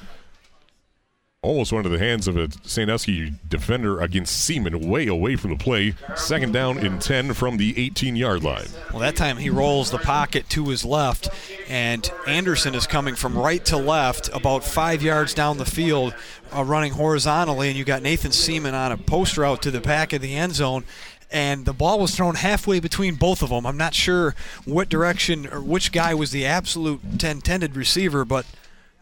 Almost 1.44 1.74
went 1.74 1.86
into 1.86 1.98
the 1.98 2.04
hands 2.04 2.30
of 2.30 2.38
a 2.38 2.48
Sandusky 2.64 3.34
defender 3.50 4.00
against 4.00 4.46
Seaman, 4.46 4.80
way 4.80 5.08
away 5.08 5.36
from 5.36 5.50
the 5.50 5.58
play. 5.58 5.94
Second 6.16 6.54
down 6.54 6.78
in 6.78 7.00
10 7.00 7.34
from 7.34 7.58
the 7.58 7.78
18 7.78 8.16
yard 8.16 8.46
line. 8.46 8.68
Well, 8.91 9.02
that 9.02 9.18
time 9.18 9.36
he 9.36 9.50
rolls 9.50 9.91
the 9.91 9.98
pocket 9.98 10.48
to 10.52 10.70
his 10.70 10.86
left, 10.86 11.28
and 11.68 12.10
Anderson 12.26 12.74
is 12.76 12.88
coming 12.88 13.16
from 13.16 13.38
right 13.38 13.64
to 13.66 13.76
left, 13.76 14.30
about 14.34 14.64
five 14.64 15.04
yards 15.04 15.34
down 15.34 15.58
the 15.58 15.66
field, 15.66 16.16
uh, 16.56 16.64
running 16.64 16.94
horizontally, 16.94 17.68
and 17.68 17.78
you 17.78 17.84
got 17.84 18.02
Nathan 18.02 18.32
Seaman 18.32 18.74
on 18.74 18.94
a 18.94 18.98
post 18.98 19.38
route 19.38 19.62
to 19.64 19.72
the 19.72 19.82
back 19.82 20.14
of 20.14 20.22
the 20.22 20.36
end 20.36 20.56
zone. 20.56 20.86
And 21.30 21.66
the 21.66 21.74
ball 21.74 22.00
was 22.00 22.16
thrown 22.16 22.36
halfway 22.36 22.80
between 22.80 23.16
both 23.16 23.41
of 23.41 23.50
them. 23.50 23.66
I'm 23.66 23.76
not 23.76 23.96
sure 23.96 24.34
what 24.64 24.88
direction 24.88 25.48
or 25.48 25.62
which 25.62 25.91
guy 25.91 26.14
was 26.14 26.32
the 26.32 26.46
absolute 26.46 27.02
intended 27.22 27.76
receiver, 27.76 28.24
but 28.24 28.46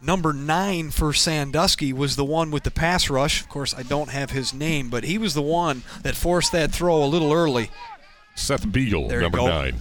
number 0.02 0.32
nine 0.32 0.90
for 0.90 1.12
Sandusky 1.12 1.92
was 1.92 2.16
the 2.16 2.24
one 2.24 2.50
with 2.50 2.64
the 2.64 2.70
pass 2.70 3.08
rush. 3.08 3.40
Of 3.40 3.48
course, 3.48 3.74
I 3.74 3.82
don't 3.82 4.10
have 4.10 4.30
his 4.30 4.52
name, 4.52 4.88
but 4.90 5.04
he 5.04 5.18
was 5.18 5.34
the 5.34 5.42
one 5.42 5.82
that 6.02 6.16
forced 6.16 6.52
that 6.52 6.72
throw 6.72 7.02
a 7.02 7.06
little 7.06 7.32
early. 7.32 7.70
Seth 8.34 8.70
Beagle, 8.70 9.08
number 9.08 9.38
go. 9.38 9.46
nine. 9.46 9.76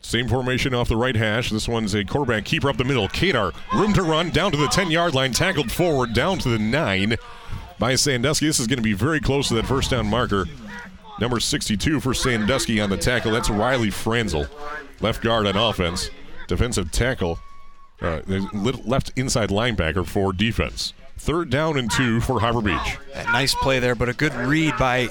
Same 0.00 0.28
formation 0.28 0.74
off 0.74 0.88
the 0.88 0.96
right 0.96 1.16
hash. 1.16 1.50
This 1.50 1.68
one's 1.68 1.94
a 1.94 2.04
quarterback 2.04 2.44
keeper 2.44 2.70
up 2.70 2.76
the 2.76 2.84
middle. 2.84 3.08
Kadar, 3.08 3.52
room 3.74 3.92
to 3.94 4.02
run, 4.02 4.30
down 4.30 4.52
to 4.52 4.56
the 4.56 4.68
10 4.68 4.90
yard 4.90 5.14
line, 5.14 5.32
tackled 5.32 5.70
forward, 5.70 6.14
down 6.14 6.38
to 6.38 6.48
the 6.48 6.58
9 6.58 7.16
by 7.78 7.94
Sandusky. 7.94 8.46
This 8.46 8.60
is 8.60 8.66
going 8.66 8.78
to 8.78 8.82
be 8.82 8.92
very 8.94 9.20
close 9.20 9.48
to 9.48 9.54
that 9.54 9.66
first 9.66 9.90
down 9.90 10.06
marker. 10.06 10.46
Number 11.20 11.40
62 11.40 12.00
for 12.00 12.14
Sandusky 12.14 12.80
on 12.80 12.90
the 12.90 12.96
tackle. 12.96 13.32
That's 13.32 13.50
Riley 13.50 13.90
Franzel, 13.90 14.46
left 15.00 15.20
guard 15.20 15.46
on 15.46 15.56
offense. 15.56 16.10
Defensive 16.46 16.92
tackle, 16.92 17.38
uh, 18.00 18.20
left 18.84 19.12
inside 19.16 19.50
linebacker 19.50 20.06
for 20.06 20.32
defense. 20.32 20.92
Third 21.16 21.50
down 21.50 21.76
and 21.76 21.90
two 21.90 22.20
for 22.20 22.40
Harbor 22.40 22.62
Beach. 22.62 22.98
A 23.14 23.24
nice 23.24 23.54
play 23.54 23.80
there, 23.80 23.94
but 23.94 24.08
a 24.08 24.12
good 24.12 24.32
read 24.34 24.76
by 24.78 25.08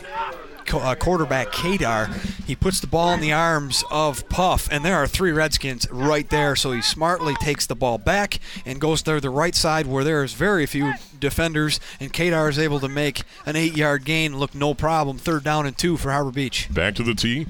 uh, 0.73 0.95
quarterback 0.95 1.51
Kadar. 1.51 2.13
He 2.45 2.55
puts 2.55 2.79
the 2.79 2.87
ball 2.87 3.13
in 3.13 3.19
the 3.19 3.33
arms 3.33 3.83
of 3.91 4.27
Puff, 4.29 4.69
and 4.71 4.85
there 4.85 4.95
are 4.95 5.07
three 5.07 5.31
Redskins 5.31 5.89
right 5.91 6.29
there. 6.29 6.55
So 6.55 6.71
he 6.71 6.81
smartly 6.81 7.35
takes 7.35 7.65
the 7.65 7.75
ball 7.75 7.97
back 7.97 8.39
and 8.65 8.79
goes 8.79 9.01
to 9.03 9.19
the 9.19 9.29
right 9.29 9.55
side 9.55 9.85
where 9.85 10.03
there 10.03 10.23
is 10.23 10.33
very 10.33 10.65
few 10.65 10.93
defenders, 11.19 11.79
and 11.99 12.13
Kadar 12.13 12.49
is 12.49 12.59
able 12.59 12.79
to 12.79 12.89
make 12.89 13.23
an 13.45 13.55
eight-yard 13.55 14.05
gain. 14.05 14.37
Look, 14.37 14.55
no 14.55 14.73
problem. 14.73 15.17
Third 15.17 15.43
down 15.43 15.65
and 15.65 15.77
two 15.77 15.97
for 15.97 16.11
Harbor 16.11 16.31
Beach. 16.31 16.73
Back 16.73 16.95
to 16.95 17.03
the 17.03 17.13
tee. 17.13 17.47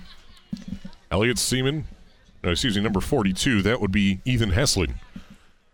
Elliot 1.11 1.37
Seaman, 1.37 1.85
no, 2.43 2.51
excuse 2.51 2.75
me, 2.75 2.83
number 2.83 3.01
42. 3.01 3.61
That 3.61 3.79
would 3.81 3.91
be 3.91 4.19
Ethan 4.25 4.51
Hessling. 4.51 4.95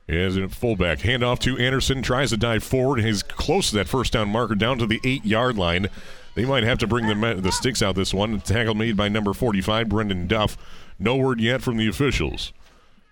As 0.08 0.36
a 0.36 0.50
fullback, 0.50 1.00
handoff 1.00 1.40
to 1.40 1.58
Anderson, 1.58 2.02
tries 2.02 2.32
to 2.32 2.38
dive 2.38 2.64
forward. 2.64 3.00
He's 3.00 3.24
close 3.24 3.70
to 3.70 3.78
that 3.78 3.88
first 3.88 4.14
down 4.14 4.30
marker, 4.30 4.56
down 4.56 4.78
to 4.80 4.86
the 4.86 5.00
eight 5.06 5.24
yard 5.26 5.58
line. 5.58 5.88
They 6.36 6.46
might 6.46 6.64
have 6.64 6.78
to 6.80 6.88
bring 6.88 7.08
the, 7.08 7.36
the 7.36 7.52
sticks 7.52 7.82
out 7.82 7.96
this 7.96 8.14
one. 8.14 8.42
Tackle 8.42 8.76
made 8.76 8.98
by 8.98 9.08
number 9.08 9.34
45, 9.34 9.88
Brendan 9.88 10.28
Duff. 10.28 10.58
No 11.00 11.16
word 11.16 11.40
yet 11.40 11.62
from 11.62 11.78
the 11.78 11.88
officials. 11.88 12.52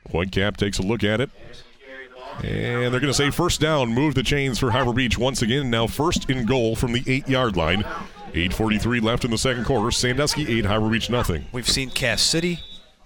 Whitecap 0.10 0.58
takes 0.58 0.80
a 0.80 0.82
look 0.82 1.04
at 1.04 1.22
it. 1.22 1.30
And 2.44 2.92
they're 2.94 3.00
going 3.00 3.04
to 3.04 3.14
say 3.14 3.30
first 3.30 3.62
down. 3.62 3.94
Move 3.94 4.16
the 4.16 4.24
chains 4.24 4.60
for 4.60 4.72
Harbor 4.72 4.94
Beach 4.94 5.18
once 5.18 5.42
again. 5.42 5.70
Now 5.70 5.88
first 5.88 6.30
in 6.30 6.46
goal 6.46 6.76
from 6.76 6.92
the 6.92 7.04
eight 7.08 7.30
yard 7.30 7.56
line. 7.56 7.84
8.43 8.34 9.02
left 9.02 9.24
in 9.24 9.32
the 9.32 9.38
second 9.38 9.66
quarter. 9.66 9.92
Sandusky 9.92 10.60
8, 10.60 10.66
Harbor 10.66 10.90
Beach 10.90 11.10
nothing. 11.10 11.46
We've 11.52 11.70
seen 11.70 11.90
Cass 11.90 12.22
City 12.22 12.60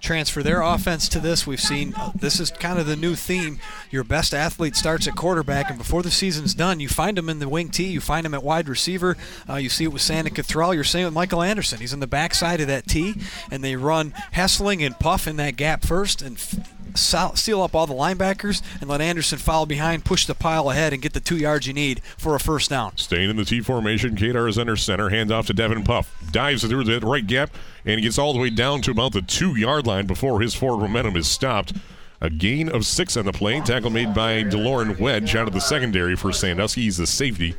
transfer 0.06 0.44
their 0.44 0.62
offense 0.62 1.10
to 1.10 1.20
this. 1.20 1.48
We've 1.48 1.60
seen 1.60 1.96
this 2.14 2.40
is 2.40 2.52
kind 2.52 2.80
of 2.80 2.86
the 2.86 2.96
new 2.96 3.16
theme. 3.16 3.60
Your 3.90 4.04
best 4.04 4.34
athlete 4.34 4.76
starts 4.76 5.08
at 5.08 5.16
quarterback, 5.16 5.70
and 5.70 5.78
before 5.78 6.04
the 6.04 6.12
season's 6.12 6.54
done, 6.54 6.80
you 6.80 6.88
find 6.88 7.18
him 7.18 7.28
in 7.28 7.40
the 7.40 7.50
wing 7.50 7.70
T, 7.70 7.86
you 7.86 8.00
find 8.00 8.26
him 8.26 8.34
at 8.34 8.44
wide 8.44 8.70
receiver. 8.70 9.18
Uh, 9.50 9.56
you 9.56 9.70
see 9.70 9.86
it 9.86 9.92
with 9.92 10.02
Santa 10.02 10.30
Cathrall. 10.30 10.74
You're 10.74 10.84
seeing 10.84 11.04
it 11.04 11.08
with 11.08 11.14
Michael 11.16 11.42
Anderson. 11.42 11.80
He's 11.80 11.94
in 11.94 12.00
the 12.00 12.08
backside 12.08 12.62
of 12.62 12.68
that 12.68 12.88
T, 12.88 13.16
and 13.50 13.64
they 13.64 13.76
run 13.76 14.12
Hessling 14.34 14.86
and 14.86 14.98
Puff 15.00 15.28
in 15.28 15.38
that 15.38 15.56
gap 15.56 15.84
first, 15.84 16.22
and 16.22 16.38
f- 16.38 16.75
seal 16.98 17.62
up 17.62 17.76
all 17.76 17.88
the 17.88 17.94
linebackers, 17.94 18.62
and 18.80 18.90
let 18.90 19.02
Anderson 19.02 19.38
follow 19.38 19.66
behind, 19.66 20.06
push 20.06 20.26
the 20.26 20.36
pile 20.36 20.70
ahead, 20.70 20.94
and 20.94 21.02
get 21.02 21.14
the 21.14 21.20
two 21.20 21.38
yards 21.38 21.68
you 21.68 21.74
need 21.74 22.02
for 22.18 22.36
a 22.36 22.40
first 22.40 22.70
down. 22.70 22.98
Staying 22.98 23.30
in 23.30 23.36
the 23.36 23.46
T 23.46 23.62
formation, 23.62 24.16
Kadar 24.16 24.48
is 24.48 24.58
under 24.58 24.76
center. 24.76 25.10
Hands 25.10 25.32
off 25.32 25.48
to 25.48 25.54
Devin 25.54 25.84
Puff. 25.84 26.14
Dives 26.32 26.64
through 26.64 26.84
the 26.84 27.00
right 27.02 27.26
gap 27.26 27.52
and 27.86 28.02
gets 28.02 28.18
all 28.18 28.34
the 28.34 28.40
way 28.40 28.50
down 28.50 28.82
to 28.82 28.92
about 28.92 29.14
the 29.14 29.22
two 29.22 29.56
yard 29.56 29.86
line 29.86 30.06
before 30.06 30.42
his 30.42 30.54
forward 30.54 30.82
momentum 30.82 31.16
is 31.16 31.28
stopped. 31.28 31.74
A 32.22 32.30
gain 32.30 32.70
of 32.70 32.86
six 32.86 33.18
on 33.18 33.26
the 33.26 33.34
play. 33.34 33.60
Tackle 33.62 33.90
made 33.90 34.14
by 34.14 34.44
DeLorean 34.44 35.00
Wedge 35.00 35.36
out 35.36 35.48
of 35.48 35.54
the 35.54 35.60
secondary 35.60 36.16
for 36.16 36.32
Sandusky. 36.32 36.84
He's 36.84 36.98
the 36.98 37.06
safety. 37.06 37.56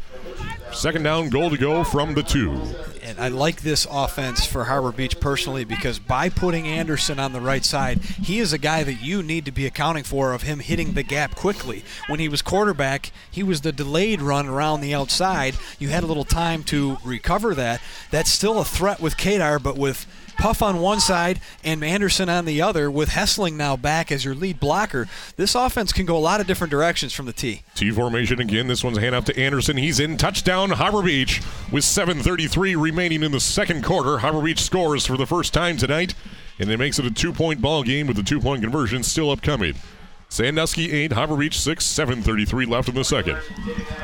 Second 0.73 1.05
down, 1.05 1.29
goal 1.29 1.51
to 1.51 1.57
go 1.57 1.85
from 1.85 2.15
the 2.15 2.23
two. 2.23 2.61
And 3.17 3.25
I 3.25 3.29
like 3.29 3.63
this 3.63 3.87
offense 3.91 4.45
for 4.45 4.65
Harbor 4.65 4.93
Beach 4.93 5.19
personally 5.21 5.65
because 5.65 5.99
by 5.99 6.29
putting 6.29 6.67
Anderson 6.67 7.19
on 7.19 7.33
the 7.33 7.41
right 7.41 7.65
side, 7.65 8.01
he 8.01 8.41
is 8.41 8.53
a 8.53 8.59
guy 8.59 8.83
that 8.83 9.01
you 9.01 9.23
need 9.23 9.47
to 9.47 9.53
be 9.53 9.65
accounting 9.65 10.05
for 10.05 10.35
of 10.35 10.43
him 10.43 10.61
hitting 10.61 10.93
the 10.93 11.03
gap 11.03 11.35
quickly. 11.35 11.83
When 12.09 12.21
he 12.21 12.29
was 12.29 12.43
quarterback, 12.43 13.11
he 13.31 13.43
was 13.43 13.63
the 13.63 13.73
delayed 13.73 14.21
run 14.21 14.49
around 14.49 14.83
the 14.83 14.95
outside. 14.95 15.57
You 15.79 15.89
had 15.89 16.03
a 16.03 16.07
little 16.07 16.25
time 16.25 16.63
to 16.65 16.99
recover 17.05 17.55
that. 17.55 17.81
That's 18.11 18.31
still 18.31 18.61
a 18.61 18.65
threat 18.65 19.01
with 19.01 19.17
Kadar, 19.17 19.63
but 19.63 19.79
with 19.79 20.07
Puff 20.39 20.63
on 20.63 20.81
one 20.81 21.01
side 21.01 21.41
and 21.65 21.83
Anderson 21.83 22.29
on 22.29 22.45
the 22.45 22.61
other, 22.61 22.91
with 22.91 23.11
Hessling 23.11 23.55
now 23.55 23.77
back 23.77 24.13
as 24.13 24.25
your 24.25 24.35
lead 24.35 24.61
blocker, 24.61 25.09
this 25.37 25.55
offense 25.55 25.93
can 25.93 26.05
go 26.05 26.17
a 26.17 26.19
lot 26.19 26.41
of 26.41 26.47
different 26.47 26.71
directions 26.71 27.13
from 27.13 27.27
the 27.27 27.33
tee. 27.33 27.63
T 27.75 27.91
formation 27.91 28.41
again. 28.41 28.67
This 28.67 28.85
one's 28.85 28.99
hand 28.99 29.15
up 29.15 29.25
to 29.27 29.39
Anderson. 29.39 29.77
He's 29.79 29.99
in 29.99 30.17
touchdown 30.17 30.71
Harbor 30.71 31.03
Beach 31.03 31.41
with 31.73 31.85
7:33 31.85 32.77
remaining 32.77 33.06
in 33.13 33.33
the 33.33 33.41
second 33.41 33.85
quarter. 33.85 34.19
Harbor 34.19 34.43
Beach 34.43 34.61
scores 34.61 35.07
for 35.07 35.17
the 35.17 35.27
first 35.27 35.55
time 35.55 35.77
tonight, 35.77 36.15
and 36.59 36.71
it 36.71 36.77
makes 36.77 36.99
it 36.99 37.07
a 37.07 37.11
two-point 37.11 37.61
ball 37.61 37.83
game 37.83 38.07
with 38.07 38.17
the 38.17 38.23
two-point 38.23 38.63
conversion 38.63 39.03
still 39.03 39.31
upcoming. 39.31 39.75
Sandusky 40.29 40.93
8, 40.93 41.13
Harbor 41.13 41.37
Beach 41.37 41.59
6, 41.59 41.85
7.33 41.85 42.69
left 42.69 42.89
in 42.89 42.95
the 42.95 43.05
second. 43.05 43.39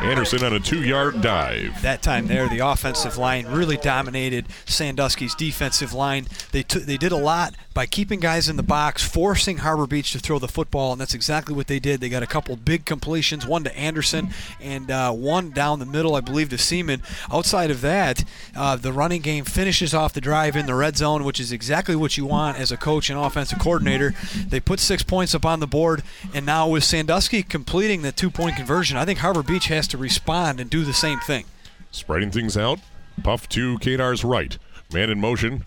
Anderson 0.01 0.45
on 0.45 0.55
a 0.55 0.61
two 0.61 0.83
yard 0.83 1.21
dive. 1.21 1.83
that 1.83 2.01
time 2.01 2.27
there, 2.27 2.49
the 2.49 2.61
offensive 2.61 3.19
line 3.19 3.47
really 3.47 3.77
dominated 3.77 4.47
Sandusky's 4.65 5.35
defensive 5.35 5.93
line. 5.93 6.27
They 6.53 6.63
took, 6.63 6.85
they 6.85 6.97
did 6.97 7.13
a 7.13 7.17
lot 7.17 7.55
by 7.75 7.87
keeping 7.87 8.21
guys 8.21 8.49
in 8.49 8.57
the 8.57 8.63
box, 8.63 9.03
forcing 9.07 9.59
Harbor 9.59 9.87
Beach 9.87 10.13
to 10.13 10.19
throw 10.19 10.39
the 10.39 10.49
football, 10.49 10.93
and 10.93 11.01
that's 11.01 11.15
exactly 11.15 11.55
what 11.55 11.67
they 11.67 11.79
did. 11.79 12.01
They 12.01 12.09
got 12.09 12.23
a 12.23 12.27
couple 12.27 12.55
big 12.57 12.85
completions, 12.85 13.47
one 13.47 13.65
to 13.65 13.77
Anderson 13.77 14.31
and 14.61 14.91
uh, 14.91 15.13
one 15.13 15.51
down 15.51 15.81
the 15.81 15.87
middle, 15.87 16.15
I 16.15 16.21
believe, 16.21 16.51
to 16.51 16.59
Seaman. 16.59 17.03
Outside 17.33 17.71
of 17.71 17.81
that, 17.81 18.25
uh, 18.57 18.77
the 18.77 18.93
running 18.93 19.23
game 19.23 19.45
finishes 19.45 19.93
off 19.93 20.13
the 20.13 20.21
drive 20.21 20.57
in 20.57 20.67
the 20.67 20.75
red 20.75 20.97
zone, 20.97 21.25
which 21.25 21.41
is 21.41 21.51
exactly 21.53 21.97
what 21.97 22.17
you 22.17 22.27
want 22.27 22.59
as 22.59 22.71
a 22.71 22.77
coach 22.77 23.11
and 23.11 23.19
offensive 23.19 23.59
coordinator. 23.59 24.15
They 24.49 24.61
put 24.61 24.79
six 24.81 25.03
points 25.03 25.35
up 25.35 25.45
on 25.45 25.61
the 25.61 25.67
board, 25.67 26.03
and 26.35 26.47
now 26.47 26.69
with 26.69 26.85
Sandusky 26.85 27.43
completing 27.43 28.03
the 28.03 28.13
two-point 28.13 28.57
conversion, 28.57 28.97
I 28.97 29.05
think 29.05 29.19
Harbor 29.19 29.43
Beach 29.43 29.67
has 29.67 29.87
to 29.89 29.99
respond 29.99 30.61
and 30.61 30.71
do 30.71 30.85
the 30.85 30.93
same 30.93 31.19
thing. 31.21 31.45
Spreading 31.91 32.31
things 32.31 32.57
out. 32.57 32.79
Puff 33.23 33.49
to 33.51 33.79
Kadar's 33.79 34.25
right. 34.25 34.57
Man 34.93 35.11
in 35.11 35.21
motion. 35.21 35.65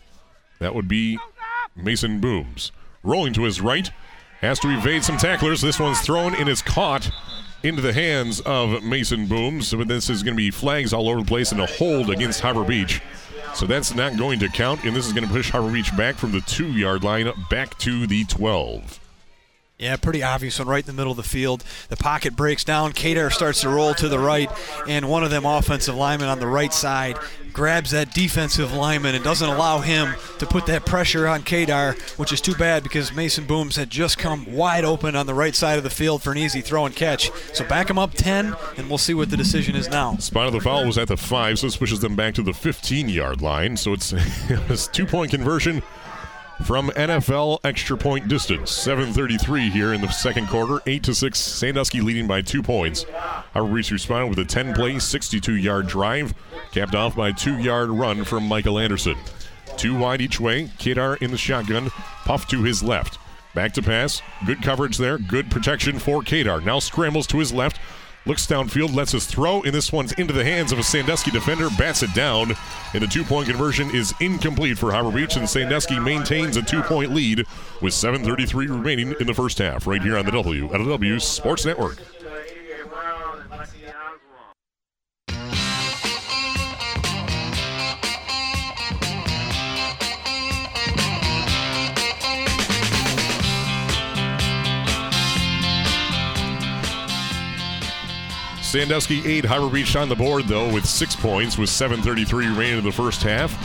That 0.59 0.73
would 0.73 0.87
be 0.87 1.19
Mason 1.75 2.19
Booms. 2.19 2.71
Rolling 3.03 3.33
to 3.33 3.43
his 3.43 3.61
right. 3.61 3.91
Has 4.41 4.59
to 4.59 4.69
evade 4.69 5.03
some 5.03 5.17
tacklers. 5.17 5.61
This 5.61 5.79
one's 5.79 6.01
thrown 6.01 6.35
and 6.35 6.49
is 6.49 6.61
caught 6.61 7.09
into 7.63 7.81
the 7.81 7.93
hands 7.93 8.41
of 8.41 8.83
Mason 8.83 9.27
Booms. 9.27 9.73
But 9.73 9.87
this 9.87 10.09
is 10.09 10.23
going 10.23 10.35
to 10.35 10.37
be 10.37 10.51
flags 10.51 10.93
all 10.93 11.09
over 11.09 11.21
the 11.21 11.27
place 11.27 11.51
and 11.51 11.61
a 11.61 11.65
hold 11.65 12.09
against 12.09 12.41
Harbor 12.41 12.63
Beach. 12.63 13.01
So 13.53 13.65
that's 13.65 13.95
not 13.95 14.17
going 14.17 14.39
to 14.39 14.49
count, 14.49 14.83
and 14.83 14.93
this 14.93 15.07
is 15.07 15.13
going 15.13 15.25
to 15.25 15.33
push 15.33 15.49
Harbor 15.49 15.71
Beach 15.71 15.95
back 15.95 16.15
from 16.15 16.33
the 16.33 16.41
two 16.41 16.73
yard 16.73 17.03
line 17.05 17.31
back 17.49 17.77
to 17.79 18.05
the 18.05 18.25
12. 18.25 18.99
Yeah, 19.77 19.97
pretty 19.97 20.23
obvious 20.23 20.57
one 20.57 20.69
right 20.69 20.83
in 20.83 20.87
the 20.87 20.93
middle 20.93 21.11
of 21.11 21.17
the 21.17 21.23
field. 21.23 21.63
The 21.89 21.97
pocket 21.97 22.35
breaks 22.35 22.63
down. 22.63 22.93
Kadar 22.93 23.29
starts 23.29 23.59
to 23.61 23.69
roll 23.69 23.93
to 23.95 24.07
the 24.07 24.19
right, 24.19 24.49
and 24.87 25.09
one 25.09 25.25
of 25.25 25.31
them 25.31 25.45
offensive 25.45 25.95
linemen 25.95 26.29
on 26.29 26.39
the 26.39 26.47
right 26.47 26.73
side 26.73 27.17
grabs 27.55 27.91
that 27.91 28.13
defensive 28.13 28.73
lineman 28.73 29.15
and 29.15 29.23
doesn't 29.23 29.47
allow 29.47 29.79
him 29.79 30.13
to 30.39 30.45
put 30.45 30.65
that 30.65 30.85
pressure 30.85 31.25
on 31.25 31.41
Kadar, 31.41 31.97
which 32.19 32.33
is 32.33 32.41
too 32.41 32.53
bad 32.55 32.83
because 32.83 33.13
Mason 33.13 33.45
Booms 33.45 33.77
had 33.77 33.89
just 33.89 34.17
come 34.17 34.45
wide 34.51 34.83
open 34.83 35.15
on 35.15 35.25
the 35.25 35.33
right 35.33 35.55
side 35.55 35.77
of 35.77 35.85
the 35.85 35.89
field 35.89 36.21
for 36.21 36.31
an 36.31 36.37
easy 36.37 36.59
throw 36.59 36.85
and 36.85 36.93
catch. 36.93 37.31
So 37.53 37.63
back 37.65 37.89
him 37.89 37.97
up 37.97 38.13
10, 38.13 38.53
and 38.75 38.89
we'll 38.89 38.97
see 38.97 39.13
what 39.13 39.29
the 39.29 39.37
decision 39.37 39.73
is 39.75 39.89
now. 39.89 40.17
Spot 40.17 40.47
of 40.47 40.53
the 40.53 40.59
foul 40.59 40.85
was 40.85 40.97
at 40.97 41.07
the 41.07 41.15
5, 41.15 41.59
so 41.59 41.67
this 41.67 41.77
pushes 41.77 42.01
them 42.01 42.15
back 42.15 42.33
to 42.35 42.43
the 42.43 42.53
15 42.53 43.07
yard 43.07 43.41
line. 43.41 43.77
So 43.77 43.93
it's, 43.93 44.13
it's 44.49 44.87
two 44.87 45.05
point 45.05 45.31
conversion 45.31 45.81
from 46.63 46.89
NFL 46.91 47.59
extra 47.63 47.97
point 47.97 48.27
distance. 48.27 48.71
7:33 48.71 49.69
here 49.69 49.93
in 49.93 50.01
the 50.01 50.07
second 50.09 50.47
quarter. 50.47 50.81
8 50.85 51.03
to 51.03 51.13
6. 51.13 51.37
Sandusky 51.37 52.01
leading 52.01 52.27
by 52.27 52.41
two 52.41 52.63
points. 52.63 53.05
Beach 53.53 53.91
responded 53.91 54.29
with 54.29 54.39
a 54.39 54.45
10-play, 54.45 54.93
62-yard 54.93 55.87
drive, 55.87 56.33
capped 56.71 56.95
off 56.95 57.15
by 57.15 57.29
a 57.29 57.33
two-yard 57.33 57.89
run 57.89 58.23
from 58.23 58.43
Michael 58.43 58.79
Anderson. 58.79 59.15
Two 59.77 59.97
wide 59.97 60.21
each 60.21 60.39
way. 60.39 60.65
Kadar 60.77 61.21
in 61.21 61.31
the 61.31 61.37
shotgun. 61.37 61.89
Puff 62.23 62.47
to 62.47 62.63
his 62.63 62.81
left. 62.81 63.19
Back 63.53 63.73
to 63.73 63.81
pass. 63.81 64.21
Good 64.45 64.61
coverage 64.61 64.97
there. 64.97 65.17
Good 65.17 65.51
protection 65.51 65.99
for 65.99 66.21
Kadar. 66.21 66.63
Now 66.63 66.79
scrambles 66.79 67.27
to 67.27 67.39
his 67.39 67.53
left. 67.53 67.79
Looks 68.27 68.47
downfield, 68.47 68.95
lets 68.95 69.13
us 69.13 69.27
throw, 69.27 69.61
and 69.61 69.71
this 69.71 69.91
one's 69.91 70.11
into 70.13 70.33
the 70.33 70.43
hands 70.43 70.71
of 70.71 70.79
a 70.79 70.83
Sandusky 70.83 71.29
defender, 71.29 71.69
bats 71.77 72.01
it 72.01 72.11
down, 72.15 72.55
and 72.95 73.03
the 73.03 73.07
two-point 73.07 73.47
conversion 73.47 73.93
is 73.93 74.15
incomplete 74.19 74.79
for 74.79 74.91
Harbor 74.91 75.11
Beach, 75.11 75.35
and 75.35 75.47
Sandusky 75.47 75.99
maintains 75.99 76.57
a 76.57 76.63
two-point 76.63 77.13
lead 77.13 77.45
with 77.81 77.93
7.33 77.93 78.53
remaining 78.69 79.13
in 79.19 79.27
the 79.27 79.33
first 79.33 79.59
half, 79.59 79.85
right 79.85 80.01
here 80.01 80.17
on 80.17 80.25
the 80.25 80.31
WLEW 80.31 81.21
Sports 81.21 81.65
Network. 81.65 81.99
Sandusky 98.75 99.25
8, 99.25 99.45
Harbor 99.45 99.73
Beach 99.73 99.95
on 99.95 100.09
the 100.09 100.17
board, 100.17 100.49
though, 100.49 100.69
with 100.69 100.85
six 100.85 101.15
points 101.15 101.57
with 101.57 101.69
7.33 101.69 102.33
remaining 102.33 102.79
in 102.79 102.83
the 102.83 102.91
first 102.91 103.23
half. 103.23 103.55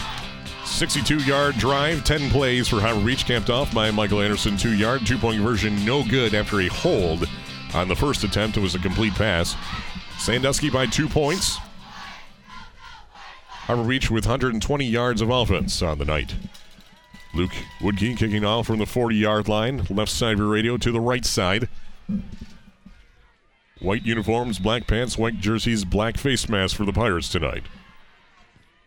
62 0.65 1.16
yard 1.24 1.57
drive, 1.57 2.05
10 2.05 2.31
plays 2.31 2.69
for 2.69 2.81
Harbor 2.81 3.05
Beach, 3.05 3.27
camped 3.27 3.51
off 3.51 3.74
by 3.74 3.91
Michael 3.91 4.20
Anderson, 4.20 4.57
two 4.57 4.73
yard, 4.73 5.05
two 5.05 5.19
point 5.19 5.39
conversion, 5.39 5.85
no 5.85 6.05
good 6.05 6.32
after 6.32 6.61
a 6.61 6.69
hold 6.69 7.28
on 7.74 7.89
the 7.89 7.97
first 7.97 8.23
attempt. 8.23 8.57
It 8.57 8.61
was 8.61 8.77
a 8.77 8.78
complete 8.78 9.12
pass. 9.15 9.57
Sandusky 10.20 10.70
by 10.70 10.87
two 10.87 11.09
points. 11.09 11.57
Harbor 13.49 13.89
Beach 13.89 14.12
with 14.12 14.27
120 14.27 14.85
yards 14.85 15.20
of 15.20 15.31
offense 15.31 15.82
on 15.82 15.99
the 15.99 16.05
night. 16.05 16.37
Luke 17.35 17.57
Woodkey 17.81 18.16
kicking 18.16 18.45
off 18.45 18.69
from 18.69 18.78
the 18.78 18.87
40 18.87 19.16
yard 19.16 19.49
line, 19.49 19.89
left 19.91 20.12
side 20.12 20.35
of 20.35 20.39
your 20.39 20.47
radio 20.47 20.77
to 20.77 20.93
the 20.93 21.01
right 21.01 21.24
side. 21.24 21.69
White 23.81 24.05
uniforms, 24.05 24.59
black 24.59 24.86
pants, 24.86 25.16
white 25.16 25.40
jerseys, 25.40 25.85
black 25.85 26.19
face 26.19 26.48
masks 26.48 26.77
for 26.77 26.85
the 26.85 26.93
Pirates 26.93 27.28
tonight. 27.28 27.65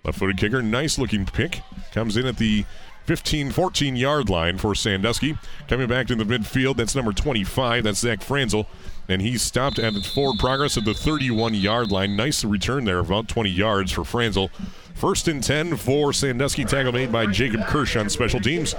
Left 0.03 0.19
footed 0.19 0.37
kicker, 0.37 0.61
nice 0.61 0.97
looking 0.97 1.25
pick. 1.25 1.61
Comes 1.91 2.17
in 2.17 2.25
at 2.25 2.37
the 2.37 2.65
15 3.05 3.51
14 3.51 3.95
yard 3.95 4.29
line 4.29 4.57
for 4.57 4.75
Sandusky. 4.75 5.37
Coming 5.67 5.87
back 5.87 6.07
to 6.07 6.15
the 6.15 6.23
midfield, 6.23 6.77
that's 6.77 6.95
number 6.95 7.11
25. 7.11 7.83
That's 7.83 7.99
Zach 7.99 8.21
Franzel. 8.21 8.67
And 9.09 9.21
he 9.21 9.37
stopped 9.37 9.79
at 9.79 9.93
forward 10.05 10.39
progress 10.39 10.77
at 10.77 10.85
the 10.85 10.93
31 10.93 11.55
yard 11.55 11.91
line. 11.91 12.15
Nice 12.15 12.43
return 12.43 12.85
there, 12.85 12.99
about 12.99 13.27
20 13.27 13.49
yards 13.49 13.91
for 13.91 14.03
Franzel. 14.03 14.49
First 14.93 15.27
and 15.27 15.43
10 15.43 15.77
for 15.77 16.13
Sandusky. 16.13 16.65
Tackle 16.65 16.91
made 16.91 17.11
by 17.11 17.25
Jacob 17.25 17.65
Kirsch 17.65 17.95
on 17.95 18.09
special 18.09 18.39
teams. 18.39 18.75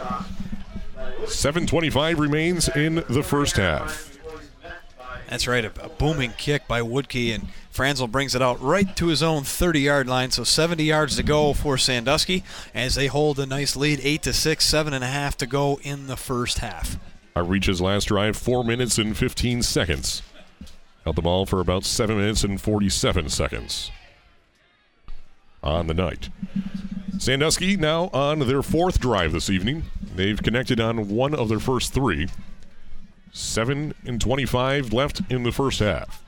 7.25 1.24 2.18
remains 2.18 2.68
in 2.68 2.96
the 3.08 3.22
first 3.22 3.56
half. 3.56 4.13
That's 5.34 5.48
right, 5.48 5.64
a, 5.64 5.84
a 5.84 5.88
booming 5.88 6.32
kick 6.38 6.68
by 6.68 6.80
Woodkey, 6.80 7.34
and 7.34 7.48
Franzel 7.68 8.06
brings 8.06 8.36
it 8.36 8.40
out 8.40 8.62
right 8.62 8.94
to 8.94 9.08
his 9.08 9.20
own 9.20 9.42
30-yard 9.42 10.06
line. 10.06 10.30
So 10.30 10.44
70 10.44 10.84
yards 10.84 11.16
to 11.16 11.24
go 11.24 11.52
for 11.52 11.76
Sandusky 11.76 12.44
as 12.72 12.94
they 12.94 13.08
hold 13.08 13.40
a 13.40 13.44
nice 13.44 13.74
lead, 13.74 13.98
eight 14.04 14.22
to 14.22 14.32
six, 14.32 14.64
seven 14.64 14.94
and 14.94 15.02
a 15.02 15.08
half 15.08 15.36
to 15.38 15.46
go 15.48 15.80
in 15.82 16.06
the 16.06 16.16
first 16.16 16.58
half. 16.58 17.00
I 17.34 17.40
reach 17.40 17.66
his 17.66 17.80
last 17.80 18.04
drive 18.04 18.36
four 18.36 18.62
minutes 18.62 18.96
and 18.96 19.16
15 19.16 19.64
seconds. 19.64 20.22
Held 21.02 21.16
the 21.16 21.22
ball 21.22 21.46
for 21.46 21.58
about 21.58 21.84
seven 21.84 22.18
minutes 22.18 22.44
and 22.44 22.60
47 22.60 23.28
seconds 23.28 23.90
on 25.64 25.88
the 25.88 25.94
night. 25.94 26.28
Sandusky 27.18 27.76
now 27.76 28.08
on 28.12 28.38
their 28.38 28.62
fourth 28.62 29.00
drive 29.00 29.32
this 29.32 29.50
evening. 29.50 29.82
They've 30.14 30.40
connected 30.40 30.78
on 30.78 31.08
one 31.08 31.34
of 31.34 31.48
their 31.48 31.58
first 31.58 31.92
three. 31.92 32.28
7 33.34 33.92
and 34.06 34.20
25 34.20 34.92
left 34.92 35.20
in 35.28 35.42
the 35.42 35.50
first 35.50 35.80
half. 35.80 36.24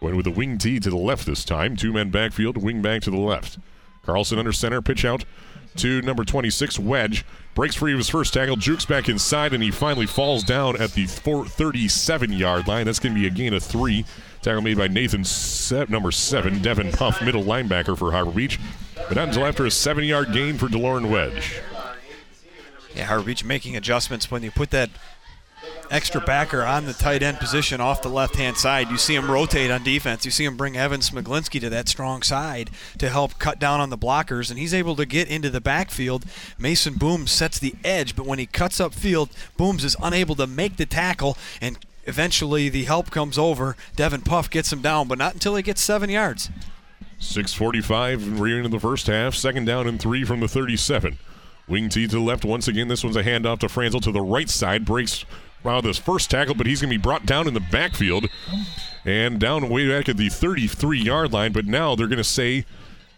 Went 0.00 0.16
with 0.16 0.24
the 0.24 0.30
wing 0.30 0.56
tee 0.56 0.78
to 0.78 0.88
the 0.88 0.96
left 0.96 1.26
this 1.26 1.44
time. 1.44 1.76
Two 1.76 1.92
men 1.92 2.10
backfield, 2.10 2.56
wing 2.56 2.80
back 2.80 3.02
to 3.02 3.10
the 3.10 3.18
left. 3.18 3.58
Carlson 4.04 4.38
under 4.38 4.52
center, 4.52 4.80
pitch 4.80 5.04
out 5.04 5.24
to 5.76 6.00
number 6.02 6.24
26, 6.24 6.78
Wedge. 6.78 7.24
Breaks 7.54 7.74
free 7.74 7.92
of 7.92 7.98
his 7.98 8.08
first 8.08 8.32
tackle, 8.32 8.56
jukes 8.56 8.84
back 8.84 9.08
inside, 9.08 9.52
and 9.52 9.62
he 9.62 9.70
finally 9.72 10.06
falls 10.06 10.44
down 10.44 10.80
at 10.80 10.92
the 10.92 11.06
37 11.06 12.32
yard 12.32 12.68
line. 12.68 12.86
That's 12.86 13.00
going 13.00 13.14
to 13.14 13.20
be 13.20 13.26
a 13.26 13.30
gain 13.30 13.52
of 13.52 13.62
three. 13.62 14.04
Tackle 14.42 14.62
made 14.62 14.78
by 14.78 14.88
Nathan, 14.88 15.24
se- 15.24 15.86
number 15.88 16.12
seven, 16.12 16.62
Devin 16.62 16.92
Puff, 16.92 17.20
middle 17.20 17.42
linebacker 17.42 17.98
for 17.98 18.12
Harbor 18.12 18.30
Beach. 18.30 18.60
But 18.94 19.16
not 19.16 19.28
until 19.28 19.44
after 19.44 19.66
a 19.66 19.70
seven 19.70 20.04
yard 20.04 20.32
gain 20.32 20.56
for 20.56 20.68
DeLorean 20.68 21.10
Wedge. 21.10 21.60
Yeah, 22.94 23.06
Harbor 23.06 23.24
Beach 23.24 23.44
making 23.44 23.76
adjustments 23.76 24.30
when 24.30 24.42
you 24.42 24.50
put 24.50 24.70
that 24.70 24.90
extra 25.92 26.20
backer 26.22 26.64
on 26.64 26.86
the 26.86 26.92
tight 26.94 27.22
end 27.22 27.38
position 27.38 27.80
off 27.80 28.02
the 28.02 28.08
left 28.08 28.36
hand 28.36 28.56
side. 28.56 28.90
You 28.90 28.96
see 28.96 29.14
him 29.14 29.30
rotate 29.30 29.70
on 29.70 29.84
defense. 29.84 30.24
You 30.24 30.30
see 30.30 30.44
him 30.44 30.56
bring 30.56 30.76
Evan 30.76 31.00
Smiglinski 31.00 31.60
to 31.60 31.70
that 31.70 31.88
strong 31.88 32.22
side 32.22 32.70
to 32.98 33.10
help 33.10 33.38
cut 33.38 33.58
down 33.58 33.80
on 33.80 33.90
the 33.90 33.98
blockers, 33.98 34.50
and 34.50 34.58
he's 34.58 34.74
able 34.74 34.96
to 34.96 35.06
get 35.06 35.28
into 35.28 35.50
the 35.50 35.60
backfield. 35.60 36.24
Mason 36.58 36.94
Booms 36.94 37.30
sets 37.30 37.58
the 37.58 37.74
edge, 37.84 38.16
but 38.16 38.26
when 38.26 38.38
he 38.38 38.46
cuts 38.46 38.80
up 38.80 38.94
field, 38.94 39.28
Booms 39.56 39.84
is 39.84 39.96
unable 40.02 40.34
to 40.36 40.46
make 40.46 40.78
the 40.78 40.86
tackle, 40.86 41.36
and 41.60 41.78
eventually 42.06 42.68
the 42.68 42.84
help 42.84 43.10
comes 43.10 43.36
over. 43.38 43.76
Devin 43.94 44.22
Puff 44.22 44.48
gets 44.48 44.72
him 44.72 44.80
down, 44.80 45.06
but 45.06 45.18
not 45.18 45.34
until 45.34 45.54
he 45.54 45.62
gets 45.62 45.82
seven 45.82 46.08
yards. 46.08 46.50
6.45 47.20 48.40
remaining 48.40 48.64
in 48.64 48.70
the 48.70 48.80
first 48.80 49.06
half. 49.06 49.34
Second 49.34 49.66
down 49.66 49.86
and 49.86 50.00
three 50.00 50.24
from 50.24 50.40
the 50.40 50.48
37. 50.48 51.18
Wing 51.68 51.88
T 51.88 52.08
to 52.08 52.16
the 52.16 52.20
left 52.20 52.44
once 52.44 52.66
again. 52.66 52.88
This 52.88 53.04
one's 53.04 53.16
a 53.16 53.22
handoff 53.22 53.60
to 53.60 53.68
Franzel 53.68 54.00
to 54.00 54.10
the 54.10 54.20
right 54.20 54.50
side. 54.50 54.84
Breaks 54.84 55.24
around 55.64 55.84
this 55.84 55.98
first 55.98 56.30
tackle, 56.30 56.54
but 56.54 56.66
he's 56.66 56.80
going 56.80 56.90
to 56.90 56.98
be 56.98 57.02
brought 57.02 57.26
down 57.26 57.48
in 57.48 57.54
the 57.54 57.60
backfield 57.60 58.26
and 59.04 59.38
down 59.38 59.68
way 59.68 59.88
back 59.88 60.08
at 60.08 60.16
the 60.16 60.28
33 60.28 61.00
yard 61.00 61.32
line. 61.32 61.52
But 61.52 61.66
now 61.66 61.94
they're 61.94 62.06
going 62.06 62.18
to 62.18 62.24
say 62.24 62.64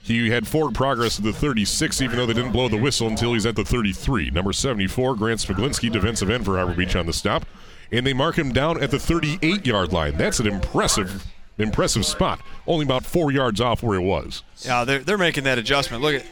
he 0.03 0.31
had 0.31 0.47
forward 0.47 0.75
progress 0.75 1.17
to 1.17 1.23
the 1.23 1.33
36, 1.33 2.01
even 2.03 2.17
though 2.17 2.27
they 2.27 2.35
didn't 2.35 2.53
blow 2.53 2.69
the 2.69 2.77
whistle 2.77 3.09
until 3.09 3.33
he's 3.33 3.47
at 3.47 3.57
the 3.57 3.65
33. 3.65 4.31
Number 4.31 4.53
74, 4.53 5.17
Grant 5.17 5.41
Smiglinski, 5.41 5.91
defensive 5.91 6.31
end 6.31 6.45
for 6.45 6.57
Harbor 6.57 6.75
Beach 6.75 6.95
on 6.97 7.07
the 7.07 7.13
stop. 7.13 7.47
And 7.91 8.07
they 8.07 8.13
mark 8.13 8.37
him 8.37 8.53
down 8.53 8.83
at 8.83 8.91
the 8.91 8.99
38 8.99 9.67
yard 9.67 9.93
line. 9.93 10.17
That's 10.17 10.41
an 10.41 10.47
impressive 10.47 11.27
impressive 11.59 12.05
spot. 12.05 12.41
Only 12.67 12.85
about 12.85 13.05
four 13.05 13.31
yards 13.31 13.61
off 13.61 13.83
where 13.83 13.99
it 13.99 14.03
was. 14.03 14.43
Yeah, 14.59 14.85
they're, 14.85 14.99
they're 14.99 15.19
making 15.19 15.45
that 15.45 15.59
adjustment. 15.59 16.03
Look 16.03 16.17
at. 16.17 16.27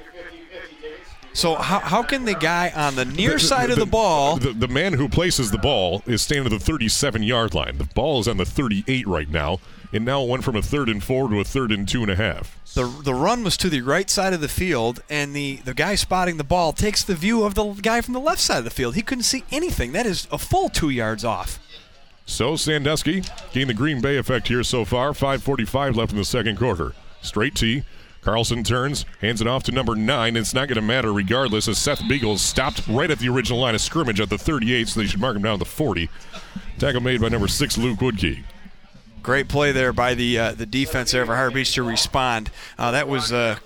So 1.35 1.55
how, 1.55 1.81
how 1.81 2.03
can 2.03 2.25
the 2.25 2.35
guy 2.35 2.71
on 2.75 2.95
the 2.95 3.05
near 3.05 3.39
side 3.39 3.71
of 3.71 3.79
the 3.79 3.87
ball? 3.87 4.37
The, 4.37 4.53
the 4.53 4.69
man 4.69 4.93
who 4.93 5.09
places 5.09 5.51
the 5.51 5.59
ball 5.59 6.03
is 6.07 6.23
standing 6.23 6.53
at 6.53 6.59
the 6.59 6.65
37 6.65 7.23
yard 7.23 7.55
line. 7.55 7.79
The 7.79 7.85
ball 7.85 8.21
is 8.21 8.29
on 8.29 8.37
the 8.37 8.45
38 8.45 9.07
right 9.07 9.29
now, 9.29 9.59
and 9.93 10.05
now 10.05 10.23
it 10.23 10.29
went 10.29 10.45
from 10.45 10.57
a 10.57 10.63
third 10.63 10.89
and 10.89 11.03
four 11.03 11.29
to 11.29 11.41
a 11.41 11.45
third 11.45 11.73
and 11.73 11.89
two 11.89 12.03
and 12.03 12.11
a 12.11 12.17
half. 12.17 12.59
The, 12.75 12.85
the 12.85 13.15
run 13.15 13.45
was 13.45 13.57
to 13.59 13.71
the 13.71 13.81
right 13.81 14.09
side 14.11 14.33
of 14.35 14.41
the 14.41 14.49
field, 14.49 15.03
and 15.09 15.35
the, 15.35 15.57
the 15.65 15.75
guy 15.75 15.95
spotting 15.95 16.37
the 16.37 16.45
ball 16.45 16.73
takes 16.73 17.03
the 17.03 17.15
view 17.15 17.45
of 17.45 17.55
the 17.55 17.65
guy 17.81 18.03
from 18.03 18.15
the 18.15 18.21
left 18.21 18.41
side 18.41 18.59
of 18.59 18.65
the 18.65 18.71
field. 18.71 18.95
He 18.95 19.03
couldn't 19.03 19.25
see 19.25 19.45
anything. 19.51 19.93
That 19.93 20.07
is 20.07 20.29
a 20.31 20.39
full 20.39 20.69
two 20.69 20.91
yards 20.91 21.25
off. 21.25 21.59
So 22.27 22.57
Sandusky 22.57 23.25
gained 23.53 23.71
the 23.71 23.75
Green 23.75 24.01
Bay 24.01 24.17
effect 24.17 24.49
here 24.49 24.63
so 24.63 24.85
far. 24.85 25.13
5:45 25.13 25.97
left 25.97 26.13
in 26.13 26.19
the 26.19 26.25
second 26.25 26.57
quarter. 26.57 26.93
Straight 27.21 27.55
T. 27.55 27.85
Carlson 28.23 28.63
turns, 28.63 29.05
hands 29.21 29.41
it 29.41 29.49
off 29.49 29.65
to 29.65 29.73
number 29.73 29.97
nine. 29.97 30.37
It's 30.37 30.55
not 30.55 30.69
going 30.69 30.77
to 30.77 30.83
matter 30.83 31.13
regardless, 31.13 31.67
as 31.67 31.79
Seth 31.79 32.07
Beagle 32.09 32.39
stopped 32.39 32.87
right 32.87 33.11
at 33.11 33.19
the 33.19 33.29
original 33.29 33.59
line 33.59 33.75
of 33.75 33.81
scrimmage 33.81 34.21
at 34.21 34.31
the 34.31 34.39
38, 34.39 34.89
so 34.89 35.01
they 35.01 35.07
should 35.07 35.21
mark 35.21 35.35
him 35.37 35.43
down 35.43 35.59
to 35.59 35.65
the 35.65 35.71
40. 35.71 36.09
Tackle 36.79 37.01
made 37.01 37.21
by 37.21 37.29
number 37.29 37.49
six, 37.49 37.77
Luke 37.77 37.99
Woodkey. 37.99 38.45
Great 39.23 39.49
play 39.49 39.73
there 39.73 39.93
by 39.93 40.15
the 40.15 40.39
uh, 40.39 40.53
the 40.53 40.67
defense 40.67 41.13
there 41.13 41.25
for 41.25 41.37
Harbor 41.37 41.55
Beach 41.55 41.75
to 41.75 41.83
respond. 41.85 42.51
Uh, 42.77 42.91
that 42.91 43.07
was 43.07 43.33
uh, 43.33 43.57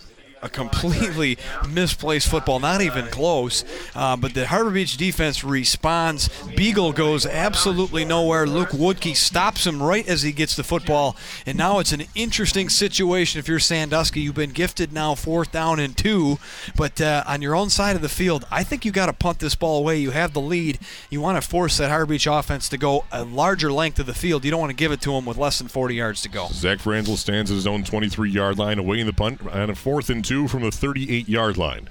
a 0.47 0.49
completely 0.49 1.37
misplaced 1.69 2.29
football, 2.29 2.59
not 2.59 2.81
even 2.81 3.07
close. 3.09 3.65
Uh, 3.95 4.17
but 4.17 4.33
the 4.33 4.47
Harbor 4.47 4.71
Beach 4.71 4.97
defense 4.97 5.45
responds. 5.45 6.29
Beagle 6.57 6.93
goes 6.93 7.27
absolutely 7.27 8.05
nowhere. 8.05 8.47
Luke 8.47 8.71
Woodkey 8.71 9.15
stops 9.15 9.67
him 9.67 9.83
right 9.83 10.07
as 10.09 10.23
he 10.23 10.33
gets 10.33 10.57
the 10.57 10.65
football. 10.65 11.17
And 11.45 11.59
now 11.59 11.79
it's 11.81 11.93
an 11.93 12.05
interesting 12.15 12.69
situation 12.69 13.39
if 13.39 13.49
you're 13.49 13.59
Sandusky. 13.59 14.21
You've 14.21 14.35
been 14.35 14.53
gifted 14.53 14.93
now 14.93 15.15
fourth 15.15 15.53
down 15.53 15.81
and 15.81 15.97
two, 15.97 16.39
but 16.77 17.01
uh, 17.01 17.25
on 17.27 17.43
your 17.43 17.55
own 17.55 17.69
side 17.69 17.97
of 17.97 18.03
the 18.03 18.09
field, 18.09 18.47
I 18.51 18.63
think 18.63 18.85
you 18.85 18.93
got 18.93 19.07
to 19.07 19.13
punt 19.13 19.41
this 19.41 19.55
ball 19.55 19.79
away. 19.79 19.99
You 19.99 20.13
have 20.13 20.33
the 20.33 20.41
lead. 20.41 20.79
You 21.11 21.21
want 21.21 21.43
to 21.43 21.47
force 21.47 21.77
that 21.79 21.91
Harbor 21.91 22.07
Beach 22.07 22.27
offense 22.27 22.69
to 22.69 22.79
go 22.79 23.05
a 23.11 23.25
larger 23.25 23.73
length 23.73 23.99
of 23.99 24.07
the 24.07 24.15
field. 24.15 24.45
You 24.45 24.51
don't 24.53 24.61
want 24.61 24.71
to 24.71 24.77
give 24.77 24.93
it 24.93 25.01
to 25.03 25.13
them 25.13 25.27
with 25.27 25.37
less 25.37 25.59
than 25.59 25.69
40 25.69 25.95
yards 25.97 26.23
to 26.23 26.29
go. 26.29 26.49
Zach 26.53 26.79
Franzel 26.79 27.17
stands 27.17 27.51
at 27.51 27.55
his 27.55 27.67
own 27.67 27.83
23 27.83 28.31
yard 28.31 28.59
line, 28.59 28.79
away 28.79 29.01
in 29.01 29.07
the 29.07 29.13
punt, 29.13 29.41
and 29.53 29.71
a 29.71 29.75
fourth 29.75 30.11
and 30.11 30.25
two 30.25 30.36
from 30.45 30.63
the 30.63 30.71
38 30.71 31.29
yard 31.29 31.57
line. 31.57 31.89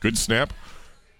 Good 0.00 0.16
snap. 0.16 0.52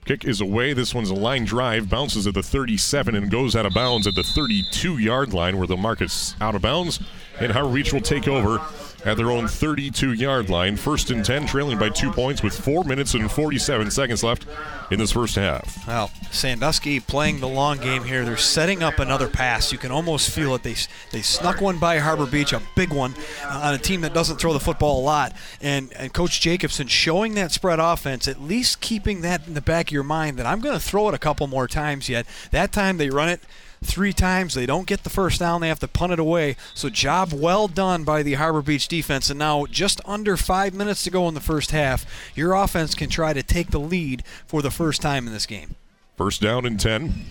Kick 0.04 0.24
is 0.24 0.40
away. 0.40 0.72
This 0.72 0.94
one's 0.94 1.10
a 1.10 1.14
line 1.14 1.44
drive, 1.44 1.90
bounces 1.90 2.26
at 2.26 2.32
the 2.32 2.42
37 2.42 3.14
and 3.14 3.30
goes 3.30 3.54
out 3.54 3.66
of 3.66 3.74
bounds 3.74 4.06
at 4.06 4.14
the 4.14 4.22
32 4.22 4.96
yard 4.96 5.34
line 5.34 5.58
where 5.58 5.66
the 5.66 5.76
market's 5.76 6.34
out 6.40 6.54
of 6.54 6.62
bounds. 6.62 7.00
And 7.40 7.52
Harbor 7.52 7.74
Beach 7.74 7.92
will 7.92 8.00
take 8.00 8.26
over 8.26 8.58
at 9.04 9.16
their 9.16 9.30
own 9.30 9.46
32 9.46 10.12
yard 10.12 10.50
line. 10.50 10.76
First 10.76 11.10
and 11.10 11.24
10, 11.24 11.46
trailing 11.46 11.78
by 11.78 11.88
two 11.88 12.10
points 12.10 12.42
with 12.42 12.58
4 12.58 12.84
minutes 12.84 13.14
and 13.14 13.30
47 13.30 13.90
seconds 13.90 14.22
left 14.22 14.46
in 14.90 14.98
this 14.98 15.12
first 15.12 15.36
half. 15.36 15.86
Well, 15.86 16.10
Sandusky 16.30 17.00
playing 17.00 17.40
the 17.40 17.48
long 17.48 17.78
game 17.78 18.04
here. 18.04 18.24
They're 18.24 18.36
setting 18.36 18.82
up 18.82 18.98
another 18.98 19.28
pass. 19.28 19.72
You 19.72 19.78
can 19.78 19.90
almost 19.90 20.30
feel 20.30 20.54
it. 20.54 20.62
They 20.62 20.76
they 21.12 21.22
snuck 21.22 21.60
one 21.60 21.78
by 21.78 21.98
Harbor 21.98 22.26
Beach, 22.26 22.52
a 22.52 22.62
big 22.74 22.92
one, 22.92 23.14
uh, 23.44 23.60
on 23.64 23.74
a 23.74 23.78
team 23.78 24.00
that 24.02 24.14
doesn't 24.14 24.38
throw 24.38 24.52
the 24.52 24.60
football 24.60 25.00
a 25.00 25.02
lot. 25.02 25.34
And 25.60 25.92
and 25.94 26.12
Coach 26.12 26.40
Jacobson 26.40 26.86
showing 26.86 27.34
that 27.34 27.52
spread 27.52 27.78
offense, 27.78 28.28
at 28.28 28.40
least 28.40 28.80
keeping 28.80 29.20
that 29.22 29.46
in 29.46 29.54
the 29.54 29.60
back 29.60 29.88
of 29.88 29.92
your 29.92 30.02
mind 30.02 30.38
that 30.38 30.46
I'm 30.46 30.60
going 30.60 30.74
to 30.74 30.84
throw 30.84 31.08
it 31.08 31.14
a 31.14 31.18
couple 31.18 31.46
more 31.46 31.68
times 31.68 32.08
yet. 32.08 32.26
That 32.50 32.72
time 32.72 32.98
they 32.98 33.10
run 33.10 33.28
it 33.28 33.40
three 33.82 34.12
times. 34.12 34.54
They 34.54 34.66
don't 34.66 34.86
get 34.86 35.04
the 35.04 35.10
first 35.10 35.40
down. 35.40 35.60
They 35.60 35.68
have 35.68 35.80
to 35.80 35.88
punt 35.88 36.12
it 36.12 36.18
away. 36.18 36.56
So, 36.74 36.88
job 36.88 37.32
well 37.32 37.68
done 37.68 38.04
by 38.04 38.22
the 38.22 38.34
Harbor 38.34 38.62
Beach 38.62 38.88
defense. 38.88 39.30
And 39.30 39.38
now, 39.38 39.66
just 39.66 40.00
under 40.04 40.36
five 40.36 40.74
minutes 40.74 41.02
to 41.04 41.10
go 41.10 41.28
in 41.28 41.34
the 41.34 41.40
first 41.40 41.70
half, 41.70 42.06
your 42.34 42.54
offense 42.54 42.94
can 42.94 43.10
try 43.10 43.32
to 43.32 43.42
take 43.42 43.70
the 43.70 43.80
lead 43.80 44.22
for 44.46 44.62
the 44.62 44.70
first 44.70 45.02
time 45.02 45.26
in 45.26 45.32
this 45.32 45.46
game. 45.46 45.76
First 46.16 46.42
down 46.42 46.66
and 46.66 46.80
10 46.80 47.24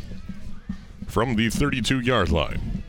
from 1.08 1.36
the 1.36 1.50
32 1.50 2.00
yard 2.00 2.30
line. 2.30 2.84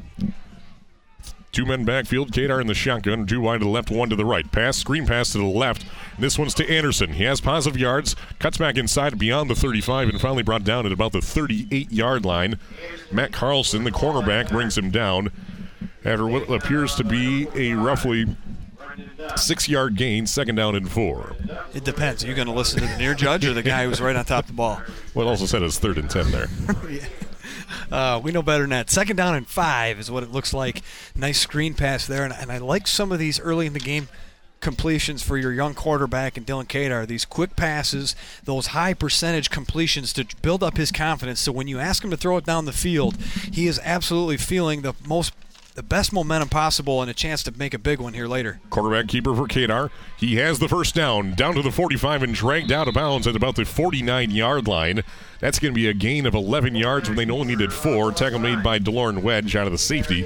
Two 1.50 1.64
men 1.64 1.84
backfield. 1.84 2.32
Kadar 2.32 2.60
in 2.60 2.66
the 2.66 2.74
shotgun. 2.74 3.26
Two 3.26 3.40
wide 3.40 3.60
to 3.60 3.64
the 3.64 3.70
left, 3.70 3.90
one 3.90 4.10
to 4.10 4.16
the 4.16 4.24
right. 4.24 4.50
Pass, 4.50 4.76
screen 4.76 5.06
pass 5.06 5.32
to 5.32 5.38
the 5.38 5.44
left. 5.44 5.84
This 6.18 6.38
one's 6.38 6.54
to 6.54 6.68
Anderson. 6.68 7.14
He 7.14 7.24
has 7.24 7.40
positive 7.40 7.80
yards. 7.80 8.14
Cuts 8.38 8.58
back 8.58 8.76
inside 8.76 9.18
beyond 9.18 9.48
the 9.48 9.54
35 9.54 10.10
and 10.10 10.20
finally 10.20 10.42
brought 10.42 10.64
down 10.64 10.84
at 10.84 10.92
about 10.92 11.12
the 11.12 11.22
38 11.22 11.90
yard 11.90 12.24
line. 12.24 12.58
Matt 13.10 13.32
Carlson, 13.32 13.84
the 13.84 13.90
cornerback, 13.90 14.50
brings 14.50 14.76
him 14.76 14.90
down 14.90 15.32
after 16.04 16.26
what 16.26 16.50
appears 16.50 16.94
to 16.96 17.04
be 17.04 17.48
a 17.54 17.74
roughly 17.74 18.26
six 19.36 19.68
yard 19.68 19.96
gain, 19.96 20.26
second 20.26 20.56
down 20.56 20.74
and 20.74 20.90
four. 20.90 21.36
It 21.74 21.84
depends. 21.84 22.24
Are 22.24 22.28
you 22.28 22.34
going 22.34 22.48
to 22.48 22.54
listen 22.54 22.80
to 22.80 22.86
the 22.86 22.96
near 22.98 23.14
judge 23.14 23.44
or 23.46 23.54
the 23.54 23.62
guy 23.62 23.84
who's 23.84 24.00
right 24.00 24.16
on 24.16 24.24
top 24.24 24.44
of 24.44 24.48
the 24.48 24.52
ball? 24.54 24.80
Well, 25.14 25.26
it 25.26 25.30
also 25.30 25.46
said 25.46 25.62
it's 25.62 25.78
third 25.78 25.98
and 25.98 26.10
10 26.10 26.30
there. 26.30 26.46
Uh, 27.90 28.20
we 28.22 28.32
know 28.32 28.42
better 28.42 28.62
than 28.62 28.70
that. 28.70 28.90
Second 28.90 29.16
down 29.16 29.34
and 29.34 29.46
five 29.46 29.98
is 29.98 30.10
what 30.10 30.22
it 30.22 30.32
looks 30.32 30.52
like. 30.52 30.82
Nice 31.14 31.40
screen 31.40 31.74
pass 31.74 32.06
there, 32.06 32.24
and, 32.24 32.32
and 32.32 32.50
I 32.50 32.58
like 32.58 32.86
some 32.86 33.12
of 33.12 33.18
these 33.18 33.40
early 33.40 33.66
in 33.66 33.72
the 33.72 33.80
game 33.80 34.08
completions 34.60 35.22
for 35.22 35.36
your 35.36 35.52
young 35.52 35.74
quarterback 35.74 36.36
and 36.36 36.46
Dylan 36.46 36.66
Kadar. 36.66 37.06
These 37.06 37.24
quick 37.24 37.56
passes, 37.56 38.16
those 38.44 38.68
high 38.68 38.94
percentage 38.94 39.50
completions 39.50 40.12
to 40.14 40.26
build 40.42 40.62
up 40.62 40.76
his 40.76 40.90
confidence. 40.90 41.40
So 41.40 41.52
when 41.52 41.68
you 41.68 41.78
ask 41.78 42.02
him 42.02 42.10
to 42.10 42.16
throw 42.16 42.36
it 42.36 42.44
down 42.44 42.64
the 42.64 42.72
field, 42.72 43.16
he 43.52 43.66
is 43.66 43.80
absolutely 43.84 44.36
feeling 44.36 44.82
the 44.82 44.94
most 45.06 45.32
the 45.78 45.82
best 45.84 46.12
momentum 46.12 46.48
possible 46.48 47.02
and 47.02 47.08
a 47.08 47.14
chance 47.14 47.44
to 47.44 47.56
make 47.56 47.72
a 47.72 47.78
big 47.78 48.00
one 48.00 48.12
here 48.12 48.26
later. 48.26 48.58
Quarterback 48.68 49.06
keeper 49.06 49.32
for 49.32 49.46
Kadar. 49.46 49.90
He 50.16 50.34
has 50.34 50.58
the 50.58 50.66
first 50.66 50.92
down, 50.92 51.34
down 51.34 51.54
to 51.54 51.62
the 51.62 51.70
45 51.70 52.24
and 52.24 52.34
dragged 52.34 52.72
out 52.72 52.88
of 52.88 52.94
bounds 52.94 53.28
at 53.28 53.36
about 53.36 53.54
the 53.54 53.64
49 53.64 54.32
yard 54.32 54.66
line. 54.66 55.04
That's 55.38 55.60
going 55.60 55.72
to 55.72 55.76
be 55.76 55.86
a 55.86 55.94
gain 55.94 56.26
of 56.26 56.34
11 56.34 56.74
yards 56.74 57.08
when 57.08 57.16
they 57.16 57.32
only 57.32 57.54
needed 57.54 57.72
four. 57.72 58.10
Tackle 58.10 58.40
made 58.40 58.60
by 58.60 58.80
DeLorean 58.80 59.22
Wedge 59.22 59.54
out 59.54 59.66
of 59.66 59.72
the 59.72 59.78
safety 59.78 60.24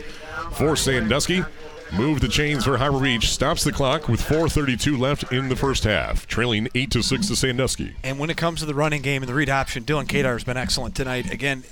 for 0.52 0.74
Sandusky. 0.74 1.44
Move 1.92 2.20
the 2.20 2.28
chains 2.28 2.64
for 2.64 2.78
Harbor 2.78 3.00
Beach. 3.00 3.30
Stops 3.30 3.62
the 3.62 3.72
clock 3.72 4.08
with 4.08 4.22
4:32 4.22 4.98
left 4.98 5.30
in 5.34 5.50
the 5.50 5.56
first 5.56 5.84
half, 5.84 6.26
trailing 6.26 6.68
eight 6.74 6.90
to 6.92 7.02
six 7.02 7.28
to 7.28 7.36
Sandusky. 7.36 7.94
And 8.02 8.18
when 8.18 8.30
it 8.30 8.38
comes 8.38 8.60
to 8.60 8.64
the 8.64 8.74
running 8.74 9.02
game 9.02 9.20
and 9.22 9.28
the 9.28 9.34
read 9.34 9.50
option, 9.50 9.84
Dylan 9.84 10.06
Kadar 10.06 10.32
has 10.32 10.44
been 10.44 10.56
excellent 10.56 10.94
tonight. 10.94 11.30
Again, 11.30 11.64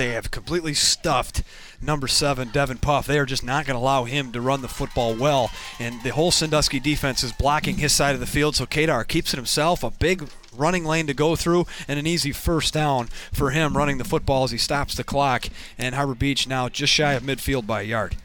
they 0.00 0.12
have 0.12 0.30
completely 0.30 0.72
stuffed 0.72 1.42
number 1.82 2.08
seven, 2.08 2.48
Devin 2.48 2.78
Puff. 2.78 3.06
They 3.06 3.18
are 3.18 3.26
just 3.26 3.44
not 3.44 3.66
going 3.66 3.74
to 3.74 3.82
allow 3.82 4.04
him 4.04 4.32
to 4.32 4.40
run 4.40 4.62
the 4.62 4.68
football 4.68 5.14
well. 5.14 5.50
And 5.78 6.02
the 6.02 6.08
whole 6.08 6.30
Sandusky 6.30 6.80
defense 6.80 7.22
is 7.22 7.32
blocking 7.32 7.76
his 7.76 7.92
side 7.92 8.14
of 8.14 8.20
the 8.20 8.26
field, 8.26 8.56
so 8.56 8.64
Kadar 8.64 9.06
keeps 9.06 9.34
it 9.34 9.36
himself. 9.36 9.84
A 9.84 9.90
big 9.90 10.26
running 10.56 10.86
lane 10.86 11.06
to 11.06 11.12
go 11.12 11.36
through 11.36 11.66
and 11.86 11.98
an 11.98 12.06
easy 12.06 12.32
first 12.32 12.72
down 12.72 13.08
for 13.30 13.50
him 13.50 13.76
running 13.76 13.98
the 13.98 14.04
football 14.04 14.44
as 14.44 14.52
he 14.52 14.56
stops 14.56 14.94
the 14.94 15.04
clock. 15.04 15.48
And 15.76 15.94
Harbor 15.94 16.14
Beach 16.14 16.48
now 16.48 16.70
just 16.70 16.94
shy 16.94 17.12
of 17.12 17.22
midfield 17.22 17.66
by 17.66 17.82
a 17.82 17.84
yard. 17.84 18.16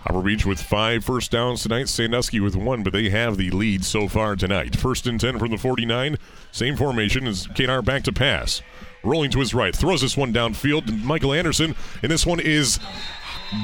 Harbor 0.00 0.20
Beach 0.20 0.44
with 0.44 0.60
five 0.60 1.06
first 1.06 1.30
downs 1.30 1.62
tonight. 1.62 1.88
Sandusky 1.88 2.38
with 2.38 2.54
one, 2.54 2.82
but 2.82 2.92
they 2.92 3.08
have 3.08 3.38
the 3.38 3.50
lead 3.50 3.82
so 3.82 4.08
far 4.08 4.36
tonight. 4.36 4.76
First 4.76 5.06
and 5.06 5.18
10 5.18 5.38
from 5.38 5.52
the 5.52 5.56
49. 5.56 6.18
Same 6.52 6.76
formation 6.76 7.26
as 7.26 7.46
Kadar 7.46 7.82
back 7.82 8.02
to 8.02 8.12
pass. 8.12 8.60
Rolling 9.04 9.30
to 9.32 9.40
his 9.40 9.54
right. 9.54 9.74
Throws 9.74 10.00
this 10.00 10.16
one 10.16 10.32
downfield 10.32 11.02
Michael 11.02 11.32
Anderson. 11.32 11.74
And 12.02 12.10
this 12.10 12.26
one 12.26 12.40
is 12.40 12.80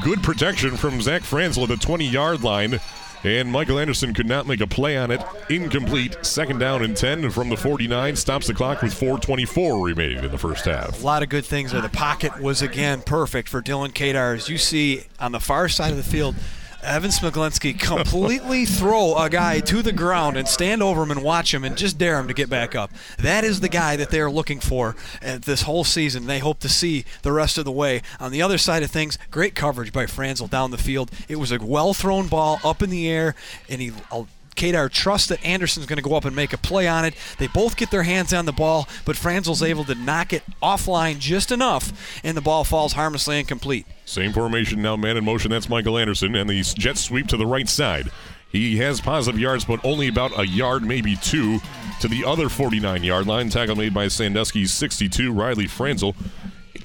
good 0.02 0.22
protection 0.22 0.76
from 0.76 1.00
Zach 1.00 1.22
Franzel 1.22 1.64
at 1.64 1.70
the 1.70 1.76
20 1.76 2.06
yard 2.06 2.42
line. 2.42 2.78
And 3.22 3.50
Michael 3.50 3.78
Anderson 3.78 4.14
could 4.14 4.26
not 4.26 4.46
make 4.46 4.60
a 4.62 4.66
play 4.66 4.96
on 4.96 5.10
it. 5.10 5.20
Incomplete. 5.50 6.16
Second 6.22 6.58
down 6.58 6.82
and 6.82 6.96
10 6.96 7.30
from 7.30 7.50
the 7.50 7.56
49. 7.56 8.16
Stops 8.16 8.46
the 8.46 8.54
clock 8.54 8.80
with 8.80 8.98
4.24 8.98 9.84
remaining 9.84 10.24
in 10.24 10.30
the 10.30 10.38
first 10.38 10.64
half. 10.64 11.02
A 11.02 11.04
lot 11.04 11.22
of 11.22 11.28
good 11.28 11.44
things 11.44 11.72
there. 11.72 11.82
The 11.82 11.90
pocket 11.90 12.40
was, 12.40 12.62
again, 12.62 13.02
perfect 13.02 13.48
for 13.48 13.60
Dylan 13.60 13.92
Kadar. 13.92 14.36
As 14.36 14.48
you 14.48 14.56
see 14.56 15.02
on 15.18 15.32
the 15.32 15.40
far 15.40 15.68
side 15.68 15.90
of 15.90 15.98
the 15.98 16.02
field, 16.02 16.34
Evan 16.82 17.10
Smiglinski 17.10 17.78
completely 17.78 18.64
throw 18.64 19.16
a 19.16 19.28
guy 19.28 19.60
to 19.60 19.82
the 19.82 19.92
ground 19.92 20.38
and 20.38 20.48
stand 20.48 20.82
over 20.82 21.02
him 21.02 21.10
and 21.10 21.22
watch 21.22 21.52
him 21.52 21.62
and 21.62 21.76
just 21.76 21.98
dare 21.98 22.18
him 22.18 22.26
to 22.26 22.34
get 22.34 22.48
back 22.48 22.74
up. 22.74 22.90
That 23.18 23.44
is 23.44 23.60
the 23.60 23.68
guy 23.68 23.96
that 23.96 24.10
they're 24.10 24.30
looking 24.30 24.60
for 24.60 24.96
uh, 25.24 25.38
this 25.38 25.62
whole 25.62 25.84
season. 25.84 26.26
They 26.26 26.38
hope 26.38 26.58
to 26.60 26.68
see 26.70 27.04
the 27.22 27.32
rest 27.32 27.58
of 27.58 27.66
the 27.66 27.70
way. 27.70 28.00
On 28.18 28.32
the 28.32 28.40
other 28.40 28.56
side 28.56 28.82
of 28.82 28.90
things, 28.90 29.18
great 29.30 29.54
coverage 29.54 29.92
by 29.92 30.06
Franzel 30.06 30.46
down 30.46 30.70
the 30.70 30.78
field. 30.78 31.10
It 31.28 31.36
was 31.36 31.52
a 31.52 31.58
well 31.58 31.92
thrown 31.92 32.28
ball 32.28 32.58
up 32.64 32.82
in 32.82 32.88
the 32.88 33.08
air, 33.08 33.34
and 33.68 33.80
he 33.80 33.92
uh, 34.10 34.24
Kadar 34.56 34.90
trusts 34.90 35.28
that 35.28 35.44
Anderson's 35.44 35.86
going 35.86 35.96
to 35.96 36.02
go 36.02 36.14
up 36.14 36.24
and 36.24 36.34
make 36.34 36.52
a 36.52 36.58
play 36.58 36.86
on 36.88 37.04
it. 37.04 37.14
They 37.38 37.46
both 37.46 37.76
get 37.76 37.90
their 37.90 38.02
hands 38.02 38.32
on 38.32 38.46
the 38.46 38.52
ball, 38.52 38.88
but 39.04 39.16
Franzel's 39.16 39.62
able 39.62 39.84
to 39.84 39.94
knock 39.94 40.32
it 40.32 40.42
offline 40.62 41.18
just 41.18 41.50
enough, 41.50 42.20
and 42.24 42.36
the 42.36 42.40
ball 42.40 42.64
falls 42.64 42.92
harmlessly 42.92 43.38
incomplete. 43.38 43.86
Same 44.04 44.32
formation 44.32 44.82
now, 44.82 44.96
man 44.96 45.16
in 45.16 45.24
motion. 45.24 45.50
That's 45.50 45.68
Michael 45.68 45.96
Anderson, 45.98 46.34
and 46.34 46.48
the 46.50 46.62
jet 46.62 46.98
sweep 46.98 47.28
to 47.28 47.36
the 47.36 47.46
right 47.46 47.68
side. 47.68 48.10
He 48.50 48.78
has 48.78 49.00
positive 49.00 49.40
yards, 49.40 49.64
but 49.64 49.84
only 49.84 50.08
about 50.08 50.36
a 50.38 50.46
yard, 50.46 50.82
maybe 50.82 51.16
two, 51.16 51.60
to 52.00 52.08
the 52.08 52.24
other 52.24 52.48
49 52.48 53.04
yard 53.04 53.26
line. 53.26 53.48
Tackle 53.48 53.76
made 53.76 53.94
by 53.94 54.08
Sandusky's 54.08 54.72
62, 54.72 55.32
Riley 55.32 55.66
Franzel, 55.66 56.16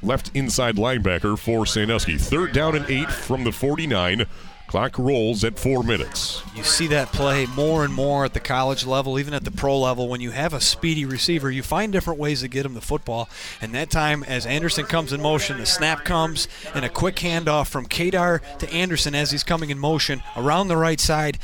left 0.04 0.30
inside 0.36 0.76
linebacker 0.76 1.38
for 1.38 1.66
Sandusky. 1.66 2.18
Third 2.18 2.54
down 2.54 2.76
and 2.76 2.88
eight 2.90 3.12
from 3.12 3.44
the 3.44 3.52
49. 3.52 4.26
Clock 4.68 4.98
rolls 4.98 5.44
at 5.44 5.60
four 5.60 5.84
minutes. 5.84 6.42
You 6.56 6.64
see 6.64 6.88
that 6.88 7.12
play 7.12 7.46
more 7.46 7.86
and 7.86 7.94
more 7.94 8.26
at 8.26 8.34
the 8.34 8.40
college 8.40 8.86
level, 8.86 9.20
even 9.20 9.34
at 9.34 9.44
the 9.44 9.52
pro 9.52 9.80
level. 9.80 10.10
When 10.10 10.22
you 10.22 10.32
have 10.32 10.54
a 10.54 10.60
speedy 10.60 11.06
receiver, 11.06 11.52
you 11.52 11.64
find 11.64 11.92
different 11.92 12.20
ways 12.20 12.42
to 12.42 12.48
get 12.48 12.66
him 12.66 12.74
the 12.74 12.82
football. 12.82 13.30
And 13.62 13.74
that 13.74 13.90
time, 13.90 14.24
as 14.24 14.46
Anderson 14.46 14.86
comes 14.86 15.14
in 15.14 15.22
motion, 15.22 15.60
the 15.60 15.66
snap 15.66 16.04
comes 16.04 16.48
and 16.74 16.84
a 16.84 16.90
quick 16.90 17.16
handoff 17.18 17.68
from 17.68 17.86
Kadar 17.86 18.42
to 18.58 18.74
Anderson 18.74 19.14
as 19.16 19.32
he's 19.32 19.44
coming 19.44 19.70
in 19.70 19.78
motion 19.78 20.24
around 20.36 20.68
the 20.68 20.78
right 20.78 21.00
side. 21.00 21.38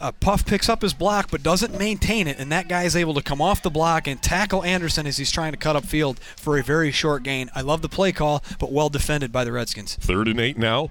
Uh, 0.00 0.12
Puff 0.12 0.46
picks 0.46 0.68
up 0.68 0.82
his 0.82 0.94
block 0.94 1.28
but 1.30 1.42
doesn't 1.42 1.76
maintain 1.76 2.28
it, 2.28 2.38
and 2.38 2.52
that 2.52 2.68
guy 2.68 2.84
is 2.84 2.94
able 2.94 3.14
to 3.14 3.22
come 3.22 3.40
off 3.40 3.62
the 3.62 3.70
block 3.70 4.06
and 4.06 4.22
tackle 4.22 4.62
Anderson 4.62 5.06
as 5.06 5.16
he's 5.16 5.32
trying 5.32 5.52
to 5.52 5.58
cut 5.58 5.74
up 5.74 5.84
field 5.84 6.20
for 6.36 6.56
a 6.56 6.62
very 6.62 6.92
short 6.92 7.24
gain. 7.24 7.50
I 7.54 7.62
love 7.62 7.82
the 7.82 7.88
play 7.88 8.12
call, 8.12 8.44
but 8.60 8.70
well 8.70 8.88
defended 8.88 9.32
by 9.32 9.42
the 9.42 9.50
Redskins. 9.50 9.96
Third 9.96 10.28
and 10.28 10.38
eight 10.38 10.56
now. 10.56 10.90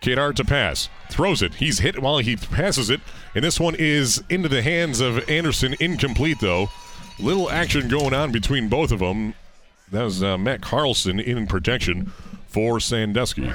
Kadar 0.00 0.34
to 0.34 0.44
pass. 0.44 0.88
Throws 1.10 1.42
it. 1.42 1.54
He's 1.54 1.80
hit 1.80 2.00
while 2.00 2.18
he 2.18 2.36
passes 2.36 2.90
it. 2.90 3.00
And 3.34 3.44
this 3.44 3.58
one 3.58 3.74
is 3.78 4.22
into 4.28 4.48
the 4.48 4.62
hands 4.62 5.00
of 5.00 5.28
Anderson. 5.28 5.74
Incomplete, 5.80 6.38
though. 6.40 6.68
Little 7.18 7.50
action 7.50 7.88
going 7.88 8.14
on 8.14 8.30
between 8.30 8.68
both 8.68 8.92
of 8.92 9.00
them. 9.00 9.34
That 9.90 10.04
was 10.04 10.22
uh, 10.22 10.38
Matt 10.38 10.60
Carlson 10.60 11.18
in 11.18 11.46
protection 11.46 12.12
for 12.46 12.78
Sandusky. 12.78 13.52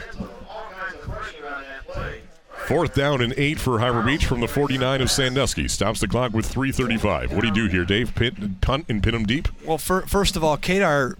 Fourth 2.67 2.95
down 2.95 3.21
and 3.21 3.33
eight 3.35 3.59
for 3.59 3.79
Harbor 3.79 4.01
Beach 4.01 4.25
from 4.25 4.39
the 4.39 4.47
49 4.47 5.01
of 5.01 5.11
Sandusky. 5.11 5.67
Stops 5.67 5.99
the 5.99 6.07
clock 6.07 6.31
with 6.33 6.51
3.35. 6.51 7.33
What 7.33 7.41
do 7.41 7.47
you 7.47 7.53
do 7.53 7.67
here, 7.67 7.83
Dave? 7.83 8.15
Pit, 8.15 8.61
punt 8.61 8.85
and 8.87 9.03
pin 9.03 9.13
him 9.13 9.25
deep? 9.25 9.49
Well, 9.65 9.77
for, 9.77 10.01
first 10.03 10.37
of 10.37 10.43
all, 10.45 10.57
Kadar 10.57 11.17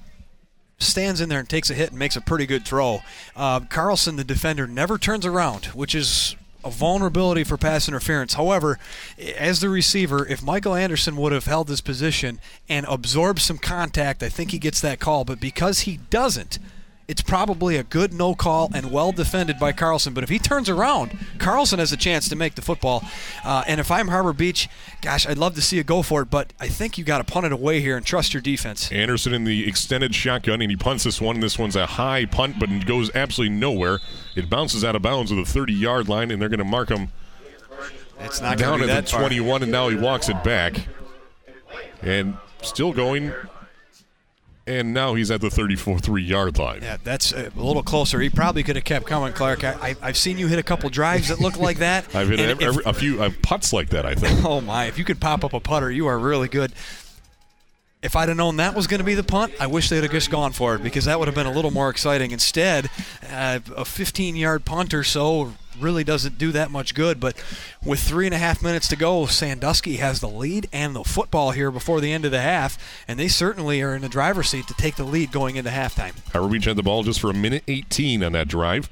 stands 0.83 1.21
in 1.21 1.29
there 1.29 1.39
and 1.39 1.49
takes 1.49 1.69
a 1.69 1.73
hit 1.73 1.89
and 1.89 1.99
makes 1.99 2.15
a 2.15 2.21
pretty 2.21 2.45
good 2.45 2.65
throw. 2.65 3.01
Uh, 3.35 3.61
Carlson, 3.61 4.15
the 4.15 4.23
defender, 4.23 4.67
never 4.67 4.97
turns 4.97 5.25
around, 5.25 5.65
which 5.67 5.95
is 5.95 6.35
a 6.63 6.69
vulnerability 6.69 7.43
for 7.43 7.57
pass 7.57 7.87
interference. 7.87 8.35
However, 8.35 8.79
as 9.37 9.59
the 9.59 9.69
receiver, 9.69 10.25
if 10.25 10.41
Michael 10.41 10.75
Anderson 10.75 11.17
would 11.17 11.31
have 11.31 11.45
held 11.45 11.69
his 11.69 11.81
position 11.81 12.39
and 12.69 12.85
absorbed 12.87 13.39
some 13.39 13.57
contact, 13.57 14.23
I 14.23 14.29
think 14.29 14.51
he 14.51 14.59
gets 14.59 14.79
that 14.81 14.99
call. 14.99 15.25
But 15.25 15.39
because 15.39 15.81
he 15.81 15.97
doesn't, 16.09 16.59
it's 17.07 17.21
probably 17.21 17.75
a 17.75 17.83
good 17.83 18.13
no 18.13 18.33
call 18.33 18.69
and 18.73 18.91
well 18.91 19.11
defended 19.11 19.59
by 19.59 19.71
Carlson. 19.71 20.13
But 20.13 20.23
if 20.23 20.29
he 20.29 20.39
turns 20.39 20.69
around, 20.69 21.17
Carlson 21.37 21.79
has 21.79 21.91
a 21.91 21.97
chance 21.97 22.29
to 22.29 22.35
make 22.35 22.55
the 22.55 22.61
football. 22.61 23.03
Uh, 23.43 23.63
and 23.67 23.79
if 23.79 23.91
I'm 23.91 24.07
Harbor 24.07 24.33
Beach, 24.33 24.69
gosh, 25.01 25.27
I'd 25.27 25.37
love 25.37 25.55
to 25.55 25.61
see 25.61 25.77
you 25.77 25.83
go 25.83 26.01
for 26.01 26.21
it. 26.21 26.29
But 26.29 26.53
I 26.59 26.67
think 26.67 26.97
you 26.97 27.03
got 27.03 27.17
to 27.17 27.23
punt 27.25 27.45
it 27.45 27.51
away 27.51 27.81
here 27.81 27.97
and 27.97 28.05
trust 28.05 28.33
your 28.33 28.41
defense. 28.41 28.91
Anderson 28.91 29.33
in 29.33 29.43
the 29.43 29.67
extended 29.67 30.15
shotgun, 30.15 30.61
and 30.61 30.71
he 30.71 30.77
punts 30.77 31.03
this 31.03 31.19
one. 31.19 31.39
This 31.39 31.59
one's 31.59 31.75
a 31.75 31.85
high 31.85 32.25
punt, 32.25 32.57
but 32.59 32.69
it 32.71 32.85
goes 32.85 33.13
absolutely 33.15 33.55
nowhere. 33.57 33.99
It 34.35 34.49
bounces 34.49 34.85
out 34.85 34.95
of 34.95 35.01
bounds 35.01 35.31
at 35.31 35.35
the 35.35 35.45
30 35.45 35.73
yard 35.73 36.07
line, 36.07 36.31
and 36.31 36.41
they're 36.41 36.49
going 36.49 36.59
to 36.59 36.63
mark 36.65 36.89
him 36.89 37.09
It's 38.21 38.41
not 38.41 38.57
down 38.57 38.79
going 38.79 38.81
to 38.81 38.87
be 38.87 38.91
at 38.93 39.05
the 39.05 39.11
far. 39.11 39.19
21, 39.21 39.63
and 39.63 39.71
now 39.71 39.89
he 39.89 39.95
walks 39.97 40.29
it 40.29 40.41
back. 40.43 40.87
And 42.01 42.37
still 42.61 42.93
going. 42.93 43.33
And 44.65 44.93
now 44.93 45.13
he's 45.15 45.29
at 45.29 45.41
the 45.41 45.49
34 45.49 45.99
3 45.99 46.23
yard 46.23 46.57
line. 46.57 46.79
Yeah, 46.81 46.97
that's 47.03 47.33
a 47.33 47.51
little 47.55 47.83
closer. 47.83 48.21
He 48.21 48.29
probably 48.29 48.63
could 48.63 48.77
have 48.77 48.85
kept 48.85 49.05
coming, 49.05 49.33
Clark. 49.33 49.63
I, 49.65 49.95
I've 50.01 50.15
seen 50.15 50.37
you 50.37 50.47
hit 50.47 50.57
a 50.57 50.63
couple 50.63 50.89
drives 50.89 51.27
that 51.27 51.39
look 51.41 51.57
like 51.59 51.79
that. 51.79 52.15
I've 52.15 52.29
hit 52.29 52.39
every, 52.39 52.65
if- 52.65 52.85
a 52.85 52.93
few 52.93 53.21
uh, 53.21 53.29
putts 53.41 53.73
like 53.73 53.89
that, 53.89 54.05
I 54.05 54.15
think. 54.15 54.45
Oh 54.45 54.61
my! 54.61 54.85
If 54.85 54.97
you 54.97 55.03
could 55.05 55.19
pop 55.19 55.43
up 55.43 55.53
a 55.53 55.59
putter, 55.59 55.91
you 55.91 56.07
are 56.07 56.17
really 56.17 56.47
good. 56.47 56.71
If 58.01 58.15
I'd 58.15 58.27
have 58.27 58.37
known 58.37 58.57
that 58.57 58.75
was 58.75 58.87
going 58.87 58.99
to 58.99 59.05
be 59.05 59.15
the 59.15 59.23
punt, 59.23 59.53
I 59.59 59.67
wish 59.67 59.87
they'd 59.89 60.03
have 60.03 60.11
just 60.11 60.29
gone 60.29 60.51
for 60.51 60.75
it 60.75 60.83
because 60.83 61.05
that 61.05 61.17
would 61.19 61.27
have 61.29 61.35
been 61.35 61.45
a 61.47 61.51
little 61.51 61.71
more 61.71 61.89
exciting. 61.89 62.31
Instead, 62.31 62.85
uh, 63.31 63.59
a 63.77 63.83
15-yard 63.85 64.65
punt 64.65 64.93
or 64.93 65.05
so 65.05 65.53
really 65.79 66.03
doesn't 66.03 66.37
do 66.37 66.51
that 66.51 66.71
much 66.71 66.95
good. 66.95 67.19
But 67.19 67.35
with 67.83 67.99
three 67.99 68.25
and 68.25 68.33
a 68.33 68.37
half 68.37 68.61
minutes 68.61 68.87
to 68.89 68.95
go, 68.95 69.25
Sandusky 69.25 69.97
has 69.97 70.19
the 70.19 70.29
lead 70.29 70.69
and 70.71 70.95
the 70.95 71.03
football 71.03 71.51
here 71.51 71.71
before 71.71 72.01
the 72.01 72.11
end 72.11 72.25
of 72.25 72.31
the 72.31 72.41
half, 72.41 72.77
and 73.07 73.19
they 73.19 73.27
certainly 73.27 73.81
are 73.81 73.95
in 73.95 74.01
the 74.01 74.09
driver's 74.09 74.49
seat 74.49 74.67
to 74.67 74.73
take 74.73 74.95
the 74.95 75.03
lead 75.03 75.31
going 75.31 75.55
into 75.55 75.69
halftime. 75.69 76.13
Harbor 76.31 76.49
Beach 76.49 76.65
had 76.65 76.75
the 76.75 76.83
ball 76.83 77.03
just 77.03 77.19
for 77.19 77.29
a 77.29 77.33
minute 77.33 77.63
18 77.67 78.23
on 78.23 78.31
that 78.33 78.47
drive. 78.47 78.89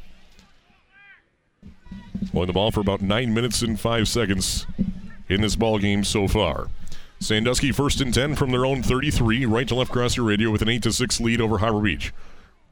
Holding 2.31 2.47
the 2.47 2.53
ball 2.53 2.71
for 2.71 2.81
about 2.81 3.01
nine 3.01 3.33
minutes 3.33 3.61
and 3.61 3.79
five 3.79 4.07
seconds 4.07 4.65
in 5.27 5.41
this 5.41 5.55
ball 5.55 5.79
game 5.79 6.03
so 6.03 6.27
far. 6.27 6.67
Sandusky 7.19 7.71
first 7.71 8.01
and 8.01 8.13
10 8.13 8.35
from 8.35 8.51
their 8.51 8.65
own 8.65 8.81
33, 8.81 9.45
right 9.45 9.67
to 9.67 9.75
left 9.75 9.91
across 9.91 10.17
your 10.17 10.25
radio 10.25 10.49
with 10.49 10.61
an 10.61 10.69
8 10.69 10.83
to 10.83 10.91
6 10.91 11.19
lead 11.19 11.39
over 11.39 11.59
Harbor 11.59 11.81
Beach. 11.81 12.11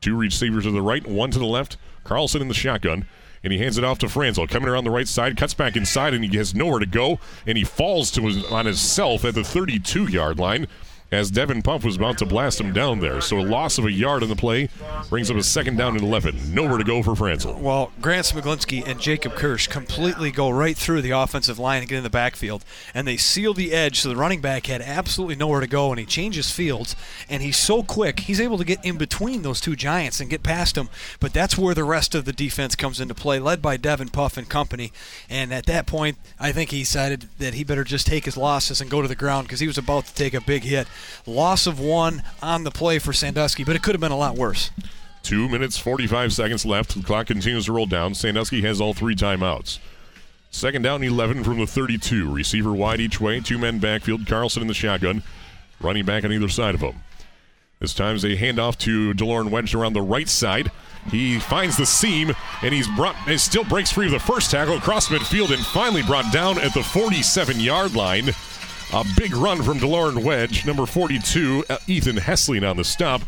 Two 0.02 0.16
receivers 0.16 0.64
to 0.64 0.72
the 0.72 0.82
right, 0.82 1.06
one 1.06 1.30
to 1.32 1.40
the 1.40 1.46
left. 1.46 1.78
Carlson 2.04 2.42
in 2.42 2.48
the 2.48 2.54
shotgun, 2.54 3.06
and 3.44 3.54
he 3.54 3.60
hands 3.60 3.78
it 3.78 3.84
off 3.84 4.00
to 4.00 4.10
Franzel. 4.10 4.48
Coming 4.48 4.70
around 4.70 4.84
the 4.84 4.92
right 4.92 5.08
side, 5.08 5.38
cuts 5.38 5.54
back 5.54 5.76
inside, 5.76 6.14
and 6.14 6.24
he 6.24 6.38
has 6.38 6.54
nowhere 6.54 6.80
to 6.80 6.86
go, 6.86 7.20
and 7.46 7.58
he 7.58 7.64
falls 7.64 8.12
to 8.12 8.22
his, 8.24 8.44
on 8.46 8.66
himself 8.66 9.26
at 9.26 9.36
the 9.36 9.44
32 9.44 10.06
yard 10.06 10.40
line 10.40 10.68
as 11.12 11.32
Devin 11.32 11.62
Puff 11.62 11.84
was 11.84 11.96
about 11.96 12.18
to 12.20 12.26
blast 12.26 12.60
him 12.60 12.72
down 12.72 13.00
there. 13.00 13.22
So 13.22 13.40
a 13.40 13.42
loss 13.42 13.78
of 13.78 13.86
a 13.86 13.92
yard 13.92 14.24
on 14.24 14.30
the 14.30 14.36
play 14.36 14.70
brings 15.10 15.32
up 15.32 15.38
a 15.38 15.44
second 15.44 15.78
down 15.78 15.96
and 15.96 16.04
11. 16.04 16.54
Nowhere 16.54 16.78
to 16.78 16.84
go 16.84 17.02
for 17.02 17.16
Franzel. 17.16 17.58
Well, 17.60 17.92
Grant 18.02 18.28
Smiglinski 18.28 18.88
and 18.88 19.00
Jacob 19.00 19.34
Kirsch 19.34 19.68
completely 19.68 20.32
go 20.32 20.50
right 20.50 20.78
through 20.78 21.02
the 21.02 21.12
offensive 21.12 21.58
line 21.58 21.82
and 21.82 21.90
get 21.90 21.98
in 21.98 22.04
the 22.04 22.10
backfield, 22.10 22.64
and 22.94 23.08
they 23.08 23.18
seal 23.18 23.54
the 23.54 23.74
edge 23.74 24.00
so 24.00 24.10
the 24.10 24.16
running 24.16 24.42
back 24.42 24.68
had 24.68 24.82
absolutely 24.82 25.36
nowhere 25.36 25.62
to 25.62 25.68
go, 25.68 25.92
and 25.92 26.00
he 26.00 26.06
changes 26.06 26.52
fields, 26.52 26.96
and 27.28 27.42
he's 27.42 27.58
so 27.58 27.82
quick, 27.82 28.22
he's 28.22 28.40
able 28.40 28.58
to 28.58 28.64
get 28.64 28.84
in 28.86 28.98
between 28.98 29.42
those 29.42 29.62
two 29.62 29.76
giants 29.76 30.20
and 30.20 30.30
get 30.30 30.44
past 30.44 30.76
them, 30.76 30.90
but 31.20 31.34
that's 31.34 31.58
where 31.58 31.74
the 31.74 31.84
rest 31.84 32.14
of 32.14 32.26
the 32.26 32.34
defense 32.34 32.76
comes 32.76 33.00
into 33.00 33.16
play, 33.16 33.40
led 33.40 33.62
by 33.62 33.78
Devin 33.78 34.10
Puff 34.10 34.38
and 34.38 34.50
company, 34.50 34.92
and 35.30 35.54
at 35.54 35.66
that 35.66 35.88
point, 35.88 36.18
I 36.40 36.52
think 36.52 36.72
he 36.72 36.80
decided 36.80 37.30
that 37.40 37.56
he 37.56 37.64
better 37.64 37.84
just 37.84 38.08
take 38.08 38.26
his 38.26 38.38
losses 38.38 38.82
and 38.82 38.90
go 38.90 39.02
to 39.02 39.08
the 39.08 39.16
ground 39.16 39.48
because 39.48 39.60
he 39.60 39.68
was 39.68 39.78
about 39.78 40.06
to 40.06 40.14
take 40.14 40.34
a 40.34 40.42
big 40.42 40.64
hit. 40.64 40.88
Loss 41.26 41.68
of 41.68 41.80
one 41.80 42.24
on 42.42 42.64
the 42.64 42.72
play 42.72 43.00
for 43.00 43.14
Sandusky, 43.14 43.64
but 43.64 43.76
it 43.76 43.84
could 43.84 43.94
have 43.94 44.02
been 44.02 44.12
a 44.12 44.18
lot 44.18 44.36
worse. 44.36 44.72
Two 45.22 45.50
minutes, 45.50 45.78
45 45.78 46.34
seconds 46.34 46.66
left. 46.66 46.96
The 46.96 47.04
clock 47.04 47.28
continues 47.28 47.66
to 47.66 47.74
roll 47.74 47.86
down. 47.86 48.16
Sandusky 48.16 48.62
has 48.62 48.80
all 48.80 48.94
three 48.94 49.16
timeouts. 49.16 49.80
Second 50.52 50.82
down, 50.82 51.04
11 51.04 51.44
from 51.44 51.60
the 51.60 51.68
32. 51.68 52.32
Receiver 52.32 52.74
wide 52.74 53.00
each 53.00 53.22
way. 53.22 53.40
Two 53.40 53.58
men 53.58 53.80
backfield. 53.80 54.26
Carlson 54.26 54.62
in 54.62 54.68
the 54.68 54.74
shotgun. 54.74 55.24
Running 55.80 56.06
back 56.06 56.24
on 56.24 56.32
either 56.32 56.50
side 56.50 56.76
of 56.76 56.82
him. 56.82 56.96
This 57.80 57.94
time 57.94 58.16
is 58.16 58.26
a 58.26 58.36
handoff 58.36 58.78
to 58.80 59.14
DeLorean 59.14 59.52
Wedge 59.52 59.74
around 59.74 59.94
the 59.94 60.02
right 60.02 60.28
side. 60.28 60.72
He 61.10 61.40
finds 61.40 61.78
the 61.78 61.86
seam 61.86 62.34
and 62.62 62.74
he's 62.74 62.88
brought. 62.90 63.16
It 63.28 63.40
still 63.40 63.64
breaks 63.64 63.92
free 63.92 64.08
of 64.08 64.12
the 64.12 64.20
first 64.20 64.52
tackle 64.52 64.76
across 64.76 65.08
midfield 65.08 65.54
and 65.54 65.66
finally 65.66 66.04
brought 66.04 66.34
down 66.34 66.60
at 66.60 66.74
the 66.74 66.82
47-yard 66.82 67.96
line. 67.96 68.32
A 68.92 69.06
big 69.16 69.36
run 69.36 69.62
from 69.62 69.80
DeLorean 69.80 70.24
Wedge, 70.24 70.66
number 70.66 70.86
42, 70.86 71.66
uh, 71.70 71.78
Ethan 71.88 72.16
Hessling 72.18 72.68
on 72.68 72.78
the 72.78 72.84
stop. 72.84 73.22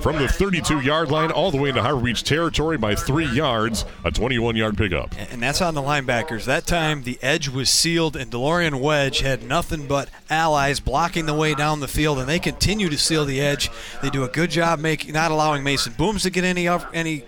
From 0.00 0.16
the 0.18 0.28
32 0.28 0.80
yard 0.80 1.10
line 1.10 1.30
all 1.32 1.50
the 1.50 1.56
way 1.56 1.70
into 1.70 1.82
Harbor 1.82 2.02
Beach 2.04 2.22
territory 2.22 2.76
by 2.76 2.94
three 2.94 3.26
yards, 3.26 3.84
a 4.04 4.10
21 4.10 4.54
yard 4.54 4.76
pickup. 4.76 5.14
and 5.32 5.42
that's 5.42 5.60
on 5.62 5.74
the 5.74 5.80
linebackers. 5.80 6.44
That 6.44 6.66
time 6.66 7.02
the 7.02 7.18
edge 7.22 7.48
was 7.48 7.70
sealed, 7.70 8.16
and 8.16 8.30
DeLorean 8.30 8.80
Wedge 8.80 9.20
had 9.20 9.42
nothing 9.42 9.86
but 9.86 10.08
allies 10.30 10.78
blocking 10.78 11.26
the 11.26 11.34
way 11.34 11.54
down 11.54 11.80
the 11.80 11.88
field, 11.88 12.18
and 12.18 12.28
they 12.28 12.38
continue 12.38 12.88
to 12.90 12.98
seal 12.98 13.24
the 13.24 13.40
edge. 13.40 13.70
They 14.02 14.10
do 14.10 14.24
a 14.24 14.28
good 14.28 14.50
job 14.50 14.78
making 14.78 15.14
not 15.14 15.30
allowing 15.30 15.64
Mason 15.64 15.94
Booms 15.94 16.22
to 16.24 16.30
get 16.30 16.44
any 16.44 16.68
any 16.68 17.24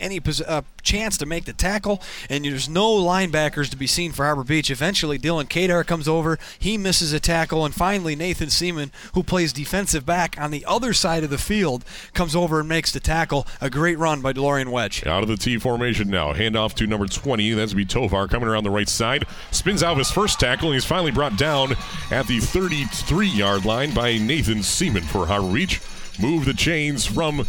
any 0.00 0.20
uh, 0.46 0.62
chance 0.82 1.16
to 1.18 1.26
make 1.26 1.44
the 1.44 1.52
tackle, 1.52 2.02
and 2.28 2.44
there's 2.44 2.68
no 2.68 2.90
linebackers 2.92 3.68
to 3.70 3.76
be 3.76 3.86
seen 3.86 4.12
for 4.12 4.24
Harbor 4.24 4.44
Beach. 4.44 4.70
Eventually, 4.70 5.18
Dylan 5.18 5.48
Kadar 5.48 5.86
comes 5.86 6.08
over, 6.08 6.38
he 6.58 6.78
misses 6.78 7.12
a 7.12 7.20
tackle, 7.20 7.64
and 7.64 7.74
finally 7.74 8.16
Nathan 8.16 8.50
Seaman, 8.50 8.92
who 9.14 9.22
plays 9.22 9.52
defensive 9.52 10.06
back 10.06 10.36
on 10.40 10.50
the 10.50 10.64
other 10.66 10.92
side 10.92 11.24
of 11.24 11.30
the 11.30 11.38
field, 11.38 11.84
comes 12.14 12.34
over 12.34 12.60
and 12.60 12.68
makes 12.68 12.92
the 12.92 13.00
tackle. 13.00 13.46
A 13.60 13.70
great 13.70 13.98
run 13.98 14.20
by 14.20 14.32
DeLorean 14.32 14.70
Wedge. 14.70 15.06
Out 15.06 15.22
of 15.22 15.28
the 15.28 15.36
T 15.36 15.58
formation 15.58 16.08
now. 16.08 16.32
Handoff 16.32 16.74
to 16.74 16.86
number 16.86 17.06
20. 17.06 17.52
That's 17.52 17.74
be 17.74 17.84
Tovar 17.84 18.28
coming 18.28 18.48
around 18.48 18.64
the 18.64 18.70
right 18.70 18.88
side. 18.88 19.26
Spins 19.50 19.82
out 19.82 19.96
his 19.96 20.10
first 20.10 20.40
tackle, 20.40 20.68
and 20.68 20.74
he's 20.74 20.84
finally 20.84 21.10
brought 21.10 21.36
down 21.36 21.72
at 22.10 22.26
the 22.26 22.40
33 22.40 23.28
yard 23.28 23.64
line 23.64 23.92
by 23.92 24.18
Nathan 24.18 24.62
Seaman 24.62 25.02
for 25.02 25.26
Harbor 25.26 25.52
Beach. 25.52 25.80
Move 26.20 26.44
the 26.44 26.54
chains 26.54 27.06
from 27.06 27.46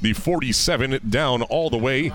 the 0.00 0.12
47 0.12 1.00
down 1.08 1.42
all 1.42 1.70
the 1.70 1.78
way 1.78 2.12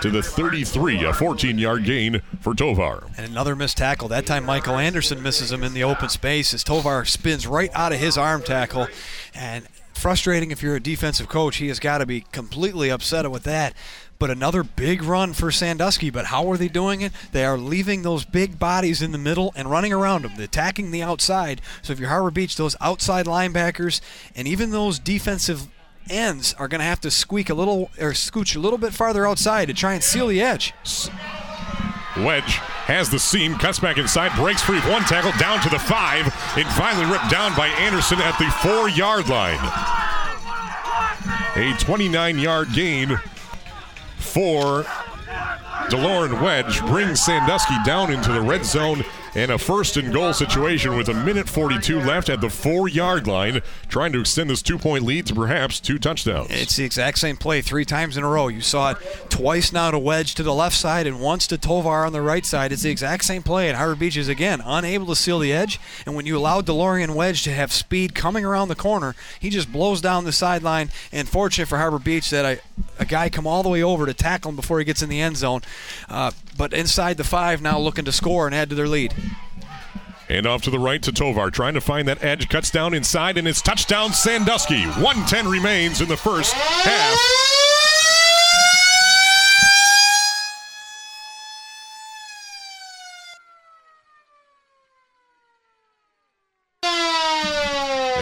to 0.00 0.10
the 0.10 0.22
33, 0.22 1.04
a 1.04 1.12
14 1.12 1.58
yard 1.58 1.84
gain 1.84 2.22
for 2.40 2.54
Tovar. 2.54 3.08
And 3.16 3.26
another 3.26 3.56
missed 3.56 3.78
tackle. 3.78 4.08
That 4.08 4.26
time 4.26 4.44
Michael 4.44 4.76
Anderson 4.76 5.22
misses 5.22 5.50
him 5.50 5.62
in 5.62 5.74
the 5.74 5.84
open 5.84 6.08
space 6.08 6.54
as 6.54 6.62
Tovar 6.62 7.04
spins 7.04 7.46
right 7.46 7.70
out 7.74 7.92
of 7.92 7.98
his 7.98 8.16
arm 8.16 8.42
tackle. 8.42 8.88
And 9.34 9.66
frustrating 9.98 10.50
if 10.50 10.62
you're 10.62 10.76
a 10.76 10.80
defensive 10.80 11.28
coach. 11.28 11.56
He 11.56 11.68
has 11.68 11.80
got 11.80 11.98
to 11.98 12.06
be 12.06 12.22
completely 12.32 12.90
upset 12.90 13.30
with 13.30 13.42
that. 13.44 13.74
But 14.18 14.30
another 14.30 14.64
big 14.64 15.02
run 15.02 15.32
for 15.32 15.50
Sandusky. 15.50 16.10
But 16.10 16.26
how 16.26 16.50
are 16.50 16.56
they 16.56 16.68
doing 16.68 17.02
it? 17.02 17.12
They 17.32 17.44
are 17.44 17.58
leaving 17.58 18.02
those 18.02 18.24
big 18.24 18.58
bodies 18.58 19.02
in 19.02 19.12
the 19.12 19.18
middle 19.18 19.52
and 19.54 19.70
running 19.70 19.92
around 19.92 20.22
them, 20.22 20.32
They're 20.36 20.46
attacking 20.46 20.90
the 20.90 21.02
outside. 21.02 21.60
So 21.82 21.92
if 21.92 22.00
you're 22.00 22.08
Harbor 22.08 22.30
Beach, 22.30 22.56
those 22.56 22.76
outside 22.80 23.26
linebackers 23.26 24.00
and 24.34 24.48
even 24.48 24.70
those 24.70 24.98
defensive 24.98 25.68
ends 26.10 26.54
are 26.54 26.68
going 26.68 26.80
to 26.80 26.84
have 26.84 27.00
to 27.00 27.10
squeak 27.10 27.50
a 27.50 27.54
little 27.54 27.90
or 27.98 28.12
scooch 28.12 28.56
a 28.56 28.58
little 28.58 28.78
bit 28.78 28.92
farther 28.92 29.26
outside 29.26 29.66
to 29.66 29.74
try 29.74 29.94
and 29.94 30.02
seal 30.02 30.26
the 30.26 30.40
edge. 30.40 30.72
Wedge 32.18 32.56
has 32.86 33.10
the 33.10 33.18
seam, 33.18 33.54
cuts 33.54 33.78
back 33.78 33.98
inside, 33.98 34.34
breaks 34.36 34.62
free 34.62 34.80
one 34.80 35.02
tackle 35.02 35.32
down 35.38 35.60
to 35.62 35.68
the 35.68 35.78
five, 35.78 36.24
and 36.56 36.66
finally 36.68 37.06
ripped 37.10 37.30
down 37.30 37.54
by 37.56 37.68
Anderson 37.68 38.18
at 38.20 38.38
the 38.38 38.50
four 38.62 38.88
yard 38.88 39.28
line. 39.28 39.58
A 41.56 41.76
29 41.78 42.38
yard 42.38 42.68
gain 42.72 43.18
for 44.16 44.84
DeLorean 45.90 46.40
Wedge 46.42 46.80
brings 46.86 47.20
Sandusky 47.20 47.74
down 47.84 48.12
into 48.12 48.32
the 48.32 48.40
red 48.40 48.64
zone 48.64 49.04
and 49.34 49.50
a 49.50 49.58
first 49.58 49.96
and 49.96 50.12
goal 50.12 50.32
situation 50.32 50.96
with 50.96 51.08
a 51.08 51.14
minute 51.14 51.48
42 51.48 52.00
left 52.00 52.28
at 52.28 52.40
the 52.40 52.50
four 52.50 52.88
yard 52.88 53.26
line, 53.26 53.62
trying 53.88 54.12
to 54.12 54.20
extend 54.20 54.50
this 54.50 54.62
two 54.62 54.78
point 54.78 55.04
lead 55.04 55.26
to 55.26 55.34
perhaps 55.34 55.80
two 55.80 55.98
touchdowns. 55.98 56.50
It's 56.50 56.76
the 56.76 56.84
exact 56.84 57.18
same 57.18 57.36
play 57.36 57.62
three 57.62 57.84
times 57.84 58.16
in 58.16 58.24
a 58.24 58.28
row. 58.28 58.48
You 58.48 58.60
saw 58.60 58.92
it 58.92 58.98
twice 59.28 59.72
now 59.72 59.90
to 59.90 59.98
Wedge 59.98 60.34
to 60.36 60.42
the 60.42 60.54
left 60.54 60.76
side 60.76 61.06
and 61.06 61.20
once 61.20 61.46
to 61.48 61.58
Tovar 61.58 62.04
on 62.04 62.12
the 62.12 62.22
right 62.22 62.44
side. 62.44 62.72
It's 62.72 62.82
the 62.82 62.90
exact 62.90 63.24
same 63.24 63.42
play. 63.42 63.68
And 63.68 63.76
Harbor 63.76 63.94
Beach 63.94 64.16
is 64.16 64.28
again 64.28 64.60
unable 64.64 65.06
to 65.06 65.16
seal 65.16 65.38
the 65.38 65.52
edge. 65.52 65.80
And 66.06 66.14
when 66.14 66.26
you 66.26 66.36
allow 66.36 66.60
DeLorean 66.60 67.14
Wedge 67.14 67.42
to 67.44 67.52
have 67.52 67.72
speed 67.72 68.14
coming 68.14 68.44
around 68.44 68.68
the 68.68 68.74
corner, 68.74 69.14
he 69.38 69.50
just 69.50 69.72
blows 69.72 70.00
down 70.00 70.24
the 70.24 70.32
sideline. 70.32 70.90
And 71.12 71.28
fortunate 71.28 71.66
for 71.66 71.78
Harbor 71.78 71.98
Beach 71.98 72.30
that 72.30 72.44
a, 72.44 72.60
a 72.98 73.04
guy 73.04 73.28
come 73.28 73.46
all 73.46 73.62
the 73.62 73.68
way 73.68 73.82
over 73.82 74.06
to 74.06 74.14
tackle 74.14 74.50
him 74.50 74.56
before 74.56 74.78
he 74.78 74.84
gets 74.84 75.02
in 75.02 75.08
the 75.08 75.20
end 75.20 75.36
zone. 75.36 75.62
Uh, 76.08 76.30
but 76.56 76.72
inside 76.72 77.16
the 77.16 77.24
five 77.24 77.62
now 77.62 77.78
looking 77.78 78.04
to 78.04 78.12
score 78.12 78.46
and 78.46 78.54
add 78.54 78.68
to 78.70 78.74
their 78.74 78.88
lead. 78.88 79.14
And 80.28 80.46
off 80.46 80.62
to 80.62 80.70
the 80.70 80.78
right 80.78 81.02
to 81.02 81.12
Tovar, 81.12 81.50
trying 81.50 81.74
to 81.74 81.80
find 81.80 82.06
that 82.06 82.22
edge, 82.22 82.50
cuts 82.50 82.70
down 82.70 82.92
inside, 82.92 83.38
and 83.38 83.48
it's 83.48 83.62
touchdown 83.62 84.12
Sandusky. 84.12 84.84
110 84.84 85.48
remains 85.48 86.02
in 86.02 86.08
the 86.08 86.16
first 86.18 86.52
half. 86.52 87.18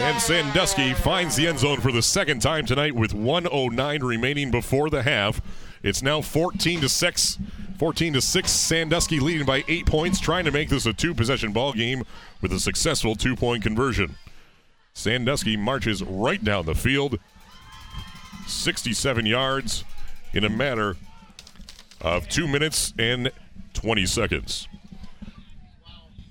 And 0.01 0.23
Sandusky 0.23 0.95
finds 0.95 1.35
the 1.35 1.49
end 1.49 1.59
zone 1.59 1.81
for 1.81 1.91
the 1.91 2.03
second 2.03 2.41
time 2.41 2.67
tonight 2.67 2.95
with 2.95 3.13
109 3.13 4.03
remaining 4.05 4.53
before 4.53 4.89
the 4.89 5.03
half. 5.03 5.41
It's 5.83 6.03
now 6.03 6.21
14 6.21 6.83
to 6.83 6.89
6. 6.89 7.39
14 7.79 8.15
to 8.15 8.21
6. 8.21 8.51
Sandusky 8.51 9.21
leading 9.21 9.47
by 9.47 9.65
8 9.69 9.87
points, 9.87 10.21
trying 10.21 10.45
to 10.45 10.51
make 10.51 10.69
this 10.69 10.87
a 10.87 10.93
two 10.93 11.15
possession 11.15 11.53
ball 11.53 11.73
game 11.73 12.05
with 12.41 12.53
a 12.53 12.61
successful 12.61 13.15
two 13.15 13.37
point 13.37 13.63
conversion. 13.63 14.17
Sandusky 14.95 15.57
marches 15.57 16.03
right 16.03 16.43
down 16.43 16.67
the 16.67 16.75
field. 16.75 17.19
67 18.47 19.27
yards 19.27 19.85
in 20.33 20.45
a 20.45 20.49
matter 20.49 20.97
of 22.01 22.29
2 22.29 22.47
minutes 22.47 22.95
and 22.99 23.31
20 23.75 24.07
seconds. 24.07 24.69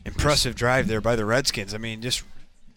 Impressive 0.06 0.56
drive 0.56 0.88
there 0.88 1.02
by 1.02 1.16
the 1.16 1.26
Redskins. 1.26 1.74
I 1.74 1.78
mean, 1.78 2.02
just 2.02 2.24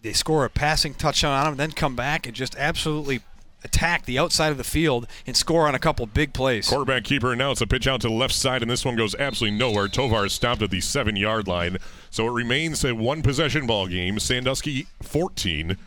they 0.01 0.13
score 0.13 0.45
a 0.45 0.49
passing 0.49 0.93
touchdown 0.93 1.33
on 1.33 1.45
them, 1.45 1.57
then 1.57 1.71
come 1.71 1.95
back 1.95 2.25
and 2.25 2.35
just 2.35 2.55
absolutely 2.57 3.21
attack 3.63 4.05
the 4.05 4.17
outside 4.17 4.51
of 4.51 4.57
the 4.57 4.63
field 4.63 5.07
and 5.25 5.35
score 5.35 5.67
on 5.67 5.75
a 5.75 5.79
couple 5.79 6.05
big 6.05 6.33
plays. 6.33 6.69
Quarterback 6.69 7.03
keeper 7.03 7.35
now 7.35 7.51
it's 7.51 7.61
a 7.61 7.67
pitch 7.67 7.87
out 7.87 8.01
to 8.01 8.07
the 8.07 8.13
left 8.13 8.33
side, 8.33 8.61
and 8.61 8.69
this 8.69 8.85
one 8.85 8.95
goes 8.95 9.15
absolutely 9.15 9.57
nowhere. 9.57 9.87
Tovar 9.87 10.25
is 10.25 10.33
stopped 10.33 10.61
at 10.61 10.71
the 10.71 10.81
seven 10.81 11.15
yard 11.15 11.47
line. 11.47 11.77
So 12.09 12.27
it 12.27 12.31
remains 12.31 12.83
a 12.83 12.95
one 12.95 13.21
possession 13.21 13.67
ball 13.67 13.87
game. 13.87 14.19
Sandusky 14.19 14.87
14. 15.01 15.77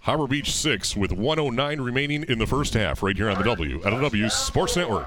Harbor 0.00 0.26
Beach 0.26 0.50
6 0.52 0.96
with 0.96 1.12
109 1.12 1.80
remaining 1.80 2.24
in 2.24 2.38
the 2.38 2.46
first 2.46 2.72
half 2.72 3.02
right 3.02 3.14
here 3.16 3.28
on 3.28 3.36
the 3.36 3.44
WLEW 3.44 4.30
Sports 4.30 4.76
Network. 4.76 5.06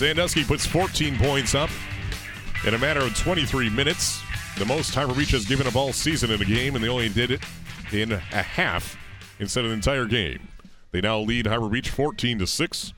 Sandusky 0.00 0.44
puts 0.44 0.64
14 0.64 1.18
points 1.18 1.54
up 1.54 1.68
in 2.66 2.72
a 2.72 2.78
matter 2.78 3.00
of 3.00 3.14
23 3.18 3.68
minutes. 3.68 4.22
The 4.56 4.64
most 4.64 4.94
Harbor 4.94 5.12
Beach 5.12 5.32
has 5.32 5.44
given 5.44 5.66
up 5.66 5.76
all 5.76 5.92
season 5.92 6.30
in 6.30 6.40
a 6.40 6.44
game, 6.46 6.74
and 6.74 6.82
they 6.82 6.88
only 6.88 7.10
did 7.10 7.32
it 7.32 7.42
in 7.92 8.12
a 8.12 8.16
half 8.16 8.96
instead 9.40 9.64
of 9.66 9.68
the 9.68 9.74
entire 9.74 10.06
game. 10.06 10.48
They 10.92 11.02
now 11.02 11.18
lead 11.18 11.46
Harbor 11.46 11.68
Beach 11.68 11.90
14 11.90 12.38
to 12.38 12.46
6. 12.46 12.94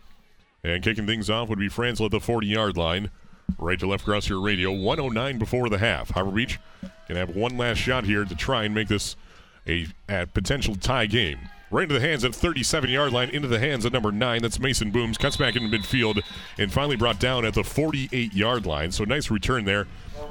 And 0.63 0.81
kicking 0.81 1.05
things 1.05 1.29
off 1.29 1.49
would 1.49 1.59
be 1.59 1.69
Franzel 1.69 2.07
at 2.07 2.13
the 2.13 2.21
40 2.21 2.47
yard 2.47 2.77
line. 2.77 3.11
Right 3.59 3.81
to 3.81 3.89
left 3.89 4.05
across 4.05 4.29
your 4.29 4.41
radio. 4.41 4.71
109 4.71 5.41
before 5.41 5.69
the 5.69 5.79
half. 5.79 6.11
Harbor 6.11 6.31
Beach 6.31 6.61
can 7.09 7.17
have 7.17 7.35
one 7.35 7.59
last 7.59 7.79
shot 7.79 8.05
here 8.05 8.25
to 8.25 8.37
try 8.37 8.63
and 8.63 8.77
make 8.77 8.87
this 8.87 9.17
a, 9.67 9.89
a 10.09 10.29
potential 10.29 10.77
tie 10.77 11.07
game. 11.07 11.41
Right 11.73 11.85
into 11.85 11.95
the 11.99 12.07
hands 12.07 12.23
at 12.23 12.35
37 12.35 12.91
yard 12.91 13.15
line, 13.15 13.31
into 13.31 13.49
the 13.49 13.59
hands 13.59 13.87
at 13.87 13.95
number 13.95 14.13
9. 14.13 14.43
That's 14.43 14.61
Mason 14.61 14.91
Booms. 14.91 15.17
Cuts 15.17 15.39
back 15.39 15.57
into 15.57 15.75
midfield 15.75 16.21
and 16.59 16.71
finally 16.71 16.97
brought 16.97 17.19
down 17.19 17.47
at 17.47 17.55
the 17.55 17.65
48 17.65 18.35
yard 18.35 18.67
line. 18.67 18.93
So 18.93 19.05
nice 19.05 19.31
return 19.31 19.65
there. 19.65 19.87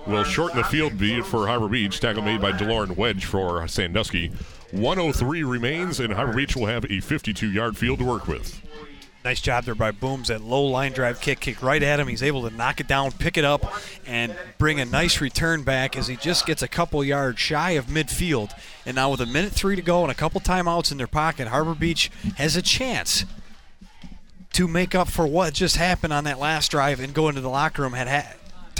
Will 0.05 0.23
shorten 0.23 0.57
the 0.57 0.63
field 0.63 0.99
beat 0.99 1.25
for 1.25 1.47
Harbor 1.47 1.67
Beach. 1.67 1.99
Tackle 1.99 2.21
made 2.21 2.41
by 2.41 2.51
DeLorean 2.51 2.95
Wedge 2.95 3.25
for 3.25 3.67
Sandusky. 3.67 4.31
103 4.69 5.41
remains, 5.41 5.99
and 5.99 6.13
Harbor 6.13 6.33
Beach 6.33 6.55
will 6.55 6.67
have 6.67 6.85
a 6.91 6.99
52 6.99 7.51
yard 7.51 7.75
field 7.75 7.97
to 7.99 8.05
work 8.05 8.27
with. 8.27 8.61
Nice 9.23 9.39
job 9.39 9.65
there 9.65 9.75
by 9.75 9.91
Booms. 9.91 10.29
That 10.29 10.41
low 10.41 10.63
line 10.63 10.93
drive 10.93 11.21
kick, 11.21 11.39
kick 11.39 11.61
right 11.61 11.81
at 11.83 11.99
him. 11.99 12.07
He's 12.07 12.23
able 12.23 12.49
to 12.49 12.55
knock 12.55 12.79
it 12.79 12.87
down, 12.87 13.11
pick 13.11 13.37
it 13.37 13.45
up, 13.45 13.71
and 14.07 14.35
bring 14.57 14.79
a 14.79 14.85
nice 14.85 15.21
return 15.21 15.61
back 15.61 15.95
as 15.95 16.07
he 16.07 16.15
just 16.15 16.47
gets 16.47 16.63
a 16.63 16.67
couple 16.67 17.03
yards 17.03 17.39
shy 17.39 17.71
of 17.71 17.85
midfield. 17.85 18.51
And 18.83 18.95
now 18.95 19.11
with 19.11 19.21
a 19.21 19.27
minute 19.27 19.53
three 19.53 19.75
to 19.75 19.81
go 19.83 20.01
and 20.01 20.11
a 20.11 20.15
couple 20.15 20.41
timeouts 20.41 20.91
in 20.91 20.97
their 20.97 21.05
pocket, 21.05 21.49
Harbor 21.49 21.75
Beach 21.75 22.09
has 22.37 22.55
a 22.55 22.63
chance 22.63 23.25
to 24.53 24.67
make 24.67 24.95
up 24.95 25.07
for 25.07 25.27
what 25.27 25.53
just 25.53 25.75
happened 25.75 26.13
on 26.13 26.23
that 26.23 26.39
last 26.39 26.71
drive 26.71 26.99
and 26.99 27.13
go 27.13 27.29
into 27.29 27.41
the 27.41 27.49
locker 27.49 27.83
room 27.83 27.93
had 27.93 28.07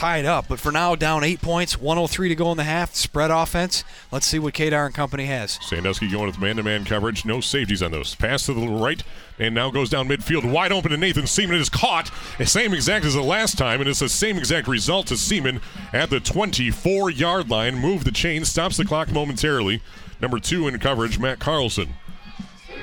ha- 0.02 0.12
tied 0.12 0.26
up. 0.26 0.48
But 0.48 0.60
for 0.60 0.72
now, 0.72 0.96
down 0.96 1.24
eight 1.24 1.42
points, 1.42 1.80
103 1.80 2.30
to 2.30 2.36
go 2.36 2.52
in 2.52 2.58
the 2.58 2.64
half. 2.64 2.96
Spread 2.96 3.32
offense. 3.32 3.84
Let's 4.12 4.26
see 4.26 4.40
what 4.40 4.54
Kadar 4.54 4.86
and 4.86 4.96
company 4.96 5.26
has. 5.26 5.60
Sandusky 5.62 6.10
going 6.10 6.28
with 6.28 6.40
man-to-man 6.40 6.86
coverage. 6.86 7.26
No 7.26 7.40
safeties 7.42 7.82
on 7.82 7.92
those. 7.92 8.16
Pass 8.16 8.46
to 8.48 8.54
the 8.54 8.68
right 8.68 9.04
and 9.40 9.56
now 9.56 9.72
goes 9.72 9.90
down 9.90 10.08
midfield 10.08 10.50
wide 10.50 10.72
open 10.72 10.92
to 10.92 10.98
Nathan 10.98 11.26
Seaman. 11.28 11.56
It 11.56 11.62
is 11.62 11.70
caught. 11.70 12.12
Same 12.46 12.74
exact 12.74 13.06
as 13.06 13.16
the 13.16 13.22
last 13.22 13.58
time, 13.58 13.80
and 13.80 13.90
it's 13.90 14.00
the 14.00 14.10
same 14.10 14.38
exact 14.38 14.68
result 14.68 15.08
to 15.08 15.18
Seaman 15.18 15.62
at 15.94 16.10
the 16.10 16.18
24-yard 16.20 17.50
line. 17.50 17.76
Move 17.76 18.04
the 18.04 18.12
chain, 18.12 18.46
stops 18.46 18.78
the 18.78 18.86
clock 18.86 19.12
momentarily. 19.12 19.82
Number 20.22 20.40
two 20.40 20.68
in 20.68 20.78
coverage, 20.78 21.18
Matt 21.18 21.40
Carlson. 21.40 21.96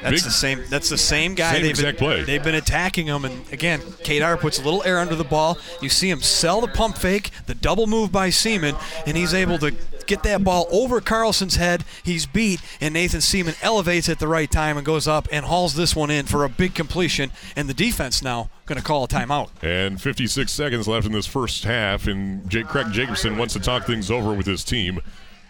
That's 0.02 0.16
Big- 0.16 0.24
the 0.24 0.30
same. 0.30 0.64
That's 0.68 0.88
the 0.88 0.98
same 0.98 1.34
guy. 1.34 1.52
Same 1.52 1.62
they've 1.62 1.70
exact 1.70 1.98
been, 1.98 2.06
play. 2.06 2.22
They've 2.24 2.42
been 2.42 2.54
attacking 2.54 3.06
him, 3.06 3.24
and 3.24 3.52
again, 3.52 3.80
Kadar 3.80 4.38
puts 4.38 4.58
a 4.58 4.62
little 4.62 4.82
air 4.84 4.98
under 4.98 5.14
the 5.14 5.24
ball. 5.24 5.58
You 5.80 5.88
see 5.88 6.10
him 6.10 6.20
sell 6.20 6.60
the 6.60 6.68
pump 6.68 6.98
fake, 6.98 7.30
the 7.46 7.54
double 7.54 7.86
move 7.86 8.12
by 8.12 8.30
Seaman, 8.30 8.76
and 9.06 9.16
he's 9.16 9.34
able 9.34 9.58
to 9.58 9.72
get 10.06 10.22
that 10.22 10.42
ball 10.42 10.66
over 10.70 11.00
Carlson's 11.00 11.56
head. 11.56 11.84
He's 12.02 12.26
beat, 12.26 12.60
and 12.80 12.94
Nathan 12.94 13.20
Seaman 13.20 13.54
elevates 13.62 14.08
at 14.08 14.18
the 14.18 14.28
right 14.28 14.50
time 14.50 14.76
and 14.76 14.84
goes 14.86 15.06
up 15.06 15.28
and 15.30 15.44
hauls 15.44 15.74
this 15.74 15.94
one 15.94 16.10
in 16.10 16.26
for 16.26 16.44
a 16.44 16.48
big 16.48 16.74
completion. 16.74 17.30
And 17.54 17.68
the 17.68 17.74
defense 17.74 18.22
now 18.22 18.50
going 18.66 18.78
to 18.78 18.84
call 18.84 19.04
a 19.04 19.08
timeout. 19.08 19.50
And 19.62 20.00
56 20.00 20.50
seconds 20.50 20.88
left 20.88 21.06
in 21.06 21.12
this 21.12 21.26
first 21.26 21.64
half, 21.64 22.06
and 22.06 22.48
Jake 22.50 22.66
Craig 22.66 22.92
Jacobson 22.92 23.36
wants 23.36 23.54
to 23.54 23.60
talk 23.60 23.86
things 23.86 24.10
over 24.10 24.32
with 24.32 24.46
his 24.46 24.64
team. 24.64 25.00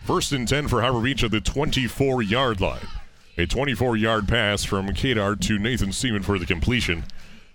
First 0.05 0.33
and 0.33 0.47
10 0.49 0.69
for 0.69 0.81
Harbor 0.81 1.01
Beach 1.01 1.23
at 1.23 1.31
the 1.31 1.41
24 1.41 2.23
yard 2.23 2.61
line. 2.61 2.87
A 3.41 3.47
24 3.47 3.97
yard 3.97 4.27
pass 4.27 4.65
from 4.65 4.89
Kadar 4.89 5.41
to 5.43 5.61
Nathan 5.61 5.93
Seaman 5.93 6.25
for 6.25 6.41
the 6.41 6.45
completion. 6.45 7.05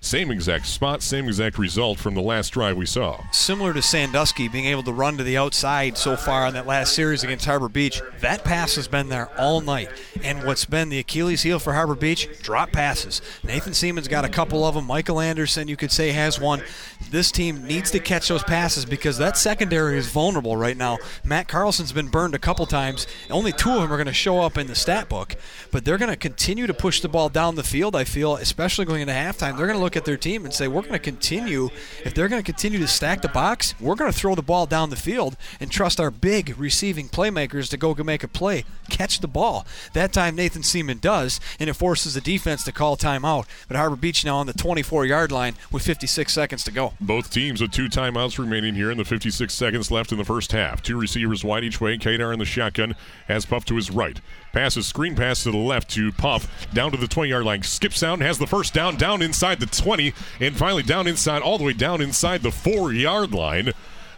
Same 0.03 0.31
exact 0.31 0.67
spot, 0.67 1.01
same 1.01 1.27
exact 1.27 1.57
result 1.57 1.97
from 1.97 2.13
the 2.13 2.21
last 2.21 2.49
drive 2.49 2.75
we 2.75 2.85
saw. 2.85 3.23
similar 3.31 3.73
to 3.73 3.81
Sandusky 3.81 4.49
being 4.49 4.65
able 4.65 4.83
to 4.83 4.91
run 4.91 5.15
to 5.15 5.23
the 5.23 5.37
outside 5.37 5.97
so 5.97 6.17
far 6.17 6.45
on 6.45 6.53
that 6.53 6.67
last 6.67 6.93
series 6.93 7.23
against 7.23 7.45
Harbor 7.45 7.69
Beach. 7.69 8.01
That 8.19 8.43
pass 8.43 8.75
has 8.75 8.89
been 8.89 9.07
there 9.07 9.29
all 9.39 9.61
night. 9.61 9.89
And 10.21 10.43
what's 10.43 10.65
been 10.65 10.89
the 10.89 10.99
Achilles 10.99 11.43
heel 11.43 11.57
for 11.57 11.71
Harbor 11.71 11.95
Beach? 11.95 12.27
Drop 12.41 12.73
passes. 12.73 13.21
Nathan 13.45 13.73
Seaman's 13.73 14.09
got 14.09 14.25
a 14.25 14.29
couple 14.29 14.65
of 14.65 14.75
them. 14.75 14.85
Michael 14.85 15.21
Anderson, 15.21 15.69
you 15.69 15.77
could 15.77 15.91
say, 15.91 16.11
has 16.11 16.37
one. 16.37 16.61
This 17.09 17.31
team 17.31 17.65
needs 17.65 17.89
to 17.91 17.99
catch 17.99 18.27
those 18.27 18.43
passes 18.43 18.83
because 18.83 19.17
that 19.19 19.37
secondary 19.37 19.97
is 19.97 20.09
vulnerable 20.09 20.57
right 20.57 20.75
now. 20.75 20.97
Matt 21.23 21.47
Carlson's 21.47 21.93
been 21.93 22.09
burned 22.09 22.35
a 22.35 22.39
couple 22.39 22.65
times. 22.65 23.07
Only 23.29 23.53
two 23.53 23.71
of 23.71 23.81
them 23.81 23.93
are 23.93 23.97
going 23.97 24.07
to 24.07 24.13
show 24.13 24.41
up 24.41 24.57
in 24.57 24.67
the 24.67 24.75
stat 24.75 25.07
book, 25.07 25.37
but 25.71 25.85
they're 25.85 25.97
going 25.97 26.11
to 26.11 26.17
continue 26.17 26.67
to 26.67 26.73
push 26.73 26.99
the 26.99 27.07
ball 27.07 27.29
down 27.29 27.55
the 27.55 27.63
field, 27.63 27.95
I 27.95 28.03
feel, 28.03 28.35
especially 28.35 28.83
going 28.83 29.01
into 29.01 29.13
halftime. 29.13 29.55
They're 29.55 29.67
going 29.67 29.77
to 29.77 29.83
look 29.83 29.92
at 29.95 30.05
their 30.05 30.17
team 30.17 30.45
and 30.45 30.53
say, 30.53 30.67
we're 30.67 30.81
going 30.81 30.93
to 30.93 30.99
continue. 30.99 31.69
If 32.03 32.13
they're 32.13 32.27
going 32.27 32.41
to 32.41 32.45
continue 32.45 32.79
to 32.79 32.87
stack 32.87 33.21
the 33.21 33.29
box, 33.29 33.75
we're 33.79 33.95
going 33.95 34.11
to 34.11 34.17
throw 34.17 34.35
the 34.35 34.41
ball 34.41 34.65
down 34.65 34.89
the 34.89 34.95
field 34.95 35.37
and 35.59 35.71
trust 35.71 35.99
our 35.99 36.11
big 36.11 36.57
receiving 36.57 37.09
playmakers 37.09 37.69
to 37.69 37.77
go 37.77 37.93
make 38.03 38.23
a 38.23 38.27
play, 38.27 38.65
catch 38.89 39.19
the 39.19 39.27
ball. 39.27 39.65
That 39.93 40.11
time, 40.11 40.35
Nathan 40.35 40.63
Seaman 40.63 40.99
does, 40.99 41.39
and 41.59 41.69
it 41.69 41.73
forces 41.73 42.15
the 42.15 42.21
defense 42.21 42.63
to 42.63 42.71
call 42.71 42.97
timeout. 42.97 43.45
But 43.67 43.77
Harbor 43.77 43.95
Beach 43.95 44.25
now 44.25 44.37
on 44.37 44.47
the 44.47 44.53
24 44.53 45.05
yard 45.05 45.31
line 45.31 45.55
with 45.71 45.83
56 45.83 46.31
seconds 46.31 46.63
to 46.65 46.71
go. 46.71 46.93
Both 46.99 47.31
teams 47.31 47.61
with 47.61 47.71
two 47.71 47.87
timeouts 47.87 48.37
remaining 48.37 48.75
here 48.75 48.91
in 48.91 48.97
the 48.97 49.05
56 49.05 49.53
seconds 49.53 49.91
left 49.91 50.11
in 50.11 50.17
the 50.17 50.25
first 50.25 50.51
half. 50.51 50.81
Two 50.81 50.99
receivers 50.99 51.43
wide 51.43 51.63
each 51.63 51.79
way. 51.79 51.97
Kadar 51.97 52.33
in 52.33 52.39
the 52.39 52.45
shotgun 52.45 52.95
has 53.27 53.45
Puff 53.45 53.65
to 53.65 53.75
his 53.75 53.91
right. 53.91 54.19
Passes 54.53 54.85
screen 54.85 55.15
pass 55.15 55.41
to 55.43 55.51
the 55.51 55.57
left 55.57 55.89
to 55.91 56.11
Puff 56.11 56.47
down 56.75 56.91
to 56.91 56.97
the 56.97 57.07
20 57.07 57.27
yard 57.27 57.43
line. 57.43 57.63
Skips 57.63 57.99
down, 57.99 58.21
has 58.21 58.37
the 58.37 58.45
first 58.45 58.71
down, 58.71 58.97
down 58.97 59.23
inside 59.23 59.59
the 59.59 59.65
20, 59.65 60.13
and 60.39 60.55
finally 60.55 60.83
down 60.83 61.07
inside, 61.07 61.41
all 61.41 61.57
the 61.57 61.63
way 61.63 61.73
down 61.73 62.01
inside 62.01 62.43
the 62.43 62.51
four 62.51 62.93
yard 62.93 63.33
line. 63.33 63.71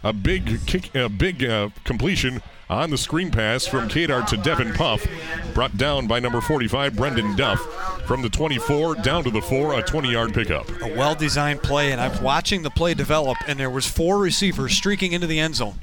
A 0.04 0.12
big 0.12 0.66
kick, 0.66 0.94
a 0.94 1.08
big 1.08 1.42
uh, 1.42 1.70
completion 1.84 2.42
on 2.68 2.90
the 2.90 2.98
screen 2.98 3.30
pass 3.30 3.66
from 3.66 3.88
Kadar 3.88 4.26
to 4.26 4.36
Devin 4.36 4.74
Puff, 4.74 5.06
brought 5.54 5.78
down 5.78 6.06
by 6.06 6.20
number 6.20 6.42
45 6.42 6.94
Brendan 6.94 7.34
Duff 7.34 7.58
from 8.06 8.20
the 8.20 8.28
24 8.28 8.96
down 8.96 9.24
to 9.24 9.30
the 9.30 9.40
four, 9.40 9.78
a 9.78 9.82
20 9.82 10.12
yard 10.12 10.34
pickup. 10.34 10.68
a 10.82 10.94
well-designed 10.94 11.62
play, 11.62 11.92
and 11.92 12.00
I'm 12.00 12.22
watching 12.22 12.60
the 12.60 12.70
play 12.70 12.92
develop, 12.92 13.38
and 13.48 13.58
there 13.58 13.70
was 13.70 13.86
four 13.86 14.18
receivers 14.18 14.74
streaking 14.74 15.12
into 15.12 15.26
the 15.26 15.40
end 15.40 15.54
zone, 15.54 15.78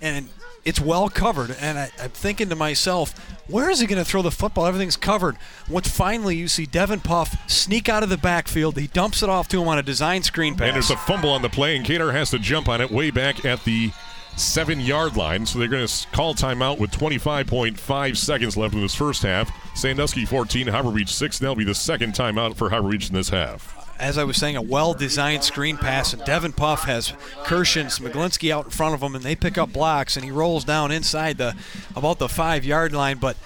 and 0.00 0.30
it's 0.64 0.80
well 0.80 1.08
covered. 1.08 1.56
And 1.60 1.78
I, 1.78 1.90
I'm 2.00 2.10
thinking 2.10 2.48
to 2.48 2.56
myself, 2.56 3.12
where 3.48 3.70
is 3.70 3.80
he 3.80 3.86
going 3.86 4.02
to 4.02 4.04
throw 4.04 4.22
the 4.22 4.30
football? 4.30 4.66
Everything's 4.66 4.96
covered. 4.96 5.36
What 5.68 5.86
finally 5.86 6.36
you 6.36 6.48
see 6.48 6.66
Devin 6.66 7.00
Puff 7.00 7.36
sneak 7.50 7.88
out 7.88 8.02
of 8.02 8.08
the 8.08 8.16
backfield. 8.16 8.78
He 8.78 8.86
dumps 8.86 9.22
it 9.22 9.28
off 9.28 9.48
to 9.48 9.60
him 9.60 9.68
on 9.68 9.78
a 9.78 9.82
design 9.82 10.22
screen 10.22 10.54
pass. 10.54 10.66
And 10.66 10.74
there's 10.74 10.90
a 10.90 10.96
fumble 10.96 11.30
on 11.30 11.42
the 11.42 11.48
play, 11.48 11.76
and 11.76 11.84
Kadar 11.84 12.12
has 12.12 12.30
to 12.30 12.38
jump 12.38 12.68
on 12.68 12.80
it 12.80 12.90
way 12.90 13.10
back 13.10 13.44
at 13.44 13.64
the 13.64 13.92
seven 14.36 14.80
yard 14.80 15.16
line. 15.16 15.46
So 15.46 15.58
they're 15.58 15.68
going 15.68 15.86
to 15.86 16.06
call 16.08 16.34
timeout 16.34 16.78
with 16.78 16.90
25.5 16.90 18.16
seconds 18.16 18.56
left 18.56 18.74
in 18.74 18.80
this 18.80 18.94
first 18.94 19.22
half. 19.22 19.50
Sandusky 19.76 20.24
14, 20.24 20.66
Harbor 20.68 20.90
Beach 20.90 21.12
6. 21.12 21.38
That'll 21.38 21.54
be 21.54 21.64
the 21.64 21.74
second 21.74 22.14
timeout 22.14 22.56
for 22.56 22.70
Harbor 22.70 22.90
Beach 22.90 23.08
in 23.08 23.14
this 23.14 23.28
half. 23.28 23.73
As 23.98 24.18
I 24.18 24.24
was 24.24 24.36
saying, 24.36 24.56
a 24.56 24.62
well-designed 24.62 25.44
screen 25.44 25.76
pass, 25.76 26.12
and 26.12 26.24
Devin 26.24 26.52
Puff 26.52 26.84
has 26.84 27.12
Kirsch 27.44 27.76
and 27.76 27.88
Smiglinski 27.88 28.50
out 28.50 28.66
in 28.66 28.70
front 28.70 28.94
of 28.94 29.02
him, 29.02 29.14
and 29.14 29.24
they 29.24 29.36
pick 29.36 29.56
up 29.56 29.72
blocks, 29.72 30.16
and 30.16 30.24
he 30.24 30.30
rolls 30.30 30.64
down 30.64 30.90
inside 30.90 31.38
the 31.38 31.56
about 31.94 32.18
the 32.18 32.28
five-yard 32.28 32.92
line. 32.92 33.18
But 33.18 33.36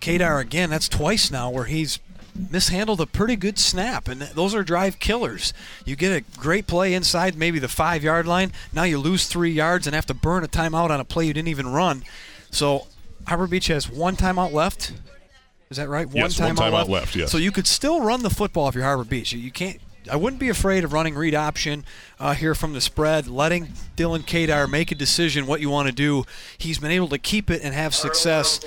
Kadar 0.00 0.40
again, 0.40 0.70
that's 0.70 0.88
twice 0.88 1.30
now 1.30 1.50
where 1.50 1.64
he's 1.64 1.98
mishandled 2.50 3.00
a 3.00 3.06
pretty 3.06 3.36
good 3.36 3.58
snap, 3.58 4.08
and 4.08 4.20
those 4.20 4.54
are 4.54 4.62
drive 4.62 4.98
killers. 4.98 5.52
You 5.84 5.96
get 5.96 6.12
a 6.12 6.38
great 6.38 6.66
play 6.66 6.92
inside 6.94 7.36
maybe 7.36 7.58
the 7.58 7.68
five-yard 7.68 8.26
line. 8.26 8.52
Now 8.72 8.82
you 8.82 8.98
lose 8.98 9.26
three 9.26 9.50
yards 9.50 9.86
and 9.86 9.94
have 9.94 10.06
to 10.06 10.14
burn 10.14 10.44
a 10.44 10.48
timeout 10.48 10.90
on 10.90 11.00
a 11.00 11.04
play 11.04 11.26
you 11.26 11.32
didn't 11.32 11.48
even 11.48 11.68
run. 11.68 12.02
So 12.50 12.86
Harbor 13.26 13.46
Beach 13.46 13.68
has 13.68 13.90
one 13.90 14.16
timeout 14.16 14.52
left. 14.52 14.92
Is 15.70 15.78
that 15.78 15.88
right? 15.88 16.06
One 16.06 16.16
Yes, 16.16 16.40
one 16.40 16.54
timeout 16.54 16.72
timeout 16.72 16.88
left, 16.88 17.16
yes. 17.16 17.30
So 17.32 17.38
you 17.38 17.50
could 17.50 17.66
still 17.66 18.00
run 18.00 18.22
the 18.22 18.30
football 18.30 18.68
if 18.68 18.74
you're 18.74 18.84
Harbor 18.84 19.04
Beach. 19.04 19.32
You, 19.32 19.40
you 19.40 19.50
can't. 19.50 19.78
I 20.08 20.14
wouldn't 20.14 20.38
be 20.38 20.48
afraid 20.48 20.84
of 20.84 20.92
running 20.92 21.16
read 21.16 21.34
option 21.34 21.84
uh, 22.20 22.34
here 22.34 22.54
from 22.54 22.72
the 22.72 22.80
spread, 22.80 23.26
letting 23.26 23.70
Dylan 23.96 24.20
Kadar 24.20 24.70
make 24.70 24.92
a 24.92 24.94
decision 24.94 25.48
what 25.48 25.60
you 25.60 25.68
want 25.68 25.88
to 25.88 25.92
do. 25.92 26.24
He's 26.58 26.78
been 26.78 26.92
able 26.92 27.08
to 27.08 27.18
keep 27.18 27.50
it 27.50 27.62
and 27.62 27.74
have 27.74 27.92
success. 27.92 28.60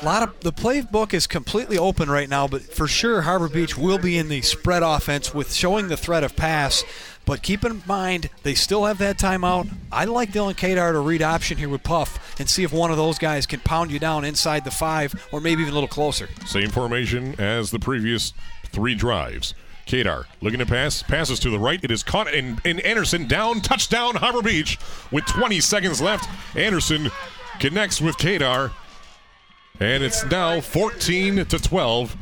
A 0.00 0.04
lot 0.04 0.22
of 0.22 0.40
the 0.40 0.52
playbook 0.52 1.12
is 1.12 1.26
completely 1.26 1.78
open 1.78 2.10
right 2.10 2.28
now, 2.28 2.46
but 2.46 2.62
for 2.62 2.86
sure 2.86 3.22
Harbor 3.22 3.48
Beach 3.48 3.76
will 3.76 3.98
be 3.98 4.16
in 4.16 4.28
the 4.28 4.42
spread 4.42 4.82
offense 4.82 5.34
with 5.34 5.52
showing 5.52 5.88
the 5.88 5.96
threat 5.96 6.22
of 6.24 6.36
pass. 6.36 6.84
But 7.24 7.42
keep 7.42 7.64
in 7.64 7.82
mind 7.86 8.30
they 8.42 8.54
still 8.54 8.84
have 8.84 8.98
that 8.98 9.18
timeout. 9.18 9.68
I 9.92 10.04
like 10.04 10.32
Dylan 10.32 10.54
Kadar 10.54 10.92
to 10.92 11.00
read 11.00 11.20
option 11.20 11.58
here 11.58 11.68
with 11.68 11.82
Puff 11.82 12.40
and 12.40 12.48
see 12.48 12.62
if 12.62 12.72
one 12.72 12.90
of 12.90 12.96
those 12.96 13.18
guys 13.18 13.44
can 13.44 13.60
pound 13.60 13.90
you 13.90 13.98
down 13.98 14.24
inside 14.24 14.64
the 14.64 14.70
five 14.70 15.14
or 15.32 15.40
maybe 15.40 15.62
even 15.62 15.72
a 15.72 15.74
little 15.74 15.88
closer. 15.88 16.28
Same 16.46 16.70
formation 16.70 17.34
as 17.38 17.70
the 17.70 17.78
previous 17.78 18.32
three 18.72 18.94
drives. 18.94 19.54
Kadar 19.86 20.26
looking 20.40 20.58
to 20.58 20.66
pass, 20.66 21.02
passes 21.02 21.40
to 21.40 21.50
the 21.50 21.58
right. 21.58 21.82
It 21.82 21.90
is 21.90 22.02
caught 22.02 22.32
in, 22.32 22.60
in 22.64 22.78
Anderson 22.80 23.26
down, 23.26 23.62
touchdown 23.62 24.16
Harbor 24.16 24.42
Beach 24.42 24.78
with 25.10 25.24
20 25.26 25.60
seconds 25.60 26.00
left. 26.00 26.28
Anderson 26.56 27.10
connects 27.58 28.00
with 28.00 28.16
Kadar, 28.16 28.70
and 29.80 30.02
it's 30.02 30.24
now 30.26 30.60
14 30.60 31.44
to 31.46 31.58
12. 31.58 32.16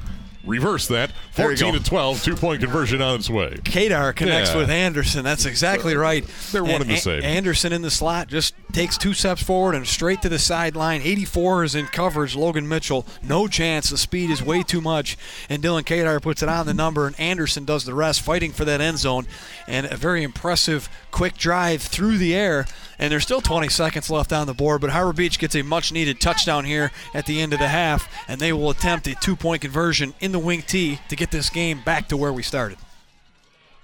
Reverse 0.44 0.86
that. 0.86 1.10
14 1.32 1.74
to 1.74 1.82
12, 1.82 2.22
two 2.22 2.36
point 2.36 2.60
conversion 2.60 3.02
on 3.02 3.16
its 3.16 3.28
way. 3.28 3.50
Kadar 3.64 4.14
connects 4.14 4.50
Yeah. 4.52 4.58
with 4.58 4.70
Anderson. 4.70 5.24
That's 5.24 5.44
exactly 5.44 5.96
uh, 5.96 5.98
right. 5.98 6.24
They're 6.52 6.62
one 6.62 6.82
and 6.82 6.88
the 6.90 6.98
same. 6.98 7.24
Anderson 7.24 7.72
in 7.72 7.82
the 7.82 7.90
slot 7.90 8.28
just 8.28 8.54
takes 8.72 8.96
two 8.96 9.12
steps 9.12 9.42
forward 9.42 9.74
and 9.74 9.84
straight 9.84 10.22
to 10.22 10.28
the 10.28 10.38
sideline. 10.38 11.00
84 11.02 11.64
is 11.64 11.74
in 11.74 11.86
coverage. 11.86 12.36
Logan 12.36 12.68
Mitchell, 12.68 13.04
no 13.24 13.48
chance. 13.48 13.90
The 13.90 13.98
speed 13.98 14.30
is 14.30 14.40
way 14.40 14.62
too 14.62 14.80
much. 14.80 15.18
And 15.48 15.60
Dylan 15.64 15.82
Kadar 15.82 16.22
puts 16.22 16.44
it 16.44 16.48
on 16.48 16.66
the 16.66 16.74
number, 16.74 17.08
and 17.08 17.18
Anderson 17.18 17.64
does 17.64 17.84
the 17.84 17.94
rest, 17.94 18.20
fighting 18.20 18.52
for 18.52 18.64
that 18.64 18.80
end 18.80 18.98
zone. 18.98 19.26
And 19.66 19.86
a 19.86 19.96
very 19.96 20.22
impressive 20.22 20.88
quick 21.10 21.36
drive 21.36 21.82
through 21.82 22.18
the 22.18 22.36
air. 22.36 22.66
And 22.98 23.12
there's 23.12 23.22
still 23.22 23.40
20 23.40 23.68
seconds 23.68 24.10
left 24.10 24.32
on 24.32 24.46
the 24.46 24.54
board, 24.54 24.80
but 24.80 24.90
Harbor 24.90 25.12
Beach 25.12 25.38
gets 25.38 25.54
a 25.54 25.62
much 25.62 25.92
needed 25.92 26.20
touchdown 26.20 26.64
here 26.64 26.90
at 27.14 27.26
the 27.26 27.40
end 27.40 27.52
of 27.52 27.58
the 27.58 27.68
half, 27.68 28.08
and 28.28 28.40
they 28.40 28.52
will 28.52 28.70
attempt 28.70 29.06
a 29.06 29.14
two 29.14 29.36
point 29.36 29.62
conversion 29.62 30.14
in 30.20 30.32
the 30.32 30.38
wing 30.38 30.62
T 30.62 30.98
to 31.08 31.16
get 31.16 31.30
this 31.30 31.50
game 31.50 31.82
back 31.84 32.08
to 32.08 32.16
where 32.16 32.32
we 32.32 32.42
started. 32.42 32.78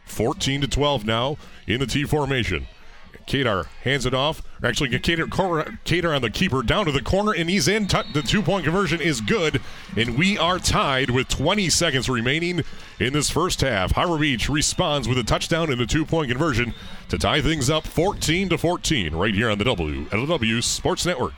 14 0.06 0.62
to 0.62 0.68
12 0.68 1.04
now 1.04 1.36
in 1.66 1.80
the 1.80 1.86
T 1.86 2.04
formation. 2.04 2.66
Kadar 3.26 3.66
hands 3.82 4.06
it 4.06 4.14
off. 4.14 4.42
Actually, 4.62 4.90
Kadar, 4.90 5.26
Kadar 5.26 6.14
on 6.14 6.22
the 6.22 6.30
keeper 6.30 6.62
down 6.62 6.86
to 6.86 6.92
the 6.92 7.02
corner, 7.02 7.32
and 7.32 7.48
he's 7.48 7.68
in. 7.68 7.86
The 7.86 8.24
two 8.26 8.42
point 8.42 8.64
conversion 8.64 9.00
is 9.00 9.20
good, 9.20 9.60
and 9.96 10.18
we 10.18 10.38
are 10.38 10.58
tied 10.58 11.10
with 11.10 11.28
20 11.28 11.68
seconds 11.70 12.08
remaining 12.08 12.62
in 12.98 13.12
this 13.12 13.30
first 13.30 13.60
half. 13.60 13.92
Harbor 13.92 14.18
Beach 14.18 14.48
responds 14.48 15.08
with 15.08 15.18
a 15.18 15.24
touchdown 15.24 15.70
and 15.70 15.80
a 15.80 15.86
two 15.86 16.04
point 16.04 16.30
conversion 16.30 16.74
to 17.08 17.18
tie 17.18 17.40
things 17.42 17.70
up 17.70 17.86
14 17.86 18.48
to 18.50 18.58
14 18.58 19.14
right 19.14 19.34
here 19.34 19.50
on 19.50 19.58
the 19.58 19.64
WLEW 19.64 20.62
Sports 20.62 21.04
Network. 21.06 21.34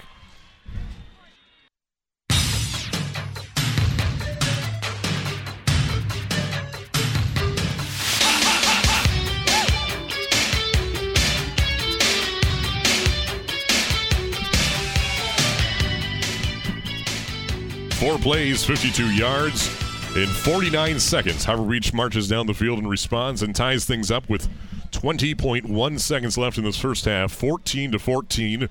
Four 18.04 18.18
plays, 18.18 18.62
52 18.62 19.12
yards. 19.14 19.66
In 20.14 20.26
49 20.26 21.00
seconds, 21.00 21.42
Harbor 21.42 21.64
Beach 21.64 21.94
marches 21.94 22.28
down 22.28 22.46
the 22.46 22.52
field 22.52 22.78
and 22.78 22.90
responds 22.90 23.40
and 23.42 23.56
ties 23.56 23.86
things 23.86 24.10
up 24.10 24.28
with 24.28 24.46
20.1 24.90 25.98
seconds 25.98 26.36
left 26.36 26.58
in 26.58 26.64
this 26.64 26.76
first 26.76 27.06
half. 27.06 27.32
14 27.32 27.92
to 27.92 27.98
14. 27.98 28.68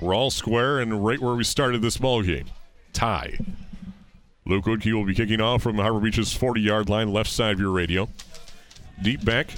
We're 0.00 0.12
all 0.12 0.32
square 0.32 0.80
and 0.80 1.06
right 1.06 1.20
where 1.20 1.36
we 1.36 1.44
started 1.44 1.82
this 1.82 1.98
ball 1.98 2.24
game. 2.24 2.46
Tie. 2.92 3.38
Luke 4.44 4.64
Woodkey 4.64 4.92
will 4.92 5.04
be 5.04 5.14
kicking 5.14 5.40
off 5.40 5.62
from 5.62 5.76
Harbor 5.76 6.00
Beach's 6.00 6.36
40-yard 6.36 6.88
line, 6.88 7.12
left 7.12 7.30
side 7.30 7.52
of 7.52 7.60
your 7.60 7.70
radio. 7.70 8.08
Deep 9.00 9.24
back 9.24 9.50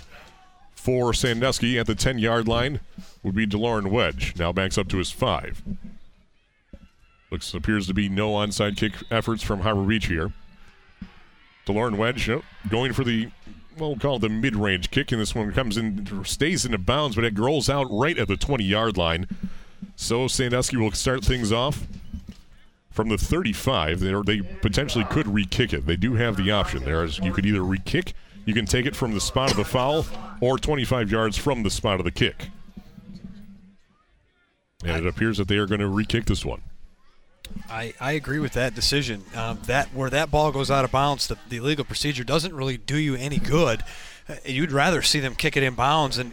for 0.74 1.14
Sandusky 1.14 1.78
at 1.78 1.86
the 1.86 1.94
10-yard 1.94 2.46
line 2.46 2.80
would 3.22 3.34
be 3.34 3.46
DeLorean 3.46 3.90
Wedge. 3.90 4.34
Now 4.36 4.52
backs 4.52 4.76
up 4.76 4.88
to 4.88 4.98
his 4.98 5.10
five. 5.10 5.62
Looks 7.30 7.54
appears 7.54 7.86
to 7.88 7.94
be 7.94 8.08
no 8.08 8.32
onside 8.32 8.76
kick 8.76 8.92
efforts 9.10 9.42
from 9.42 9.60
Harbor 9.60 9.84
Beach 9.84 10.06
here. 10.06 10.32
DeLorean 11.66 11.96
Wedge 11.96 12.28
oh, 12.30 12.42
going 12.68 12.92
for 12.92 13.02
the 13.02 13.30
well, 13.78 13.90
we'll 13.90 13.98
call 13.98 14.16
it 14.16 14.20
the 14.20 14.28
mid-range 14.28 14.90
kick, 14.90 15.12
and 15.12 15.20
this 15.20 15.34
one 15.34 15.52
comes 15.52 15.76
in, 15.76 16.24
stays 16.24 16.64
into 16.64 16.78
bounds, 16.78 17.14
but 17.14 17.24
it 17.24 17.38
rolls 17.38 17.68
out 17.68 17.86
right 17.90 18.16
at 18.16 18.26
the 18.26 18.36
20-yard 18.36 18.96
line. 18.96 19.26
So 19.96 20.28
Sandusky 20.28 20.78
will 20.78 20.92
start 20.92 21.24
things 21.24 21.52
off 21.52 21.86
from 22.90 23.08
the 23.10 23.18
35. 23.18 24.00
They, 24.00 24.12
they 24.22 24.40
potentially 24.40 25.04
could 25.04 25.28
re-kick 25.28 25.74
it. 25.74 25.86
They 25.86 25.96
do 25.96 26.14
have 26.14 26.36
the 26.36 26.50
option 26.50 26.84
there. 26.84 27.02
As 27.02 27.18
you 27.18 27.32
could 27.32 27.44
either 27.44 27.62
re-kick, 27.62 28.14
you 28.46 28.54
can 28.54 28.64
take 28.64 28.86
it 28.86 28.96
from 28.96 29.12
the 29.12 29.20
spot 29.20 29.50
of 29.50 29.58
the 29.58 29.64
foul, 29.64 30.06
or 30.40 30.56
25 30.58 31.10
yards 31.10 31.36
from 31.36 31.62
the 31.62 31.70
spot 31.70 31.98
of 32.00 32.04
the 32.04 32.10
kick. 32.10 32.48
And 34.84 35.04
it 35.04 35.06
appears 35.06 35.36
that 35.36 35.48
they 35.48 35.56
are 35.56 35.66
going 35.66 35.80
to 35.80 35.88
re-kick 35.88 36.24
this 36.24 36.44
one. 36.44 36.62
I, 37.68 37.94
I 38.00 38.12
agree 38.12 38.38
with 38.38 38.52
that 38.52 38.74
decision. 38.74 39.24
Um, 39.34 39.58
that 39.66 39.88
where 39.88 40.10
that 40.10 40.30
ball 40.30 40.52
goes 40.52 40.70
out 40.70 40.84
of 40.84 40.92
bounds, 40.92 41.26
the, 41.26 41.38
the 41.48 41.60
legal 41.60 41.84
procedure 41.84 42.24
doesn't 42.24 42.54
really 42.54 42.76
do 42.76 42.96
you 42.96 43.14
any 43.14 43.38
good. 43.38 43.82
Uh, 44.28 44.36
You'd 44.44 44.72
rather 44.72 45.02
see 45.02 45.20
them 45.20 45.34
kick 45.34 45.56
it 45.56 45.62
in 45.62 45.74
bounds 45.74 46.18
and 46.18 46.32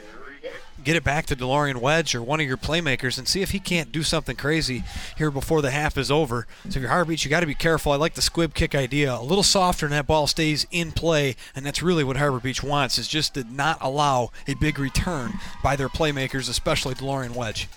get 0.84 0.96
it 0.96 1.04
back 1.04 1.26
to 1.28 1.36
DeLorean 1.36 1.78
Wedge 1.78 2.14
or 2.14 2.22
one 2.22 2.42
of 2.42 2.48
your 2.48 2.58
playmakers 2.58 3.18
and 3.18 3.28
see 3.28 3.42
if 3.42 3.52
he 3.52 3.60
can't 3.60 3.92
do 3.92 4.04
something 4.04 4.36
crazy 4.36 4.84
here 5.18 5.32
before 5.32 5.62
the 5.62 5.72
half 5.72 5.98
is 5.98 6.12
over. 6.12 6.46
So 6.64 6.70
if 6.70 6.76
you're 6.78 6.90
Harbor 6.90 7.10
Beach, 7.10 7.24
you 7.24 7.30
got 7.30 7.40
to 7.40 7.46
be 7.46 7.56
careful. 7.56 7.92
I 7.92 7.96
like 7.96 8.16
the 8.16 8.22
squib 8.22 8.54
kick 8.54 8.76
idea. 8.76 9.16
A 9.16 9.24
little 9.24 9.44
softer 9.44 9.86
and 9.86 9.94
that 9.94 10.08
ball 10.08 10.28
stays 10.28 10.68
in 10.72 10.92
play, 10.92 11.36
and 11.56 11.66
that's 11.66 11.82
really 11.82 12.04
what 12.04 12.18
Harbor 12.18 12.40
Beach 12.40 12.64
wants 12.64 12.98
is 12.98 13.08
just 13.08 13.36
to 13.36 13.44
not 13.46 13.78
allow 13.82 14.32
a 14.48 14.56
big 14.56 14.78
return 14.78 15.34
by 15.64 15.76
their 15.76 15.90
playmakers, 15.90 16.50
especially 16.50 16.96
DeLorean 16.96 17.36
Wedge. 17.36 17.70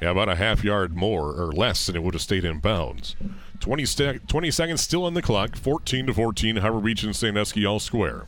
Yeah, 0.00 0.10
about 0.10 0.28
a 0.28 0.36
half 0.36 0.62
yard 0.64 0.96
more 0.96 1.30
or 1.30 1.52
less 1.52 1.86
than 1.86 1.96
it 1.96 2.02
would 2.02 2.14
have 2.14 2.22
stayed 2.22 2.44
in 2.44 2.60
bounds. 2.60 3.16
20, 3.60 3.84
sta 3.86 4.18
20 4.26 4.50
seconds 4.50 4.80
still 4.80 5.04
on 5.04 5.14
the 5.14 5.22
clock. 5.22 5.56
14 5.56 6.06
to 6.06 6.14
14. 6.14 6.56
Harbor 6.56 6.80
Beach 6.80 7.02
and 7.02 7.16
Sandusky 7.16 7.64
all 7.64 7.80
square. 7.80 8.26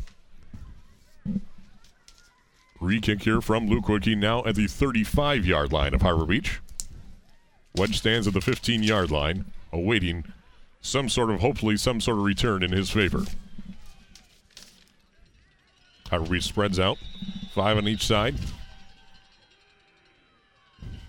Re-kick 2.81 3.23
here 3.23 3.41
from 3.41 3.69
Luke 3.69 3.87
Woodkey 3.87 4.17
now 4.17 4.45
at 4.45 4.55
the 4.55 4.67
35 4.67 5.47
yard 5.47 5.73
line 5.73 5.95
of 5.95 6.03
Harbor 6.03 6.27
Beach. 6.27 6.61
Wedge 7.75 7.99
stands 7.99 8.27
at 8.27 8.35
the 8.35 8.41
15 8.41 8.83
yard 8.83 9.11
line, 9.11 9.47
awaiting 9.73 10.25
some 10.81 11.09
sort 11.09 11.31
of, 11.31 11.41
hopefully, 11.41 11.77
some 11.77 12.01
sort 12.01 12.19
of 12.19 12.25
return 12.25 12.63
in 12.63 12.73
his 12.73 12.91
favor. 12.91 13.25
Harbor 16.11 16.31
Beach 16.31 16.45
spreads 16.45 16.79
out, 16.79 16.99
five 17.53 17.77
on 17.77 17.89
each 17.89 18.07
side. 18.07 18.37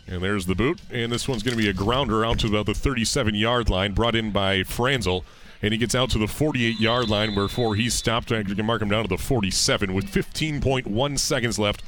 And 0.07 0.21
there's 0.21 0.45
the 0.45 0.55
boot. 0.55 0.79
And 0.91 1.11
this 1.11 1.27
one's 1.27 1.43
going 1.43 1.57
to 1.57 1.61
be 1.61 1.69
a 1.69 1.73
grounder 1.73 2.25
out 2.25 2.39
to 2.39 2.47
about 2.47 2.65
the 2.65 2.73
37 2.73 3.35
yard 3.35 3.69
line, 3.69 3.93
brought 3.93 4.15
in 4.15 4.31
by 4.31 4.63
Franzel. 4.63 5.25
And 5.61 5.73
he 5.73 5.77
gets 5.77 5.95
out 5.95 6.11
to 6.11 6.19
the 6.19 6.27
48 6.27 6.79
yard 6.79 7.09
line, 7.09 7.35
wherefore 7.35 7.75
he's 7.75 7.93
stopped. 7.93 8.31
I 8.31 8.43
can 8.43 8.65
mark 8.65 8.81
him 8.81 8.89
down 8.89 9.03
to 9.03 9.09
the 9.09 9.17
47 9.17 9.93
with 9.93 10.05
15.1 10.05 11.19
seconds 11.19 11.59
left 11.59 11.83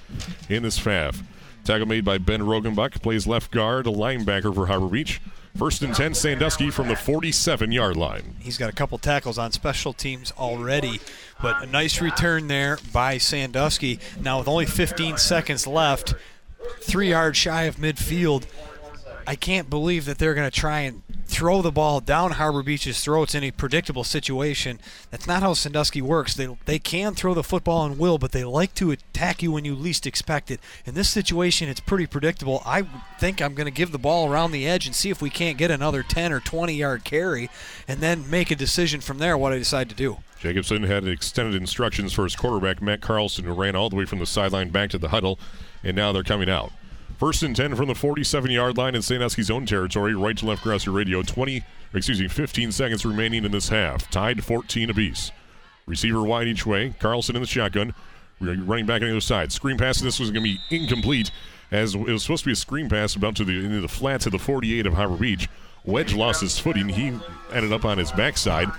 in 0.49 0.63
this 0.63 0.83
half. 0.83 1.21
Tackle 1.63 1.85
made 1.85 2.03
by 2.03 2.17
Ben 2.17 2.41
Rogenbach, 2.41 3.01
plays 3.01 3.27
left 3.27 3.51
guard, 3.51 3.85
a 3.85 3.91
linebacker 3.91 4.53
for 4.53 4.67
Harbor 4.67 4.87
Beach. 4.87 5.21
First 5.55 5.81
and 5.81 5.93
10, 5.93 6.13
Sandusky 6.13 6.69
from 6.69 6.87
the 6.87 6.95
47 6.95 7.71
yard 7.71 7.97
line. 7.97 8.35
He's 8.39 8.57
got 8.57 8.69
a 8.69 8.73
couple 8.73 8.97
tackles 8.97 9.37
on 9.37 9.51
special 9.51 9.93
teams 9.93 10.31
already, 10.37 10.99
but 11.41 11.61
a 11.61 11.65
nice 11.65 12.01
return 12.01 12.47
there 12.47 12.79
by 12.93 13.17
Sandusky. 13.17 13.99
Now, 14.21 14.39
with 14.39 14.47
only 14.47 14.65
15 14.65 15.17
seconds 15.17 15.67
left, 15.67 16.13
three 16.81 17.09
yards 17.09 17.37
shy 17.37 17.63
of 17.63 17.77
midfield, 17.77 18.45
I 19.27 19.35
can't 19.35 19.69
believe 19.69 20.05
that 20.05 20.17
they're 20.17 20.33
going 20.33 20.49
to 20.49 20.59
try 20.59 20.79
and 20.81 21.03
throw 21.27 21.61
the 21.61 21.71
ball 21.71 22.01
down 22.01 22.31
Harbor 22.31 22.63
Beach's 22.63 23.03
throats 23.03 23.35
in 23.35 23.43
a 23.43 23.51
predictable 23.51 24.03
situation. 24.03 24.79
That's 25.11 25.27
not 25.27 25.43
how 25.43 25.53
Sandusky 25.53 26.01
works. 26.01 26.33
They 26.33 26.57
they 26.65 26.79
can 26.79 27.13
throw 27.13 27.35
the 27.35 27.43
football 27.43 27.85
and 27.85 27.99
will, 27.99 28.17
but 28.17 28.31
they 28.31 28.43
like 28.43 28.73
to 28.75 28.89
attack 28.89 29.43
you 29.43 29.51
when 29.51 29.65
you 29.65 29.75
least 29.75 30.07
expect 30.07 30.49
it. 30.49 30.59
In 30.83 30.95
this 30.95 31.09
situation, 31.09 31.69
it's 31.69 31.79
pretty 31.79 32.07
predictable. 32.07 32.63
I 32.65 32.87
think 33.19 33.41
I'm 33.41 33.53
going 33.53 33.65
to 33.65 33.71
give 33.71 33.91
the 33.91 33.99
ball 33.99 34.31
around 34.31 34.51
the 34.51 34.67
edge 34.67 34.87
and 34.87 34.95
see 34.95 35.11
if 35.11 35.21
we 35.21 35.29
can't 35.29 35.57
get 35.57 35.69
another 35.69 36.01
10 36.01 36.33
or 36.33 36.39
20 36.39 36.73
yard 36.73 37.03
carry, 37.03 37.49
and 37.87 37.99
then 37.99 38.29
make 38.29 38.49
a 38.49 38.55
decision 38.55 38.99
from 38.99 39.19
there 39.19 39.37
what 39.37 39.53
I 39.53 39.59
decide 39.59 39.89
to 39.89 39.95
do. 39.95 40.17
Jacobson 40.39 40.83
had 40.83 41.07
extended 41.07 41.53
instructions 41.53 42.13
for 42.13 42.23
his 42.23 42.35
quarterback, 42.35 42.81
Matt 42.81 43.01
Carlson, 43.01 43.45
who 43.45 43.53
ran 43.53 43.75
all 43.75 43.89
the 43.89 43.95
way 43.95 44.05
from 44.05 44.19
the 44.19 44.25
sideline 44.25 44.69
back 44.69 44.89
to 44.89 44.97
the 44.97 45.09
huddle, 45.09 45.37
and 45.83 45.95
now 45.95 46.11
they're 46.11 46.23
coming 46.23 46.49
out. 46.49 46.71
First 47.17 47.43
and 47.43 47.55
10 47.55 47.75
from 47.75 47.87
the 47.87 47.95
47 47.95 48.49
yard 48.49 48.77
line 48.77 48.95
in 48.95 49.01
Sandusky's 49.01 49.51
own 49.51 49.65
territory, 49.65 50.15
right 50.15 50.37
to 50.37 50.45
left 50.45 50.85
your 50.85 50.95
radio. 50.95 51.21
20, 51.21 51.63
excuse 51.93 52.19
me, 52.19 52.27
15 52.27 52.71
seconds 52.71 53.05
remaining 53.05 53.43
in 53.43 53.51
this 53.51 53.69
half. 53.69 54.09
Tied 54.09 54.43
14 54.43 54.89
apiece. 54.89 55.31
Receiver 55.85 56.21
wide 56.21 56.47
each 56.47 56.65
way. 56.65 56.93
Carlson 56.99 57.35
in 57.35 57.41
the 57.41 57.47
shotgun. 57.47 57.93
Running 58.39 58.85
back 58.85 59.01
on 59.01 59.07
the 59.07 59.11
other 59.11 59.19
side. 59.19 59.51
Screen 59.51 59.77
pass, 59.77 59.99
this 59.99 60.17
was 60.17 60.31
going 60.31 60.45
to 60.45 60.49
be 60.49 60.59
incomplete 60.69 61.29
as 61.71 61.93
it 61.93 61.99
was 61.99 62.23
supposed 62.23 62.43
to 62.43 62.49
be 62.49 62.53
a 62.53 62.55
screen 62.55 62.87
pass 62.87 63.15
about 63.15 63.35
to 63.35 63.43
the 63.43 63.65
into 63.65 63.81
the 63.81 63.87
flats 63.87 64.25
of 64.25 64.31
the 64.31 64.39
48 64.39 64.85
of 64.85 64.93
Harbor 64.93 65.17
Beach. 65.17 65.49
Wedge 65.83 66.13
lost 66.13 66.41
his 66.41 66.57
footing. 66.57 66.89
He 66.89 67.07
ended 67.53 67.73
up 67.73 67.85
on 67.85 67.97
his 67.97 68.11
backside, 68.11 68.69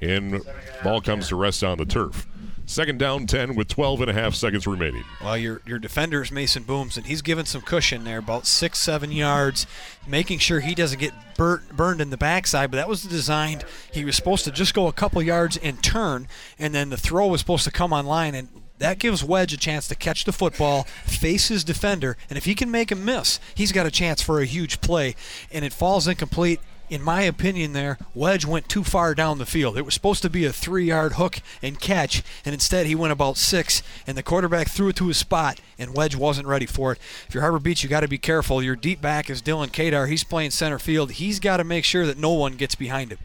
and 0.00 0.40
ball 0.82 1.00
comes 1.00 1.28
to 1.28 1.36
rest 1.36 1.62
on 1.62 1.78
the 1.78 1.84
turf. 1.84 2.26
Second 2.70 3.00
down 3.00 3.26
10 3.26 3.56
with 3.56 3.66
12 3.66 4.02
and 4.02 4.10
a 4.10 4.14
half 4.14 4.32
seconds 4.36 4.64
remaining. 4.64 5.02
Well, 5.20 5.36
your 5.36 5.60
your 5.66 5.80
defender 5.80 6.22
is 6.22 6.30
Mason 6.30 6.62
Booms, 6.62 6.96
and 6.96 7.04
he's 7.04 7.20
given 7.20 7.44
some 7.44 7.62
cushion 7.62 8.04
there, 8.04 8.18
about 8.18 8.46
six, 8.46 8.78
seven 8.78 9.10
yards, 9.10 9.66
making 10.06 10.38
sure 10.38 10.60
he 10.60 10.76
doesn't 10.76 11.00
get 11.00 11.12
burnt, 11.36 11.76
burned 11.76 12.00
in 12.00 12.10
the 12.10 12.16
backside. 12.16 12.70
But 12.70 12.76
that 12.76 12.88
was 12.88 13.02
designed. 13.02 13.64
He 13.92 14.04
was 14.04 14.14
supposed 14.14 14.44
to 14.44 14.52
just 14.52 14.72
go 14.72 14.86
a 14.86 14.92
couple 14.92 15.20
yards 15.20 15.56
and 15.56 15.82
turn, 15.82 16.28
and 16.60 16.72
then 16.72 16.90
the 16.90 16.96
throw 16.96 17.26
was 17.26 17.40
supposed 17.40 17.64
to 17.64 17.72
come 17.72 17.92
online. 17.92 18.36
And 18.36 18.48
that 18.78 19.00
gives 19.00 19.24
Wedge 19.24 19.52
a 19.52 19.56
chance 19.56 19.88
to 19.88 19.96
catch 19.96 20.24
the 20.24 20.32
football, 20.32 20.84
face 20.84 21.48
his 21.48 21.64
defender, 21.64 22.16
and 22.28 22.36
if 22.36 22.44
he 22.44 22.54
can 22.54 22.70
make 22.70 22.92
him 22.92 23.04
miss, 23.04 23.40
he's 23.52 23.72
got 23.72 23.86
a 23.86 23.90
chance 23.90 24.22
for 24.22 24.38
a 24.38 24.46
huge 24.46 24.80
play. 24.80 25.16
And 25.50 25.64
it 25.64 25.72
falls 25.72 26.06
incomplete 26.06 26.60
in 26.90 27.02
my 27.02 27.22
opinion, 27.22 27.72
there, 27.72 27.96
Wedge 28.14 28.44
went 28.44 28.68
too 28.68 28.82
far 28.82 29.14
down 29.14 29.38
the 29.38 29.46
field. 29.46 29.78
It 29.78 29.84
was 29.84 29.94
supposed 29.94 30.22
to 30.22 30.28
be 30.28 30.44
a 30.44 30.52
three 30.52 30.84
yard 30.84 31.12
hook 31.12 31.40
and 31.62 31.80
catch, 31.80 32.22
and 32.44 32.52
instead 32.52 32.86
he 32.86 32.96
went 32.96 33.12
about 33.12 33.38
six, 33.38 33.82
and 34.06 34.18
the 34.18 34.24
quarterback 34.24 34.68
threw 34.68 34.88
it 34.88 34.96
to 34.96 35.06
his 35.06 35.16
spot, 35.16 35.60
and 35.78 35.94
Wedge 35.94 36.16
wasn't 36.16 36.48
ready 36.48 36.66
for 36.66 36.92
it. 36.92 36.98
If 37.28 37.34
you're 37.34 37.42
Harbor 37.42 37.60
Beach, 37.60 37.84
you 37.84 37.88
got 37.88 38.00
to 38.00 38.08
be 38.08 38.18
careful. 38.18 38.62
Your 38.62 38.76
deep 38.76 39.00
back 39.00 39.30
is 39.30 39.40
Dylan 39.40 39.68
Kadar. 39.68 40.08
He's 40.08 40.24
playing 40.24 40.50
center 40.50 40.80
field. 40.80 41.12
He's 41.12 41.38
got 41.38 41.58
to 41.58 41.64
make 41.64 41.84
sure 41.84 42.04
that 42.06 42.18
no 42.18 42.32
one 42.32 42.56
gets 42.56 42.74
behind 42.74 43.12
him. 43.12 43.18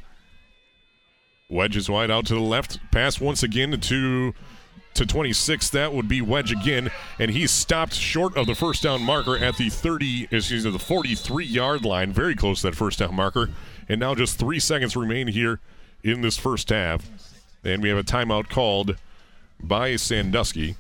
Wedge 1.50 1.76
is 1.76 1.90
wide 1.90 2.12
out 2.12 2.28
to 2.28 2.36
the 2.36 2.40
left. 2.40 2.80
Pass 2.92 3.20
once 3.20 3.42
again 3.42 3.80
to 3.80 4.34
to 4.96 5.06
26. 5.06 5.70
That 5.70 5.94
would 5.94 6.08
be 6.08 6.22
Wedge 6.22 6.52
again, 6.52 6.92
and 7.20 7.32
he's 7.32 7.52
stopped 7.52 7.94
short 7.94 8.36
of 8.36 8.48
the 8.48 8.56
first 8.56 8.84
down 8.84 9.04
marker 9.04 9.38
at 9.38 9.58
the 9.58 9.70
30, 9.70 10.30
excuse 10.32 10.66
me, 10.66 10.72
the 10.72 10.80
43 10.80 11.46
yard 11.46 11.86
line. 11.86 12.12
Very 12.12 12.36
close 12.36 12.62
to 12.62 12.68
that 12.68 12.76
first 12.76 13.00
down 13.00 13.16
marker. 13.16 13.50
And 13.88 14.00
now 14.00 14.16
just 14.16 14.40
three 14.40 14.60
seconds 14.60 14.96
remain 14.96 15.28
here 15.28 15.60
in 16.04 16.22
this 16.22 16.38
first 16.38 16.70
half. 16.70 17.10
And 17.64 17.82
we 17.82 17.90
have 17.90 17.98
a 17.98 18.04
timeout 18.04 18.50
called 18.50 18.98
by 19.60 19.96
Sandusky. 19.96 20.76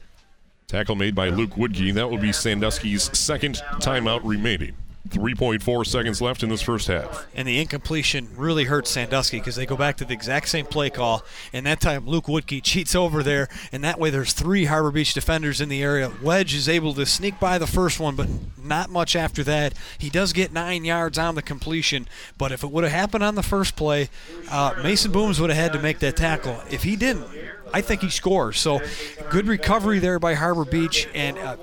Tackle 0.67 0.95
made 0.95 1.13
by 1.13 1.29
Luke 1.29 1.51
Woodkey. 1.51 1.93
That 1.93 2.09
will 2.09 2.17
be 2.17 2.31
Sandusky's 2.31 3.15
second 3.17 3.61
timeout 3.79 4.21
remaining. 4.23 4.75
3.4 5.09 5.85
seconds 5.85 6.21
left 6.21 6.43
in 6.43 6.49
this 6.49 6.61
first 6.61 6.87
half. 6.87 7.27
And 7.35 7.47
the 7.47 7.59
incompletion 7.59 8.29
really 8.35 8.65
hurts 8.65 8.89
Sandusky 8.91 9.37
because 9.37 9.55
they 9.55 9.65
go 9.65 9.75
back 9.75 9.97
to 9.97 10.05
the 10.05 10.13
exact 10.13 10.49
same 10.49 10.65
play 10.65 10.89
call. 10.89 11.23
And 11.53 11.65
that 11.65 11.79
time, 11.79 12.07
Luke 12.07 12.25
Woodkey 12.25 12.61
cheats 12.63 12.95
over 12.95 13.21
there. 13.21 13.47
And 13.71 13.83
that 13.83 13.99
way, 13.99 14.09
there's 14.09 14.33
three 14.33 14.65
Harbor 14.65 14.91
Beach 14.91 15.13
defenders 15.13 15.61
in 15.61 15.69
the 15.69 15.83
area. 15.83 16.11
Wedge 16.21 16.55
is 16.55 16.67
able 16.67 16.93
to 16.95 17.05
sneak 17.05 17.39
by 17.39 17.57
the 17.57 17.67
first 17.67 17.99
one, 17.99 18.15
but 18.15 18.27
not 18.57 18.89
much 18.89 19.15
after 19.15 19.43
that. 19.43 19.73
He 19.97 20.09
does 20.09 20.33
get 20.33 20.51
nine 20.51 20.83
yards 20.85 21.17
on 21.17 21.35
the 21.35 21.41
completion. 21.41 22.07
But 22.37 22.51
if 22.51 22.63
it 22.63 22.71
would 22.71 22.83
have 22.83 22.93
happened 22.93 23.23
on 23.23 23.35
the 23.35 23.43
first 23.43 23.75
play, 23.75 24.09
uh, 24.49 24.73
Mason 24.81 25.11
Booms 25.11 25.39
would 25.39 25.49
have 25.49 25.59
had 25.59 25.73
to 25.73 25.79
make 25.81 25.99
that 25.99 26.17
tackle. 26.17 26.61
If 26.69 26.83
he 26.83 26.95
didn't, 26.95 27.27
I 27.73 27.81
think 27.81 28.01
he 28.01 28.09
scores. 28.09 28.59
So 28.59 28.81
good 29.29 29.47
recovery 29.47 29.99
there 29.99 30.19
by 30.19 30.33
Harbor 30.33 30.65
Beach. 30.65 31.07
And 31.13 31.37
uh, 31.37 31.57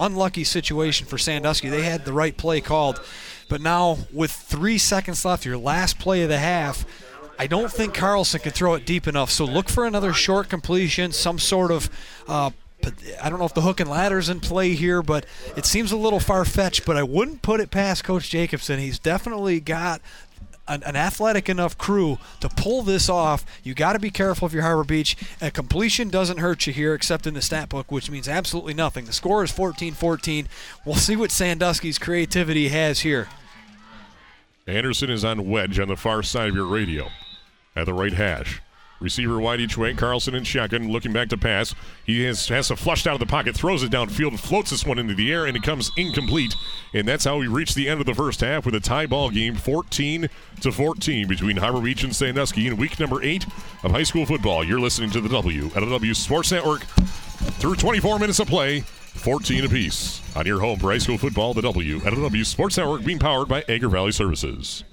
unlucky 0.00 0.44
situation 0.44 1.06
for 1.06 1.18
Sandusky. 1.18 1.68
They 1.68 1.82
had 1.82 2.04
the 2.04 2.12
right 2.12 2.36
play 2.36 2.60
called, 2.60 3.00
but 3.48 3.60
now 3.60 3.98
with 4.12 4.32
three 4.32 4.78
seconds 4.78 5.24
left, 5.24 5.44
your 5.44 5.58
last 5.58 5.98
play 5.98 6.22
of 6.22 6.28
the 6.28 6.38
half, 6.38 6.84
I 7.38 7.46
don't 7.46 7.72
think 7.72 7.94
Carlson 7.94 8.40
can 8.40 8.52
throw 8.52 8.74
it 8.74 8.84
deep 8.84 9.06
enough. 9.06 9.30
So 9.30 9.44
look 9.44 9.68
for 9.68 9.86
another 9.86 10.12
short 10.12 10.48
completion, 10.48 11.12
some 11.12 11.38
sort 11.38 11.70
of. 11.70 11.88
Uh, 12.28 12.50
I 13.22 13.28
don't 13.28 13.38
know 13.38 13.44
if 13.44 13.52
the 13.52 13.60
hook 13.60 13.80
and 13.80 13.90
ladder's 13.90 14.30
in 14.30 14.40
play 14.40 14.74
here, 14.74 15.02
but 15.02 15.26
it 15.56 15.66
seems 15.66 15.92
a 15.92 15.96
little 15.96 16.20
far 16.20 16.44
fetched. 16.44 16.86
But 16.86 16.96
I 16.96 17.02
wouldn't 17.02 17.42
put 17.42 17.60
it 17.60 17.70
past 17.70 18.04
Coach 18.04 18.30
Jacobson. 18.30 18.78
He's 18.78 18.98
definitely 18.98 19.60
got 19.60 20.00
an, 20.70 20.82
an 20.84 20.96
athletic 20.96 21.48
enough 21.48 21.76
crew 21.76 22.18
to 22.38 22.48
pull 22.48 22.82
this 22.82 23.08
off. 23.08 23.44
You 23.62 23.74
got 23.74 23.94
to 23.94 23.98
be 23.98 24.10
careful 24.10 24.46
if 24.46 24.52
you're 24.52 24.62
Harbor 24.62 24.84
Beach. 24.84 25.16
A 25.42 25.50
completion 25.50 26.08
doesn't 26.08 26.38
hurt 26.38 26.66
you 26.66 26.72
here, 26.72 26.94
except 26.94 27.26
in 27.26 27.34
the 27.34 27.42
stat 27.42 27.68
book, 27.68 27.90
which 27.90 28.10
means 28.10 28.28
absolutely 28.28 28.74
nothing. 28.74 29.04
The 29.04 29.12
score 29.12 29.42
is 29.42 29.52
14-14. 29.52 30.46
We'll 30.86 30.94
see 30.94 31.16
what 31.16 31.30
Sandusky's 31.30 31.98
creativity 31.98 32.68
has 32.68 33.00
here. 33.00 33.28
Anderson 34.66 35.10
is 35.10 35.24
on 35.24 35.50
wedge 35.50 35.80
on 35.80 35.88
the 35.88 35.96
far 35.96 36.22
side 36.22 36.50
of 36.50 36.54
your 36.54 36.66
radio 36.66 37.08
at 37.74 37.86
the 37.86 37.94
right 37.94 38.12
hash. 38.12 38.60
Receiver 39.00 39.40
wide 39.40 39.60
each 39.60 39.78
way. 39.78 39.94
Carlson 39.94 40.34
in 40.34 40.44
shotgun, 40.44 40.90
looking 40.90 41.12
back 41.12 41.28
to 41.30 41.38
pass. 41.38 41.74
He 42.04 42.24
has, 42.24 42.48
has 42.48 42.68
to 42.68 42.76
flushed 42.76 43.06
out 43.06 43.14
of 43.14 43.20
the 43.20 43.26
pocket, 43.26 43.56
throws 43.56 43.82
it 43.82 43.90
downfield, 43.90 44.38
floats 44.38 44.70
this 44.70 44.84
one 44.84 44.98
into 44.98 45.14
the 45.14 45.32
air, 45.32 45.46
and 45.46 45.56
it 45.56 45.62
comes 45.62 45.90
incomplete. 45.96 46.54
And 46.92 47.08
that's 47.08 47.24
how 47.24 47.38
we 47.38 47.48
reach 47.48 47.74
the 47.74 47.88
end 47.88 48.00
of 48.00 48.06
the 48.06 48.14
first 48.14 48.40
half 48.40 48.66
with 48.66 48.74
a 48.74 48.80
tie 48.80 49.06
ball 49.06 49.30
game, 49.30 49.54
14 49.54 50.28
to 50.60 50.72
14 50.72 51.28
between 51.28 51.56
Harbor 51.56 51.80
Beach 51.80 52.04
and 52.04 52.14
Sandusky 52.14 52.66
in 52.66 52.76
week 52.76 53.00
number 53.00 53.22
eight 53.22 53.46
of 53.82 53.90
high 53.90 54.02
school 54.02 54.26
football. 54.26 54.62
You're 54.62 54.80
listening 54.80 55.10
to 55.10 55.20
the 55.20 55.28
WLEW 55.28 56.14
Sports 56.14 56.52
Network 56.52 56.82
through 57.58 57.76
24 57.76 58.18
minutes 58.18 58.38
of 58.38 58.48
play. 58.48 58.80
14 58.80 59.64
apiece 59.64 60.22
on 60.36 60.46
your 60.46 60.60
home 60.60 60.78
for 60.78 60.90
high 60.92 60.98
school 60.98 61.18
football. 61.18 61.52
The 61.52 61.62
WLEW 61.62 62.46
Sports 62.46 62.76
Network 62.76 63.04
being 63.04 63.18
powered 63.18 63.48
by 63.48 63.62
Agri 63.68 63.90
Valley 63.90 64.12
Services. 64.12 64.84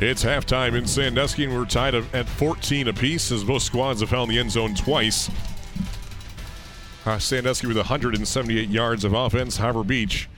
It's 0.00 0.24
halftime 0.24 0.74
in 0.74 0.88
Sandusky, 0.88 1.44
and 1.44 1.54
we're 1.54 1.66
tied 1.66 1.94
at 1.94 2.28
14 2.28 2.88
apiece 2.88 3.30
as 3.30 3.44
both 3.44 3.62
squads 3.62 4.00
have 4.00 4.10
found 4.10 4.28
the 4.28 4.40
end 4.40 4.50
zone 4.50 4.74
twice. 4.74 5.30
Uh, 7.06 7.16
Sandusky 7.20 7.68
with 7.68 7.76
178 7.76 8.68
yards 8.68 9.04
of 9.04 9.12
offense. 9.12 9.56
Harbor 9.56 9.84
Beach 9.84 10.28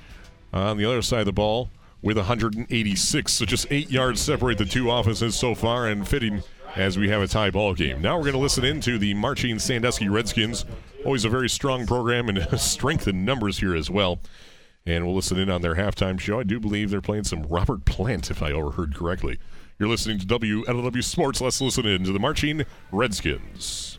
on 0.53 0.77
the 0.77 0.85
other 0.85 1.01
side 1.01 1.21
of 1.21 1.27
the 1.27 1.33
ball 1.33 1.71
with 2.03 2.19
186. 2.19 3.33
So 3.33 3.47
just 3.47 3.67
eight 3.71 3.91
yards 3.91 4.21
separate 4.21 4.59
the 4.59 4.67
two 4.67 4.91
offenses 4.91 5.37
so 5.37 5.55
far, 5.55 5.87
and 5.87 6.07
fitting 6.07 6.43
as 6.75 6.99
we 6.99 7.09
have 7.09 7.23
a 7.23 7.27
tie 7.27 7.51
ball 7.51 7.73
game. 7.73 8.03
Now 8.03 8.19
we're 8.19 8.25
going 8.25 8.35
to 8.35 8.39
listen 8.39 8.65
into 8.65 8.99
the 8.99 9.15
marching 9.15 9.59
Sandusky 9.59 10.11
Redskins. 10.11 10.67
Always 11.03 11.25
a 11.25 11.31
very 11.31 11.49
strong 11.49 11.87
program 11.87 12.29
and 12.29 12.47
strength 12.61 13.09
in 13.09 13.25
numbers 13.25 13.59
here 13.59 13.75
as 13.75 13.89
well 13.89 14.19
and 14.87 15.05
we'll 15.05 15.15
listen 15.15 15.39
in 15.39 15.51
on 15.51 15.63
their 15.63 15.75
halftime 15.75 16.19
show. 16.19 16.39
I 16.39 16.45
do 16.45 16.61
believe 16.61 16.91
they're 16.91 17.01
playing 17.01 17.25
some 17.25 17.43
Robert 17.43 17.85
Plant, 17.85 18.31
if 18.31 18.43
I 18.43 18.53
overheard 18.53 18.95
correctly. 18.95 19.39
You're 19.79 19.89
listening 19.89 20.19
to 20.21 20.27
WLEW 20.27 21.05
Sports. 21.05 21.41
Let's 21.41 21.61
listen 21.61 21.85
in 21.85 22.05
to 22.05 22.13
the 22.13 22.19
Marching 22.19 22.65
Redskins. 22.93 23.99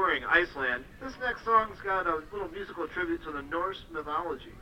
Touring 0.00 0.24
Iceland, 0.24 0.84
this 1.02 1.12
next 1.20 1.44
song's 1.44 1.76
got 1.84 2.06
a 2.06 2.22
little 2.32 2.48
musical 2.48 2.88
tribute 2.88 3.22
to 3.24 3.32
the 3.32 3.42
Norse 3.42 3.82
mythology. 3.92 4.54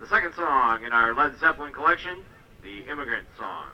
The 0.00 0.08
second 0.08 0.34
song 0.34 0.82
in 0.82 0.92
our 0.92 1.14
Led 1.14 1.38
Zeppelin 1.38 1.72
collection, 1.72 2.24
The 2.64 2.90
Immigrant 2.90 3.28
Song. 3.38 3.66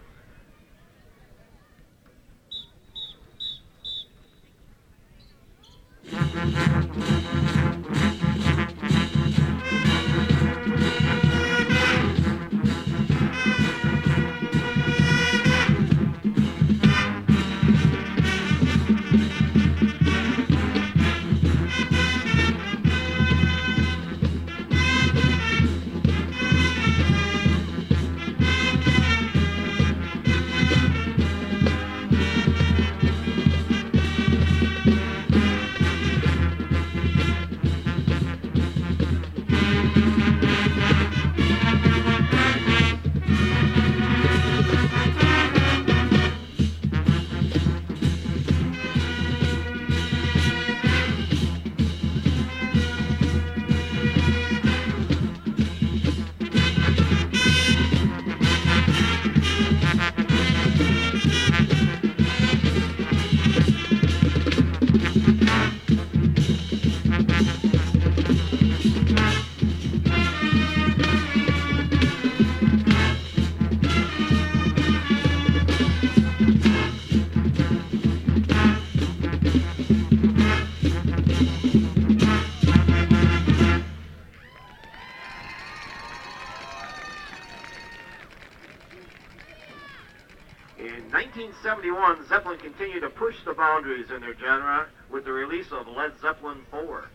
Boundaries 93.66 94.10
in 94.14 94.20
their 94.20 94.36
genre 94.38 94.86
with 95.10 95.24
the 95.24 95.32
release 95.32 95.72
of 95.72 95.88
Led 95.88 96.12
Zeppelin 96.20 96.59
4. 96.70 97.09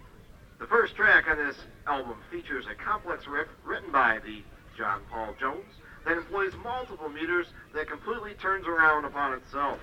The 0.59 0.67
first 0.67 0.95
track 0.97 1.23
on 1.29 1.37
this 1.37 1.55
album 1.87 2.17
features 2.29 2.65
a 2.69 2.75
complex 2.75 3.25
riff 3.25 3.47
written 3.63 3.89
by 3.89 4.19
the 4.25 4.43
John 4.77 5.01
Paul 5.09 5.33
Jones 5.39 5.73
that 6.05 6.17
employs 6.17 6.51
multiple 6.61 7.07
meters 7.07 7.47
that 7.73 7.87
completely 7.87 8.33
turns 8.33 8.67
around 8.67 9.05
upon 9.05 9.31
itself. 9.33 9.79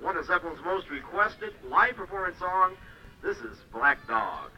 One 0.00 0.16
of 0.16 0.24
Zeppelin's 0.24 0.64
most 0.64 0.88
requested 0.88 1.52
live 1.68 1.96
performance 1.96 2.38
song, 2.38 2.76
this 3.22 3.36
is 3.36 3.58
Black 3.70 3.98
Dog. 4.08 4.50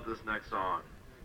This 0.00 0.24
next 0.24 0.48
song. 0.48 0.80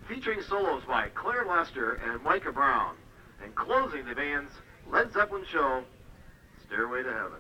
Featuring 0.10 0.41
solos 0.41 0.84
by 0.85 1.07
Claire 1.15 1.45
Lester 1.45 1.94
and 1.94 2.22
Micah 2.22 2.52
Brown, 2.52 2.95
and 3.41 3.56
closing 3.56 4.06
the 4.06 4.14
band's 4.14 4.52
Led 4.91 5.11
Zeppelin 5.14 5.45
show, 5.49 5.84
Stairway 6.65 7.03
to 7.03 7.11
Heaven. 7.11 7.39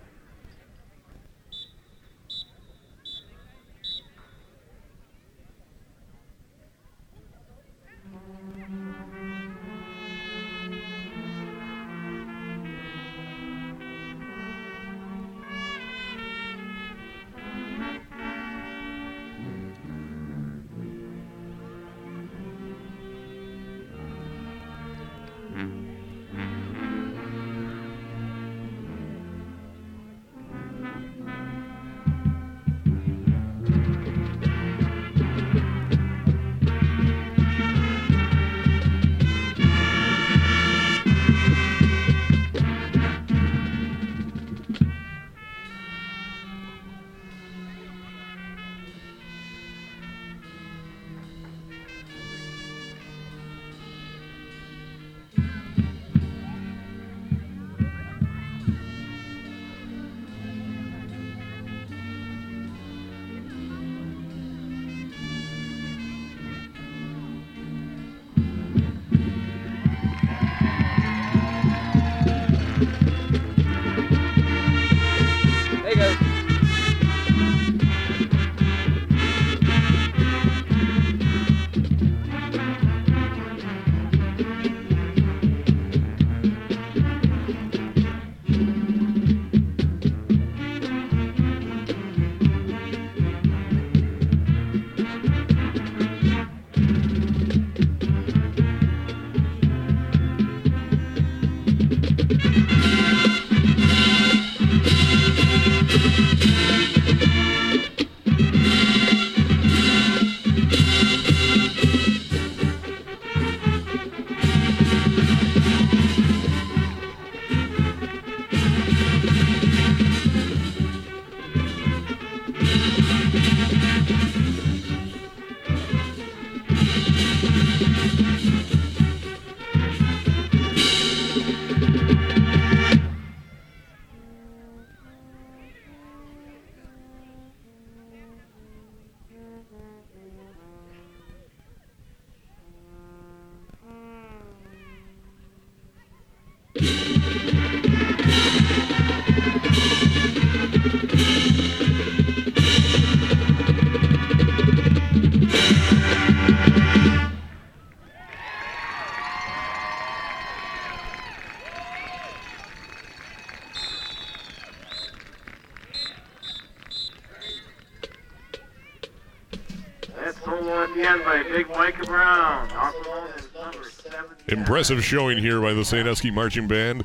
Brown, 172.07 172.71
also 172.71 173.03
known 173.03 173.29
as 173.35 173.53
number 173.53 173.89
70. 173.89 174.53
Impressive 174.53 175.03
showing 175.03 175.37
here 175.37 175.59
by 175.59 175.73
the 175.73 175.83
Sandusky 175.83 176.31
Marching 176.31 176.67
Band. 176.67 177.03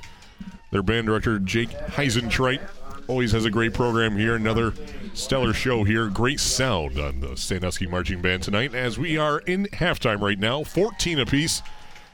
Their 0.70 0.82
band 0.82 1.06
director, 1.06 1.40
Jake 1.40 1.70
Heisentreit, 1.70 2.60
always 3.08 3.32
has 3.32 3.44
a 3.44 3.50
great 3.50 3.74
program 3.74 4.16
here. 4.16 4.36
Another 4.36 4.72
stellar 5.12 5.52
show 5.52 5.82
here. 5.82 6.06
Great 6.06 6.38
sound 6.38 6.98
on 6.98 7.18
the 7.20 7.36
Sandusky 7.36 7.86
Marching 7.86 8.22
Band 8.22 8.44
tonight 8.44 8.74
as 8.74 8.96
we 8.96 9.18
are 9.18 9.40
in 9.40 9.66
halftime 9.66 10.20
right 10.20 10.38
now, 10.38 10.62
14 10.62 11.18
apiece. 11.18 11.62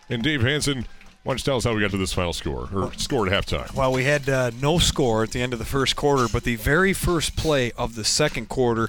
And 0.09 0.23
Dave 0.23 0.41
Hanson, 0.41 0.87
why 1.25 1.33
don't 1.33 1.41
you 1.41 1.45
tell 1.45 1.57
us 1.59 1.65
how 1.65 1.75
we 1.75 1.83
got 1.83 1.91
to 1.91 1.99
this 1.99 2.15
final 2.15 2.33
score, 2.33 2.71
or 2.75 2.93
score 2.95 3.27
at 3.27 3.33
halftime? 3.33 3.75
Well, 3.75 3.93
we 3.93 4.05
had 4.05 4.29
uh, 4.31 4.51
no 4.63 4.79
score 4.79 5.23
at 5.23 5.33
the 5.33 5.43
end 5.43 5.53
of 5.53 5.59
the 5.59 5.67
first 5.67 5.95
quarter, 5.95 6.27
but 6.33 6.45
the 6.45 6.57
very 6.57 6.95
first 6.95 7.37
play 7.37 7.71
of 7.73 7.97
the 7.97 8.05
second 8.05 8.49
quarter, 8.49 8.89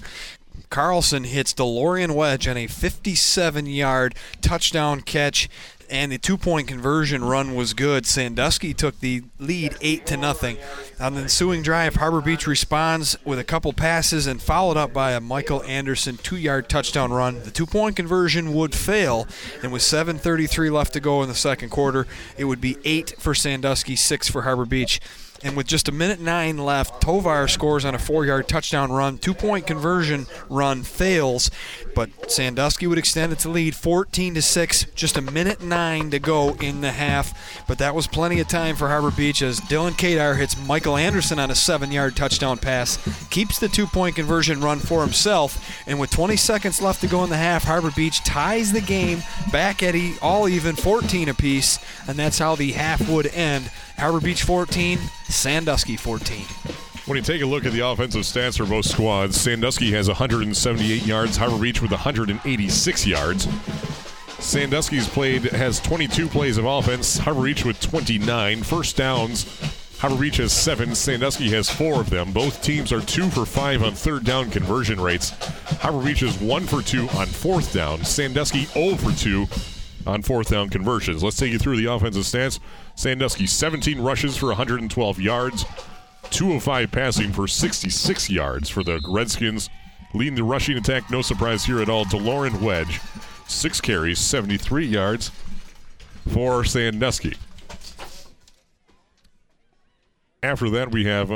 Carlson 0.70 1.24
hits 1.24 1.54
DeLorean 1.54 2.12
Wedge 2.12 2.48
on 2.48 2.58
a 2.58 2.68
57 2.68 3.66
yard 3.66 4.16
touchdown 4.42 5.02
catch. 5.02 5.50
And 5.92 6.12
the 6.12 6.20
two-point 6.20 6.68
conversion 6.68 7.24
run 7.24 7.56
was 7.56 7.74
good. 7.74 8.06
Sandusky 8.06 8.76
took 8.76 9.00
the 9.00 9.24
lead 9.40 9.76
eight 9.82 10.06
to 10.06 10.18
nothing. 10.18 10.58
On 11.00 11.16
the 11.16 11.22
ensuing 11.22 11.64
drive, 11.64 11.96
Harbor 11.96 12.22
Beach 12.22 12.46
responds 12.46 13.18
with 13.26 13.40
a 13.40 13.44
couple 13.44 13.74
passes 13.74 14.28
and 14.28 14.40
followed 14.40 14.78
up 14.78 14.94
by 14.94 15.14
a 15.14 15.20
Michael 15.20 15.64
Anderson 15.64 16.18
two-yard 16.18 16.70
touchdown 16.70 17.12
run. 17.12 17.42
The 17.42 17.50
two-point 17.50 17.96
conversion 17.96 18.54
would 18.54 18.76
fail, 18.76 19.28
and 19.64 19.72
with 19.72 19.82
7:33 19.82 20.70
left 20.70 20.94
to 20.94 21.00
go 21.00 21.24
in 21.24 21.28
the 21.28 21.34
second 21.34 21.70
quarter, 21.70 22.06
it 22.38 22.46
would 22.46 22.62
be 22.62 22.78
eight 22.86 23.16
for 23.18 23.34
Sandusky, 23.34 23.96
six 23.96 24.30
for 24.30 24.44
Harbor 24.44 24.66
Beach. 24.66 25.00
And 25.44 25.56
with 25.56 25.68
just 25.68 25.88
a 25.88 25.92
minute 25.92 26.20
nine 26.20 26.58
left, 26.58 27.02
Tovar 27.02 27.48
scores 27.48 27.86
on 27.86 27.96
a 27.96 28.00
four 28.00 28.26
yard 28.26 28.48
touchdown 28.48 28.92
run. 28.92 29.18
Two 29.18 29.34
point 29.34 29.66
conversion 29.66 30.26
run 30.50 30.84
fails, 30.84 31.50
but 31.96 32.10
Sandusky 32.30 32.88
would 32.88 32.98
extend 32.98 33.32
its 33.32 33.46
lead 33.46 33.76
14 33.76 34.36
to 34.36 34.42
6. 34.42 34.86
Just 34.96 35.18
a 35.18 35.22
minute 35.22 35.62
nine 35.62 36.10
to 36.12 36.20
go 36.20 36.56
in 36.56 36.82
the 36.82 36.92
half. 36.92 37.66
But 37.68 37.78
that 37.78 37.96
was 37.96 38.08
plenty 38.08 38.40
of 38.40 38.48
time 38.48 38.76
for 38.76 38.90
Harbor 38.90 39.12
Beach 39.12 39.42
as 39.42 39.62
Dylan 39.62 39.92
Kadar 39.92 40.38
hits 40.38 40.60
Michael 40.68 40.98
Anderson 40.98 41.40
on 41.40 41.52
a 41.52 41.56
seven 41.56 41.92
yard 41.92 42.16
touchdown 42.16 42.58
pass, 42.58 42.98
keeps 43.30 43.60
the 43.60 43.70
two 43.70 43.88
point 43.88 44.16
conversion 44.16 44.60
run 44.60 44.80
for 44.80 45.02
himself. 45.02 45.66
And 45.88 46.00
with 46.00 46.12
20 46.12 46.36
seconds 46.36 46.82
left 46.82 47.02
to 47.02 47.08
go 47.08 47.24
in 47.24 47.30
the 47.30 47.38
half, 47.38 47.64
Harbor 47.64 47.92
Beach 47.92 48.24
ties 48.24 48.74
the 48.74 48.82
game 48.82 49.24
back 49.52 49.82
at 49.84 49.96
all 50.22 50.50
even 50.50 50.76
14 50.76 51.30
apiece. 51.30 51.80
And 52.08 52.18
that's 52.18 52.40
how 52.40 52.56
the 52.56 52.74
half 52.74 53.08
would 53.10 53.28
end. 53.28 53.70
Harbor 54.00 54.22
Beach 54.22 54.44
14, 54.44 54.98
Sandusky 55.28 55.98
14. 55.98 56.46
When 57.06 57.18
you 57.18 57.22
take 57.22 57.42
a 57.42 57.46
look 57.46 57.66
at 57.66 57.74
the 57.74 57.86
offensive 57.86 58.22
stats 58.22 58.56
for 58.56 58.66
both 58.66 58.86
squads, 58.86 59.40
Sandusky 59.40 59.92
has 59.92 60.08
178 60.08 61.06
yards, 61.06 61.36
Harbor 61.36 61.62
Beach 61.62 61.82
with 61.82 61.92
186 61.92 63.06
yards. 63.06 63.50
Sandusky's 64.40 65.06
played 65.10 65.44
has 65.44 65.82
22 65.82 66.30
plays 66.30 66.58
of 66.58 66.64
offense, 66.64 67.18
Harbor 67.18 67.44
Beach 67.44 67.66
with 67.66 67.82
29 67.82 68.64
first 68.64 68.96
downs. 68.96 69.46
Harbor 70.00 70.22
Beach 70.22 70.38
has 70.38 70.54
seven, 70.54 70.96
Sandusky 70.96 71.50
has 71.50 71.70
four 71.70 72.00
of 72.00 72.10
them. 72.10 72.32
Both 72.32 72.64
teams 72.64 72.94
are 72.94 73.02
two 73.02 73.30
for 73.30 73.46
five 73.46 73.84
on 73.84 73.96
third 73.96 74.24
down 74.24 74.50
conversion 74.50 75.02
rates. 75.02 75.32
Harbor 75.82 76.06
Beach 76.06 76.24
is 76.24 76.40
one 76.40 76.66
for 76.66 76.82
two 76.82 77.10
on 77.10 77.28
fourth 77.28 77.74
down. 77.74 78.06
Sandusky 78.06 78.64
0 78.64 78.96
for 78.96 79.12
two 79.12 79.46
on 80.08 80.22
fourth 80.22 80.50
down 80.50 80.70
conversions. 80.70 81.24
Let's 81.24 81.38
take 81.38 81.52
you 81.52 81.60
through 81.60 81.78
the 81.78 81.92
offensive 81.92 82.24
stats. 82.24 82.60
Sandusky 83.00 83.48
17 83.48 84.02
rushes 84.02 84.36
for 84.36 84.48
112 84.48 85.22
yards, 85.22 85.64
205 86.32 86.92
passing 86.92 87.32
for 87.32 87.48
66 87.48 88.30
yards 88.30 88.68
for 88.68 88.84
the 88.84 89.00
Redskins. 89.08 89.70
Leading 90.14 90.36
the 90.36 90.44
rushing 90.44 90.78
attack, 90.78 91.10
no 91.10 91.22
surprise 91.22 91.64
here 91.64 91.80
at 91.80 91.88
all, 91.88 92.04
Lauren 92.12 92.60
Wedge. 92.60 93.00
Six 93.48 93.80
carries, 93.80 94.20
73 94.20 94.86
yards 94.86 95.32
for 96.28 96.66
Sandusky. 96.66 97.38
After 100.44 100.70
that, 100.70 100.92
we 100.92 101.06
have, 101.06 101.32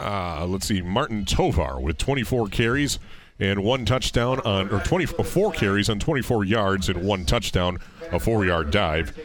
uh, 0.00 0.46
let's 0.46 0.68
see, 0.68 0.80
Martin 0.80 1.26
Tovar 1.26 1.80
with 1.80 1.98
24 1.98 2.48
carries 2.48 2.98
and 3.40 3.62
one 3.62 3.84
touchdown 3.84 4.40
on, 4.40 4.70
or 4.70 4.80
24 4.80 5.52
carries 5.52 5.88
on 5.88 5.98
24 5.98 6.44
yards 6.44 6.88
and 6.88 7.02
one 7.02 7.24
touchdown, 7.24 7.78
a 8.12 8.18
four 8.18 8.44
yard 8.44 8.70
dive. 8.70 9.16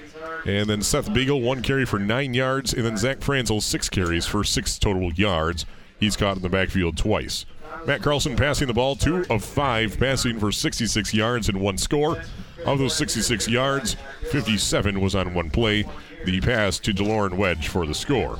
And 0.45 0.69
then 0.69 0.81
Seth 0.81 1.13
Beagle, 1.13 1.41
one 1.41 1.61
carry 1.61 1.85
for 1.85 1.99
nine 1.99 2.33
yards, 2.33 2.73
and 2.73 2.85
then 2.85 2.97
Zach 2.97 3.21
Franzel, 3.21 3.61
six 3.61 3.89
carries 3.89 4.25
for 4.25 4.43
six 4.43 4.77
total 4.77 5.11
yards. 5.13 5.65
He's 5.99 6.17
caught 6.17 6.35
in 6.35 6.43
the 6.43 6.49
backfield 6.49 6.97
twice. 6.97 7.45
Matt 7.85 8.01
Carlson 8.01 8.35
passing 8.35 8.67
the 8.67 8.73
ball, 8.73 8.95
two 8.95 9.25
of 9.29 9.43
five, 9.43 9.97
passing 9.97 10.39
for 10.39 10.51
66 10.51 11.13
yards 11.13 11.49
and 11.49 11.59
one 11.59 11.77
score. 11.77 12.21
Of 12.65 12.79
those 12.79 12.95
66 12.95 13.49
yards, 13.49 13.95
57 14.31 15.01
was 15.01 15.15
on 15.15 15.33
one 15.33 15.49
play. 15.49 15.85
The 16.25 16.39
pass 16.39 16.79
to 16.79 16.93
DeLorean 16.93 17.35
Wedge 17.35 17.67
for 17.67 17.85
the 17.85 17.93
score. 17.93 18.39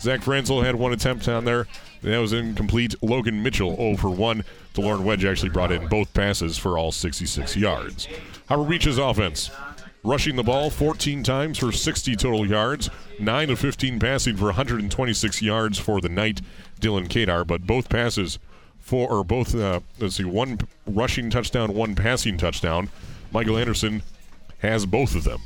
Zach 0.00 0.22
Franzel 0.22 0.62
had 0.62 0.76
one 0.76 0.92
attempt 0.92 1.26
on 1.28 1.44
there. 1.44 1.66
That 2.04 2.18
was 2.18 2.34
incomplete. 2.34 2.94
Logan 3.02 3.42
Mitchell 3.42 3.74
0 3.76 3.96
for 3.96 4.10
1. 4.10 4.44
DeLorean 4.74 5.04
Wedge 5.04 5.24
actually 5.24 5.48
brought 5.48 5.72
in 5.72 5.88
both 5.88 6.12
passes 6.12 6.58
for 6.58 6.76
all 6.76 6.92
66 6.92 7.56
yards. 7.56 8.06
Harbor 8.46 8.68
Beach's 8.68 8.98
offense. 8.98 9.50
Rushing 10.02 10.36
the 10.36 10.42
ball 10.42 10.68
14 10.68 11.22
times 11.22 11.56
for 11.56 11.72
60 11.72 12.14
total 12.16 12.46
yards, 12.46 12.90
9 13.18 13.48
of 13.48 13.58
15 13.58 13.98
passing 13.98 14.36
for 14.36 14.46
126 14.46 15.40
yards 15.40 15.78
for 15.78 16.02
the 16.02 16.10
night, 16.10 16.42
Dylan 16.78 17.08
Kadar, 17.08 17.46
but 17.46 17.66
both 17.66 17.88
passes 17.88 18.38
for, 18.78 19.08
or 19.08 19.24
both, 19.24 19.54
uh, 19.54 19.80
let's 19.98 20.16
see, 20.16 20.24
one 20.24 20.58
rushing 20.86 21.30
touchdown, 21.30 21.72
one 21.72 21.94
passing 21.94 22.36
touchdown. 22.36 22.90
Michael 23.32 23.56
Anderson 23.56 24.02
has 24.58 24.84
both 24.84 25.14
of 25.14 25.24
them. 25.24 25.40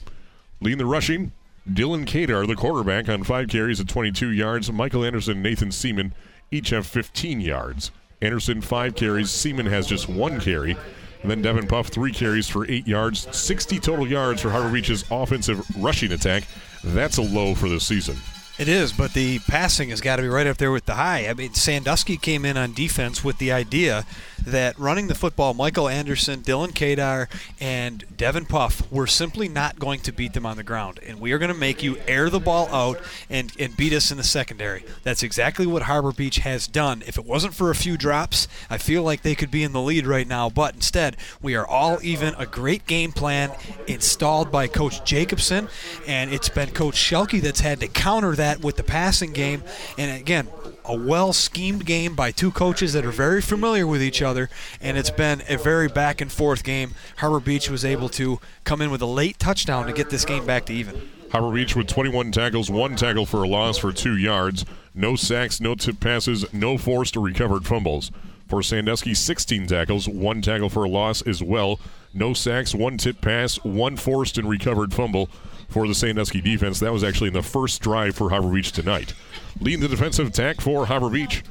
Leading 0.61 0.79
the 0.79 0.87
rushing, 0.87 1.31
Dylan 1.71 2.05
Kadar, 2.05 2.45
the 2.45 2.57
quarterback, 2.57 3.09
on 3.09 3.23
five 3.23 3.47
carries 3.47 3.79
at 3.79 3.87
22 3.87 4.31
yards. 4.31 4.73
Michael 4.73 5.05
Anderson, 5.05 5.41
Nathan 5.41 5.71
Seaman 5.71 6.13
each 6.51 6.71
have 6.71 6.87
15 6.87 7.41
yards. 7.41 7.91
Anderson, 8.21 8.61
five 8.61 8.95
carries. 8.95 9.31
Seaman 9.31 9.67
has 9.67 9.87
just 9.87 10.09
one 10.09 10.41
carry. 10.41 10.77
And 11.23 11.31
then 11.31 11.43
Devin 11.43 11.67
Puff, 11.67 11.89
three 11.89 12.13
carries 12.13 12.49
for 12.49 12.69
eight 12.71 12.87
yards. 12.87 13.35
60 13.37 13.79
total 13.81 14.07
yards 14.07 14.43
for 14.43 14.51
Harbor 14.51 14.73
Beach's 14.73 15.05
offensive 15.11 15.65
rushing 15.77 16.13
attack. 16.13 16.45
That's 16.85 17.19
a 17.19 17.23
low 17.23 17.55
for 17.55 17.69
the 17.69 17.81
season. 17.81 18.17
It 18.59 18.67
is, 18.67 18.93
but 18.93 19.13
the 19.13 19.39
passing 19.39 19.91
has 19.91 20.01
got 20.01 20.17
to 20.17 20.23
be 20.23 20.29
right 20.29 20.47
up 20.49 20.57
there 20.57 20.73
with 20.73 20.85
the 20.85 20.95
high. 20.95 21.29
I 21.29 21.35
mean, 21.35 21.55
Sandusky 21.55 22.17
came 22.17 22.45
in 22.45 22.57
on 22.57 22.73
defense 22.73 23.23
with 23.23 23.39
the 23.39 23.53
idea 23.53 24.05
that 24.45 24.77
running 24.79 25.07
the 25.07 25.15
football, 25.15 25.55
Michael 25.55 25.89
Anderson, 25.89 26.41
Dylan 26.41 26.73
Kadar, 26.73 27.29
and 27.61 28.05
Devin 28.17 28.47
Puff 28.47 28.91
were 28.91 29.07
simply 29.07 29.49
not 29.49 29.79
going 29.79 30.01
to 30.01 30.13
beat 30.13 30.33
them 30.33 30.47
on 30.47 30.57
the 30.57 30.65
ground. 30.65 30.99
And 31.07 31.21
we 31.21 31.31
are 31.31 31.39
going 31.39 31.53
to 31.53 31.59
make 31.59 31.85
you 31.85 31.99
air 32.09 32.31
the 32.31 32.41
ball 32.41 32.69
out 32.75 33.01
and, 33.31 33.53
and 33.61 33.77
beat 33.77 33.93
us 33.93 34.11
in 34.11 34.17
the 34.17 34.25
secondary. 34.25 34.85
That's 35.05 35.23
exactly 35.23 35.67
what 35.67 35.83
Harbor 35.83 36.13
Beach 36.13 36.39
has 36.39 36.67
done. 36.67 37.05
If 37.07 37.17
it 37.17 37.25
wasn't 37.25 37.55
for 37.55 37.71
a 37.71 37.77
few 37.77 37.97
drops, 37.97 38.49
I 38.69 38.79
feel 38.79 39.05
like 39.05 39.23
they 39.23 39.35
could 39.37 39.51
be 39.51 39.63
in 39.63 39.73
the 39.73 39.81
lead 39.81 40.07
right 40.07 40.27
now. 40.27 40.51
But 40.51 40.75
instead, 40.75 41.17
we 41.41 41.55
are 41.55 41.67
all 41.67 41.99
even. 42.03 42.35
A 42.39 42.47
great 42.47 42.87
game 42.87 43.13
plan 43.13 43.53
installed 43.87 44.51
by 44.51 44.67
Coach 44.67 45.05
Jacobson, 45.05 45.69
and 46.07 46.33
it's 46.33 46.49
been 46.49 46.71
Coach 46.71 46.97
Shelke 46.97 47.41
that's 47.41 47.61
had 47.61 47.81
to 47.81 47.89
counter 47.89 48.35
that 48.37 48.48
with 48.57 48.77
the 48.77 48.83
passing 48.83 49.33
game. 49.33 49.63
And 49.97 50.21
again, 50.21 50.49
a 50.85 50.97
well 50.97 51.33
schemed 51.33 51.85
game 51.85 52.15
by 52.15 52.33
two 52.33 52.51
coaches 52.51 52.95
that 52.95 53.05
are 53.05 53.13
very 53.13 53.43
familiar 53.43 53.87
with 53.87 54.03
each 54.03 54.23
other, 54.23 54.49
and 54.81 54.97
it's 54.97 55.11
been 55.11 55.43
a 55.49 55.57
very 55.57 55.89
back 55.89 56.21
and 56.21 56.33
forth 56.33 56.65
game. 56.65 56.95
Harbor 57.19 57.41
Beach 57.41 57.71
was 57.71 57.85
able 57.85 58.09
to 58.11 58.41
come 58.65 58.81
in 58.81 58.91
with 58.91 59.03
a 59.03 59.07
late 59.07 59.39
touchdown 59.39 59.87
to 59.87 59.93
get 59.93 60.11
this 60.11 60.25
game 60.25 60.47
back 60.47 60.67
to 60.67 60.73
even. 60.73 61.01
Harbor 61.31 61.53
Beach 61.55 61.77
with 61.77 61.87
21 61.89 62.33
tackles, 62.33 62.71
one 62.71 62.97
tackle 62.97 63.27
for 63.27 63.43
a 63.43 63.49
loss 63.49 63.77
for 63.77 63.93
two 63.93 64.17
yards, 64.17 64.65
no 64.95 65.15
sacks, 65.15 65.61
no 65.61 65.75
tip 65.75 66.01
passes, 66.01 66.51
no 66.55 66.79
forced 66.79 67.17
or 67.17 67.21
recovered 67.21 67.67
fumbles. 67.67 68.11
For 68.49 68.63
Sandusky, 68.63 69.13
16 69.13 69.67
tackles, 69.67 70.09
one 70.09 70.41
tackle 70.41 70.71
for 70.71 70.85
a 70.85 70.89
loss 70.89 71.21
as 71.21 71.43
well, 71.43 71.81
no 72.15 72.33
sacks, 72.33 72.75
one 72.75 72.97
tip 72.97 73.21
pass, 73.21 73.63
one 73.63 73.99
forced 73.99 74.39
and 74.39 74.49
recovered 74.49 74.95
fumble 74.95 75.29
for 75.69 75.87
the 75.87 75.95
Sandusky 75.95 76.41
defense. 76.41 76.81
That 76.81 76.93
was 76.93 77.05
actually 77.05 77.29
in 77.29 77.35
the 77.35 77.43
first 77.43 77.81
drive 77.81 78.17
for 78.17 78.31
Harbor 78.31 78.53
Beach 78.53 78.73
tonight. 78.73 79.15
Leading 79.61 79.81
the 79.81 79.89
defensive 79.89 80.29
attack 80.29 80.61
for 80.61 80.87
Harbor 80.87 81.11
Beach, 81.11 81.45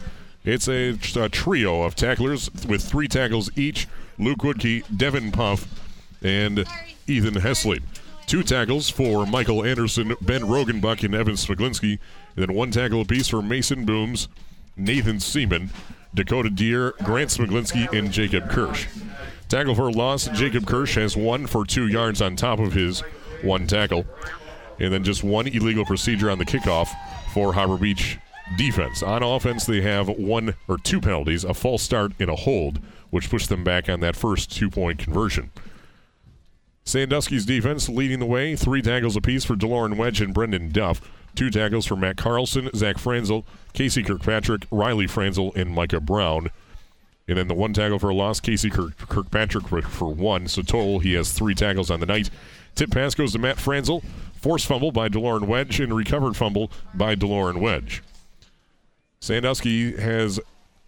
it's 0.44 0.68
a, 0.68 0.98
a 1.15 1.30
trio 1.30 1.84
of 1.84 1.95
tacklers 1.95 2.49
with 2.68 2.81
three 2.84 3.07
tackles 3.07 3.49
each 3.57 3.88
Luke 4.18 4.39
Woodkey, 4.39 4.84
Devin 4.95 5.31
Puff, 5.31 5.68
and 6.23 6.65
Ethan 7.06 7.35
Hesley. 7.35 7.81
Two 8.26 8.44
tackles 8.44 8.89
for 8.89 9.26
Michael 9.26 9.64
Anderson, 9.64 10.15
Ben 10.22 10.41
Rogenbuck, 10.41 11.03
and 11.03 11.15
Evan 11.15 11.35
Smiglinski. 11.35 11.99
And 12.35 12.48
then 12.48 12.53
one 12.53 12.72
tackle 12.72 13.02
apiece 13.02 13.27
for 13.27 13.41
Mason 13.41 13.85
Booms, 13.85 14.27
Nathan 14.76 15.19
Seaman, 15.19 15.69
Dakota 16.14 16.49
Deer, 16.49 16.94
Grant 17.03 17.30
Smiglinski, 17.30 17.91
and 17.98 18.11
Jacob 18.11 18.49
Kirsch. 18.49 18.88
Tackle 19.48 19.76
for 19.76 19.91
loss, 19.91 20.27
Jacob 20.30 20.65
Kirsch 20.65 20.95
has 20.95 21.15
one 21.15 21.48
for 21.48 21.65
two 21.65 21.88
yards 21.88 22.22
on 22.22 22.35
top 22.35 22.60
of 22.60 22.73
his 22.73 23.02
one 23.44 23.68
tackle. 23.68 24.06
And 24.80 24.94
then 24.94 25.04
just 25.04 25.24
one 25.24 25.48
illegal 25.48 25.86
procedure 25.86 26.30
on 26.30 26.38
the 26.38 26.46
kickoff 26.46 26.90
for 27.34 27.54
Harbor 27.54 27.78
Beach 27.78 28.20
defense. 28.58 29.02
On 29.04 29.24
offense, 29.24 29.66
they 29.66 29.82
have 29.82 30.08
one 30.08 30.56
or 30.68 30.78
two 30.78 31.02
penalties, 31.02 31.44
a 31.44 31.54
false 31.54 31.82
start 31.82 32.12
and 32.20 32.30
a 32.30 32.36
hold, 32.36 32.80
which 33.10 33.30
pushed 33.30 33.50
them 33.50 33.64
back 33.64 33.90
on 33.90 34.00
that 34.02 34.16
first 34.16 34.56
two 34.56 34.70
point 34.70 35.00
conversion. 35.00 35.50
Sandusky's 36.86 37.46
defense 37.46 37.90
leading 37.90 38.20
the 38.20 38.26
way, 38.26 38.56
three 38.56 38.82
tackles 38.82 39.18
apiece 39.18 39.44
for 39.44 39.56
DeLorean 39.56 39.98
Wedge 39.98 40.22
and 40.22 40.34
Brendan 40.34 40.72
Duff, 40.72 41.02
two 41.36 41.50
tackles 41.50 41.86
for 41.86 41.98
Matt 41.98 42.16
Carlson, 42.16 42.70
Zach 42.74 42.98
Franzel, 42.98 43.46
Casey 43.74 44.04
Kirkpatrick, 44.04 44.66
Riley 44.72 45.08
Franzel, 45.08 45.52
and 45.56 45.70
Micah 45.72 46.00
Brown. 46.00 46.50
And 47.28 47.38
then 47.38 47.50
the 47.50 47.54
one 47.54 47.74
tackle 47.74 48.00
for 48.00 48.10
a 48.10 48.16
loss, 48.16 48.40
Casey 48.40 48.70
Kirk- 48.70 48.98
Kirkpatrick 48.98 49.68
for, 49.68 49.82
for 49.82 50.14
one. 50.14 50.48
So 50.48 50.62
total, 50.62 51.00
he 51.00 51.14
has 51.14 51.34
three 51.34 51.54
tackles 51.54 51.92
on 51.92 52.00
the 52.00 52.06
night. 52.06 52.30
Tip 52.78 52.91
pass 52.91 53.16
goes 53.16 53.32
to 53.32 53.40
Matt 53.40 53.58
Franzel. 53.58 54.04
Force 54.36 54.64
fumble 54.64 54.91
by 54.91 55.10
DeLorean 55.10 55.48
Wedge 55.48 55.80
and 55.80 55.91
recovered 55.91 56.38
fumble 56.38 56.70
by 56.94 57.16
DeLorean 57.16 57.60
Wedge. 57.60 58.04
Sandusky 59.20 59.99
has, 59.99 60.40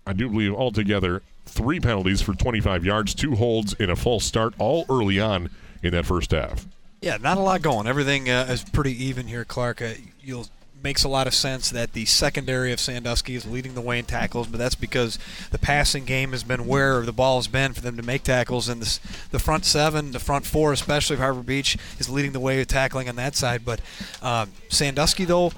I 0.06 0.14
do 0.14 0.30
believe, 0.30 0.54
altogether 0.54 1.24
three 1.48 1.80
penalties 1.80 2.22
for 2.22 2.36
25 2.36 2.86
yards, 2.86 3.16
two 3.16 3.34
holds, 3.36 3.74
and 3.80 3.90
a 3.90 3.96
false 3.96 4.24
start, 4.24 4.54
all 4.60 4.86
early 4.88 5.20
on 5.20 5.50
in 5.82 5.92
that 5.94 6.06
first 6.06 6.30
half. 6.30 6.68
Yeah, 7.02 7.18
not 7.18 7.40
a 7.40 7.42
lot 7.42 7.64
going. 7.64 7.88
Everything 7.88 8.30
uh, 8.30 8.46
is 8.48 8.64
pretty 8.64 8.94
even 9.06 9.26
here, 9.26 9.44
Clark. 9.44 9.82
Uh, 9.82 9.94
you'll 10.22 10.46
makes 10.82 11.04
a 11.04 11.10
lot 11.10 11.28
of 11.28 11.34
sense 11.34 11.70
that 11.70 11.94
the 11.94 12.06
secondary 12.06 12.72
of 12.72 12.80
Sandusky 12.80 13.36
is 13.36 13.46
leading 13.46 13.76
the 13.76 13.82
way 13.82 14.00
in 14.00 14.06
tackles, 14.06 14.48
but 14.48 14.58
that's 14.58 14.76
because 14.76 15.20
the 15.52 15.60
passing 15.60 16.06
game 16.06 16.32
has 16.32 16.44
been 16.44 16.66
where 16.68 17.02
the 17.02 17.14
ball 17.14 17.38
has 17.38 17.48
been 17.48 17.74
for 17.74 17.82
them 17.82 17.98
to 17.98 18.04
make 18.04 18.24
tackles, 18.24 18.70
and 18.70 18.82
this, 18.82 19.00
the 19.32 19.40
front 19.40 19.66
seven, 19.66 20.12
the 20.12 20.20
front 20.20 20.46
four, 20.46 20.72
especially 20.74 21.16
of 21.16 21.20
Harbor 21.20 21.44
Beach, 21.44 21.78
is 22.00 22.10
leading 22.10 22.32
the 22.32 22.40
way 22.40 22.58
with 22.58 22.68
tackling 22.68 23.10
on 23.10 23.16
that 23.18 23.36
side. 23.36 23.66
But 23.66 23.82
um, 24.22 24.52
Sandusky, 24.70 25.26
though, 25.26 25.52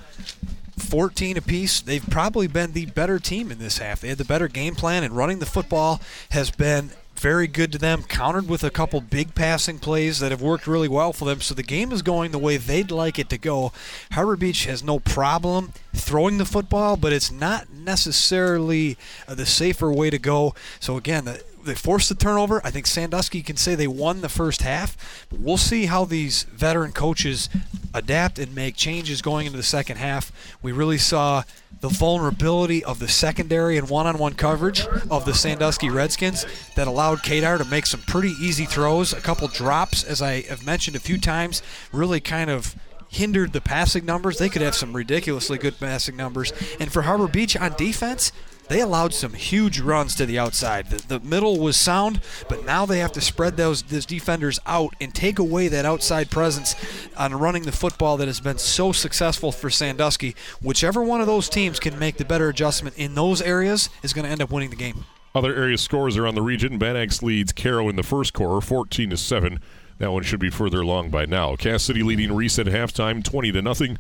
14 0.77 1.37
apiece. 1.37 1.81
They've 1.81 2.07
probably 2.09 2.47
been 2.47 2.73
the 2.73 2.87
better 2.87 3.19
team 3.19 3.51
in 3.51 3.59
this 3.59 3.77
half. 3.77 4.01
They 4.01 4.09
had 4.09 4.17
the 4.17 4.25
better 4.25 4.47
game 4.47 4.75
plan, 4.75 5.03
and 5.03 5.15
running 5.15 5.39
the 5.39 5.45
football 5.45 6.01
has 6.31 6.51
been 6.51 6.91
very 7.21 7.45
good 7.45 7.71
to 7.71 7.77
them, 7.77 8.01
countered 8.01 8.49
with 8.49 8.63
a 8.63 8.71
couple 8.71 8.99
big 8.99 9.35
passing 9.35 9.77
plays 9.77 10.19
that 10.19 10.31
have 10.31 10.41
worked 10.41 10.65
really 10.65 10.87
well 10.87 11.13
for 11.13 11.25
them. 11.25 11.39
So 11.39 11.53
the 11.53 11.61
game 11.61 11.91
is 11.91 12.01
going 12.01 12.31
the 12.31 12.39
way 12.39 12.57
they'd 12.57 12.89
like 12.89 13.19
it 13.19 13.29
to 13.29 13.37
go. 13.37 13.71
Harbor 14.13 14.35
Beach 14.35 14.65
has 14.65 14.83
no 14.83 14.99
problem 14.99 15.71
throwing 15.93 16.39
the 16.39 16.45
football, 16.45 16.97
but 16.97 17.13
it's 17.13 17.31
not 17.31 17.71
necessarily 17.71 18.97
uh, 19.27 19.35
the 19.35 19.45
safer 19.45 19.91
way 19.91 20.09
to 20.09 20.17
go. 20.17 20.55
So 20.79 20.97
again, 20.97 21.25
the, 21.25 21.43
they 21.63 21.75
forced 21.75 22.09
the 22.09 22.15
turnover. 22.15 22.59
I 22.63 22.71
think 22.71 22.87
Sandusky 22.87 23.43
can 23.43 23.55
say 23.55 23.75
they 23.75 23.87
won 23.87 24.21
the 24.21 24.29
first 24.29 24.63
half. 24.63 25.27
But 25.29 25.41
we'll 25.41 25.57
see 25.57 25.85
how 25.85 26.05
these 26.05 26.43
veteran 26.43 26.91
coaches 26.91 27.49
adapt 27.93 28.39
and 28.39 28.55
make 28.55 28.75
changes 28.75 29.21
going 29.21 29.45
into 29.45 29.57
the 29.57 29.63
second 29.63 29.97
half. 29.97 30.31
We 30.63 30.71
really 30.71 30.97
saw 30.97 31.43
the 31.81 31.89
vulnerability 31.89 32.83
of 32.83 32.99
the 32.99 33.07
secondary 33.07 33.77
and 33.77 33.89
one-on-one 33.89 34.33
coverage 34.35 34.87
of 35.09 35.25
the 35.25 35.33
Sandusky 35.33 35.89
Redskins 35.89 36.45
that 36.75 36.87
allowed 36.87 37.23
Kadar 37.23 37.57
to 37.57 37.65
make 37.65 37.85
some 37.87 38.01
pretty 38.01 38.33
easy 38.39 38.65
throws. 38.65 39.13
A 39.13 39.19
couple 39.19 39.47
drops, 39.47 40.03
as 40.03 40.21
I 40.21 40.41
have 40.41 40.65
mentioned 40.65 40.95
a 40.95 40.99
few 40.99 41.17
times, 41.17 41.61
really 41.91 42.19
kind 42.19 42.49
of 42.49 42.75
hindered 43.09 43.51
the 43.51 43.61
passing 43.61 44.05
numbers. 44.05 44.37
They 44.37 44.47
could 44.47 44.61
have 44.61 44.75
some 44.75 44.95
ridiculously 44.95 45.57
good 45.57 45.79
passing 45.79 46.15
numbers. 46.15 46.53
And 46.79 46.91
for 46.91 47.01
Harbor 47.01 47.27
Beach 47.27 47.57
on 47.57 47.73
defense, 47.73 48.31
they 48.71 48.79
allowed 48.79 49.13
some 49.13 49.33
huge 49.33 49.81
runs 49.81 50.15
to 50.15 50.25
the 50.25 50.39
outside. 50.39 50.89
The, 50.89 51.19
the, 51.19 51.19
middle 51.19 51.59
was 51.59 51.75
sound, 51.75 52.21
but 52.47 52.65
now 52.65 52.85
they 52.85 52.99
have 52.99 53.11
to 53.13 53.21
spread 53.21 53.57
those, 53.57 53.83
those 53.83 54.05
defenders 54.05 54.59
out 54.65 54.93
and 55.01 55.13
take 55.13 55.39
away 55.39 55.67
that 55.67 55.85
outside 55.85 56.31
presence 56.31 56.75
on 57.17 57.35
running 57.35 57.63
the 57.63 57.73
football 57.73 58.15
that 58.15 58.29
has 58.29 58.39
been 58.39 58.57
so 58.57 58.93
successful 58.93 59.51
for 59.51 59.69
Sandusky. 59.69 60.35
Whichever 60.61 61.03
one 61.03 61.19
of 61.19 61.27
those 61.27 61.49
teams 61.49 61.81
can 61.81 61.99
make 61.99 62.15
the 62.15 62.23
better 62.23 62.47
adjustment 62.47 62.97
in 62.97 63.13
those 63.13 63.41
areas 63.41 63.89
is 64.03 64.13
going 64.13 64.23
to 64.23 64.31
end 64.31 64.41
up 64.41 64.51
winning 64.51 64.69
the 64.69 64.77
game. 64.77 65.03
Other 65.35 65.53
area 65.53 65.77
scores 65.77 66.15
around 66.15 66.35
the 66.35 66.41
region. 66.41 66.77
Bad 66.77 66.95
Axe 66.95 67.21
leads 67.21 67.51
Caro 67.51 67.89
in 67.89 67.97
the 67.97 68.03
first 68.03 68.33
quarter, 68.33 68.61
14 68.65 69.09
to 69.09 69.17
7. 69.17 69.59
That 69.97 70.13
one 70.13 70.23
should 70.23 70.39
be 70.39 70.49
further 70.49 70.79
along 70.79 71.09
by 71.09 71.25
now. 71.25 71.57
Cass 71.57 71.83
City 71.83 72.03
leading 72.03 72.33
Reese 72.33 72.57
at 72.57 72.67
halftime, 72.67 73.21
20 73.21 73.51
to 73.51 73.61
nothing. 73.61 73.97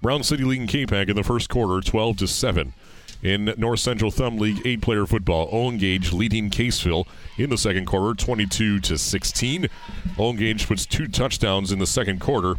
Brown 0.00 0.22
City 0.22 0.44
leading 0.44 0.68
Capac 0.68 1.08
in 1.08 1.16
the 1.16 1.24
first 1.24 1.48
quarter, 1.48 1.80
12 1.80 2.18
to 2.18 2.28
7. 2.28 2.72
In 3.22 3.54
North 3.56 3.78
Central 3.78 4.10
Thumb 4.10 4.36
League 4.36 4.60
eight 4.64 4.80
player 4.80 5.06
football, 5.06 5.48
Owen 5.52 5.78
Gage 5.78 6.12
leading 6.12 6.50
Caseville 6.50 7.06
in 7.38 7.50
the 7.50 7.56
second 7.56 7.86
quarter, 7.86 8.14
22 8.14 8.80
to 8.80 8.98
16. 8.98 9.68
Owen 10.18 10.36
Gage 10.36 10.66
puts 10.66 10.84
two 10.84 11.06
touchdowns 11.06 11.70
in 11.70 11.78
the 11.78 11.86
second 11.86 12.20
quarter 12.20 12.56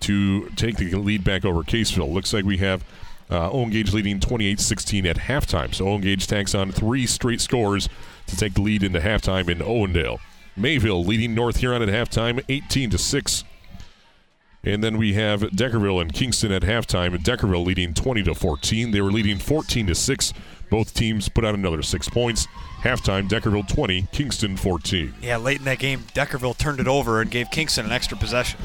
to 0.00 0.48
take 0.50 0.78
the 0.78 0.94
lead 0.94 1.22
back 1.22 1.44
over 1.44 1.62
Caseville. 1.62 2.10
Looks 2.10 2.32
like 2.32 2.46
we 2.46 2.56
have 2.56 2.82
uh, 3.30 3.50
Owen 3.50 3.68
Gage 3.68 3.92
leading 3.92 4.20
28 4.20 4.58
16 4.58 5.06
at 5.06 5.16
halftime. 5.16 5.74
So 5.74 5.86
Owen 5.86 6.00
Gage 6.00 6.26
tacks 6.26 6.54
on 6.54 6.72
three 6.72 7.06
straight 7.06 7.42
scores 7.42 7.90
to 8.26 8.36
take 8.36 8.54
the 8.54 8.62
lead 8.62 8.82
into 8.82 9.00
halftime 9.00 9.50
in 9.50 9.58
Owendale. 9.58 10.18
Mayville 10.56 11.04
leading 11.04 11.34
North 11.34 11.58
Huron 11.58 11.82
at 11.82 11.88
halftime 11.88 12.42
18 12.48 12.90
to 12.90 12.98
6. 12.98 13.44
And 14.62 14.84
then 14.84 14.98
we 14.98 15.14
have 15.14 15.40
Deckerville 15.40 16.02
and 16.02 16.12
Kingston 16.12 16.52
at 16.52 16.62
halftime. 16.62 17.16
Deckerville 17.16 17.64
leading 17.64 17.94
20 17.94 18.22
to 18.24 18.34
14. 18.34 18.90
They 18.90 19.00
were 19.00 19.10
leading 19.10 19.38
14 19.38 19.86
to 19.86 19.94
6. 19.94 20.32
Both 20.68 20.94
teams 20.94 21.28
put 21.28 21.44
out 21.44 21.54
another 21.54 21.82
six 21.82 22.08
points. 22.08 22.46
Halftime, 22.82 23.28
Deckerville 23.28 23.68
20, 23.68 24.08
Kingston 24.12 24.56
14. 24.56 25.14
Yeah, 25.20 25.38
late 25.38 25.58
in 25.58 25.64
that 25.64 25.78
game, 25.78 26.00
Deckerville 26.14 26.56
turned 26.56 26.78
it 26.78 26.88
over 26.88 27.20
and 27.20 27.30
gave 27.30 27.50
Kingston 27.50 27.86
an 27.86 27.92
extra 27.92 28.16
possession. 28.16 28.60